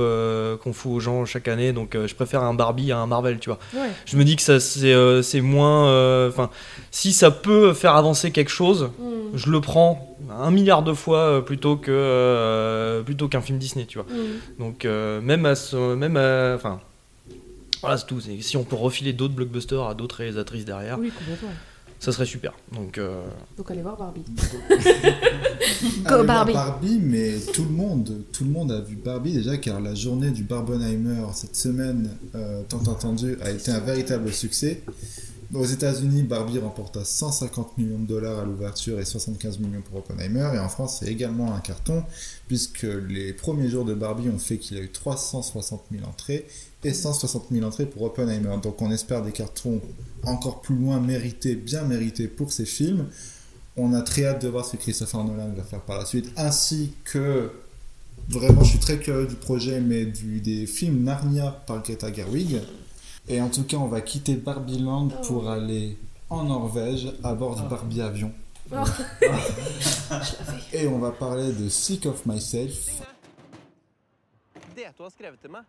qu'on 0.64 0.74
fout 0.74 0.92
aux 0.92 1.00
gens 1.00 1.26
chaque 1.26 1.48
année. 1.48 1.72
Donc, 1.72 1.96
je 2.06 2.16
préfère 2.16 2.44
un 2.44 2.54
Barbie 2.54 2.92
à 2.92 2.98
un 2.98 3.08
Marvel, 3.08 3.38
tu 3.40 3.50
vois. 3.50 3.60
Ouais. 3.76 3.90
Je 4.06 4.18
me 4.18 4.24
dis 4.24 4.36
que 4.36 4.42
ça, 4.42 4.60
c'est 4.60 4.94
c'est 5.22 5.42
moins, 5.42 6.28
enfin, 6.28 6.50
si 6.92 7.14
ça 7.14 7.30
peut 7.32 7.74
faire 7.74 7.96
avancer 7.96 8.32
quelque 8.32 8.50
chose, 8.52 8.90
Mm. 9.00 9.38
je 9.38 9.50
le 9.52 9.62
prends 9.62 10.09
un 10.30 10.52
milliard 10.52 10.84
de 10.84 10.94
fois 10.94 11.20
euh, 11.20 11.42
plutôt 11.42 11.78
que 11.78 11.92
euh, 11.92 13.02
plutôt 13.04 13.28
qu'un 13.28 13.42
film 13.42 13.58
Disney, 13.58 13.86
tu 13.86 13.98
vois. 14.00 14.08
Mm. 14.10 14.60
Donc 14.64 14.86
euh, 14.86 15.22
même 15.22 15.46
à 15.46 15.56
ce, 15.56 15.96
même 15.96 16.18
à- 16.18 16.54
enfin 16.56 16.80
voilà 17.82 17.98
c'est 17.98 18.08
tout. 18.08 18.20
Si 18.42 18.58
on 18.58 18.64
peut 18.64 18.76
refiler 18.76 19.14
d'autres 19.14 19.34
blockbusters 19.36 19.82
à 19.88 19.94
d'autres 19.96 20.18
réalisatrices 20.18 20.66
derrière, 20.66 21.00
Oui, 21.00 21.12
complètement. 21.18 21.50
ça 22.00 22.12
serait 22.12 22.26
super. 22.26 22.54
Donc 22.74 22.98
euh, 22.98 23.24
Donc 23.58 23.72
allez 23.72 23.82
voir 23.82 23.96
Barbie. 23.98 24.22
Allez 26.06 26.24
voir 26.26 26.46
Barbie. 26.46 27.00
Mais 27.02 27.34
tout 27.54 27.64
le 27.64 27.70
monde, 27.70 28.22
tout 28.34 28.44
le 28.44 28.50
monde 28.50 28.72
a 28.72 28.82
vu 28.82 28.96
Barbie 28.96 29.34
déjà 29.34 29.58
car 29.58 29.80
la 29.80 29.96
journée 29.96 30.32
du 30.32 30.44
Barbenheimer 30.44 31.24
cette 31.34 31.56
semaine, 31.56 32.10
euh, 32.36 32.62
tant 32.68 32.80
entendu, 32.88 33.38
a 33.42 33.52
été 33.52 33.72
un 33.72 33.80
véritable 33.80 34.32
succès. 34.34 34.82
Aux 35.52 35.66
États-Unis, 35.66 36.22
Barbie 36.22 36.60
remporta 36.60 37.04
150 37.04 37.80
millions 37.80 37.98
de 37.98 38.06
dollars 38.06 38.40
à 38.40 38.46
l'ouverture 38.46 39.00
et 39.00 39.06
75 39.06 39.58
millions 39.58 39.82
pour 39.82 39.98
Oppenheimer. 39.98 40.48
Et 40.54 40.60
en 40.60 40.70
France, 40.70 40.98
c'est 41.00 41.12
également 41.12 41.56
un 41.56 41.60
carton 41.60 42.04
puisque 42.48 42.84
les 42.84 43.34
premiers 43.34 43.68
jours 43.68 43.84
de 43.84 43.96
Barbie 43.96 44.30
ont 44.30 44.38
fait 44.38 44.60
qu'il 44.60 44.78
a 44.78 44.82
eu 44.82 44.90
360 44.90 45.86
000 45.92 46.06
entrées 46.08 46.46
et 46.84 46.94
160 46.94 47.48
000 47.52 47.66
entrées 47.66 47.88
pour 47.88 48.04
Oppenheimer. 48.04 48.58
Donc 48.62 48.80
on 48.84 48.92
espère 48.92 49.24
des 49.24 49.32
cartons 49.32 49.82
encore 50.24 50.62
plus 50.62 50.76
loin 50.76 51.00
mérités, 51.00 51.56
bien 51.56 51.82
mérités 51.84 52.28
pour 52.28 52.52
ces 52.52 52.66
films. 52.66 53.08
On 53.76 53.94
a 53.94 54.02
très 54.04 54.26
hâte 54.26 54.44
de 54.44 54.50
voir 54.50 54.66
ce 54.66 54.74
que 54.74 54.78
Christopher 54.78 55.24
Nolan 55.24 55.52
va 55.56 55.64
faire 55.64 55.82
par 55.82 55.98
la 55.98 56.06
suite, 56.06 56.32
ainsi 56.38 56.92
que 57.06 57.50
vraiment, 58.30 58.64
je 58.64 58.72
suis 58.72 58.80
très 58.80 59.00
curieux 59.00 59.26
du 59.26 59.36
projet, 59.36 59.82
mais 59.82 60.06
du, 60.06 60.42
des 60.42 60.68
films 60.68 61.04
Narnia 61.04 61.64
par 61.66 61.82
Greta 61.82 62.14
Gerwig. 62.14 62.60
Et 63.32 63.40
en 63.40 63.50
tout 63.50 63.64
cas, 63.64 63.78
on 63.78 63.88
va 63.88 64.02
quitter 64.02 64.36
Barbie 64.36 64.80
Land 64.80 65.10
pour 65.28 65.48
aller 65.48 65.98
en 66.32 66.44
Norvège 66.46 67.14
à 67.24 67.36
bord 67.36 67.56
du 67.56 67.68
Barbie 67.68 68.02
avion. 68.02 68.34
Oh. 68.72 68.78
Et 70.74 70.88
on 70.88 70.98
va 70.98 71.12
parler 71.12 71.54
de 71.54 71.70
Sick 71.70 72.08
of 72.08 72.26
Myself. 72.26 73.02
Meg. 75.50 75.64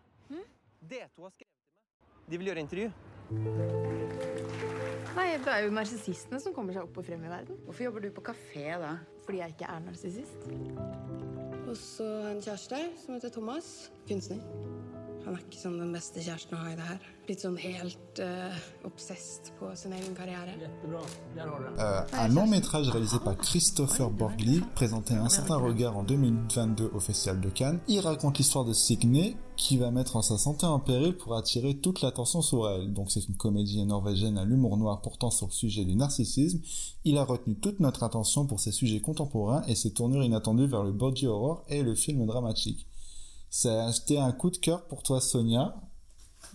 De 2.29 2.37
vil 2.37 2.47
gjøre 2.47 2.63
intervju. 2.63 2.89
Hei, 5.15 5.37
det 5.37 5.51
er 5.51 5.65
jo 5.65 5.73
narsissistene 5.75 6.39
som 6.41 6.55
kommer 6.55 6.73
seg 6.73 6.87
opp 6.87 6.97
og 6.97 7.05
frem 7.05 7.21
i 7.27 7.29
verden. 7.29 7.59
Hvorfor 7.67 7.83
jobber 7.89 8.05
du 8.05 8.09
på 8.15 8.25
kafé 8.31 8.77
da? 8.81 8.95
Fordi 9.25 9.43
jeg 9.43 9.53
ikke 9.53 9.69
er 9.69 9.85
narsissist. 9.85 10.49
Og 11.67 11.75
så 11.77 12.09
en 12.31 12.41
kjæreste 12.41 12.81
som 13.03 13.13
heter 13.17 13.33
Thomas. 13.37 13.91
Kunstner. 14.09 14.41
Han 15.25 15.35
er 15.35 15.41
ikke 15.43 15.59
sånn 15.59 15.77
den 15.77 15.91
beste 15.93 16.21
kjæresten 16.23 16.57
å 16.57 16.61
ha 16.63 16.71
i 16.71 16.77
det 16.77 16.85
her. 16.87 17.09
Litt 17.27 17.43
sånn 17.43 17.57
helt 17.61 18.21
uh, 18.25 18.55
obsesst 18.87 19.51
på 19.59 19.69
sin 19.77 19.93
egen 19.93 20.15
karriere. 20.17 20.55
Euh, 21.37 22.01
un 22.17 22.33
long 22.33 22.49
métrage 22.49 22.89
réalisé 22.89 23.19
par 23.23 23.37
Christopher 23.37 24.09
Borgli, 24.09 24.61
présenté 24.75 25.13
à 25.13 25.21
un 25.21 25.29
certain 25.29 25.57
regard 25.57 25.97
en 25.97 26.03
2022 26.03 26.91
au 26.93 26.99
Festival 26.99 27.39
de 27.39 27.49
Cannes. 27.49 27.79
Il 27.87 27.99
raconte 27.99 28.39
l'histoire 28.39 28.65
de 28.65 28.73
Signe, 28.73 29.35
qui 29.55 29.77
va 29.77 29.91
mettre 29.91 30.23
sa 30.23 30.39
santé 30.39 30.65
en 30.65 30.79
péril 30.79 31.15
pour 31.15 31.35
attirer 31.35 31.75
toute 31.75 32.01
l'attention 32.01 32.41
sur 32.41 32.67
elle. 32.67 32.91
Donc 32.91 33.11
c'est 33.11 33.27
une 33.27 33.35
comédie 33.35 33.85
norvégienne 33.85 34.39
à 34.39 34.43
l'humour 34.45 34.77
noir 34.77 35.01
portant 35.01 35.29
sur 35.29 35.47
le 35.47 35.51
sujet 35.51 35.85
du 35.85 35.95
narcissisme. 35.95 36.59
Il 37.05 37.17
a 37.17 37.23
retenu 37.23 37.55
toute 37.55 37.79
notre 37.79 38.01
attention 38.03 38.47
pour 38.47 38.59
ses 38.59 38.71
sujets 38.71 39.01
contemporains 39.01 39.63
et 39.67 39.75
ses 39.75 39.93
tournures 39.93 40.23
inattendues 40.23 40.65
vers 40.65 40.83
le 40.83 40.91
body 40.91 41.27
horror 41.27 41.63
et 41.69 41.83
le 41.83 41.93
film 41.93 42.25
dramatique. 42.25 42.87
C'était 43.51 44.17
un 44.17 44.31
coup 44.31 44.49
de 44.49 44.57
cœur 44.57 44.85
pour 44.85 45.03
toi, 45.03 45.19
Sonia. 45.19 45.75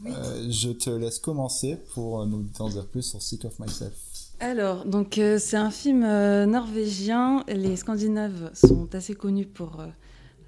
Euh, 0.07 0.47
je 0.51 0.71
te 0.71 0.89
laisse 0.91 1.19
commencer 1.19 1.77
pour 1.95 2.27
nous 2.27 2.47
en 2.59 2.71
dire 2.71 2.87
plus 2.87 3.03
sur 3.03 3.23
Sick 3.23 3.45
of 3.45 3.59
Myself. 3.59 3.95
Alors, 4.41 4.87
donc 4.87 5.19
euh, 5.19 5.39
c'est 5.39 5.59
un 5.59 5.71
film 5.71 6.03
euh, 6.05 6.47
norvégien. 6.47 7.45
Les 7.49 7.77
Scandinaves 7.77 8.51
sont 8.55 8.95
assez 8.95 9.15
connus 9.15 9.47
pour 9.47 9.81
euh, 9.81 9.87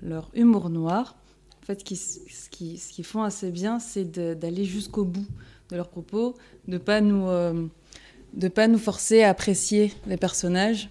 leur 0.02 0.30
humour 0.34 0.70
noir. 0.70 1.16
En 1.62 1.66
fait, 1.66 1.80
ce 1.80 1.84
qu'ils 1.84 1.96
ce 1.98 2.48
qui, 2.50 2.78
ce 2.78 2.92
qu'ils 2.92 3.04
font 3.04 3.22
assez 3.22 3.50
bien, 3.50 3.78
c'est 3.78 4.10
d'aller 4.10 4.64
jusqu'au 4.64 5.04
bout 5.04 5.26
de 5.70 5.76
leurs 5.76 5.90
propos, 5.90 6.34
de 6.66 6.78
pas 6.78 7.02
nous, 7.02 7.28
euh, 7.28 7.66
de 8.32 8.48
pas 8.48 8.68
nous 8.68 8.78
forcer 8.78 9.22
à 9.22 9.28
apprécier 9.28 9.92
les 10.06 10.16
personnages, 10.16 10.88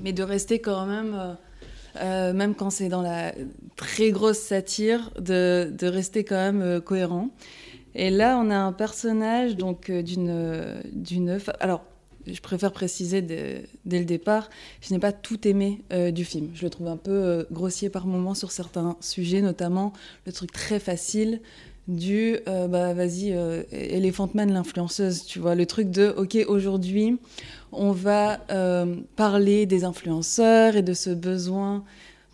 mais 0.00 0.12
de 0.12 0.24
rester 0.24 0.58
quand 0.60 0.84
même, 0.86 1.36
euh, 1.96 2.32
même 2.32 2.54
quand 2.54 2.70
c'est 2.70 2.88
dans 2.88 3.02
la 3.02 3.34
très 3.76 4.10
grosse 4.10 4.38
satire, 4.38 5.10
de, 5.18 5.70
de 5.76 5.86
rester 5.86 6.24
quand 6.24 6.36
même 6.36 6.62
euh, 6.62 6.80
cohérent. 6.80 7.30
Et 7.94 8.10
là, 8.10 8.38
on 8.38 8.50
a 8.50 8.56
un 8.56 8.72
personnage 8.72 9.56
donc 9.56 9.90
euh, 9.90 10.02
d'une 10.02 10.82
d'une 10.92 11.38
alors 11.60 11.84
je 12.26 12.40
préfère 12.40 12.72
préciser 12.72 13.20
dès, 13.20 13.66
le 13.84 14.06
départ, 14.06 14.48
je 14.80 14.94
n'ai 14.94 14.98
pas 14.98 15.12
tout 15.12 15.46
aimé 15.46 15.82
du 16.10 16.24
film. 16.24 16.48
Je 16.54 16.62
le 16.62 16.70
trouve 16.70 16.88
un 16.88 16.96
peu 16.96 17.46
grossier 17.52 17.90
par 17.90 18.06
moments 18.06 18.32
sur 18.32 18.50
certains 18.50 18.96
sujets, 19.00 19.42
notamment 19.42 19.92
le 20.24 20.32
truc 20.32 20.50
très 20.50 20.78
facile 20.78 21.42
du 21.86 22.38
euh, 22.48 22.66
bah 22.66 22.94
vas-y 22.94 23.32
euh, 23.32 23.62
Elephant 23.70 24.30
Man 24.34 24.52
l'influenceuse, 24.52 25.24
tu 25.24 25.38
vois, 25.38 25.54
le 25.54 25.66
truc 25.66 25.90
de 25.90 26.14
OK, 26.16 26.36
aujourd'hui, 26.48 27.18
on 27.72 27.92
va 27.92 28.40
euh, 28.50 28.96
parler 29.16 29.66
des 29.66 29.84
influenceurs 29.84 30.76
et 30.76 30.82
de 30.82 30.94
ce 30.94 31.10
besoin 31.10 31.84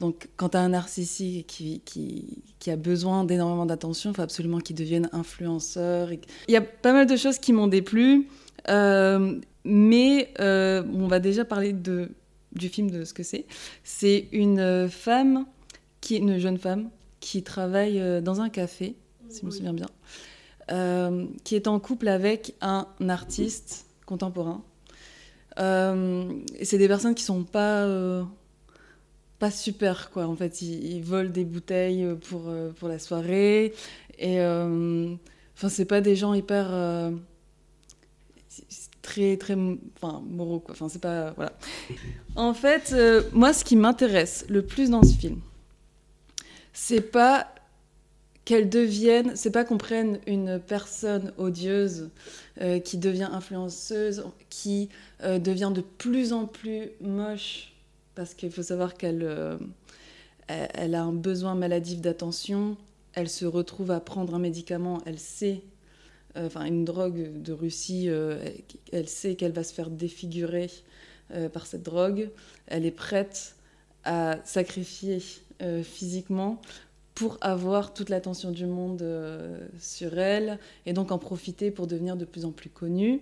donc, 0.01 0.29
quand 0.39 0.51
tu 0.51 0.57
as 0.57 0.61
un 0.61 0.71
narcissique 0.71 1.47
qui, 1.85 2.71
a 2.71 2.77
besoin 2.77 3.25
d'énormément 3.25 3.67
d'attention, 3.67 4.13
il 4.13 4.17
faut 4.17 4.23
absolument 4.23 4.59
qu'il 4.59 4.75
devienne 4.75 5.11
influenceur. 5.13 6.11
Il 6.11 6.21
y 6.49 6.57
a 6.57 6.63
pas 6.63 6.95
mal 6.95 7.07
de 7.07 7.17
choses 7.17 7.39
qui 7.39 7.53
m'ont 7.53 7.67
déplu, 7.67 8.27
euh, 8.71 9.39
mais 9.65 10.33
on 10.39 11.07
va 11.07 11.21
déjà 11.21 11.45
parler 11.45 11.75
de, 11.75 12.09
du 12.55 12.71
film, 12.71 12.91
de 12.91 13.05
ce 13.05 13.13
que 13.13 13.23
c'est. 13.23 13.45
C'est 13.85 14.27
une 14.33 14.89
femme, 14.89 15.45
qui, 16.01 16.17
une 16.17 16.39
jeune 16.39 16.57
femme, 16.57 16.89
qui 17.21 17.43
travaille 17.43 18.23
dans 18.23 18.41
un 18.41 18.49
café, 18.49 18.95
si 19.31 19.41
je 19.41 19.47
me 19.47 19.51
souviens 19.51 19.73
bien, 19.73 19.89
euh, 20.71 21.27
qui 21.45 21.57
est 21.57 21.67
en 21.67 21.79
couple 21.81 22.09
avec 22.09 22.55
un 22.61 22.87
artiste 23.09 23.87
contemporain. 24.07 24.63
Euh, 25.59 26.33
c'est 26.63 26.79
des 26.79 26.89
personnes 26.89 27.15
qui 27.15 27.25
sont 27.25 27.45
pas 27.45 27.83
euh, 27.85 28.23
pas 29.39 29.51
super 29.51 30.11
quoi. 30.11 30.27
En 30.27 30.37
fait 30.37 30.63
ils, 30.63 30.97
ils 30.97 31.03
volent 31.03 31.31
des 31.31 31.45
bouteilles 31.45 32.07
pour 32.29 32.43
euh, 32.49 32.71
pour 32.73 32.89
la 32.89 32.99
soirée. 32.99 33.75
Et 34.19 34.41
euh, 34.41 35.15
enfin 35.57 35.69
c'est 35.69 35.87
pas 35.87 36.01
des 36.01 36.15
gens 36.15 36.35
hyper 36.35 36.69
euh, 36.71 37.11
très 39.03 39.37
très 39.37 39.57
enfin 39.97 40.23
moraux 40.29 40.61
quoi. 40.61 40.73
Enfin 40.73 40.89
c'est 40.89 41.01
pas 41.01 41.33
voilà. 41.33 41.53
En 42.37 42.55
fait 42.55 42.93
euh, 42.93 43.23
moi 43.33 43.53
ce 43.53 43.65
qui 43.65 43.77
m'intéresse 43.77 44.47
le 44.49 44.63
plus 44.63 44.91
dans 44.91 45.03
ce 45.03 45.17
film 45.17 45.41
c'est 46.73 47.01
pas 47.01 47.53
qu'elle 48.45 48.69
devienne, 48.69 49.37
c'est 49.37 49.51
pas 49.51 49.65
qu'on 49.65 49.79
prenne 49.79 50.19
une 50.27 50.59
personne 50.59 51.33
odieuse 51.39 52.11
euh, 52.61 52.79
qui 52.79 52.99
devient 52.99 53.29
influenceuse, 53.31 54.25
qui 54.49 54.89
euh, 55.23 55.39
devient 55.39 55.73
de 55.75 55.83
plus 55.83 56.33
en 56.33 56.47
plus 56.47 56.91
moche, 57.01 57.73
parce 58.15 58.35
qu'il 58.35 58.51
faut 58.51 58.63
savoir 58.63 58.95
qu'elle 58.95 59.23
euh, 59.23 59.57
elle, 60.49 60.95
a 60.95 61.03
un 61.03 61.13
besoin 61.13 61.55
maladif 61.55 62.01
d'attention, 62.01 62.77
elle 63.13 63.29
se 63.29 63.45
retrouve 63.45 63.91
à 63.91 64.01
prendre 64.01 64.35
un 64.35 64.39
médicament, 64.39 65.01
elle 65.07 65.19
sait, 65.19 65.63
enfin 66.35 66.65
une 66.65 66.85
drogue 66.85 67.43
de 67.43 67.53
Russie, 67.53 68.09
elle, 68.93 69.09
sait 69.09 69.37
qu'elle 69.37 69.53
va 69.53 69.63
se 69.63 69.73
faire 69.73 69.91
défigurer 69.91 70.71
par 71.53 71.67
cette 71.67 71.83
drogue, 71.85 72.31
elle 72.67 72.85
est 72.85 72.91
prête 72.91 73.55
à 74.05 74.39
sacrifier 74.45 75.23
physiquement 75.83 76.61
pour 77.15 77.39
avoir 77.41 77.93
toute 77.93 78.09
l'attention 78.09 78.51
du 78.51 78.67
monde 78.67 79.03
euh, 79.03 79.59
sur 79.79 80.19
elle 80.19 80.59
et 80.87 80.93
donc 80.93 81.13
en 81.13 81.19
profiter 81.19 81.71
pour 81.71 81.87
devenir 81.87 82.17
de 82.17 82.25
plus 82.25 82.45
en 82.45 82.51
plus 82.51 82.71
connue. 82.71 83.21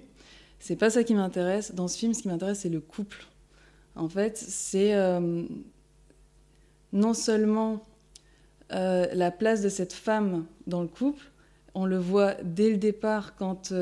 C'est 0.60 0.76
pas 0.76 0.90
ça 0.90 1.04
qui 1.04 1.14
m'intéresse. 1.14 1.74
Dans 1.74 1.88
ce 1.88 1.98
film, 1.98 2.14
ce 2.14 2.22
qui 2.22 2.28
m'intéresse, 2.28 2.60
c'est 2.60 2.68
le 2.68 2.80
couple. 2.80 3.24
En 3.96 4.08
fait, 4.08 4.36
c'est 4.36 4.94
euh, 4.94 5.42
non 6.92 7.14
seulement 7.14 7.84
euh, 8.72 9.06
la 9.12 9.30
place 9.30 9.62
de 9.62 9.68
cette 9.68 9.92
femme 9.92 10.46
dans 10.66 10.82
le 10.82 10.88
couple, 10.88 11.24
on 11.74 11.84
le 11.84 11.98
voit 11.98 12.34
dès 12.42 12.70
le 12.70 12.76
départ 12.76 13.36
quand, 13.36 13.72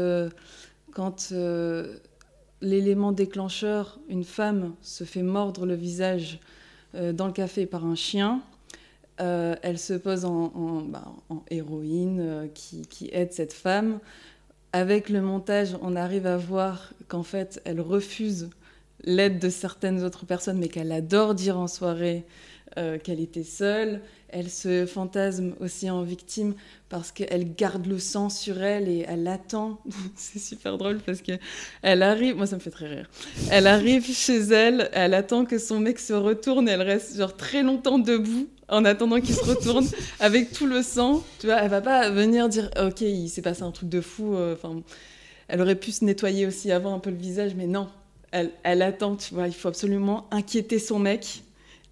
quand 0.93 1.33
l'élément 2.61 3.13
déclencheur, 3.13 3.99
une 4.09 4.25
femme 4.25 4.75
se 4.83 5.05
fait 5.05 5.23
mordre 5.23 5.65
le 5.65 5.75
visage 5.75 6.41
dans 6.93 7.27
le 7.27 7.33
café 7.33 7.65
par 7.65 7.87
un 7.87 7.95
chien. 7.95 8.43
Euh, 9.21 9.57
elle 9.63 9.79
se 9.79 9.95
pose 9.95 10.25
en, 10.25 10.83
bah, 10.83 11.05
héroïne 11.51 12.21
euh, 12.21 12.47
qui 12.49 13.09
aide 13.13 13.33
cette 13.33 13.53
femme. 13.53 13.99
Avec 14.73 15.09
le 15.09 15.23
montage, 15.23 15.77
on 15.81 15.97
arrive 15.97 16.27
à 16.27 16.37
voir 16.37 16.93
qu'en 17.09 17.23
fait, 17.23 17.63
elle 17.65 17.81
refuse 17.81 18.51
l'aide 19.05 19.39
de 19.39 19.49
certaines 19.49 20.03
autres 20.05 20.27
personnes, 20.27 20.59
mais 20.59 20.69
qu'elle 20.69 20.93
adore 20.93 21.35
dire 21.35 21.59
en 21.59 21.67
soirée 21.67 22.25
euh, 22.79 22.99
qu'elle 22.99 23.21
était 23.21 23.45
seule. 23.45 24.01
Elle 24.29 24.51
se 24.51 24.87
fantasme 24.87 25.55
aussi 25.61 25.89
en 25.89 26.03
victime 26.03 26.55
parce 26.89 27.13
qu'elle 27.13 27.55
garde 27.55 27.87
le 27.87 27.99
sang 27.99 28.29
sur 28.29 28.61
elle 28.63 28.89
et 28.89 29.05
elle 29.09 29.27
attend. 29.29 29.79
C'est 30.17 30.41
super 30.41 30.77
drôle 30.77 30.99
parce 30.99 31.23
que 31.23 31.33
elle 31.83 32.03
arrive, 32.03 32.37
moi 32.37 32.47
ça 32.47 32.57
me 32.57 32.61
fait 32.61 32.71
très 32.71 32.89
rire. 32.89 33.09
Elle 33.51 33.67
arrive 33.67 34.05
chez 34.05 34.39
elle, 34.39 34.91
elle 34.93 35.15
attend 35.15 35.45
que 35.45 35.59
son 35.59 35.79
mec 35.79 35.99
se 35.99 36.13
retourne, 36.13 36.69
et 36.69 36.73
elle 36.73 36.83
reste 36.83 37.17
genre 37.17 37.37
très 37.37 37.63
longtemps 37.63 37.99
debout 37.99 38.49
en 38.69 38.85
attendant 38.85 39.21
qu'il 39.21 39.35
se 39.35 39.45
retourne 39.45 39.87
avec 40.21 40.53
tout 40.53 40.67
le 40.67 40.83
sang. 40.83 41.23
Tu 41.39 41.47
vois, 41.47 41.57
elle 41.57 41.71
va 41.71 41.81
pas 41.81 42.11
venir 42.11 42.49
dire 42.49 42.69
ok 42.81 43.01
il 43.03 43.29
s'est 43.29 43.43
passé 43.43 43.63
un 43.63 43.71
truc 43.71 43.89
de 43.89 44.01
fou. 44.01 44.35
euh, 44.35 44.55
Enfin, 44.55 44.83
elle 45.49 45.61
aurait 45.61 45.77
pu 45.77 45.93
se 45.93 46.05
nettoyer 46.05 46.47
aussi 46.47 46.73
avant 46.73 46.95
un 46.95 46.99
peu 46.99 47.11
le 47.11 47.17
visage, 47.17 47.55
mais 47.55 47.67
non. 47.69 47.89
Elle, 48.33 48.51
elle 48.65 48.83
attend, 48.83 49.15
tu 49.17 49.33
vois, 49.35 49.47
il 49.47 49.55
faut 49.55 49.69
absolument 49.69 50.27
inquiéter 50.33 50.81
son 50.81 50.99
mec 50.99 51.45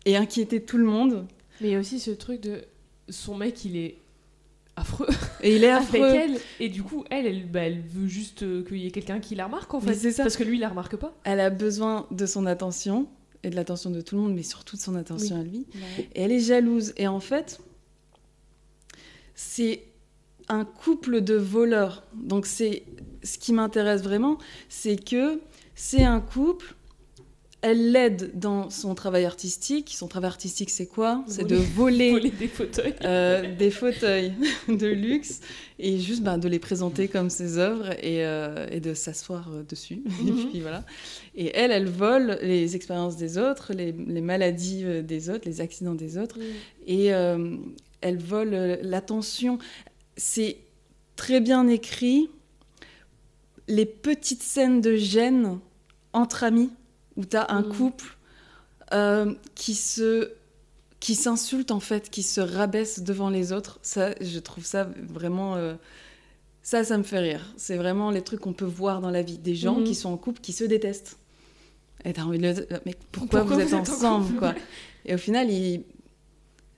et 0.04 0.16
inquiéter 0.16 0.62
tout 0.62 0.78
le 0.78 0.84
monde. 0.84 1.26
Mais 1.60 1.68
il 1.68 1.72
y 1.72 1.76
a 1.76 1.80
aussi 1.80 1.98
ce 2.00 2.10
truc 2.10 2.40
de 2.40 2.62
son 3.08 3.36
mec, 3.36 3.64
il 3.64 3.76
est 3.76 3.96
affreux. 4.76 5.06
Et 5.42 5.54
il 5.56 5.64
est 5.64 5.68
Avec 5.70 5.88
affreux. 5.88 6.14
elle. 6.14 6.38
Et 6.60 6.68
du 6.68 6.82
coup, 6.82 7.04
elle, 7.10 7.26
elle, 7.26 7.48
bah, 7.50 7.60
elle 7.60 7.80
veut 7.80 8.08
juste 8.08 8.42
euh, 8.42 8.64
qu'il 8.64 8.78
y 8.78 8.86
ait 8.86 8.90
quelqu'un 8.90 9.20
qui 9.20 9.34
la 9.34 9.46
remarque 9.46 9.72
en 9.74 9.80
fait. 9.80 9.94
c'est 9.94 10.10
ça. 10.12 10.22
Parce 10.24 10.36
que 10.36 10.42
lui, 10.44 10.56
il 10.56 10.60
la 10.60 10.68
remarque 10.68 10.96
pas. 10.96 11.14
Elle 11.24 11.40
a 11.40 11.50
besoin 11.50 12.06
de 12.10 12.26
son 12.26 12.46
attention 12.46 13.06
et 13.42 13.50
de 13.50 13.56
l'attention 13.56 13.90
de 13.90 14.00
tout 14.00 14.16
le 14.16 14.22
monde, 14.22 14.34
mais 14.34 14.42
surtout 14.42 14.76
de 14.76 14.80
son 14.80 14.94
attention 14.96 15.36
Oui. 15.36 15.40
à 15.40 15.44
lui. 15.44 15.66
Ouais. 15.74 16.08
Et 16.14 16.22
elle 16.22 16.32
est 16.32 16.40
jalouse. 16.40 16.92
Et 16.96 17.06
en 17.06 17.20
fait, 17.20 17.60
c'est 19.34 19.84
un 20.48 20.64
couple 20.64 21.20
de 21.20 21.34
voleurs. 21.34 22.02
Donc 22.14 22.46
c'est 22.46 22.82
ce 23.22 23.38
qui 23.38 23.52
m'intéresse 23.52 24.02
vraiment, 24.02 24.38
c'est 24.68 24.96
que 25.02 25.40
c'est 25.74 26.04
un 26.04 26.20
couple. 26.20 26.74
Elle 27.66 27.92
l'aide 27.92 28.32
dans 28.38 28.68
son 28.68 28.94
travail 28.94 29.24
artistique. 29.24 29.94
Son 29.96 30.06
travail 30.06 30.28
artistique, 30.28 30.68
c'est 30.68 30.84
quoi? 30.84 31.24
C'est 31.26 31.46
de 31.48 31.56
voler, 31.56 32.10
Voler 32.10 32.28
des 32.30 32.46
fauteuils. 32.48 32.92
euh, 33.04 33.56
des 33.56 33.70
fauteuils 33.70 34.34
de 34.68 34.86
luxe 34.86 35.40
et 35.78 35.98
juste 35.98 36.22
ben, 36.22 36.36
de 36.36 36.46
les 36.46 36.58
présenter 36.58 37.08
comme 37.08 37.30
ses 37.30 37.56
œuvres 37.56 37.92
et, 38.04 38.22
euh, 38.26 38.66
et 38.70 38.80
de 38.80 38.92
s'asseoir 38.92 39.48
euh, 39.50 39.62
dessus. 39.62 40.02
Et 40.20 40.30
Mhm. 40.30 40.50
puis 40.50 40.60
voilà. 40.60 40.84
Et 41.34 41.52
elle, 41.56 41.70
elle 41.70 41.88
vole 41.88 42.38
les 42.42 42.76
expériences 42.76 43.16
des 43.16 43.38
autres, 43.38 43.72
les, 43.72 43.92
les 43.92 44.20
maladies 44.20 44.84
des 45.02 45.30
autres, 45.30 45.46
les 45.46 45.62
accidents 45.62 45.94
des 45.94 46.18
autres. 46.18 46.36
Et 46.86 47.14
euh, 47.14 47.56
elle 48.02 48.18
vole 48.18 48.50
l'attention. 48.82 49.58
C'est 50.18 50.58
très 51.16 51.40
bien 51.40 51.66
écrit. 51.68 52.28
les 53.68 53.86
petites 53.86 54.42
scènes 54.42 54.82
de 54.82 54.96
gêne 54.96 55.58
entre 56.12 56.44
amis, 56.44 56.68
où 57.16 57.24
tu 57.24 57.36
as 57.36 57.50
un 57.50 57.62
Mm. 57.62 57.68
couple 57.76 58.16
euh, 58.92 59.34
qui 59.54 59.74
se 59.74 60.30
qui 61.00 61.14
s'insulte 61.14 61.70
en 61.70 61.80
fait, 61.80 62.08
qui 62.08 62.22
se 62.22 62.40
rabaisse 62.40 63.00
devant 63.02 63.28
les 63.28 63.52
autres. 63.52 63.78
Ça, 63.82 64.14
je 64.22 64.38
trouve 64.38 64.64
ça 64.64 64.88
vraiment. 65.02 65.54
euh, 65.56 65.74
ça, 66.62 66.82
ça 66.82 66.96
me 66.96 67.02
fait 67.02 67.18
rire. 67.18 67.52
C'est 67.58 67.76
vraiment 67.76 68.10
les 68.10 68.22
trucs 68.22 68.40
qu'on 68.40 68.54
peut 68.54 68.64
voir 68.64 69.02
dans 69.02 69.10
la 69.10 69.20
vie. 69.20 69.36
Des 69.36 69.54
gens 69.54 69.76
Mhm. 69.80 69.84
qui 69.84 69.94
sont 69.94 70.08
en 70.10 70.16
couple, 70.16 70.40
qui 70.40 70.52
se 70.54 70.64
détestent. 70.64 71.18
Et 72.06 72.14
t'as 72.14 72.22
envie 72.22 72.38
de 72.38 72.46
le 72.46 72.52
dire, 72.54 72.64
mais 72.86 72.94
pourquoi, 73.12 73.40
Pourquoi 73.40 73.56
vous 73.56 73.60
êtes 73.62 73.68
vous 73.68 73.74
êtes 73.76 73.88
en 73.90 73.92
ensemble 73.94 74.38
quoi 74.38 74.54
Et 75.04 75.14
au 75.14 75.18
final, 75.18 75.46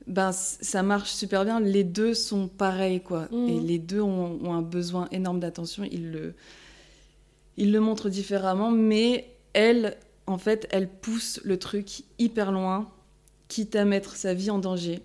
ben, 0.09 0.33
ça 0.33 0.83
marche 0.83 1.11
super 1.13 1.45
bien. 1.45 1.61
Les 1.61 1.85
deux 1.85 2.15
sont 2.15 2.49
pareils, 2.49 3.01
quoi. 3.01 3.29
Mhm. 3.31 3.49
Et 3.49 3.61
les 3.61 3.79
deux 3.79 4.01
ont, 4.01 4.39
ont 4.43 4.53
un 4.55 4.63
besoin 4.63 5.09
énorme 5.13 5.39
d'attention. 5.41 5.85
Ils 5.85 6.11
le... 6.11 6.35
Ils 7.57 7.73
le 7.73 7.81
montrent 7.81 8.09
différemment, 8.11 8.71
mais 8.71 9.31
elle, 9.53 9.97
en 10.27 10.39
fait, 10.39 10.67
elle 10.71 10.89
pousse 10.89 11.41
le 11.45 11.59
truc 11.59 12.03
hyper 12.19 12.53
loin, 12.53 12.91
quitte 13.49 13.77
à 13.77 13.85
mettre 13.85 14.17
sa 14.17 14.35
vie 14.35 14.51
en 14.51 14.59
danger. 14.59 15.01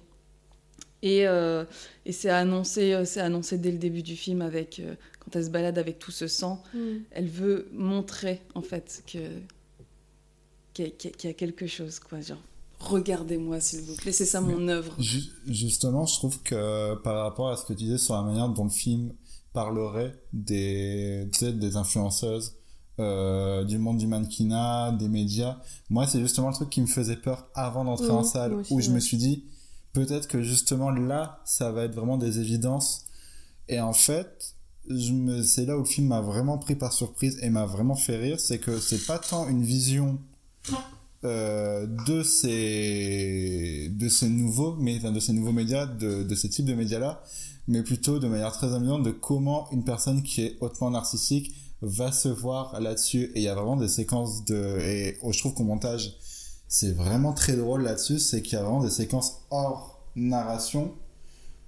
Et, 1.04 1.28
euh, 1.28 1.66
et 2.06 2.12
c'est 2.12 2.30
annoncé, 2.30 2.94
euh, 2.94 3.06
c'est 3.06 3.22
annoncé 3.22 3.58
dès 3.58 3.72
le 3.72 3.78
début 3.80 4.04
du 4.04 4.16
film 4.16 4.42
avec 4.42 4.80
euh, 4.80 4.96
quand 5.20 5.36
elle 5.36 5.46
se 5.46 5.50
balade 5.50 5.78
avec 5.80 5.98
tout 6.00 6.12
ce 6.12 6.28
sang. 6.28 6.62
Mm. 6.76 6.80
Elle 7.12 7.28
veut 7.28 7.68
montrer 7.74 8.42
en 8.56 8.62
fait 8.62 9.04
que 9.12 9.18
qu'il 10.74 10.86
y, 10.86 11.28
a- 11.28 11.30
y 11.30 11.36
quelque 11.36 11.68
chose 11.68 12.00
quoi. 12.00 12.22
Genre 12.22 12.42
regardez-moi 12.80 13.60
s'il 13.60 13.82
vous 13.82 13.96
plaît. 13.96 14.12
C'est 14.12 14.26
ça 14.26 14.42
mon 14.42 14.68
œuvre. 14.68 14.96
Ju- 15.00 15.24
Justement, 15.48 16.06
je 16.06 16.16
trouve 16.16 16.42
que 16.44 16.96
par 17.02 17.24
rapport 17.24 17.50
à 17.50 17.58
ce 17.58 17.66
que 17.66 17.74
tu 17.74 17.84
disais 17.86 17.98
sur 17.98 18.16
la 18.16 18.22
manière 18.24 18.50
dont 18.50 18.64
le 18.66 18.70
film 18.70 19.14
parlerait 19.54 20.14
des, 20.34 21.28
tu 21.34 21.40
sais, 21.40 21.52
des 21.54 21.76
influenceuses, 21.76 22.56
euh, 23.02 23.64
du 23.64 23.78
monde 23.78 23.98
du 23.98 24.08
mannequinat, 24.08 24.92
des 24.94 25.08
médias, 25.08 25.58
moi, 25.90 26.08
c'est 26.08 26.20
justement 26.20 26.50
le 26.50 26.54
truc 26.54 26.70
qui 26.70 26.82
me 26.82 26.88
faisait 26.88 27.16
peur 27.16 27.48
avant 27.56 27.84
d'entrer 27.84 28.10
en 28.10 28.24
salle, 28.24 28.52
moi 28.52 28.62
aussi, 28.62 28.74
où 28.74 28.80
je 28.80 28.90
ouais. 28.90 28.96
me 28.96 29.00
suis 29.00 29.18
dit, 29.18 29.44
peut-être 29.94 30.28
que 30.28 30.42
justement 30.42 30.92
là, 30.92 31.42
ça 31.46 31.72
va 31.72 31.84
être 31.84 31.96
vraiment 31.96 32.18
des 32.18 32.40
évidences. 32.40 33.06
Et 33.68 33.80
en 33.80 33.94
fait, 33.94 34.56
me, 34.88 35.42
c'est 35.44 35.66
là 35.66 35.78
où 35.78 35.80
le 35.80 35.86
film 35.86 36.08
m'a 36.08 36.22
vraiment 36.22 36.58
pris 36.58 36.76
par 36.76 36.94
surprise 36.94 37.40
et 37.42 37.50
m'a 37.50 37.66
vraiment 37.66 37.96
fait 37.96 38.18
rire, 38.18 38.40
c'est 38.40 38.60
que 38.60 38.80
c'est 38.80 39.06
pas 39.06 39.20
tant 39.20 39.48
une 39.48 39.64
vision 39.64 40.20
euh, 41.24 41.86
de 42.08 42.24
ces 42.24 43.92
de 43.94 44.10
ces 44.10 44.28
nouveaux 44.28 44.76
mais 44.80 44.98
enfin, 44.98 45.12
de 45.12 45.20
ces 45.20 45.34
nouveaux 45.34 45.52
médias 45.52 45.86
de, 45.86 46.24
de 46.24 46.36
ces 46.36 46.50
types 46.50 46.66
de 46.66 46.74
médias 46.74 46.98
là 46.98 47.22
mais 47.68 47.84
plutôt 47.84 48.18
de 48.18 48.28
manière 48.28 48.52
très 48.52 48.74
amusante 48.74 49.04
de 49.04 49.12
comment 49.12 49.70
une 49.72 49.84
personne 49.84 50.24
qui 50.24 50.42
est 50.42 50.58
hautement 50.62 50.90
narcissique 50.90 51.54
va 51.82 52.12
se 52.12 52.30
voir 52.30 52.80
là-dessus. 52.80 53.32
Et 53.36 53.40
il 53.40 53.44
y 53.44 53.48
a 53.48 53.56
vraiment 53.56 53.78
des 53.78 53.88
séquences 53.88 54.46
de 54.46 54.80
et 54.82 55.18
oh, 55.22 55.32
je 55.32 55.40
trouve 55.40 55.54
qu'au 55.54 55.64
montage 55.64 56.18
c'est 56.68 56.94
vraiment 56.94 57.34
très 57.34 57.54
drôle 57.58 57.84
là-dessus. 57.84 58.20
C'est 58.20 58.42
qu'il 58.42 58.54
y 58.54 58.56
a 58.56 58.64
vraiment 58.64 58.84
des 58.84 58.90
séquences 58.90 59.42
hors 59.50 60.00
narration 60.16 60.94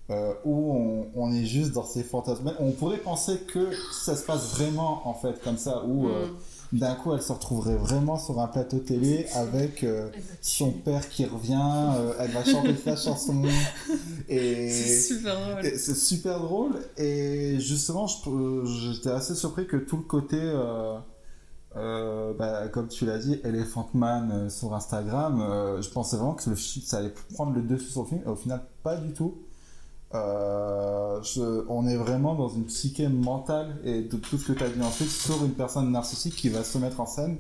euh, 0.09 0.33
où 0.45 0.73
on, 0.73 1.07
on 1.15 1.33
est 1.33 1.45
juste 1.45 1.71
dans 1.71 1.85
ces 1.85 2.03
fantasmes. 2.03 2.53
On 2.59 2.71
pourrait 2.71 2.97
penser 2.97 3.37
que 3.39 3.69
ça 3.91 4.15
se 4.15 4.23
passe 4.23 4.51
vraiment 4.55 5.07
en 5.07 5.13
fait 5.13 5.41
comme 5.43 5.57
ça, 5.57 5.83
où 5.85 6.07
euh, 6.07 6.27
d'un 6.73 6.95
coup 6.95 7.13
elle 7.13 7.21
se 7.21 7.31
retrouverait 7.31 7.75
vraiment 7.75 8.17
sur 8.17 8.39
un 8.39 8.47
plateau 8.47 8.79
télé 8.79 9.27
avec 9.33 9.83
euh, 9.83 10.09
son 10.41 10.71
père 10.71 11.07
qui 11.07 11.25
revient, 11.25 11.59
euh, 11.97 12.13
elle 12.19 12.31
va 12.31 12.43
chanter 12.43 12.75
sa 12.83 12.95
chanson. 12.97 13.43
Et 14.27 14.69
C'est 14.69 14.99
super 15.13 15.39
drôle. 15.39 15.65
et 15.65 15.77
c'est 15.77 15.95
super 15.95 16.39
drôle. 16.39 16.71
Et 16.97 17.42
justement 17.63 18.07
j'étais 18.07 19.09
assez 19.09 19.35
surpris 19.35 19.67
que 19.67 19.77
tout 19.77 19.97
le 19.97 20.03
côté 20.03 20.39
euh, 20.39 20.97
euh, 21.75 22.33
bah, 22.33 22.67
comme 22.67 22.87
tu 22.87 23.05
l'as 23.05 23.17
dit 23.17 23.39
Elephant 23.43 23.89
Man 23.93 24.31
euh, 24.31 24.49
sur 24.49 24.73
Instagram 24.73 25.39
je 25.81 25.89
pensais 25.89 26.17
vraiment 26.17 26.35
que 26.35 26.49
le 26.49 26.55
ça 26.55 26.97
allait 26.97 27.13
prendre 27.33 27.53
le 27.53 27.61
dessus 27.61 27.89
sur 27.89 28.03
le 28.03 28.07
film. 28.07 28.21
Et 28.25 28.29
au 28.29 28.35
final 28.35 28.61
pas 28.83 28.97
du 28.97 29.13
tout. 29.13 29.37
On 30.13 31.87
est 31.87 31.97
vraiment 31.97 32.35
dans 32.35 32.49
une 32.49 32.65
psyché 32.65 33.07
mentale 33.07 33.79
et 33.83 34.03
de 34.03 34.17
tout 34.17 34.37
ce 34.37 34.51
que 34.51 34.57
tu 34.57 34.63
as 34.63 34.69
dit 34.69 34.81
ensuite 34.81 35.09
sur 35.09 35.43
une 35.43 35.53
personne 35.53 35.91
narcissique 35.91 36.35
qui 36.35 36.49
va 36.49 36.63
se 36.63 36.77
mettre 36.77 36.99
en 36.99 37.07
scène. 37.07 37.37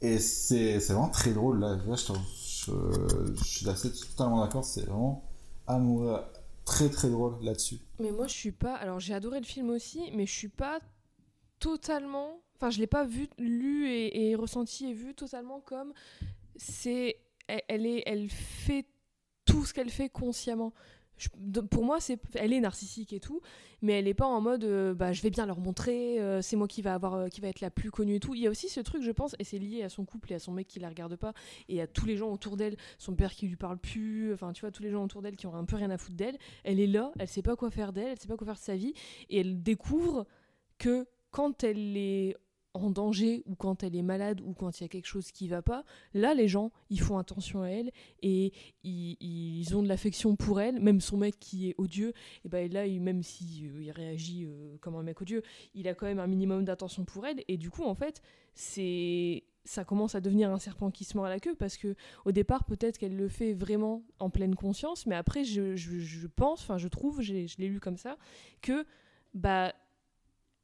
Et 0.00 0.18
c'est 0.18 0.78
vraiment 0.78 1.08
très 1.08 1.32
drôle. 1.32 1.60
Là, 1.60 1.78
je, 1.86 2.02
suis 3.44 3.64
totalement 3.64 4.40
d'accord. 4.40 4.64
C'est 4.64 4.82
vraiment 4.82 5.22
amoureux 5.66 6.18
très 6.64 6.88
très 6.88 7.10
drôle 7.10 7.36
là-dessus 7.42 7.78
Mais 7.98 8.10
moi, 8.10 8.26
je 8.26 8.34
suis 8.34 8.52
pas. 8.52 8.74
Alors, 8.74 9.00
j'ai 9.00 9.14
adoré 9.14 9.40
le 9.40 9.46
film 9.46 9.70
aussi, 9.70 10.10
mais 10.12 10.26
je 10.26 10.32
suis 10.32 10.48
pas 10.48 10.80
totalement. 11.58 12.40
Enfin, 12.56 12.70
je 12.70 12.78
l'ai 12.78 12.86
pas 12.86 13.04
vu, 13.04 13.28
lu 13.38 13.88
et, 13.88 14.34
ressenti 14.34 14.86
et 14.86 14.92
vu 14.92 15.14
totalement 15.14 15.60
comme 15.60 15.92
c'est. 16.56 17.20
Elle 17.46 17.84
est, 17.84 18.02
elle 18.06 18.30
fait 18.30 18.86
tout 19.44 19.64
ce 19.64 19.74
qu'elle 19.74 19.90
fait 19.90 20.08
consciemment. 20.08 20.72
Pour 21.70 21.84
moi, 21.84 22.00
c'est, 22.00 22.20
elle 22.34 22.52
est 22.52 22.60
narcissique 22.60 23.12
et 23.12 23.20
tout, 23.20 23.40
mais 23.82 23.94
elle 23.94 24.08
est 24.08 24.14
pas 24.14 24.26
en 24.26 24.40
mode, 24.40 24.64
euh, 24.64 24.94
bah, 24.94 25.12
je 25.12 25.22
vais 25.22 25.30
bien 25.30 25.46
leur 25.46 25.60
montrer, 25.60 26.20
euh, 26.20 26.40
c'est 26.42 26.56
moi 26.56 26.66
qui 26.66 26.82
va 26.82 26.94
avoir, 26.94 27.14
euh, 27.14 27.28
qui 27.28 27.40
va 27.40 27.48
être 27.48 27.60
la 27.60 27.70
plus 27.70 27.90
connue 27.90 28.16
et 28.16 28.20
tout. 28.20 28.34
Il 28.34 28.42
y 28.42 28.46
a 28.46 28.50
aussi 28.50 28.68
ce 28.68 28.80
truc, 28.80 29.02
je 29.02 29.10
pense, 29.10 29.36
et 29.38 29.44
c'est 29.44 29.58
lié 29.58 29.82
à 29.82 29.88
son 29.88 30.04
couple 30.04 30.32
et 30.32 30.36
à 30.36 30.38
son 30.38 30.52
mec 30.52 30.66
qui 30.66 30.80
la 30.80 30.88
regarde 30.88 31.16
pas, 31.16 31.34
et 31.68 31.80
à 31.80 31.86
tous 31.86 32.06
les 32.06 32.16
gens 32.16 32.32
autour 32.32 32.56
d'elle, 32.56 32.76
son 32.98 33.14
père 33.14 33.32
qui 33.32 33.46
lui 33.46 33.56
parle 33.56 33.78
plus, 33.78 34.32
enfin, 34.32 34.52
tu 34.52 34.62
vois, 34.62 34.70
tous 34.70 34.82
les 34.82 34.90
gens 34.90 35.04
autour 35.04 35.22
d'elle 35.22 35.36
qui 35.36 35.46
ont 35.46 35.54
un 35.54 35.64
peu 35.64 35.76
rien 35.76 35.90
à 35.90 35.98
foutre 35.98 36.16
d'elle. 36.16 36.38
Elle 36.64 36.80
est 36.80 36.86
là, 36.86 37.12
elle 37.18 37.28
sait 37.28 37.42
pas 37.42 37.56
quoi 37.56 37.70
faire 37.70 37.92
d'elle, 37.92 38.08
elle 38.12 38.18
sait 38.18 38.28
pas 38.28 38.36
quoi 38.36 38.46
faire 38.46 38.54
de 38.54 38.60
sa 38.60 38.76
vie, 38.76 38.94
et 39.28 39.40
elle 39.40 39.62
découvre 39.62 40.26
que 40.78 41.06
quand 41.30 41.64
elle 41.64 41.96
est 41.96 42.36
en 42.74 42.90
danger 42.90 43.42
ou 43.46 43.54
quand 43.54 43.82
elle 43.82 43.94
est 43.96 44.02
malade 44.02 44.40
ou 44.40 44.52
quand 44.52 44.80
il 44.80 44.82
y 44.82 44.86
a 44.86 44.88
quelque 44.88 45.06
chose 45.06 45.30
qui 45.32 45.48
va 45.48 45.62
pas, 45.62 45.84
là 46.12 46.34
les 46.34 46.48
gens 46.48 46.72
ils 46.90 47.00
font 47.00 47.18
attention 47.18 47.62
à 47.62 47.68
elle 47.68 47.90
et 48.22 48.52
ils, 48.82 49.76
ont 49.76 49.82
de 49.82 49.88
l'affection 49.88 50.36
pour 50.36 50.60
elle, 50.60 50.80
même 50.80 51.00
son 51.00 51.16
mec 51.16 51.38
qui 51.38 51.68
est 51.70 51.74
odieux, 51.78 52.12
et 52.44 52.48
ben 52.48 52.70
là 52.72 52.86
même 52.86 53.22
si 53.22 53.66
euh, 53.66 53.82
il 53.82 53.90
réagit 53.90 54.44
euh, 54.44 54.76
comme 54.80 54.96
un 54.96 55.02
mec 55.02 55.20
odieux, 55.20 55.42
il 55.74 55.88
a 55.88 55.94
quand 55.94 56.06
même 56.06 56.18
un 56.18 56.26
minimum 56.26 56.64
d'attention 56.64 57.04
pour 57.04 57.26
elle. 57.26 57.42
Et 57.48 57.56
du 57.56 57.70
coup 57.70 57.84
en 57.84 57.94
fait 57.94 58.20
c'est 58.54 59.44
ça 59.64 59.84
commence 59.84 60.14
à 60.14 60.20
devenir 60.20 60.50
un 60.50 60.58
serpent 60.58 60.90
qui 60.90 61.04
se 61.04 61.16
mord 61.16 61.24
à 61.26 61.30
la 61.30 61.40
queue 61.40 61.54
parce 61.54 61.76
que 61.78 61.94
au 62.26 62.32
départ 62.32 62.64
peut-être 62.64 62.98
qu'elle 62.98 63.16
le 63.16 63.28
fait 63.28 63.54
vraiment 63.54 64.02
en 64.18 64.28
pleine 64.30 64.54
conscience, 64.54 65.06
mais 65.06 65.14
après 65.14 65.44
je, 65.44 65.74
je- 65.76 65.98
je 65.98 66.26
pense, 66.26 66.62
enfin 66.62 66.76
je 66.76 66.88
trouve, 66.88 67.22
je 67.22 67.32
l'ai 67.32 67.68
lu 67.68 67.80
comme 67.80 67.96
ça, 67.96 68.18
que 68.60 68.84
bah 69.32 69.72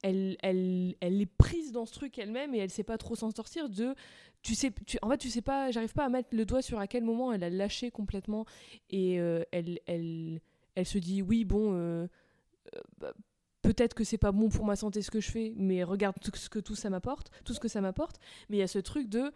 elle, 0.02 0.36
elle, 0.42 0.94
elle 1.00 1.20
est 1.20 1.26
prise 1.26 1.72
dans 1.72 1.86
ce 1.86 1.92
truc 1.92 2.18
elle-même 2.18 2.54
et 2.54 2.58
elle 2.58 2.70
sait 2.70 2.82
pas 2.84 2.98
trop 2.98 3.14
s'en 3.14 3.30
sortir 3.30 3.68
de 3.68 3.94
tu 4.42 4.54
sais 4.54 4.72
tu, 4.86 4.98
en 5.02 5.10
fait 5.10 5.18
tu 5.18 5.28
sais 5.28 5.42
pas 5.42 5.70
j'arrive 5.70 5.92
pas 5.92 6.04
à 6.04 6.08
mettre 6.08 6.30
le 6.32 6.44
doigt 6.44 6.62
sur 6.62 6.78
à 6.78 6.86
quel 6.86 7.04
moment 7.04 7.32
elle 7.32 7.44
a 7.44 7.50
lâché 7.50 7.90
complètement 7.90 8.46
et 8.88 9.20
euh, 9.20 9.42
elle, 9.52 9.80
elle 9.86 10.40
elle 10.74 10.86
se 10.86 10.98
dit 10.98 11.20
oui 11.20 11.44
bon 11.44 11.74
euh, 11.74 12.06
euh, 13.02 13.12
peut-être 13.62 13.94
que 13.94 14.04
c'est 14.04 14.18
pas 14.18 14.32
bon 14.32 14.48
pour 14.48 14.64
ma 14.64 14.76
santé 14.76 15.02
ce 15.02 15.10
que 15.10 15.20
je 15.20 15.30
fais 15.30 15.52
mais 15.56 15.84
regarde 15.84 16.16
tout 16.20 16.30
ce 16.34 16.48
que 16.48 16.58
tout 16.58 16.74
ça 16.74 16.88
m'apporte 16.88 17.30
tout 17.44 17.52
ce 17.52 17.60
que 17.60 17.68
ça 17.68 17.80
m'apporte. 17.80 18.18
Mais 18.48 18.56
il 18.56 18.60
y 18.60 18.64
a 18.64 18.68
ce 18.68 18.78
truc 18.78 19.08
de 19.08 19.32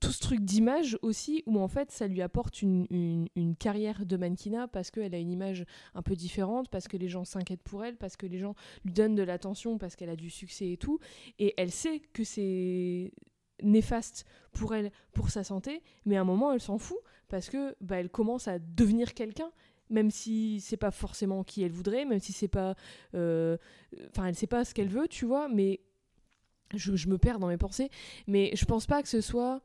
tout 0.00 0.12
ce 0.12 0.20
truc 0.20 0.40
d'image 0.40 0.98
aussi, 1.02 1.42
où 1.46 1.58
en 1.58 1.68
fait 1.68 1.90
ça 1.90 2.06
lui 2.06 2.22
apporte 2.22 2.62
une, 2.62 2.86
une- 2.90 3.56
carrière 3.56 4.04
de 4.04 4.16
mannequinat 4.16 4.68
parce 4.68 4.90
qu'elle 4.90 5.14
a 5.14 5.18
une 5.18 5.30
image 5.30 5.64
un 5.94 6.02
peu 6.02 6.14
différente, 6.14 6.68
parce 6.68 6.88
que 6.88 6.96
les 6.96 7.08
gens 7.08 7.24
s'inquiètent 7.24 7.62
pour 7.62 7.84
elle, 7.84 7.96
parce 7.96 8.16
que 8.16 8.26
les 8.26 8.38
gens 8.38 8.54
lui 8.84 8.92
donnent 8.92 9.14
de 9.14 9.22
l'attention, 9.22 9.78
parce 9.78 9.96
qu'elle 9.96 10.10
a 10.10 10.16
du 10.16 10.28
succès 10.30 10.70
et 10.72 10.76
tout. 10.76 10.98
Et 11.38 11.54
elle 11.56 11.70
sait 11.70 12.00
que 12.12 12.24
c'est 12.24 13.12
néfaste 13.62 14.26
pour 14.52 14.74
elle, 14.74 14.90
pour 15.12 15.30
sa 15.30 15.42
santé, 15.44 15.82
mais 16.04 16.16
à 16.16 16.20
un 16.20 16.24
moment 16.24 16.52
elle 16.52 16.60
s'en 16.60 16.78
fout 16.78 16.98
parce 17.28 17.48
que 17.48 17.74
bah, 17.80 17.96
elle 17.98 18.10
commence 18.10 18.48
à 18.48 18.58
devenir 18.58 19.14
quelqu'un. 19.14 19.50
Même 19.88 20.10
si 20.10 20.60
c'est 20.60 20.76
pas 20.76 20.90
forcément 20.90 21.44
qui 21.44 21.62
elle 21.62 21.70
voudrait, 21.70 22.04
même 22.04 22.18
si 22.18 22.32
c'est 22.32 22.48
pas, 22.48 22.74
euh, 23.14 23.56
enfin 24.10 24.26
elle 24.26 24.34
sait 24.34 24.48
pas 24.48 24.64
ce 24.64 24.74
qu'elle 24.74 24.88
veut, 24.88 25.06
tu 25.06 25.24
vois, 25.26 25.48
mais 25.48 25.80
je, 26.74 26.96
je 26.96 27.08
me 27.08 27.18
perds 27.18 27.38
dans 27.38 27.46
mes 27.46 27.56
pensées, 27.56 27.88
mais 28.26 28.50
je 28.56 28.64
pense 28.64 28.86
pas 28.86 29.00
que 29.00 29.08
ce 29.08 29.20
soit 29.20 29.62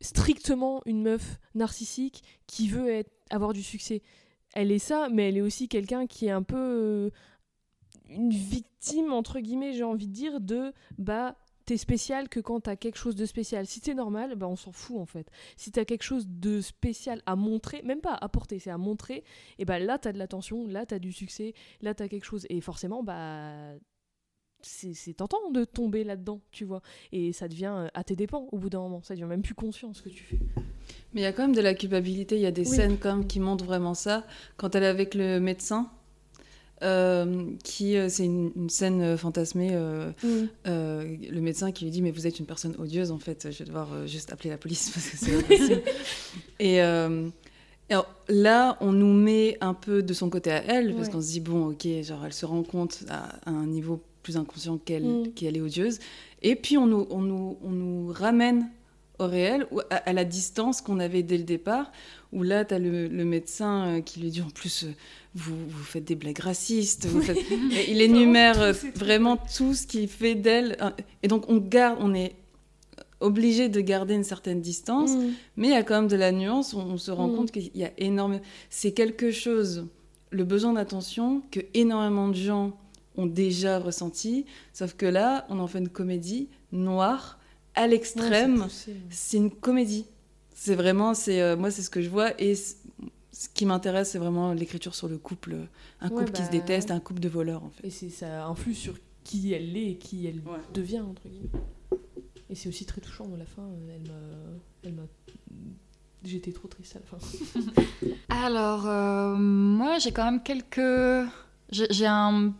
strictement 0.00 0.82
une 0.86 1.02
meuf 1.02 1.38
narcissique 1.54 2.22
qui 2.46 2.68
veut 2.68 3.04
avoir 3.30 3.52
du 3.52 3.62
succès. 3.62 4.02
Elle 4.54 4.72
est 4.72 4.78
ça, 4.78 5.08
mais 5.10 5.28
elle 5.28 5.36
est 5.36 5.42
aussi 5.42 5.68
quelqu'un 5.68 6.06
qui 6.06 6.26
est 6.26 6.30
un 6.30 6.42
peu 6.42 6.56
euh, 6.56 7.10
une 8.08 8.30
victime, 8.30 9.12
entre 9.12 9.40
guillemets, 9.40 9.72
j'ai 9.72 9.84
envie 9.84 10.08
de 10.08 10.12
dire, 10.12 10.40
de 10.40 10.72
bah 10.98 11.36
t'es 11.66 11.76
spécial 11.76 12.28
que 12.28 12.38
quand 12.38 12.60
t'as 12.60 12.76
quelque 12.76 12.96
chose 12.96 13.16
de 13.16 13.26
spécial. 13.26 13.66
Si 13.66 13.80
t'es 13.80 13.92
normal, 13.92 14.36
bah 14.36 14.46
on 14.46 14.56
s'en 14.56 14.70
fout 14.72 14.98
en 14.98 15.06
fait. 15.06 15.28
Si 15.56 15.72
t'as 15.72 15.84
quelque 15.84 16.04
chose 16.04 16.26
de 16.28 16.60
spécial 16.60 17.20
à 17.26 17.34
montrer, 17.34 17.82
même 17.82 18.00
pas 18.00 18.12
à 18.14 18.24
apporter, 18.24 18.60
c'est 18.60 18.70
à 18.70 18.78
montrer, 18.78 19.24
et 19.58 19.64
bah 19.64 19.78
là 19.78 19.98
t'as 19.98 20.12
de 20.12 20.18
l'attention, 20.18 20.66
là 20.66 20.86
t'as 20.86 21.00
du 21.00 21.12
succès, 21.12 21.54
là 21.82 21.92
t'as 21.92 22.08
quelque 22.08 22.24
chose. 22.24 22.46
Et 22.48 22.60
forcément, 22.60 23.02
bah 23.02 23.74
c'est 24.68 25.14
tentant 25.14 25.50
de 25.52 25.64
tomber 25.64 26.04
là-dedans, 26.04 26.40
tu 26.50 26.64
vois. 26.64 26.82
Et 27.12 27.32
ça 27.32 27.48
devient 27.48 27.72
euh, 27.76 27.88
à 27.94 28.04
tes 28.04 28.16
dépens 28.16 28.48
au 28.52 28.58
bout 28.58 28.70
d'un 28.70 28.80
moment. 28.80 29.00
Ça 29.02 29.14
devient 29.14 29.26
même 29.26 29.42
plus 29.42 29.54
conscient 29.54 29.92
ce 29.94 30.02
que 30.02 30.08
tu 30.08 30.22
fais. 30.24 30.38
Mais 31.14 31.20
il 31.20 31.24
y 31.24 31.26
a 31.26 31.32
quand 31.32 31.42
même 31.42 31.54
de 31.54 31.60
la 31.60 31.74
culpabilité. 31.74 32.36
Il 32.36 32.42
y 32.42 32.46
a 32.46 32.50
des 32.50 32.68
Oui. 32.68 32.76
scènes 32.76 32.98
quand 32.98 33.14
même 33.16 33.26
qui 33.26 33.40
montrent 33.40 33.64
vraiment 33.64 33.94
ça. 33.94 34.24
Quand 34.56 34.74
elle 34.74 34.82
est 34.82 34.86
avec 34.88 35.14
le 35.14 35.40
médecin, 35.40 35.90
Euh, 36.82 37.46
qui 37.64 37.96
euh, 37.96 38.10
c'est 38.10 38.26
une, 38.26 38.52
une 38.54 38.68
scène 38.68 39.00
euh, 39.00 39.16
fantasmée 39.16 39.70
Mm. 39.70 40.44
le 40.66 41.40
médecin 41.40 41.72
qui 41.72 41.84
lui 41.86 41.90
dit 41.90 42.02
mais 42.02 42.10
vous 42.10 42.26
êtes 42.26 42.38
une 42.38 42.44
personne 42.44 42.74
odieuse 42.78 43.10
en 43.12 43.18
fait 43.18 43.48
je 43.50 43.58
vais 43.60 43.64
devoir 43.64 44.06
juste 44.06 44.30
appeler 44.30 44.50
la 44.50 44.58
police 44.58 44.90
parce 44.94 45.08
que 45.08 45.16
c'est 45.16 45.84
et 46.60 46.74
et 46.74 46.80
alors, 47.94 48.12
là 48.28 48.76
on 48.82 48.92
nous 48.92 49.14
met 49.14 49.56
un 49.62 49.72
peu 49.72 50.02
de 50.02 50.12
son 50.12 50.28
côté 50.28 50.50
à 50.50 50.62
elle 50.64 50.94
parce 50.94 51.06
Ouais. 51.06 51.12
qu'on 51.14 51.22
se 51.22 51.28
dit 51.32 51.40
bon 51.40 51.68
ok 51.70 51.86
genre 52.02 52.26
elle 52.26 52.34
se 52.34 52.44
rend 52.44 52.62
compte 52.62 53.04
à, 53.08 53.36
à 53.48 53.50
un 53.52 53.66
niveau 53.66 54.02
plus 54.26 54.36
inconscient 54.36 54.76
qu'elle 54.78 55.04
Mm. 55.06 55.32
qu'elle 55.36 55.56
est 55.56 55.60
odieuse 55.60 55.98
et 56.42 56.56
puis 56.56 56.76
on 56.76 56.86
nous, 56.86 57.06
on 57.10 57.20
nous, 57.20 57.56
on 57.62 57.70
nous 57.70 58.12
ramène 58.12 58.68
au 59.18 59.26
réel, 59.26 59.66
ou 59.70 59.80
à, 59.88 59.94
à 60.10 60.12
la 60.12 60.24
distance 60.24 60.82
qu'on 60.82 60.98
avait 61.00 61.22
dès 61.22 61.38
le 61.38 61.44
départ, 61.44 61.90
où 62.32 62.42
là, 62.42 62.64
tu 62.66 62.74
as 62.74 62.78
le, 62.78 63.06
le 63.08 63.24
médecin 63.24 63.86
euh, 63.86 64.00
qui 64.02 64.20
lui 64.20 64.28
dit 64.30 64.42
en 64.42 64.50
plus, 64.50 64.84
euh, 64.84 64.88
vous, 65.34 65.54
vous 65.68 65.84
faites 65.84 66.04
des 66.04 66.16
blagues 66.16 66.40
racistes, 66.40 67.06
vous 67.06 67.22
faites- 67.22 67.38
Et 67.78 67.90
il 67.92 68.02
énumère 68.02 68.60
euh, 68.60 68.72
vraiment 68.94 69.38
tout 69.56 69.72
ce 69.72 69.86
qui 69.86 70.06
fait 70.06 70.34
d'elle. 70.34 70.76
Et 71.22 71.28
donc, 71.28 71.48
on 71.48 71.56
garde, 71.56 71.96
on 72.02 72.12
est 72.14 72.34
obligé 73.20 73.70
de 73.70 73.80
garder 73.80 74.14
une 74.14 74.24
certaine 74.24 74.60
distance, 74.60 75.12
Mm. 75.16 75.30
mais 75.56 75.68
il 75.68 75.72
y 75.72 75.76
a 75.76 75.82
quand 75.82 75.94
même 76.00 76.08
de 76.08 76.16
la 76.16 76.30
nuance, 76.32 76.74
on, 76.74 76.80
on 76.82 76.98
se 76.98 77.10
rend 77.10 77.28
Mm. 77.28 77.36
compte 77.36 77.50
qu'il 77.52 77.70
y 77.74 77.84
a 77.84 77.92
énormément. 77.96 78.42
C'est 78.68 78.92
quelque 78.92 79.30
chose, 79.30 79.86
le 80.30 80.44
besoin 80.44 80.74
d'attention, 80.74 81.40
que 81.50 81.60
énormément 81.72 82.28
de 82.28 82.34
gens 82.34 82.76
ont 83.16 83.26
déjà 83.26 83.78
ressenti, 83.78 84.46
sauf 84.72 84.94
que 84.94 85.06
là, 85.06 85.46
on 85.48 85.58
en 85.58 85.66
fait 85.66 85.78
une 85.78 85.88
comédie 85.88 86.48
noire 86.72 87.38
à 87.74 87.86
l'extrême. 87.86 88.56
c'est 88.56 88.62
poussé, 88.64 88.92
ouais. 88.92 88.98
c'est 89.10 89.36
une 89.38 89.50
comédie. 89.50 90.06
C'est 90.54 90.74
vraiment, 90.74 91.12
c'est 91.14 91.40
euh, 91.42 91.56
moi, 91.56 91.70
c'est 91.70 91.82
ce 91.82 91.90
que 91.90 92.00
je 92.00 92.08
vois. 92.08 92.38
Et 92.40 92.54
ce 92.54 92.74
qui 93.54 93.66
m'intéresse, 93.66 94.10
c'est 94.12 94.18
vraiment 94.18 94.52
l'écriture 94.54 94.94
sur 94.94 95.08
le 95.08 95.18
couple, 95.18 95.56
un 96.00 96.08
Ouais, 96.08 96.16
couple 96.16 96.32
qui 96.32 96.42
se 96.42 96.46
bah, 96.46 96.52
déteste, 96.52 96.90
un 96.90 97.00
couple 97.00 97.20
de 97.20 97.28
voleurs, 97.28 97.62
en 97.64 97.70
fait. 97.70 97.86
Et 97.86 97.90
c'est- 97.90 98.08
ça 98.10 98.46
influe 98.46 98.74
sur 98.74 98.94
qui 99.24 99.52
elle 99.52 99.76
est 99.76 99.90
et 99.92 99.96
qui 99.96 100.26
elle 100.26 100.40
devient, 100.72 101.00
entre 101.00 101.28
guillemets. 101.28 101.50
Et 102.48 102.54
c'est 102.54 102.68
aussi 102.68 102.86
très 102.86 103.00
touchant 103.00 103.26
à 103.34 103.36
la 103.36 103.44
fin. 103.44 103.62
euh, 103.62 103.96
Elle 103.96 104.02
m'a. 104.08 104.18
Elle 104.84 104.92
m'a. 104.94 105.02
J'étais 106.24 106.52
trop 106.52 106.68
triste 106.68 106.96
à 106.96 107.00
la 107.00 107.06
fin. 107.06 107.18
Alors, 108.28 108.86
euh, 108.88 109.34
moi, 109.36 109.98
j'ai 109.98 110.12
quand 110.12 110.24
même 110.24 110.42
quelques. 110.42 111.28
J'ai 111.70 111.86
j'ai 111.90 112.06
un 112.06 112.54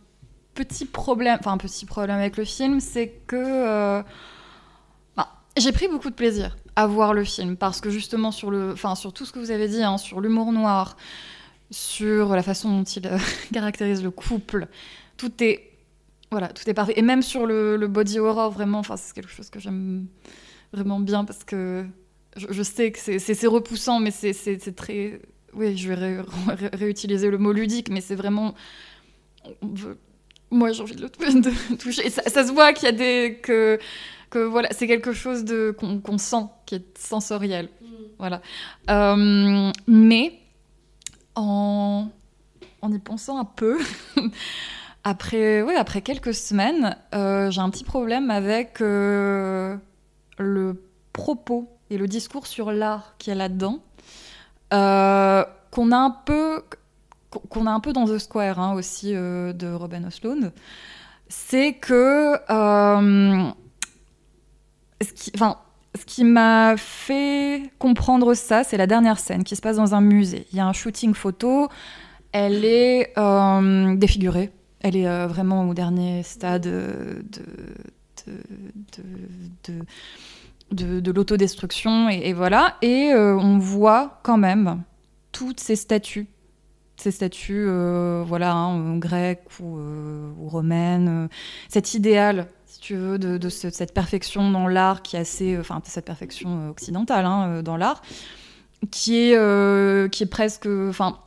petit 0.65 0.85
problème, 0.85 1.37
enfin, 1.39 1.51
un 1.53 1.57
petit 1.57 1.85
problème 1.85 2.17
avec 2.17 2.37
le 2.37 2.45
film, 2.45 2.79
c'est 2.79 3.09
que. 3.27 3.35
euh, 3.35 4.01
bah, 5.15 5.27
j'ai 5.57 5.71
pris 5.71 5.87
beaucoup 5.87 6.09
de 6.09 6.15
plaisir 6.15 6.57
à 6.75 6.87
voir 6.87 7.13
le 7.13 7.23
film 7.23 7.57
parce 7.57 7.81
que 7.81 7.89
justement, 7.89 8.31
sur, 8.31 8.51
le, 8.51 8.71
enfin, 8.73 8.95
sur 8.95 9.13
tout 9.13 9.25
ce 9.25 9.31
que 9.31 9.39
vous 9.39 9.51
avez 9.51 9.67
dit, 9.67 9.83
hein, 9.83 9.97
sur 9.97 10.21
l'humour 10.21 10.51
noir, 10.51 10.97
sur 11.71 12.35
la 12.35 12.43
façon 12.43 12.69
dont 12.79 12.83
il 12.83 13.07
euh, 13.07 13.17
caractérise 13.53 14.03
le 14.03 14.11
couple, 14.11 14.67
tout 15.17 15.31
est. 15.43 15.63
Voilà, 16.31 16.49
tout 16.49 16.69
est 16.69 16.73
parfait. 16.73 16.93
Et 16.97 17.01
même 17.01 17.21
sur 17.21 17.45
le, 17.45 17.77
body 17.87 18.19
horror, 18.19 18.51
vraiment, 18.51 18.79
enfin, 18.79 18.97
c'est 18.97 19.13
quelque 19.15 19.31
chose 19.31 19.49
que 19.49 19.59
j'aime 19.59 20.07
vraiment 20.73 20.99
bien 20.99 21.23
parce 21.23 21.45
que 21.45 21.85
je, 22.35 22.63
sais 22.63 22.91
que 22.91 22.99
c'est- 22.99 23.47
repoussant, 23.47 23.99
mais 23.99 24.11
c'est- 24.11 24.33
très. 24.75 25.21
Oui, 25.53 25.77
je 25.77 25.87
vais 25.87 25.95
ré- 25.95 26.21
ré- 26.47 26.69
réutiliser 26.73 27.29
le 27.31 27.37
mot 27.37 27.53
ludique, 27.53 27.89
mais 27.89 28.01
c'est 28.01 28.15
vraiment. 28.15 28.53
Moi, 30.49 30.71
j'ai 30.71 30.81
envie 30.81 30.95
de 30.95 31.01
le 31.01 31.09
de 31.41 31.75
toucher. 31.75 32.07
Et 32.07 32.09
ça, 32.09 32.23
ça 32.23 32.45
se 32.45 32.51
voit 32.51 32.73
qu'il 32.73 32.85
y 32.85 32.89
a 32.89 32.93
des. 32.93 33.39
que, 33.41 33.79
que 34.29 34.39
voilà, 34.39 34.69
c'est 34.71 34.87
quelque 34.87 35.13
chose 35.13 35.43
de 35.43 35.75
qu'on 35.77 36.17
sent, 36.17 36.45
qui 36.65 36.75
est 36.75 36.97
sensoriel. 36.97 37.69
Voilà. 38.19 38.41
Euh, 38.89 39.71
mais 39.87 40.39
en, 41.35 42.07
en 42.81 42.91
y 42.91 42.99
pensant 42.99 43.37
un 43.37 43.45
peu, 43.45 43.77
après, 45.03 45.61
ouais, 45.61 45.75
après 45.75 46.01
quelques 46.01 46.33
semaines, 46.33 46.97
euh, 47.13 47.51
j'ai 47.51 47.61
un 47.61 47.69
petit 47.69 47.83
problème 47.83 48.31
avec 48.31 48.81
euh, 48.81 49.77
le 50.37 50.81
propos 51.13 51.69
et 51.89 51.97
le 51.97 52.07
discours 52.07 52.47
sur 52.47 52.71
l'art 52.71 53.15
qu'il 53.17 53.31
y 53.31 53.35
a 53.35 53.37
là-dedans, 53.37 53.79
qu'on 54.69 55.91
a 55.91 55.97
un 55.97 56.11
peu 56.25 56.63
qu'on 57.29 57.65
a 57.65 57.71
un 57.71 57.79
peu 57.79 57.93
dans 57.93 58.05
The 58.05 58.17
Square 58.17 58.59
hein, 58.59 58.73
aussi 58.73 59.11
euh, 59.13 59.53
de 59.53 59.67
Robin 59.71 60.03
Osloon, 60.05 60.51
c'est 61.27 61.73
que 61.73 62.35
euh, 62.49 63.49
ce 65.01 65.13
qui, 65.13 65.31
enfin, 65.35 65.57
ce 65.97 66.05
qui 66.05 66.23
m'a 66.23 66.75
fait 66.77 67.69
comprendre 67.79 68.33
ça, 68.33 68.63
c'est 68.63 68.77
la 68.77 68.87
dernière 68.87 69.19
scène 69.19 69.43
qui 69.43 69.55
se 69.55 69.61
passe 69.61 69.75
dans 69.77 69.93
un 69.93 70.01
musée. 70.01 70.47
Il 70.51 70.57
y 70.57 70.61
a 70.61 70.65
un 70.65 70.73
shooting 70.73 71.13
photo, 71.13 71.67
elle 72.31 72.63
est 72.63 73.13
euh, 73.17 73.95
défigurée, 73.95 74.51
elle 74.79 74.95
est 74.95 75.27
vraiment 75.27 75.67
au 75.67 75.73
dernier 75.73 76.23
stade 76.23 76.63
de, 76.63 77.25
de, 77.31 78.33
de, 78.97 79.03
de- 79.67 79.85
de- 80.71 80.99
de 80.99 81.11
l'autodestruction, 81.11 82.09
et, 82.09 82.33
voilà. 82.33 82.75
Et 82.81 83.11
on 83.13 83.57
voit 83.57 84.19
quand 84.23 84.37
même 84.37 84.83
toutes 85.31 85.59
ces 85.59 85.75
statues 85.75 86.27
ces 86.97 87.11
statues 87.11 87.65
euh, 87.67 88.23
voilà, 88.27 88.53
hein, 88.53 88.97
grecques 88.97 89.47
ou, 89.59 89.77
euh, 89.77 90.29
ou 90.39 90.49
romaines, 90.49 91.25
euh, 91.25 91.27
cet 91.69 91.93
idéal, 91.93 92.47
si 92.65 92.79
tu 92.79 92.95
veux, 92.95 93.17
de, 93.19 93.37
de 93.37 93.49
ce- 93.49 93.69
cette 93.69 93.93
perfection 93.93 94.49
dans 94.51 94.67
l'art 94.67 95.01
qui 95.03 95.15
est 95.15 95.19
assez, 95.19 95.55
euh, 95.55 95.61
enfin 95.61 95.81
cette 95.85 96.05
perfection 96.05 96.67
euh, 96.67 96.69
occidentale 96.71 97.25
hein, 97.25 97.47
euh, 97.47 97.61
dans 97.61 97.77
l'art, 97.77 98.01
qui 98.91 99.15
est, 99.17 99.35
euh, 99.37 100.07
qui 100.09 100.23
est 100.23 100.27
presque, 100.27 100.67
enfin, 100.89 101.17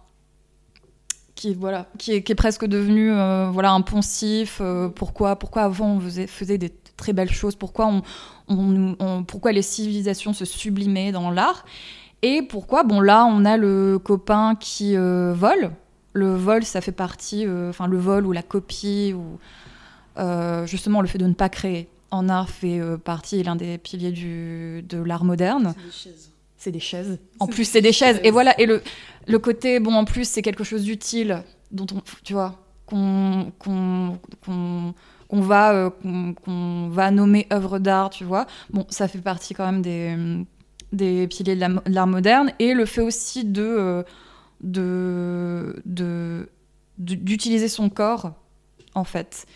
qui 1.35 1.55
voilà, 1.55 1.87
qui 1.99 2.13
est, 2.13 2.35
presque 2.35 2.67
devenu 2.67 3.13
euh, 3.13 3.49
voilà 3.51 3.73
un 3.73 3.81
poncif. 3.81 4.59
euh, 4.61 4.89
pourquoi, 4.89 5.37
pourquoi 5.37 5.63
avant 5.63 5.93
on 5.97 6.01
faisait, 6.01 6.27
faisait 6.27 6.59
des 6.59 6.71
très 6.97 7.13
belles 7.15 7.33
choses 7.33 7.55
Pourquoi 7.57 7.87
on- 7.87 8.03
pourquoi 9.25 9.53
les 9.53 9.63
civilisations 9.63 10.33
se 10.33 10.45
sublimaient 10.45 11.13
dans 11.13 11.31
l'art 11.31 11.65
et 12.23 12.43
pourquoi? 12.43 12.83
Bon, 12.85 13.01
là, 13.01 13.25
on 13.25 13.45
a 13.45 13.57
le 13.57 13.99
copain 13.99 14.55
qui 14.55 14.97
euh, 14.97 15.33
vole. 15.35 15.71
Le 16.13 16.35
vol, 16.35 16.65
ça 16.65 16.81
fait 16.81 16.93
partie, 16.93 17.47
euh, 17.47 17.71
enfin, 17.71 17.87
le 17.87 17.97
vol 17.97 18.27
ou 18.27 18.33
la 18.33 18.43
copie, 18.43 19.15
ou 19.15 19.39
euh, 20.19 20.67
justement 20.67 21.01
le 21.01 21.07
fait 21.07 21.19
de 21.19 21.27
ne 21.27 21.35
pas 21.35 21.49
créer 21.49 21.89
en 22.11 22.29
art 22.29 22.51
fait 22.51 22.81
partie, 23.05 23.41
l'un 23.45 23.55
des 23.55 23.79
piliers 23.79 24.11
du, 24.11 24.85
de 24.89 24.99
l'art 24.99 25.23
moderne. 25.23 25.75
C'est 26.57 26.73
des 26.73 26.81
chaises. 26.81 27.21
En 27.39 27.47
plus, 27.47 27.65
c'est 27.65 27.81
des 27.81 27.93
chaises. 27.93 28.21
Et 28.25 28.33
voilà, 28.33 28.59
et 28.61 28.67
le, 28.67 28.83
le 29.29 29.39
côté, 29.39 29.79
bon, 29.79 29.95
en 29.95 30.05
plus, 30.05 30.29
c'est 30.29 30.43
quelque 30.43 30.65
chose 30.65 30.83
d'utile, 30.83 31.45
dont 31.71 31.87
on, 31.95 32.03
tu 32.25 32.33
vois, 32.33 32.57
qu'on 32.87 33.53
qu'on 33.63 35.41
va, 35.41 35.93
va 36.91 37.11
nommer 37.13 37.47
œuvre 37.53 37.79
d'art, 37.79 38.11
tu 38.11 38.25
vois. 38.25 38.47
Bon, 38.71 38.85
ça 38.89 39.07
fait 39.07 39.21
partie 39.21 39.55
quand 39.55 39.65
même 39.65 39.81
des, 39.81 40.17
des 40.93 41.27
piliers 41.29 41.55
de 41.55 41.61
la- 41.61 41.69
de 41.69 41.95
l'art 41.95 42.07
moderne. 42.07 42.53
Et 42.59 42.75
le 42.75 42.85
fait 42.87 43.01
aussi 43.03 43.51
euh, 43.57 44.03
de, 44.61 46.49
d'utiliser 46.99 47.69
son 47.69 47.89
corps, 47.89 48.33
en 48.95 49.05
fait. 49.05 49.47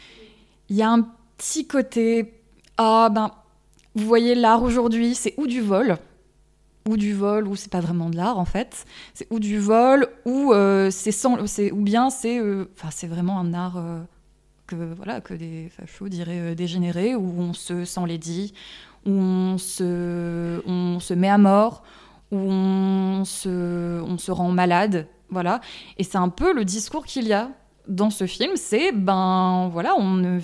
Il 0.68 0.76
y 0.76 0.82
a 0.82 0.90
un 0.90 1.06
petit 1.36 1.66
côté, 1.66 2.32
ah 2.78 3.10
ben, 3.12 3.30
vous 3.94 4.06
voyez, 4.06 4.34
l'art 4.34 4.62
aujourd'hui, 4.62 5.14
c'est 5.14 5.34
ou 5.36 5.46
du 5.46 5.60
vol, 5.60 5.98
ou 6.88 6.96
du 6.96 7.12
vol, 7.14 7.46
ou 7.48 7.56
c'est 7.56 7.70
pas 7.70 7.80
vraiment 7.80 8.10
de 8.10 8.16
l'art 8.16 8.38
en 8.38 8.44
fait. 8.44 8.84
C'est 9.14 9.26
ou 9.30 9.38
du 9.40 9.58
vol, 9.58 10.08
ou 10.24 10.52
euh, 10.52 10.90
c'est 10.90 11.12
sans, 11.12 11.36
ou 11.38 11.80
bien 11.82 12.10
c'est, 12.10 12.38
euh, 12.40 12.66
c'est 12.90 13.06
vraiment 13.06 13.38
un 13.38 13.52
art 13.54 13.82
que 14.66 14.76
voilà 14.76 15.20
que 15.20 15.34
des 15.34 15.68
fachos 15.76 16.08
diraient 16.08 16.54
dégénéré, 16.54 17.14
où 17.14 17.34
on 17.38 17.52
se 17.52 17.84
sent 17.84 18.06
les 18.06 18.18
où 19.06 19.10
on 19.10 19.58
se, 19.58 20.62
on 20.66 21.00
se 21.00 21.14
met 21.14 21.28
à 21.28 21.38
mort, 21.38 21.82
où 22.30 22.38
on 22.38 23.24
se, 23.24 24.00
on 24.02 24.18
se 24.18 24.30
rend 24.30 24.50
malade, 24.50 25.06
voilà. 25.30 25.60
Et 25.98 26.04
c'est 26.04 26.18
un 26.18 26.28
peu 26.28 26.52
le 26.52 26.64
discours 26.64 27.04
qu'il 27.04 27.26
y 27.26 27.32
a 27.32 27.50
dans 27.88 28.10
ce 28.10 28.26
film, 28.26 28.52
c'est 28.56 28.92
ben 28.92 29.68
voilà, 29.70 29.94
on 29.98 30.14
ne, 30.14 30.40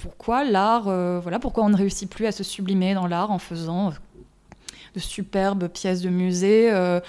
pourquoi 0.00 0.44
l'art, 0.44 0.86
euh, 0.86 1.18
voilà, 1.20 1.38
pourquoi 1.38 1.64
on 1.64 1.68
ne 1.68 1.76
réussit 1.76 2.08
plus 2.08 2.26
à 2.26 2.32
se 2.32 2.44
sublimer 2.44 2.94
dans 2.94 3.08
l'art 3.08 3.32
en 3.32 3.38
faisant 3.38 3.88
euh, 3.88 3.92
de 4.94 5.00
superbes 5.00 5.66
pièces 5.68 6.00
de 6.00 6.10
musée. 6.10 6.72
euh, 6.72 7.00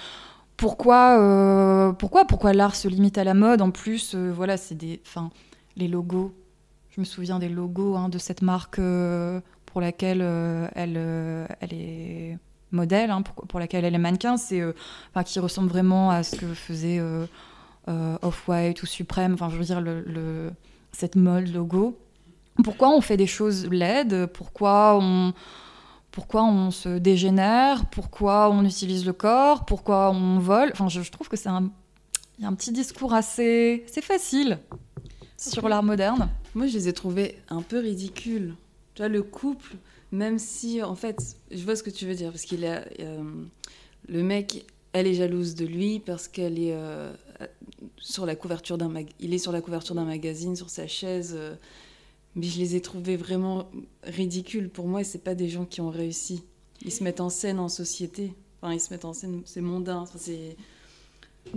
pourquoi, 0.56 1.94
pourquoi, 1.96 2.24
pourquoi 2.24 2.52
l'art 2.52 2.74
se 2.74 2.88
limite 2.88 3.16
à 3.16 3.22
la 3.22 3.34
mode? 3.34 3.62
En 3.62 3.70
plus, 3.70 4.16
voilà, 4.16 4.56
c'est 4.56 4.74
des, 4.74 5.00
les 5.76 5.86
logos. 5.86 6.34
Je 6.90 7.00
me 7.00 7.04
souviens 7.04 7.38
des 7.38 7.48
logos 7.48 7.94
hein, 7.94 8.08
de 8.08 8.18
cette 8.18 8.42
marque 8.42 8.80
pour 9.70 9.80
laquelle 9.80 10.20
euh, 10.22 10.66
elle, 10.74 10.94
euh, 10.96 11.46
elle 11.60 11.72
est 11.72 12.38
modèle, 12.72 13.10
hein, 13.10 13.22
pour, 13.22 13.46
pour 13.46 13.60
laquelle 13.60 13.84
elle 13.84 13.94
est 13.94 13.98
mannequin, 13.98 14.36
c'est, 14.36 14.60
euh, 14.60 14.72
enfin, 15.10 15.22
qui 15.24 15.38
ressemble 15.40 15.68
vraiment 15.68 16.10
à 16.10 16.22
ce 16.22 16.36
que 16.36 16.54
faisait 16.54 17.00
Off-White 17.86 18.82
ou 18.82 18.86
Supreme. 18.86 19.34
Enfin, 19.34 19.48
je 19.50 19.56
veux 19.56 19.64
dire 19.64 19.80
le, 19.80 20.02
le- 20.02 20.52
cette 20.92 21.16
mode 21.16 21.48
logo. 21.48 21.98
Pourquoi 22.64 22.90
on 22.90 23.00
fait 23.00 23.16
des 23.16 23.26
choses 23.26 23.66
laides? 23.70 24.26
Pourquoi 24.26 24.98
on 25.00 25.32
pourquoi 26.10 26.44
on 26.44 26.70
se 26.72 26.98
dégénère, 26.98 27.86
pourquoi 27.86 28.50
on 28.50 28.64
utilise 28.64 29.06
le 29.06 29.12
corps, 29.12 29.64
pourquoi 29.64 30.10
on 30.10 30.38
vole? 30.40 30.70
Enfin, 30.72 30.88
je, 30.88 31.00
je 31.02 31.12
trouve 31.12 31.28
que 31.28 31.36
c'est 31.36 31.48
un, 31.50 31.70
y 32.40 32.44
a 32.44 32.48
un 32.48 32.54
petit 32.54 32.72
discours 32.72 33.14
assez, 33.14 33.84
c'est 33.86 34.02
facile. 34.04 34.58
sur 35.36 35.68
l'art 35.68 35.84
moderne. 35.84 36.28
Moi, 36.54 36.66
je 36.66 36.74
les 36.74 36.88
ai 36.88 36.92
trouvés 36.92 37.38
un 37.48 37.62
peu 37.62 37.78
ridicules. 37.78 38.54
Vois, 38.98 39.08
le 39.08 39.22
couple, 39.22 39.76
même 40.12 40.38
si, 40.38 40.82
en 40.82 40.94
fait, 40.94 41.36
je 41.50 41.62
vois 41.64 41.76
ce 41.76 41.82
que 41.82 41.90
tu 41.90 42.06
veux 42.06 42.14
dire, 42.14 42.30
parce 42.30 42.44
qu'il 42.44 42.64
a. 42.64 42.84
euh, 43.00 43.22
le 44.08 44.22
mec, 44.22 44.64
elle 44.92 45.06
est 45.06 45.14
jalouse 45.14 45.54
de 45.54 45.66
lui 45.66 46.00
parce 46.00 46.28
qu'elle 46.28 46.58
est 46.58 46.72
euh, 46.72 47.12
sur 47.98 48.24
la 48.24 48.34
couverture 48.36 48.78
d'un 48.78 48.88
mag... 48.88 49.08
il 49.20 49.34
est 49.34 49.38
sur 49.38 49.52
la 49.52 49.60
couverture 49.60 49.94
d'un 49.94 50.04
magazine, 50.04 50.56
sur 50.56 50.70
sa 50.70 50.86
chaise. 50.86 51.34
euh, 51.36 51.54
mais 52.34 52.46
je 52.46 52.58
les 52.58 52.76
ai 52.76 52.80
trouvés 52.80 53.16
vraiment 53.16 53.68
ridicules. 54.04 54.68
Pour 54.70 54.86
moi, 54.86 55.04
c'est 55.04 55.22
pas 55.22 55.34
des 55.34 55.48
gens 55.48 55.64
qui 55.64 55.80
ont 55.80 55.90
réussi. 55.90 56.42
Ils 56.84 56.92
se 56.92 57.02
mettent 57.02 57.20
en 57.20 57.30
scène 57.30 57.58
en 57.58 57.68
société. 57.68 58.32
Enfin, 58.62 58.72
ils 58.74 58.80
se 58.80 58.92
mettent 58.92 59.04
en 59.04 59.12
scène, 59.12 59.42
c'est 59.44 59.60
mondain. 59.60 60.04
C'est. 60.16 60.56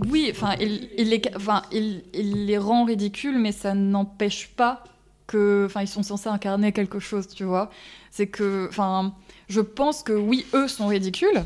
Oui, 0.08 0.28
enfin, 0.30 0.56
les, 0.56 2.04
il 2.14 2.46
les 2.46 2.58
rend 2.58 2.84
ridicules, 2.84 3.38
mais 3.38 3.52
ça 3.52 3.74
n'empêche 3.74 4.48
pas 4.48 4.84
que, 5.26 5.64
enfin, 5.66 5.82
ils 5.82 5.88
sont 5.88 6.02
censés 6.02 6.28
incarner 6.28 6.72
quelque 6.72 6.98
chose, 6.98 7.28
tu 7.28 7.44
vois. 7.44 7.70
C'est 8.10 8.26
que, 8.26 8.66
enfin, 8.68 9.14
je 9.48 9.60
pense 9.60 10.02
que 10.02 10.12
oui, 10.12 10.46
eux 10.54 10.68
sont 10.68 10.86
ridicules, 10.86 11.44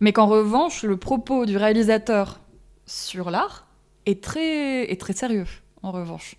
mais 0.00 0.12
qu'en 0.12 0.26
revanche, 0.26 0.82
le 0.82 0.96
propos 0.96 1.46
du 1.46 1.56
réalisateur 1.56 2.40
sur 2.86 3.30
l'art 3.30 3.66
est 4.06 4.22
très, 4.22 4.90
est 4.90 5.00
très 5.00 5.12
sérieux, 5.12 5.46
en 5.82 5.92
revanche. 5.92 6.36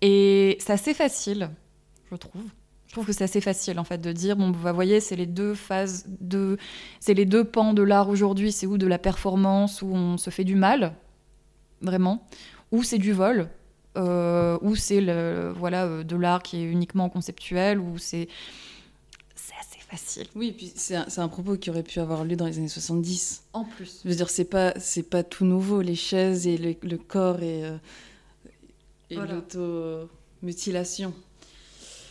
Et 0.00 0.56
c'est 0.60 0.72
assez 0.72 0.94
facile, 0.94 1.50
je 2.10 2.16
trouve. 2.16 2.42
Je 2.86 2.92
trouve 2.92 3.06
que 3.06 3.12
c'est 3.12 3.24
assez 3.24 3.40
facile 3.40 3.80
en 3.80 3.84
fait 3.84 3.98
de 3.98 4.12
dire 4.12 4.36
bon 4.36 4.52
vous 4.52 4.72
voyez 4.72 5.00
c'est 5.00 5.16
les 5.16 5.26
deux 5.26 5.54
phases 5.54 6.06
de 6.20 6.58
c'est 7.00 7.14
les 7.14 7.24
deux 7.24 7.42
pans 7.42 7.72
de 7.74 7.82
l'art 7.82 8.08
aujourd'hui 8.08 8.52
c'est 8.52 8.66
où 8.66 8.78
de 8.78 8.86
la 8.86 9.00
performance 9.00 9.82
où 9.82 9.88
on 9.92 10.16
se 10.16 10.30
fait 10.30 10.44
du 10.44 10.54
mal 10.54 10.94
vraiment 11.80 12.24
ou 12.70 12.84
c'est 12.84 12.98
du 12.98 13.12
vol 13.12 13.48
euh, 13.96 14.58
ou 14.62 14.74
c'est 14.76 15.00
voilà 15.52 15.84
euh, 15.86 16.02
de 16.02 16.16
l'art 16.16 16.42
qui 16.42 16.58
est 16.58 16.64
uniquement 16.64 17.08
conceptuel 17.08 17.78
ou 17.78 17.98
c'est 17.98 18.28
c'est 19.36 19.54
assez 19.60 19.78
facile 19.88 20.26
Oui, 20.34 20.48
et 20.48 20.52
puis 20.52 20.72
c'est 20.74 20.96
un, 20.96 21.06
un 21.16 21.28
propos 21.28 21.56
qui 21.56 21.70
aurait 21.70 21.82
pu 21.82 22.00
avoir 22.00 22.24
lieu 22.24 22.36
dans 22.36 22.46
les 22.46 22.58
années 22.58 22.68
70. 22.68 23.42
En 23.52 23.64
plus. 23.64 24.00
Je 24.04 24.08
veux 24.08 24.14
dire, 24.14 24.30
c'est 24.30 24.44
pas, 24.46 24.74
pas 25.10 25.22
tout 25.22 25.44
nouveau, 25.44 25.80
les 25.80 25.94
chaises 25.96 26.46
et 26.46 26.56
le, 26.56 26.74
le 26.82 26.98
corps 26.98 27.42
et, 27.42 27.64
euh, 27.64 27.76
et 29.10 29.16
Voilà. 29.16 29.34
l'auto-mutilation. 29.34 31.12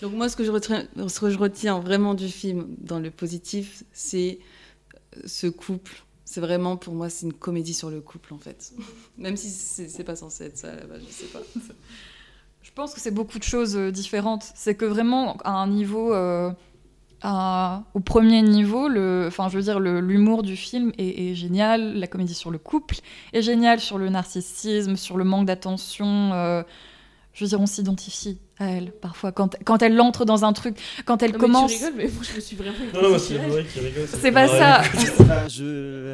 Donc 0.01 0.13
moi, 0.13 0.29
ce 0.29 0.35
que, 0.35 0.43
je 0.43 0.51
retiens, 0.51 0.87
ce 1.07 1.19
que 1.19 1.29
je 1.29 1.37
retiens 1.37 1.79
vraiment 1.79 2.13
du 2.13 2.27
film, 2.27 2.67
dans 2.77 2.99
le 2.99 3.09
positif, 3.09 3.83
c'est 3.93 4.39
ce 5.25 5.47
couple. 5.47 6.03
C'est 6.25 6.41
vraiment, 6.41 6.77
pour 6.77 6.93
moi, 6.95 7.09
c'est 7.09 7.25
une 7.25 7.33
comédie 7.33 7.73
sur 7.73 7.89
le 7.89 8.01
couple, 8.01 8.33
en 8.33 8.37
fait. 8.37 8.73
Même 9.17 9.37
si 9.37 9.49
c'est 9.49 10.03
pas 10.03 10.15
censé 10.15 10.45
être 10.45 10.57
ça, 10.57 10.73
base, 10.75 11.01
je 11.07 11.11
sais 11.11 11.25
pas. 11.27 11.39
Je 12.61 12.71
pense 12.71 12.93
que 12.93 13.01
c'est 13.01 13.11
beaucoup 13.11 13.39
de 13.39 13.43
choses 13.43 13.75
euh, 13.75 13.91
différentes. 13.91 14.45
C'est 14.55 14.75
que 14.75 14.85
vraiment, 14.85 15.37
à 15.43 15.51
un 15.51 15.67
niveau. 15.67 16.13
euh, 16.13 16.51
au 17.93 17.99
premier 18.01 18.41
niveau, 18.41 18.87
le, 18.89 19.25
enfin, 19.27 19.47
je 19.49 19.57
veux 19.57 19.63
dire, 19.63 19.79
l'humour 19.79 20.43
du 20.43 20.55
film 20.55 20.91
est, 20.97 21.31
est 21.31 21.35
génial. 21.35 21.93
La 21.97 22.07
comédie 22.07 22.33
sur 22.33 22.51
le 22.51 22.57
couple 22.57 22.97
est 23.33 23.41
géniale, 23.41 23.79
sur 23.79 23.97
le 23.97 24.09
narcissisme, 24.09 24.95
sur 24.97 25.17
le 25.17 25.23
manque 25.23 25.45
d'attention. 25.45 26.33
euh, 26.33 26.63
je 27.33 27.43
veux 27.43 27.49
dire, 27.49 27.59
on 27.59 27.65
s'identifie 27.65 28.39
à 28.59 28.67
elle 28.67 28.91
parfois 28.91 29.31
quand, 29.31 29.55
quand 29.65 29.81
elle 29.81 29.99
entre 29.99 30.25
dans 30.25 30.45
un 30.45 30.53
truc, 30.53 30.77
quand 31.05 31.23
elle 31.23 31.31
Non, 31.31 31.37
mais 31.37 31.41
commence. 31.41 31.71
Tu 31.71 31.77
rigoles, 31.77 31.93
mais 31.97 32.07
moi 32.07 32.23
je 32.29 32.35
me 32.35 32.39
suis 32.39 32.55
vraiment. 32.55 32.77
Non, 32.93 33.09
non, 33.09 33.17
c'est. 33.17 33.33
Laurie 33.37 33.65
qui 33.65 33.79
rigole, 33.79 34.07
C'est 34.07 34.31
pas 34.31 34.47
ça. 34.47 34.83
Je... 35.49 36.13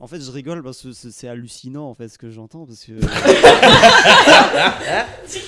En 0.00 0.06
fait, 0.06 0.20
je 0.20 0.30
rigole 0.30 0.62
parce 0.62 0.82
que 0.82 0.92
c'est 0.92 1.26
hallucinant 1.26 1.88
en 1.88 1.94
fait 1.94 2.08
ce 2.08 2.18
que 2.18 2.30
j'entends 2.30 2.66
parce 2.66 2.84
que. 2.84 2.92
Dis 5.28 5.40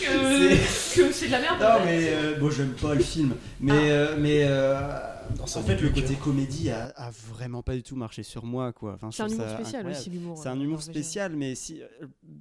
que, 0.97 1.13
c'est 1.13 1.27
de 1.27 1.33
la 1.33 1.41
merde. 1.41 1.61
Non 1.61 1.85
mais 1.85 2.09
euh, 2.09 2.39
bon, 2.41 2.51
j'aime 2.51 2.73
pas 2.73 2.95
le 2.95 3.03
film, 3.03 3.35
mais 3.61 3.91
euh, 3.93 4.17
mais 4.19 4.45
euh, 4.49 4.81
ça 5.47 5.61
en 5.61 5.63
fait 5.63 5.81
le 5.81 5.89
côté 5.91 6.15
comédie 6.17 6.71
a, 6.71 6.87
a 6.97 7.11
vraiment 7.11 7.63
pas 7.63 7.75
du 7.75 7.83
tout 7.83 7.97
marché 7.97 8.23
sur 8.23 8.45
moi 8.45 8.73
quoi. 8.73 8.95
Enfin, 8.95 9.11
C'est 9.11 9.23
un 9.23 9.29
humour 9.29 9.49
spécial 9.49 9.81
incroyable. 9.81 9.91
aussi, 9.91 10.11
l'humour, 10.11 10.39
C'est 10.39 10.49
un 10.49 10.59
euh, 10.61 10.65
humour 10.65 10.83
spécial, 10.83 11.37
mais 11.37 11.55
si, 11.55 11.83
euh, 11.83 11.87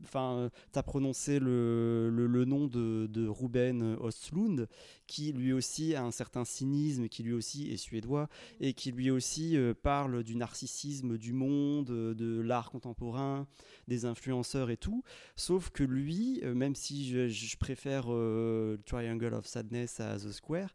enfin, 0.04 0.34
euh, 0.38 0.50
t'as 0.72 0.84
prononcé 0.84 1.40
le, 1.40 2.10
le, 2.10 2.28
le 2.28 2.46
nom 2.46 2.68
de, 2.68 3.08
de 3.08 3.28
Ruben 3.28 3.98
Östlund, 4.04 4.68
qui 5.08 5.32
lui 5.32 5.54
aussi 5.54 5.96
a 5.96 6.04
un 6.04 6.12
certain 6.12 6.46
cynisme, 6.46 7.08
qui 7.08 7.24
lui 7.24 7.34
aussi 7.34 7.72
est 7.72 7.78
suédois 7.78 8.28
et 8.60 8.74
qui 8.74 8.92
lui 8.92 9.10
aussi 9.12 9.58
euh, 9.58 9.74
parle 9.74 10.24
du 10.24 10.36
narcissisme 10.36 11.18
du 11.18 11.34
monde, 11.34 11.86
de 11.88 12.42
l'art 12.42 12.70
contemporain, 12.70 13.48
des 13.88 14.06
influenceurs 14.06 14.70
et 14.70 14.78
tout. 14.78 15.04
Sauf 15.36 15.70
que 15.72 15.84
lui, 15.84 16.42
même 16.44 16.76
si 16.76 17.08
je, 17.10 17.28
je 17.28 17.58
préfère 17.58 18.06
euh, 18.10 18.78
Triangle 18.86 19.34
of 19.34 19.46
Sadness 19.48 20.00
à 20.00 20.18
The 20.18 20.32
Square, 20.32 20.70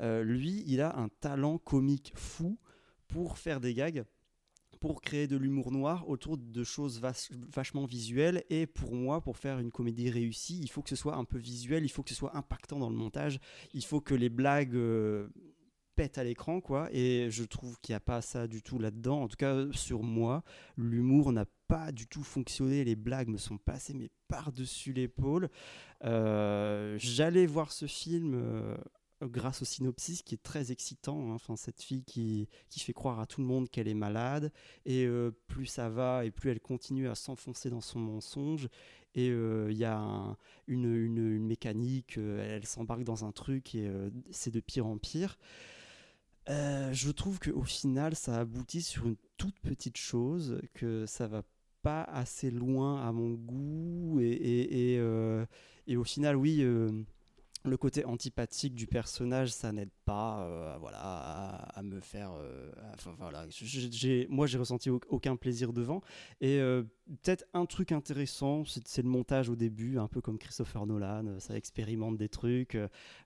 euh, 0.00 0.22
lui, 0.22 0.62
il 0.66 0.80
a 0.80 0.98
un 0.98 1.08
talent 1.20 1.58
comique 1.58 2.12
fou 2.14 2.58
pour 3.08 3.38
faire 3.38 3.60
des 3.60 3.74
gags 3.74 4.04
pour 4.78 5.00
créer 5.00 5.26
de 5.26 5.38
l'humour 5.38 5.72
noir 5.72 6.06
autour 6.06 6.36
de 6.36 6.62
choses 6.62 7.00
vach- 7.00 7.32
vachement 7.54 7.86
visuelles. 7.86 8.44
Et 8.50 8.66
pour 8.66 8.94
moi 8.94 9.22
pour 9.22 9.38
faire 9.38 9.58
une 9.58 9.70
comédie 9.70 10.10
réussie 10.10 10.60
il 10.60 10.68
faut 10.68 10.82
que 10.82 10.90
ce 10.90 10.96
soit 10.96 11.16
un 11.16 11.24
peu 11.24 11.38
visuel 11.38 11.84
il 11.84 11.88
faut 11.88 12.02
que 12.02 12.10
ce 12.10 12.14
soit 12.14 12.36
impactant 12.36 12.78
dans 12.78 12.90
le 12.90 12.96
montage 12.96 13.40
il 13.72 13.82
faut 13.84 14.02
que 14.02 14.14
les 14.14 14.28
blagues 14.28 14.74
euh, 14.74 15.28
pètent 15.94 16.18
à 16.18 16.24
l'écran 16.24 16.60
quoi. 16.60 16.88
Et 16.92 17.30
je 17.30 17.44
trouve 17.44 17.80
qu'il 17.80 17.94
n'y 17.94 17.96
a 17.96 18.00
pas 18.00 18.20
ça 18.20 18.46
du 18.46 18.60
tout 18.62 18.78
là-dedans. 18.78 19.22
En 19.22 19.28
tout 19.28 19.38
cas 19.38 19.64
sur 19.72 20.02
moi 20.02 20.44
l'humour 20.76 21.32
n'a 21.32 21.46
pas 21.68 21.90
du 21.90 22.06
tout 22.06 22.22
fonctionné. 22.22 22.84
Les 22.84 22.96
blagues 22.96 23.28
me 23.28 23.38
sont 23.38 23.56
passées 23.56 23.94
mais 23.94 24.10
par-dessus 24.28 24.92
l'épaule. 24.92 25.48
Euh, 26.04 26.96
j'allais 26.98 27.46
voir 27.46 27.72
ce 27.72 27.86
film 27.86 28.34
grâce 29.22 29.62
au 29.62 29.64
synopsis 29.64 30.22
qui 30.22 30.34
est 30.34 30.42
très 30.42 30.72
excitant. 30.72 31.30
hein. 31.30 31.34
Enfin, 31.34 31.56
cette 31.56 31.82
fille 31.82 32.04
qui, 32.04 32.48
qui 32.70 32.80
fait 32.80 32.92
croire 32.92 33.20
à 33.20 33.26
tout 33.26 33.40
le 33.40 33.46
monde 33.46 33.68
qu'elle 33.70 33.88
est 33.88 33.94
malade, 33.94 34.52
et 34.84 35.04
euh, 35.06 35.30
plus 35.46 35.66
ça 35.66 35.88
va, 35.88 36.24
et 36.24 36.30
plus 36.30 36.50
elle 36.50 36.60
continue 36.60 37.08
à 37.08 37.14
s'enfoncer 37.14 37.70
dans 37.70 37.80
son 37.80 37.98
mensonge. 38.00 38.68
Et 39.14 39.30
euh, 39.30 39.68
il 39.70 39.78
y 39.78 39.84
a 39.84 39.96
un- 39.98 40.36
une, 40.66 40.94
une- 40.94 41.38
mécanique, 41.46 42.18
euh, 42.18 42.56
elle 42.56 42.66
s'embarque 42.66 43.04
dans 43.04 43.24
un 43.24 43.32
truc, 43.32 43.74
et 43.74 43.90
c'est 44.30 44.50
de 44.52 44.60
pire 44.60 44.86
en 44.86 44.98
pire. 44.98 45.38
Je 46.48 47.10
trouve 47.10 47.38
qu'au 47.40 47.62
final, 47.62 48.14
ça 48.14 48.38
aboutit 48.40 48.82
sur 48.82 49.06
une 49.06 49.16
toute 49.36 49.58
petite 49.60 49.96
chose, 49.96 50.60
que 50.74 51.04
ça 51.06 51.26
va 51.26 51.42
pas 51.82 52.02
assez 52.02 52.50
loin 52.50 53.06
à 53.06 53.12
mon 53.12 53.32
goût, 53.32 54.18
et, 54.20 54.98
et 55.86 55.96
au 55.96 56.04
final, 56.04 56.36
oui. 56.36 56.64
Le 57.68 57.76
côté 57.76 58.04
antipathique 58.04 58.74
du 58.74 58.86
personnage, 58.86 59.50
ça 59.52 59.72
n'aide 59.72 59.90
pas, 60.06 60.40
euh, 60.42 60.76
voilà, 60.80 60.98
à, 61.02 61.82
me 61.82 62.00
faire. 62.00 62.30
euh, 62.40 62.70
enfin, 62.94 63.14
voilà, 63.18 63.44
j'ai, 63.50 64.26
moi, 64.30 64.46
j'ai 64.46 64.56
ressenti 64.56 64.88
au- 64.88 65.00
aucun 65.08 65.36
plaisir 65.36 65.72
devant. 65.72 66.00
Et 66.40 66.60
euh, 66.60 66.84
peut-être 67.22 67.44
un 67.52 67.66
truc 67.66 67.92
intéressant, 67.92 68.64
c'est, 68.64 69.02
le 69.02 69.08
montage 69.08 69.48
au 69.50 69.56
début, 69.56 69.98
un 69.98 70.08
peu 70.08 70.20
comme 70.20 70.38
Christopher 70.38 70.86
Nolan, 70.86 71.38
ça 71.40 71.56
expérimente 71.56 72.16
des 72.16 72.28
trucs. 72.28 72.78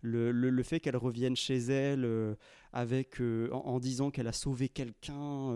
Le, 0.02 0.32
le- 0.32 0.62
fait 0.62 0.80
qu'elle 0.80 0.96
revienne 0.96 1.36
chez 1.36 1.56
elle 1.58 2.04
euh, 2.04 2.34
avec, 2.72 3.20
en, 3.52 3.78
disant 3.80 4.10
qu'elle 4.10 4.28
a 4.28 4.32
sauvé 4.32 4.68
quelqu'un 4.68 5.54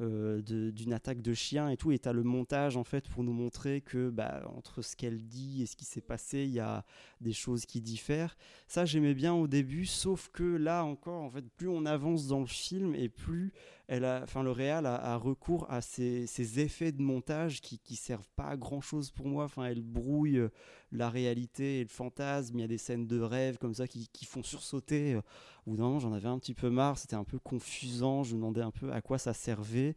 d'une 0.00 0.92
attaque 0.92 1.22
de 1.22 1.34
chien 1.34 1.70
et 1.70 1.76
tout, 1.76 1.92
et 1.92 1.98
t'as 1.98 2.12
le 2.12 2.22
montage 2.22 2.76
en 2.76 2.84
fait 2.84 3.08
pour 3.08 3.24
nous 3.24 3.32
montrer 3.32 3.80
que 3.80 4.10
bah, 4.10 4.42
entre 4.54 4.82
ce 4.82 4.94
qu'elle 4.96 5.26
dit 5.26 5.62
et 5.62 5.66
ce 5.66 5.76
qui 5.76 5.84
s'est 5.84 6.00
passé, 6.00 6.44
il 6.44 6.50
y 6.50 6.60
a 6.60 6.84
des 7.20 7.32
choses 7.32 7.64
qui 7.66 7.80
diffèrent. 7.80 8.36
Ça, 8.68 8.84
j'aimais 8.84 9.14
bien 9.14 9.32
au 9.34 9.46
début, 9.46 9.86
sauf 9.86 10.28
que 10.32 10.35
là 10.44 10.84
encore, 10.84 11.22
en 11.22 11.30
fait, 11.30 11.44
plus 11.56 11.68
on 11.68 11.86
avance 11.86 12.26
dans 12.26 12.40
le 12.40 12.46
film 12.46 12.94
et 12.94 13.08
plus 13.08 13.52
elle 13.88 14.04
a, 14.04 14.20
enfin, 14.24 14.42
le 14.42 14.50
réal 14.50 14.84
a, 14.84 15.16
recours 15.16 15.66
à 15.70 15.80
ces, 15.80 16.60
effets 16.60 16.90
de 16.90 17.00
montage 17.00 17.60
qui, 17.60 17.96
servent 17.96 18.28
pas 18.34 18.48
à 18.48 18.56
grand 18.56 18.80
chose 18.80 19.10
pour 19.10 19.28
moi. 19.28 19.44
Enfin, 19.44 19.64
elle 19.66 19.82
brouille 19.82 20.38
euh, 20.38 20.48
la 20.90 21.08
réalité 21.08 21.78
et 21.80 21.82
le 21.82 21.88
fantasme. 21.88 22.58
Il 22.58 22.62
y 22.62 22.64
a 22.64 22.68
des 22.68 22.78
scènes 22.78 23.06
de 23.06 23.20
rêve 23.20 23.58
comme 23.58 23.74
ça 23.74 23.86
qui, 23.86 24.08
qui 24.08 24.24
font 24.24 24.42
sursauter. 24.42 25.14
Euh, 25.14 25.20
d'un 25.68 25.84
moment, 25.84 26.00
j'en 26.00 26.12
avais 26.12 26.28
un 26.28 26.38
petit 26.38 26.54
peu 26.54 26.68
marre. 26.68 26.98
C'était 26.98 27.14
un 27.14 27.24
peu 27.24 27.38
confusant. 27.38 28.24
Je 28.24 28.34
me 28.34 28.40
demandais 28.40 28.62
un 28.62 28.72
peu 28.72 28.92
à 28.92 29.00
quoi 29.00 29.18
ça 29.18 29.32
servait. 29.32 29.94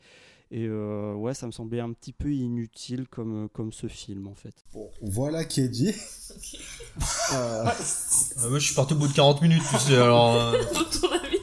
Et 0.52 0.66
euh, 0.66 1.14
ouais, 1.14 1.36
ça 1.36 1.46
me 1.46 1.52
semblait 1.52 1.80
un 1.80 1.94
petit 1.94 2.12
peu 2.12 2.32
inutile 2.32 3.08
comme, 3.08 3.50
comme 3.54 3.72
ce 3.72 3.88
film 3.88 4.28
en 4.28 4.34
fait. 4.34 4.54
Voilà 5.02 5.46
qui 5.46 5.62
est 5.62 5.70
dit. 5.70 5.94
Euh, 7.34 7.34
Euh, 7.36 7.64
moi, 8.50 8.60
je 8.60 8.66
suis 8.66 8.76
parti 8.76 8.94
au 8.94 8.98
bout 8.98 9.08
de 9.08 9.14
40 9.14 9.42
minutes, 9.44 9.62
tu 9.70 9.78
sais, 9.78 9.96
alors. 9.96 10.56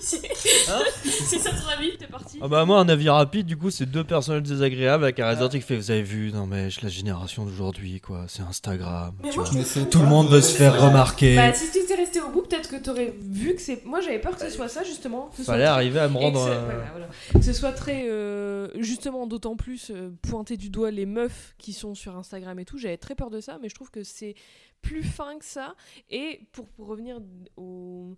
C'est. 0.00 0.22
Hein 0.70 0.82
c'est 1.04 1.38
ça 1.38 1.50
ton 1.50 1.68
avis, 1.68 1.96
t'es 1.96 2.06
parti 2.06 2.38
Ah 2.42 2.48
bah 2.48 2.64
moi 2.64 2.78
un 2.80 2.88
avis 2.88 3.08
rapide 3.08 3.46
du 3.46 3.56
coup 3.56 3.70
c'est 3.70 3.86
deux 3.86 4.04
personnages 4.04 4.42
désagréables 4.42 5.04
avec 5.04 5.18
un 5.20 5.24
réalisateur 5.24 5.50
qui 5.50 5.60
fait 5.60 5.76
vous 5.76 5.90
avez 5.90 6.02
vu 6.02 6.32
non 6.32 6.46
mais 6.46 6.70
je- 6.70 6.80
la 6.82 6.88
génération 6.88 7.44
d'aujourd'hui 7.44 8.00
quoi 8.00 8.24
c'est 8.28 8.42
Instagram 8.42 9.14
Mais 9.22 9.30
tu 9.30 9.36
moi, 9.38 9.44
vois. 9.48 9.60
je 9.62 9.68
trouve 9.68 9.88
tout 9.88 10.00
le 10.00 10.06
monde 10.06 10.28
veut 10.28 10.40
se 10.40 10.54
faire 10.56 10.80
remarquer 10.80 11.36
Bah, 11.36 11.52
si 11.52 11.70
tu 11.70 11.78
étais 11.78 11.94
resté 11.94 12.20
au 12.20 12.30
bout, 12.30 12.42
peut-être 12.42 12.68
que 12.68 12.76
t'aurais 12.76 13.14
vu 13.20 13.54
que 13.54 13.60
c'est. 13.60 13.84
Moi, 13.84 14.00
j'avais 14.00 14.18
peur 14.18 14.34
que 14.36 14.40
ce 14.42 14.50
soit 14.50 14.68
ça, 14.68 14.82
justement. 14.84 15.30
que 15.30 15.38
ce 15.38 15.42
Fallait 15.42 15.64
soit- 15.64 15.72
arriver 15.74 16.00
à 16.00 16.08
me 16.08 16.14
que 16.14 16.18
rendre, 16.18 16.44
euh, 16.46 16.64
voilà, 16.64 16.84
voilà. 16.92 17.08
Que 17.32 17.42
ce 17.42 17.52
soit 17.52 17.72
très. 17.72 18.08
euh, 18.08 18.68
justement, 18.80 19.26
d'autant 19.26 19.56
plus 19.56 19.90
euh, 19.90 20.10
pointer 20.28 20.56
du 20.56 20.70
doigt 20.70 20.90
les 20.90 21.06
meufs 21.06 21.54
qui 21.58 21.72
sont 21.72 21.94
sur 21.94 22.16
Instagram 22.16 22.58
et 22.58 22.64
tout. 22.64 22.78
J'avais 22.78 22.96
très 22.96 23.14
peur 23.14 23.30
de 23.30 23.40
ça, 23.40 23.58
mais 23.62 23.68
je 23.68 23.74
trouve 23.74 23.90
que 23.90 24.02
c'est 24.02 24.34
plus 24.82 25.02
fin 25.02 25.38
que 25.38 25.44
ça. 25.44 25.74
Et 26.10 26.40
pour, 26.52 26.66
pour 26.68 26.86
revenir 26.86 27.18
au 27.56 28.16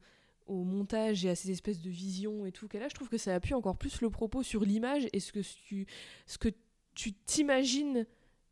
au 0.49 0.65
montage 0.65 1.25
et 1.25 1.31
à 1.31 1.35
ces 1.35 1.51
espèces 1.51 1.81
de 1.81 1.91
visions 1.91 2.47
et 2.47 2.53
tout 2.53 2.69
qu'elle 2.69 2.83
a, 2.83 2.89
je 2.89 2.95
trouve 2.95 3.09
que 3.09 3.19
ça 3.19 3.35
appuie 3.35 3.55
encore 3.55 3.77
plus 3.77 4.01
le 4.01 4.11
propos 4.11 4.43
sur 4.43 4.65
l'image 4.65 5.07
et 5.13 5.21
ce 5.21 5.33
que 5.33 5.41
tu, 5.41 5.87
ce 6.27 6.39
que 6.39 6.49
tu 6.95 7.13
t'imagines, 7.13 8.07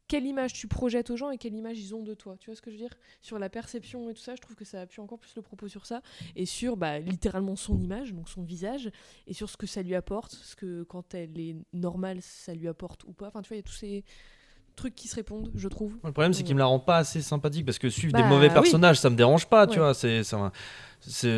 quelle 0.08 0.24
image 0.24 0.52
tu 0.52 0.68
projettes 0.68 1.10
aux 1.10 1.16
gens 1.16 1.30
et 1.30 1.38
quelle 1.38 1.54
image 1.54 1.78
ils 1.78 1.94
ont 1.94 2.02
de 2.02 2.14
toi. 2.14 2.36
Tu 2.38 2.50
vois 2.50 2.54
ce 2.54 2.62
que 2.62 2.70
je 2.70 2.76
veux 2.76 2.82
dire? 2.82 2.96
Sur 3.22 3.38
la 3.38 3.48
perception 3.48 4.08
et 4.08 4.14
tout 4.14 4.20
ça, 4.20 4.36
je 4.36 4.40
trouve 4.40 4.54
que 4.54 4.64
ça 4.64 4.82
appuie 4.82 5.00
encore 5.00 5.18
plus 5.18 5.34
le 5.34 5.42
propos 5.42 5.68
sur 5.68 5.84
ça 5.84 6.02
et 6.36 6.46
sur 6.46 6.76
bah, 6.76 7.00
littéralement 7.00 7.56
son 7.56 7.80
image, 7.80 8.12
donc 8.12 8.28
son 8.28 8.42
visage, 8.42 8.90
et 9.26 9.32
sur 9.32 9.50
ce 9.50 9.56
que 9.56 9.66
ça 9.66 9.82
lui 9.82 9.94
apporte, 9.94 10.32
ce 10.32 10.54
que 10.54 10.84
quand 10.84 11.14
elle 11.14 11.38
est 11.40 11.56
normale, 11.72 12.22
ça 12.22 12.54
lui 12.54 12.68
apporte 12.68 13.04
ou 13.04 13.12
pas. 13.12 13.28
Enfin, 13.28 13.42
tu 13.42 13.48
vois, 13.48 13.56
il 13.56 13.58
y 13.58 13.64
a 13.64 13.64
tous 13.64 13.72
ces 13.72 14.04
trucs 14.76 14.94
qui 14.94 15.08
se 15.08 15.16
répondent, 15.16 15.50
je 15.56 15.68
trouve. 15.68 15.94
Le 16.04 16.12
problème, 16.12 16.32
c'est 16.32 16.42
qu'il 16.44 16.54
me 16.54 16.60
la 16.60 16.66
rend 16.66 16.78
pas 16.78 16.98
assez 16.98 17.22
sympathique 17.22 17.64
parce 17.66 17.78
que 17.78 17.88
suivre 17.90 18.12
des 18.12 18.22
Bah, 18.22 18.28
mauvais 18.28 18.48
oui. 18.48 18.54
personnages, 18.54 19.00
ça 19.00 19.10
me 19.10 19.16
dérange 19.16 19.46
pas, 19.46 19.66
tu 19.66 19.78
Ouais. 19.78 19.84
vois. 19.84 19.94
C'est, 19.94 20.22
ça, 20.22 20.50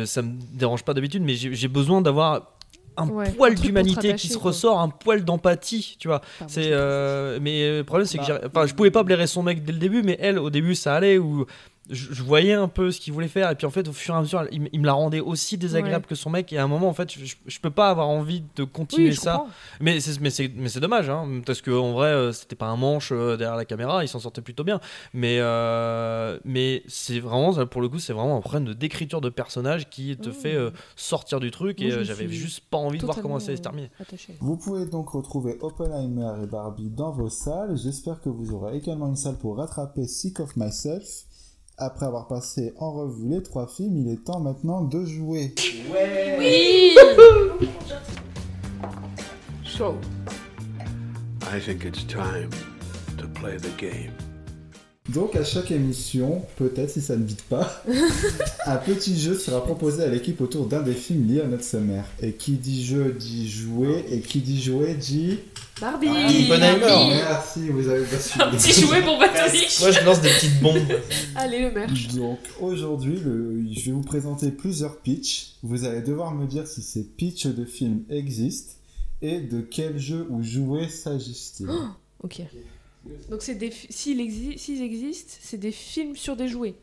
ça 0.05 0.21
me 0.21 0.37
dérange 0.53 0.83
pas 0.83 0.93
d'habitude, 0.93 1.23
mais 1.23 1.33
j'ai, 1.33 1.67
besoin 1.67 2.01
d'avoir 2.01 2.51
un 2.97 3.07
Ouais, 3.07 3.31
poil 3.31 3.55
d'humanité 3.55 4.13
qui 4.15 4.27
se 4.27 4.37
quoi. 4.37 4.51
ressort, 4.51 4.79
un 4.79 4.89
poil 4.89 5.23
d'empathie, 5.23 5.95
tu 5.99 6.07
vois. 6.09 6.21
C'est, 6.47 6.69
euh, 6.71 7.39
mais 7.41 7.77
le 7.77 7.83
problème, 7.83 8.05
c'est 8.05 8.17
que 8.17 8.25
j'arri- 8.25 8.45
enfin, 8.45 8.65
je 8.65 8.73
pouvais 8.75 8.91
pas 8.91 9.03
blairer 9.03 9.25
son 9.25 9.41
mec 9.41 9.63
dès 9.63 9.71
le 9.71 9.79
début, 9.79 10.03
mais 10.03 10.17
elle, 10.19 10.37
au 10.37 10.49
début, 10.49 10.75
ça 10.75 10.95
allait 10.95 11.17
où 11.17 11.45
je, 11.89 12.13
je 12.13 12.23
voyais 12.23 12.53
un 12.53 12.67
peu 12.67 12.91
ce 12.91 12.99
qu'il 12.99 13.13
voulait 13.13 13.27
faire, 13.27 13.49
et 13.51 13.55
puis 13.55 13.65
en 13.65 13.69
fait, 13.71 13.87
au 13.87 13.93
fur 13.93 14.13
et 14.13 14.17
à 14.17 14.21
mesure, 14.21 14.45
il, 14.51 14.61
me- 14.61 14.69
il 14.73 14.79
me 14.79 14.85
la 14.85 14.93
rendait 14.93 15.19
aussi 15.19 15.57
désagréable 15.57 16.05
Ouais. 16.05 16.09
que 16.09 16.15
son 16.15 16.29
mec, 16.29 16.51
et 16.53 16.57
à 16.57 16.63
un 16.63 16.67
moment, 16.67 16.87
en 16.89 16.93
fait, 16.93 17.11
je, 17.11 17.25
je- 17.25 17.35
je 17.47 17.59
peux 17.59 17.69
pas 17.71 17.89
avoir 17.89 18.07
envie 18.09 18.43
de 18.55 18.63
continuer 18.63 19.09
Oui, 19.09 19.15
ça. 19.15 19.33
comprends. 19.37 19.49
Mais 19.81 19.99
c'est, 19.99 20.19
mais 20.21 20.29
c'est, 20.29 20.51
mais 20.55 20.69
c'est 20.69 20.79
dommage, 20.79 21.09
hein, 21.09 21.41
parce 21.45 21.61
que 21.61 21.71
en 21.71 21.91
vrai, 21.93 22.07
euh, 22.09 22.31
c'était 22.31 22.55
pas 22.55 22.67
un 22.67 22.75
manche 22.77 23.09
euh, 23.11 23.37
derrière 23.37 23.55
la 23.57 23.65
caméra, 23.65 24.03
il 24.03 24.07
s'en 24.07 24.19
sortait 24.19 24.41
plutôt 24.41 24.63
bien. 24.63 24.79
Mais, 25.13 25.37
euh, 25.39 26.39
mais 26.45 26.83
c'est 26.87 27.19
vraiment, 27.19 27.53
pour 27.65 27.81
le 27.81 27.89
coup, 27.89 27.99
c'est 27.99 28.13
vraiment 28.13 28.37
un 28.37 28.41
problème 28.41 28.65
de 28.65 28.73
d'écriture 28.73 29.21
de 29.21 29.29
personnage 29.29 29.89
qui 29.89 30.15
te 30.17 30.31
fait 30.31 30.55
euh, 30.55 30.71
sortir 30.95 31.39
du 31.39 31.51
truc, 31.51 31.79
Moi, 31.79 31.89
et 31.89 32.03
j'avais 32.03 32.27
juste 32.29 32.61
pas 32.69 32.77
envie 32.77 32.97
de 32.99 33.05
voir 33.05 33.19
comment 33.21 33.39
ça 33.39 33.47
allait 33.47 33.57
se 33.57 33.61
terminer. 33.61 33.89
Vous 34.39 34.57
pouvez 34.57 34.85
donc 34.85 35.09
retrouver 35.09 35.57
Oppenheimer 35.61 36.31
et 36.43 36.47
Barbie 36.47 36.89
dans 36.89 37.11
vos 37.11 37.29
salles. 37.29 37.77
J'espère 37.77 38.21
que 38.21 38.29
vous 38.29 38.53
aurez 38.53 38.77
également 38.77 39.07
une 39.07 39.15
salle 39.15 39.37
pour 39.37 39.57
rattraper 39.57 40.05
Sick 40.07 40.39
of 40.39 40.55
Myself. 40.55 41.25
Après 41.81 42.05
avoir 42.05 42.27
passé 42.27 42.73
en 42.77 42.91
revue 42.91 43.29
les 43.29 43.41
trois 43.41 43.65
films, 43.65 43.95
il 43.95 44.11
est 44.11 44.21
temps 44.25 44.41
maintenant 44.41 44.81
de 44.81 45.05
jouer. 45.05 45.55
Oui 45.89 46.93
So, 49.63 49.95
I 51.43 51.57
think 51.61 51.85
it's 51.85 52.05
time 52.05 52.49
to 53.17 53.29
play 53.29 53.55
the 53.55 53.73
game. 53.77 54.11
Donc 55.07 55.37
à 55.37 55.45
chaque 55.45 55.71
émission, 55.71 56.41
peut-être 56.57 56.89
si 56.89 57.01
ça 57.01 57.15
ne 57.15 57.23
vite 57.25 57.43
pas, 57.43 57.81
un 58.65 58.75
petit 58.75 59.17
jeu 59.17 59.35
sera 59.35 59.63
proposé 59.63 60.03
à 60.03 60.07
l'équipe 60.07 60.41
autour 60.41 60.65
d'un 60.65 60.81
des 60.81 60.93
films 60.93 61.27
liés 61.27 61.39
à 61.39 61.47
notre 61.47 61.63
sommaire. 61.63 62.03
Et 62.21 62.33
qui 62.33 62.57
dit 62.57 62.83
jeu 62.83 63.15
dit 63.17 63.49
jouer, 63.49 64.03
et 64.11 64.19
qui 64.19 64.41
dit 64.41 64.61
jouer 64.61 64.95
dit... 64.95 65.39
Barbie 65.79 66.07
Oppenheimer 66.09 67.09
Merci, 67.09 67.69
vous 67.69 67.87
avez 67.87 68.03
bien 68.05 68.19
suivi. 68.19 68.43
Un 68.43 68.51
petit 68.51 68.73
jouet 68.81 69.01
pour 69.01 69.17
Batory. 69.17 69.65
Moi, 69.79 69.91
je 69.91 70.03
lance 70.05 70.21
des 70.21 70.29
petites 70.29 70.59
bombes. 70.61 70.77
Allez, 71.35 71.61
le 71.61 71.71
merch. 71.71 72.07
Donc 72.09 72.39
aujourd'hui, 72.59 73.19
le- 73.19 73.63
je 73.71 73.85
vais 73.85 73.91
vous 73.91 74.01
présenter 74.01 74.51
plusieurs 74.51 74.97
pitchs. 74.97 75.53
Vous 75.63 75.85
allez 75.85 76.01
devoir 76.01 76.33
me 76.35 76.45
dire 76.47 76.67
si 76.67 76.81
ces 76.81 77.03
pitchs 77.03 77.47
de 77.47 77.63
films 77.65 78.03
existent 78.09 78.73
et 79.21 79.39
de 79.39 79.61
quel 79.61 79.97
jeu 79.97 80.27
ou 80.29 80.43
jouet 80.43 80.87
s'agissent-ils. 80.89 81.67
Oh, 82.21 82.25
ok. 82.25 82.41
Donc 83.29 83.41
c'est 83.41 83.55
des 83.55 83.71
fi- 83.71 83.87
s'il 83.89 84.19
exi- 84.19 84.57
s'ils 84.57 84.81
existent, 84.81 85.33
c'est 85.41 85.57
des 85.57 85.71
films 85.71 86.17
sur 86.17 86.35
des 86.35 86.49
jouets. 86.49 86.75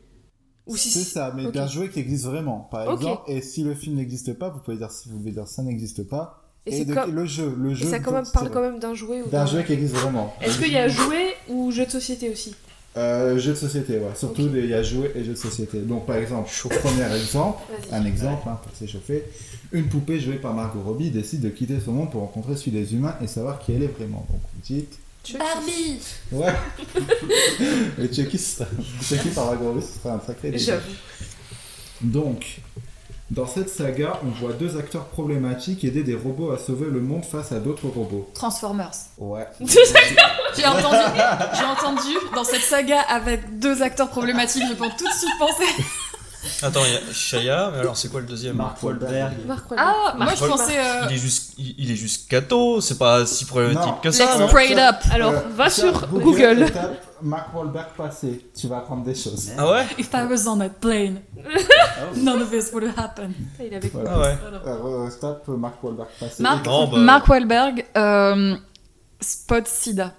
Ou 0.65 0.75
si 0.75 0.89
C'est 0.89 1.03
ça, 1.03 1.31
mais 1.35 1.45
Ok. 1.45 1.53
d'un 1.53 1.67
jouet 1.67 1.89
qui 1.89 1.99
existe 1.99 2.25
vraiment, 2.25 2.67
par 2.71 2.87
Ok. 2.87 2.95
exemple. 3.01 3.21
Et 3.31 3.41
si 3.41 3.61
le 3.63 3.75
film 3.75 3.97
n'existe 3.97 4.33
pas, 4.33 4.49
vous 4.49 4.59
pouvez 4.59 4.77
dire 4.77 4.89
si 4.91 5.09
vous 5.09 5.19
voulez 5.19 5.31
dire 5.31 5.47
ça 5.47 5.61
n'existe 5.61 6.03
pas. 6.09 6.46
Et 6.67 6.73
Et, 6.73 6.77
c'est 6.79 6.85
de- 6.85 6.93
comme- 6.93 7.15
le 7.15 7.25
jeu, 7.25 7.55
le 7.57 7.71
Et 7.71 7.75
jeu. 7.75 7.89
ça 7.89 7.99
quand 7.99 8.11
même, 8.11 8.23
dont- 8.25 8.31
parle 8.31 8.51
quand 8.51 8.61
même 8.61 8.77
d'un 8.79 8.93
jouet 8.93 9.21
ou 9.21 9.29
D'un 9.29 9.45
jeu 9.45 9.61
qui 9.63 9.73
existe 9.73 9.95
vraiment. 9.95 10.35
Est-ce 10.41 10.59
qu'il 10.59 10.71
y 10.73 10.77
a 10.77 10.87
jouet 10.87 11.35
ou 11.47 11.71
jeu 11.71 11.85
de 11.85 11.91
société 11.91 12.29
aussi 12.29 12.53
Euh, 12.97 13.37
jeu 13.37 13.51
de 13.51 13.57
société, 13.57 13.93
ouais. 13.99 14.09
Surtout 14.15 14.49
il 14.53 14.65
y 14.65 14.73
a 14.73 14.81
jouets 14.83 15.11
et 15.15 15.23
jeux 15.23 15.33
de 15.33 15.37
société. 15.37 15.79
Donc 15.79 16.05
par 16.07 16.15
exemple, 16.17 16.49
premier 16.83 17.15
exemple, 17.15 17.61
un 17.91 18.05
exemple 18.05 18.49
hein, 18.49 18.59
pour 18.61 18.75
s'échauffer. 18.75 19.23
Une 19.71 19.87
poupée 19.87 20.19
jouée 20.19 20.37
par 20.37 20.53
Margot 20.53 20.81
Robbie 20.81 21.11
décide 21.11 21.41
de 21.41 21.49
quitter 21.49 21.79
son 21.83 21.91
monde 21.91 22.09
pour 22.11 22.21
rencontrer 22.21 22.55
celui 22.55 22.71
des 22.71 22.93
humains 22.95 23.15
et 23.21 23.27
savoir 23.27 23.59
qui 23.59 23.73
elle 23.73 23.83
est 23.83 23.87
vraiment. 23.97 24.25
Donc 24.29 24.39
vous 24.53 24.61
dites. 24.63 24.97
Barbie 25.37 25.99
Ouais. 26.31 26.53
Et 28.01 28.13
Chucky, 28.13 28.37
Chucky 29.01 29.29
par 29.29 29.47
Margot 29.47 29.69
Robbie, 29.73 29.85
ce 29.85 29.99
sera 29.99 30.15
un 30.15 30.19
sacré 30.25 30.51
délire. 30.51 30.65
J'avoue. 30.65 30.95
Donc, 32.01 32.61
dans 33.29 33.45
cette 33.45 33.69
saga, 33.69 34.19
on 34.23 34.29
voit 34.39 34.53
deux 34.53 34.77
acteurs 34.77 35.05
problématiques 35.05 35.83
aider 35.83 36.03
des 36.03 36.15
robots 36.15 36.51
à 36.51 36.57
sauver 36.57 36.89
le 36.89 37.01
monde 37.01 37.25
face 37.25 37.51
à 37.51 37.59
d'autres 37.59 37.87
robots. 37.87 38.29
Transformers. 38.33 38.91
Ouais. 39.17 39.45
J'ai 39.59 40.65
entendu, 40.65 40.97
j'ai 41.53 41.65
entendu 41.65 42.17
dans 42.33 42.43
cette 42.43 42.61
saga 42.61 42.99
avec 43.01 43.59
deux 43.59 43.83
acteurs 43.83 44.09
problématiques, 44.09 44.63
je 44.67 44.73
peux 44.73 44.89
tout 44.97 45.07
de 45.07 45.13
suite 45.13 45.37
penser. 45.37 45.65
Attends, 46.63 46.81
il 46.85 46.93
y 46.93 46.95
a 46.97 47.13
Shia, 47.13 47.69
mais 47.73 47.79
alors 47.79 47.95
c'est 47.95 48.09
quoi 48.09 48.19
le 48.21 48.25
deuxième 48.25 48.55
Mark 48.55 48.81
Wahlberg. 48.81 49.33
Mark 49.45 49.65
Ah, 49.77 50.13
moi 50.17 50.25
Mark 50.25 50.37
je 50.39 50.45
pensais. 50.45 50.77
euh, 50.79 51.05
Il 51.09 51.15
est 51.15 51.19
juste, 51.19 51.53
il, 51.57 51.75
il 51.77 51.91
est 51.91 51.95
juste 51.95 52.27
cato, 52.29 52.81
c'est 52.81 52.97
pas 52.97 53.25
si 53.27 53.45
problématique 53.45 53.85
Non. 53.85 53.97
que 54.01 54.09
ça. 54.11 54.25
Let's 54.25 54.39
non 54.39 54.47
pray 54.47 54.71
it 54.71 54.77
up. 54.79 54.95
Alors, 55.11 55.33
Euh, 55.33 55.39
va 55.55 55.69
tiens, 55.69 55.91
sur 55.91 56.07
Google. 56.07 56.65
tape 56.71 57.03
Mark 57.21 57.53
Wahlberg 57.55 57.87
passé. 57.95 58.49
Tu 58.59 58.67
vas 58.67 58.77
apprendre 58.77 59.03
des 59.03 59.13
choses. 59.15 59.51
Ah 59.57 59.69
ouais 59.71 59.85
If 59.99 60.09
I 60.13 60.25
was 60.29 60.47
on 60.47 60.59
a 60.61 60.69
plane, 60.69 61.21
none 62.15 62.41
of 62.41 62.49
this 62.49 62.71
would 62.73 62.85
happen. 62.97 63.31
Il 63.59 63.73
avait 63.73 63.89
Voilà. 63.89 64.11
Ah 64.13 64.19
ouais. 64.19 64.37
Euh, 64.67 65.09
tape 65.21 65.47
Mark 65.49 65.83
Wahlberg 65.83 66.07
passé. 66.19 66.41
Mark, 66.43 66.65
Non, 66.65 66.87
bah- 66.87 66.97
Mark 66.97 67.27
Wahlberg, 67.27 67.85
euh, 67.95 68.55
Spot 69.21 69.67
Sida. 69.67 70.13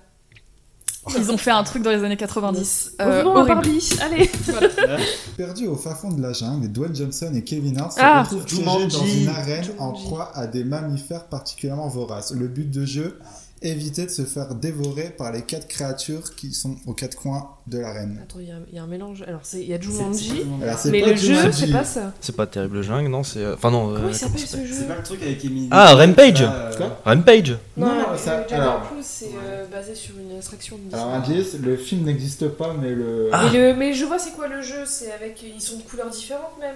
Ils 1.17 1.31
ont 1.31 1.39
fait 1.39 1.51
un 1.51 1.63
truc 1.63 1.83
dans 1.83 1.91
les 1.91 2.03
années 2.05 2.17
90. 2.17 2.93
euh, 3.01 3.05
Revenons 3.07 3.31
à 3.37 3.41
horrible. 3.41 3.55
Barbie. 3.55 3.91
Allez. 4.01 4.31
Perdu 5.37 5.67
au 5.67 5.77
fin 5.77 5.95
fond 5.95 6.11
de 6.13 6.21
la 6.21 6.33
jungle, 6.33 6.69
Dwayne 6.69 6.95
Johnson 6.95 7.31
et 7.35 7.43
Kevin 7.43 7.79
Hart 7.79 7.93
se 7.93 8.01
Ah. 8.01 8.23
retrouvent 8.23 8.45
piégés 8.45 8.63
Jumanji. 8.63 8.97
dans 8.99 9.05
une 9.07 9.29
arène 9.29 9.67
en 9.79 9.93
proie 9.93 10.31
à 10.35 10.47
des 10.47 10.65
mammifères 10.65 11.25
particulièrement 11.25 11.89
voraces. 11.89 12.33
Le 12.33 12.49
but 12.49 12.71
de 12.71 12.85
jeu, 12.85 13.19
éviter 13.63 14.05
de 14.07 14.11
se 14.11 14.23
faire 14.23 14.55
dévorer 14.55 15.11
par 15.17 15.33
les 15.33 15.43
quatre 15.43 15.69
créatures 15.69 16.35
qui 16.37 16.53
sont 16.53 16.77
aux 16.87 16.93
quatre 16.93 17.17
coins 17.17 17.51
de 17.67 17.79
l'arène. 17.79 18.21
Attends, 18.23 18.39
il 18.41 18.49
y, 18.49 18.51
a- 18.51 18.55
il 18.71 18.77
y 18.77 18.79
a 18.79 18.83
un 18.83 18.87
mélange. 18.87 19.23
Alors, 19.27 19.41
c'est- 19.43 19.61
il 19.61 19.69
y 19.69 19.75
a 19.75 19.81
Jumanji, 19.81 20.45
mais 20.87 21.01
le 21.03 21.17
jeu, 21.17 21.37
c'est 21.53 21.71
pas 21.73 21.85
ça. 21.85 22.13
C'est 22.21 22.35
pas 22.37 22.47
terrible 22.47 22.83
jungle, 22.83 23.09
non 23.09 23.23
c'est, 23.25 23.41
euh, 23.41 23.55
Enfin 23.55 23.71
non. 23.71 23.93
Comment 23.95 24.07
euh, 24.07 24.11
il 24.11 24.15
s'appelle 24.15 24.41
ce 24.41 24.57
jeu 24.65 24.73
C'est 24.75 24.89
pas 24.89 24.97
le 24.97 25.03
truc 25.03 25.23
avec 25.23 25.45
Emily. 25.45 25.69
Ah, 25.71 25.95
Rampage. 25.95 26.43
Euh, 26.43 26.77
Quoi 26.77 27.01
Rampage. 27.05 27.57
Non, 27.77 27.89
ça- 28.17 28.45
alors- 28.51 28.91
c'est 29.03 29.31
euh, 29.45 29.67
basé 29.67 29.95
sur 29.95 30.15
une 30.19 30.39
attraction 30.39 30.77
de. 30.79 30.95
Alors 30.95 31.09
indice, 31.15 31.55
le 31.61 31.77
film 31.77 32.05
n'existe 32.05 32.49
pas, 32.49 32.75
mais 32.81 32.91
le... 32.91 33.29
Ah. 33.33 33.49
Mais, 33.53 33.59
le- 33.73 33.77
mais 33.77 33.93
je 33.95 34.05
vois 34.05 34.19
c'est 34.19 34.33
quoi 34.33 34.49
le 34.49 34.63
jeu, 34.63 34.85
c'est 34.87 35.13
avec 35.13 35.43
ils 35.43 35.61
sont 35.61 35.77
de 35.79 35.83
couleurs 35.83 36.11
différentes 36.11 36.59
même. 36.61 36.75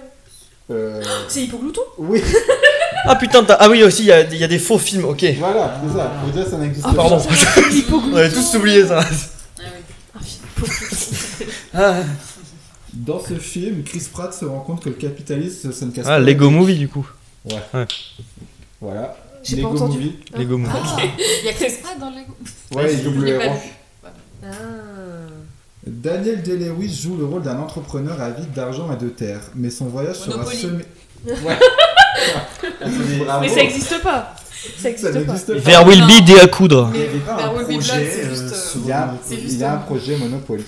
Euh, 0.71 1.01
C'est 1.27 1.43
Hippoglouton 1.43 1.81
Oui, 1.97 2.21
Ah 3.05 3.15
putain, 3.17 3.43
t'as- 3.43 3.55
ah 3.55 3.69
oui 3.69 3.83
aussi, 3.83 4.03
il 4.03 4.07
y 4.07 4.11
a, 4.13 4.21
il 4.21 4.37
y 4.37 4.43
a 4.43 4.47
des 4.47 4.59
faux 4.59 4.77
films, 4.79 5.05
ok. 5.05 5.25
voilà, 5.39 5.81
c'est 5.85 5.97
ça. 5.97 6.11
Faut 6.23 6.31
dire 6.31 6.47
ça 6.47 6.57
n'existe 6.57 6.85
Ah, 6.89 6.93
pardon. 6.95 7.19
Hippoglouton. 7.71 8.11
On 8.13 8.17
avait 8.17 8.29
tous 8.31 8.55
oublié 8.55 8.85
ça. 8.87 9.03
Ah, 11.73 11.95
Dans 12.93 13.19
ce 13.19 13.33
film, 13.33 13.83
Chris 13.83 14.07
Pratt 14.11 14.33
se 14.33 14.45
rend 14.45 14.59
compte 14.59 14.81
que 14.83 14.89
le 14.89 14.95
capitalisme, 14.95 15.71
ça 15.73 15.85
ne 15.85 15.91
casse 15.91 16.05
ah 16.07 16.11
pas. 16.11 16.19
Lego 16.19 16.45
la 16.45 16.51
vie. 16.51 16.55
Movie 16.57 16.75
du 16.77 16.87
coup. 16.87 17.05
Ouais. 17.45 17.55
Ouais. 17.73 17.85
Voilà. 18.79 19.17
J'ai 19.43 19.57
Lego 19.57 19.69
pas 19.69 19.75
entendu. 19.75 19.97
Movie. 19.97 20.15
Lego 20.37 20.57
Movie. 20.57 20.73
Ah, 20.73 21.01
il 21.41 21.45
y 21.45 21.49
a 21.49 21.53
Chris 21.53 21.73
Pratt 21.81 21.99
dans 21.99 22.09
le 22.11 22.15
Lego. 22.17 22.33
Ouais, 22.75 22.93
il 22.93 23.03
double 23.03 23.25
pas 23.25 23.43
héros. 23.45 23.55
Ah. 24.45 24.47
Daniel 25.85 26.41
Day-Lewis 26.43 27.01
joue 27.03 27.17
le 27.17 27.25
rôle 27.25 27.41
d'un 27.43 27.57
entrepreneur 27.59 28.19
avide 28.21 28.51
d'argent 28.53 28.89
et 28.93 29.03
de 29.03 29.09
terre, 29.09 29.41
mais 29.55 29.69
son 29.69 29.85
voyage 29.85 30.17
sera 30.17 30.45
semé. 30.45 30.83
Ouais. 31.25 31.57
Mais 33.41 33.47
ça 33.49 33.61
existe 33.61 34.01
pas. 34.01 34.35
Ça 34.77 34.89
existe 34.89 35.11
pas. 35.13 35.19
n'existe 35.19 35.53
pas. 35.55 35.61
There 35.71 35.85
will 35.87 36.01
be 36.05 36.25
des 36.25 36.37
à 36.39 36.47
coudre. 36.47 36.91
Il 36.93 36.99
y 36.99 37.29
un 37.29 37.47
projet 37.63 38.25
euh, 38.25 38.29
juste, 38.29 38.53
euh, 38.53 38.79
Il 38.81 38.87
y 38.87 38.91
a, 38.91 39.13
C'est 39.23 39.35
il 39.35 39.39
juste 39.41 39.59
y 39.59 39.63
a 39.63 39.71
un 39.71 39.75
un- 39.75 39.79
projet 39.79 40.17
Monopoly. 40.17 40.63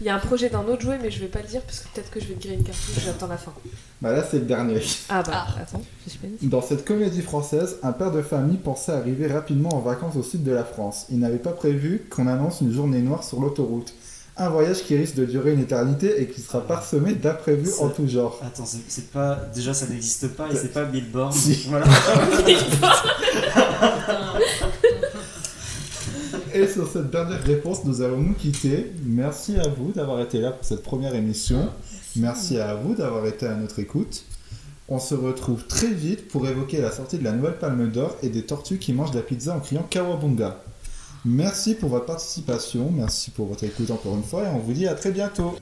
Il 0.00 0.06
y 0.06 0.10
a 0.10 0.16
un 0.16 0.18
projet 0.18 0.48
d'un 0.50 0.60
autre 0.64 0.82
jouet, 0.82 0.98
mais 1.02 1.10
je 1.10 1.20
vais 1.20 1.26
pas 1.28 1.40
le 1.40 1.48
dire 1.48 1.62
parce 1.62 1.80
que 1.80 1.88
peut-être 1.94 2.10
que 2.10 2.20
je 2.20 2.26
vais 2.26 2.34
te 2.34 2.40
griller 2.40 2.56
une 2.56 2.64
cartouche, 2.64 3.02
j'attends 3.04 3.28
la 3.28 3.36
fin. 3.38 3.52
Bah 4.02 4.12
là, 4.12 4.24
c'est 4.28 4.38
le 4.38 4.44
dernier. 4.44 4.80
Ah 5.08 5.22
bah, 5.22 5.32
Ah. 5.34 5.46
attends, 5.62 5.82
suspense. 6.02 6.30
Dans 6.42 6.60
cette 6.62 6.84
comédie 6.84 7.22
française, 7.22 7.76
un 7.82 7.92
père 7.92 8.10
de 8.12 8.20
famille 8.22 8.56
pensait 8.58 8.92
arriver 8.92 9.26
rapidement 9.28 9.74
en 9.74 9.80
vacances 9.80 10.16
au 10.16 10.22
sud 10.22 10.42
de 10.44 10.52
la 10.52 10.64
France. 10.64 11.06
Il 11.10 11.18
n'avait 11.20 11.38
pas 11.38 11.52
prévu 11.52 12.02
qu'on 12.10 12.26
annonce 12.26 12.60
une 12.60 12.72
journée 12.72 13.00
noire 13.00 13.24
sur 13.24 13.40
l'autoroute. 13.40 13.94
Un 14.36 14.48
voyage 14.48 14.82
qui 14.82 14.96
risque 14.96 15.14
de 15.14 15.24
durer 15.24 15.52
une 15.52 15.60
éternité 15.60 16.20
et 16.20 16.26
qui 16.26 16.40
sera 16.40 16.60
parsemé 16.60 17.14
d'imprévus 17.14 17.70
en 17.80 17.88
tout 17.88 18.08
genre. 18.08 18.40
Attends, 18.44 18.66
c'est 18.66 18.78
c'est 18.88 19.10
pas. 19.12 19.38
Déjà, 19.54 19.72
ça 19.72 19.86
n'existe 19.86 20.28
pas 20.28 20.48
et 20.50 20.56
c'est 20.56 20.72
pas 20.72 20.84
Billboard. 20.84 21.32
Si. 21.32 21.66
Voilà. 21.68 21.86
Et 26.54 26.68
sur 26.68 26.88
cette 26.88 27.10
dernière 27.10 27.42
réponse, 27.42 27.84
nous 27.84 28.00
allons 28.00 28.18
nous 28.18 28.34
quitter. 28.34 28.92
Merci 29.04 29.56
à 29.56 29.66
vous 29.66 29.90
d'avoir 29.90 30.20
été 30.20 30.38
là 30.38 30.52
pour 30.52 30.64
cette 30.64 30.84
première 30.84 31.16
émission. 31.16 31.68
Merci, 32.14 32.58
à 32.58 32.76
vous 32.76 32.94
d'avoir 32.94 33.26
été 33.26 33.44
à 33.46 33.56
notre 33.56 33.80
écoute. 33.80 34.24
On 34.88 35.00
se 35.00 35.16
retrouve 35.16 35.66
très 35.66 35.88
vite 35.88 36.28
pour 36.28 36.46
évoquer 36.46 36.80
la 36.80 36.92
sortie 36.92 37.18
de 37.18 37.24
la 37.24 37.32
nouvelle 37.32 37.58
Palme 37.58 37.90
d'Or 37.90 38.16
et 38.22 38.28
des 38.28 38.42
tortues 38.42 38.78
qui 38.78 38.92
mangent 38.92 39.10
de 39.10 39.16
la 39.16 39.22
pizza 39.22 39.56
en 39.56 39.58
criant 39.58 39.82
Kawabunga. 39.82 40.63
Merci 41.24 41.74
pour 41.74 41.88
votre 41.88 42.04
participation, 42.04 42.90
merci 42.90 43.30
pour 43.30 43.46
votre 43.46 43.64
écoute 43.64 43.90
encore 43.90 44.14
une 44.14 44.22
fois 44.22 44.44
et 44.44 44.48
on 44.48 44.58
vous 44.58 44.74
dit 44.74 44.86
à 44.86 44.94
très 44.94 45.10
bientôt. 45.10 45.56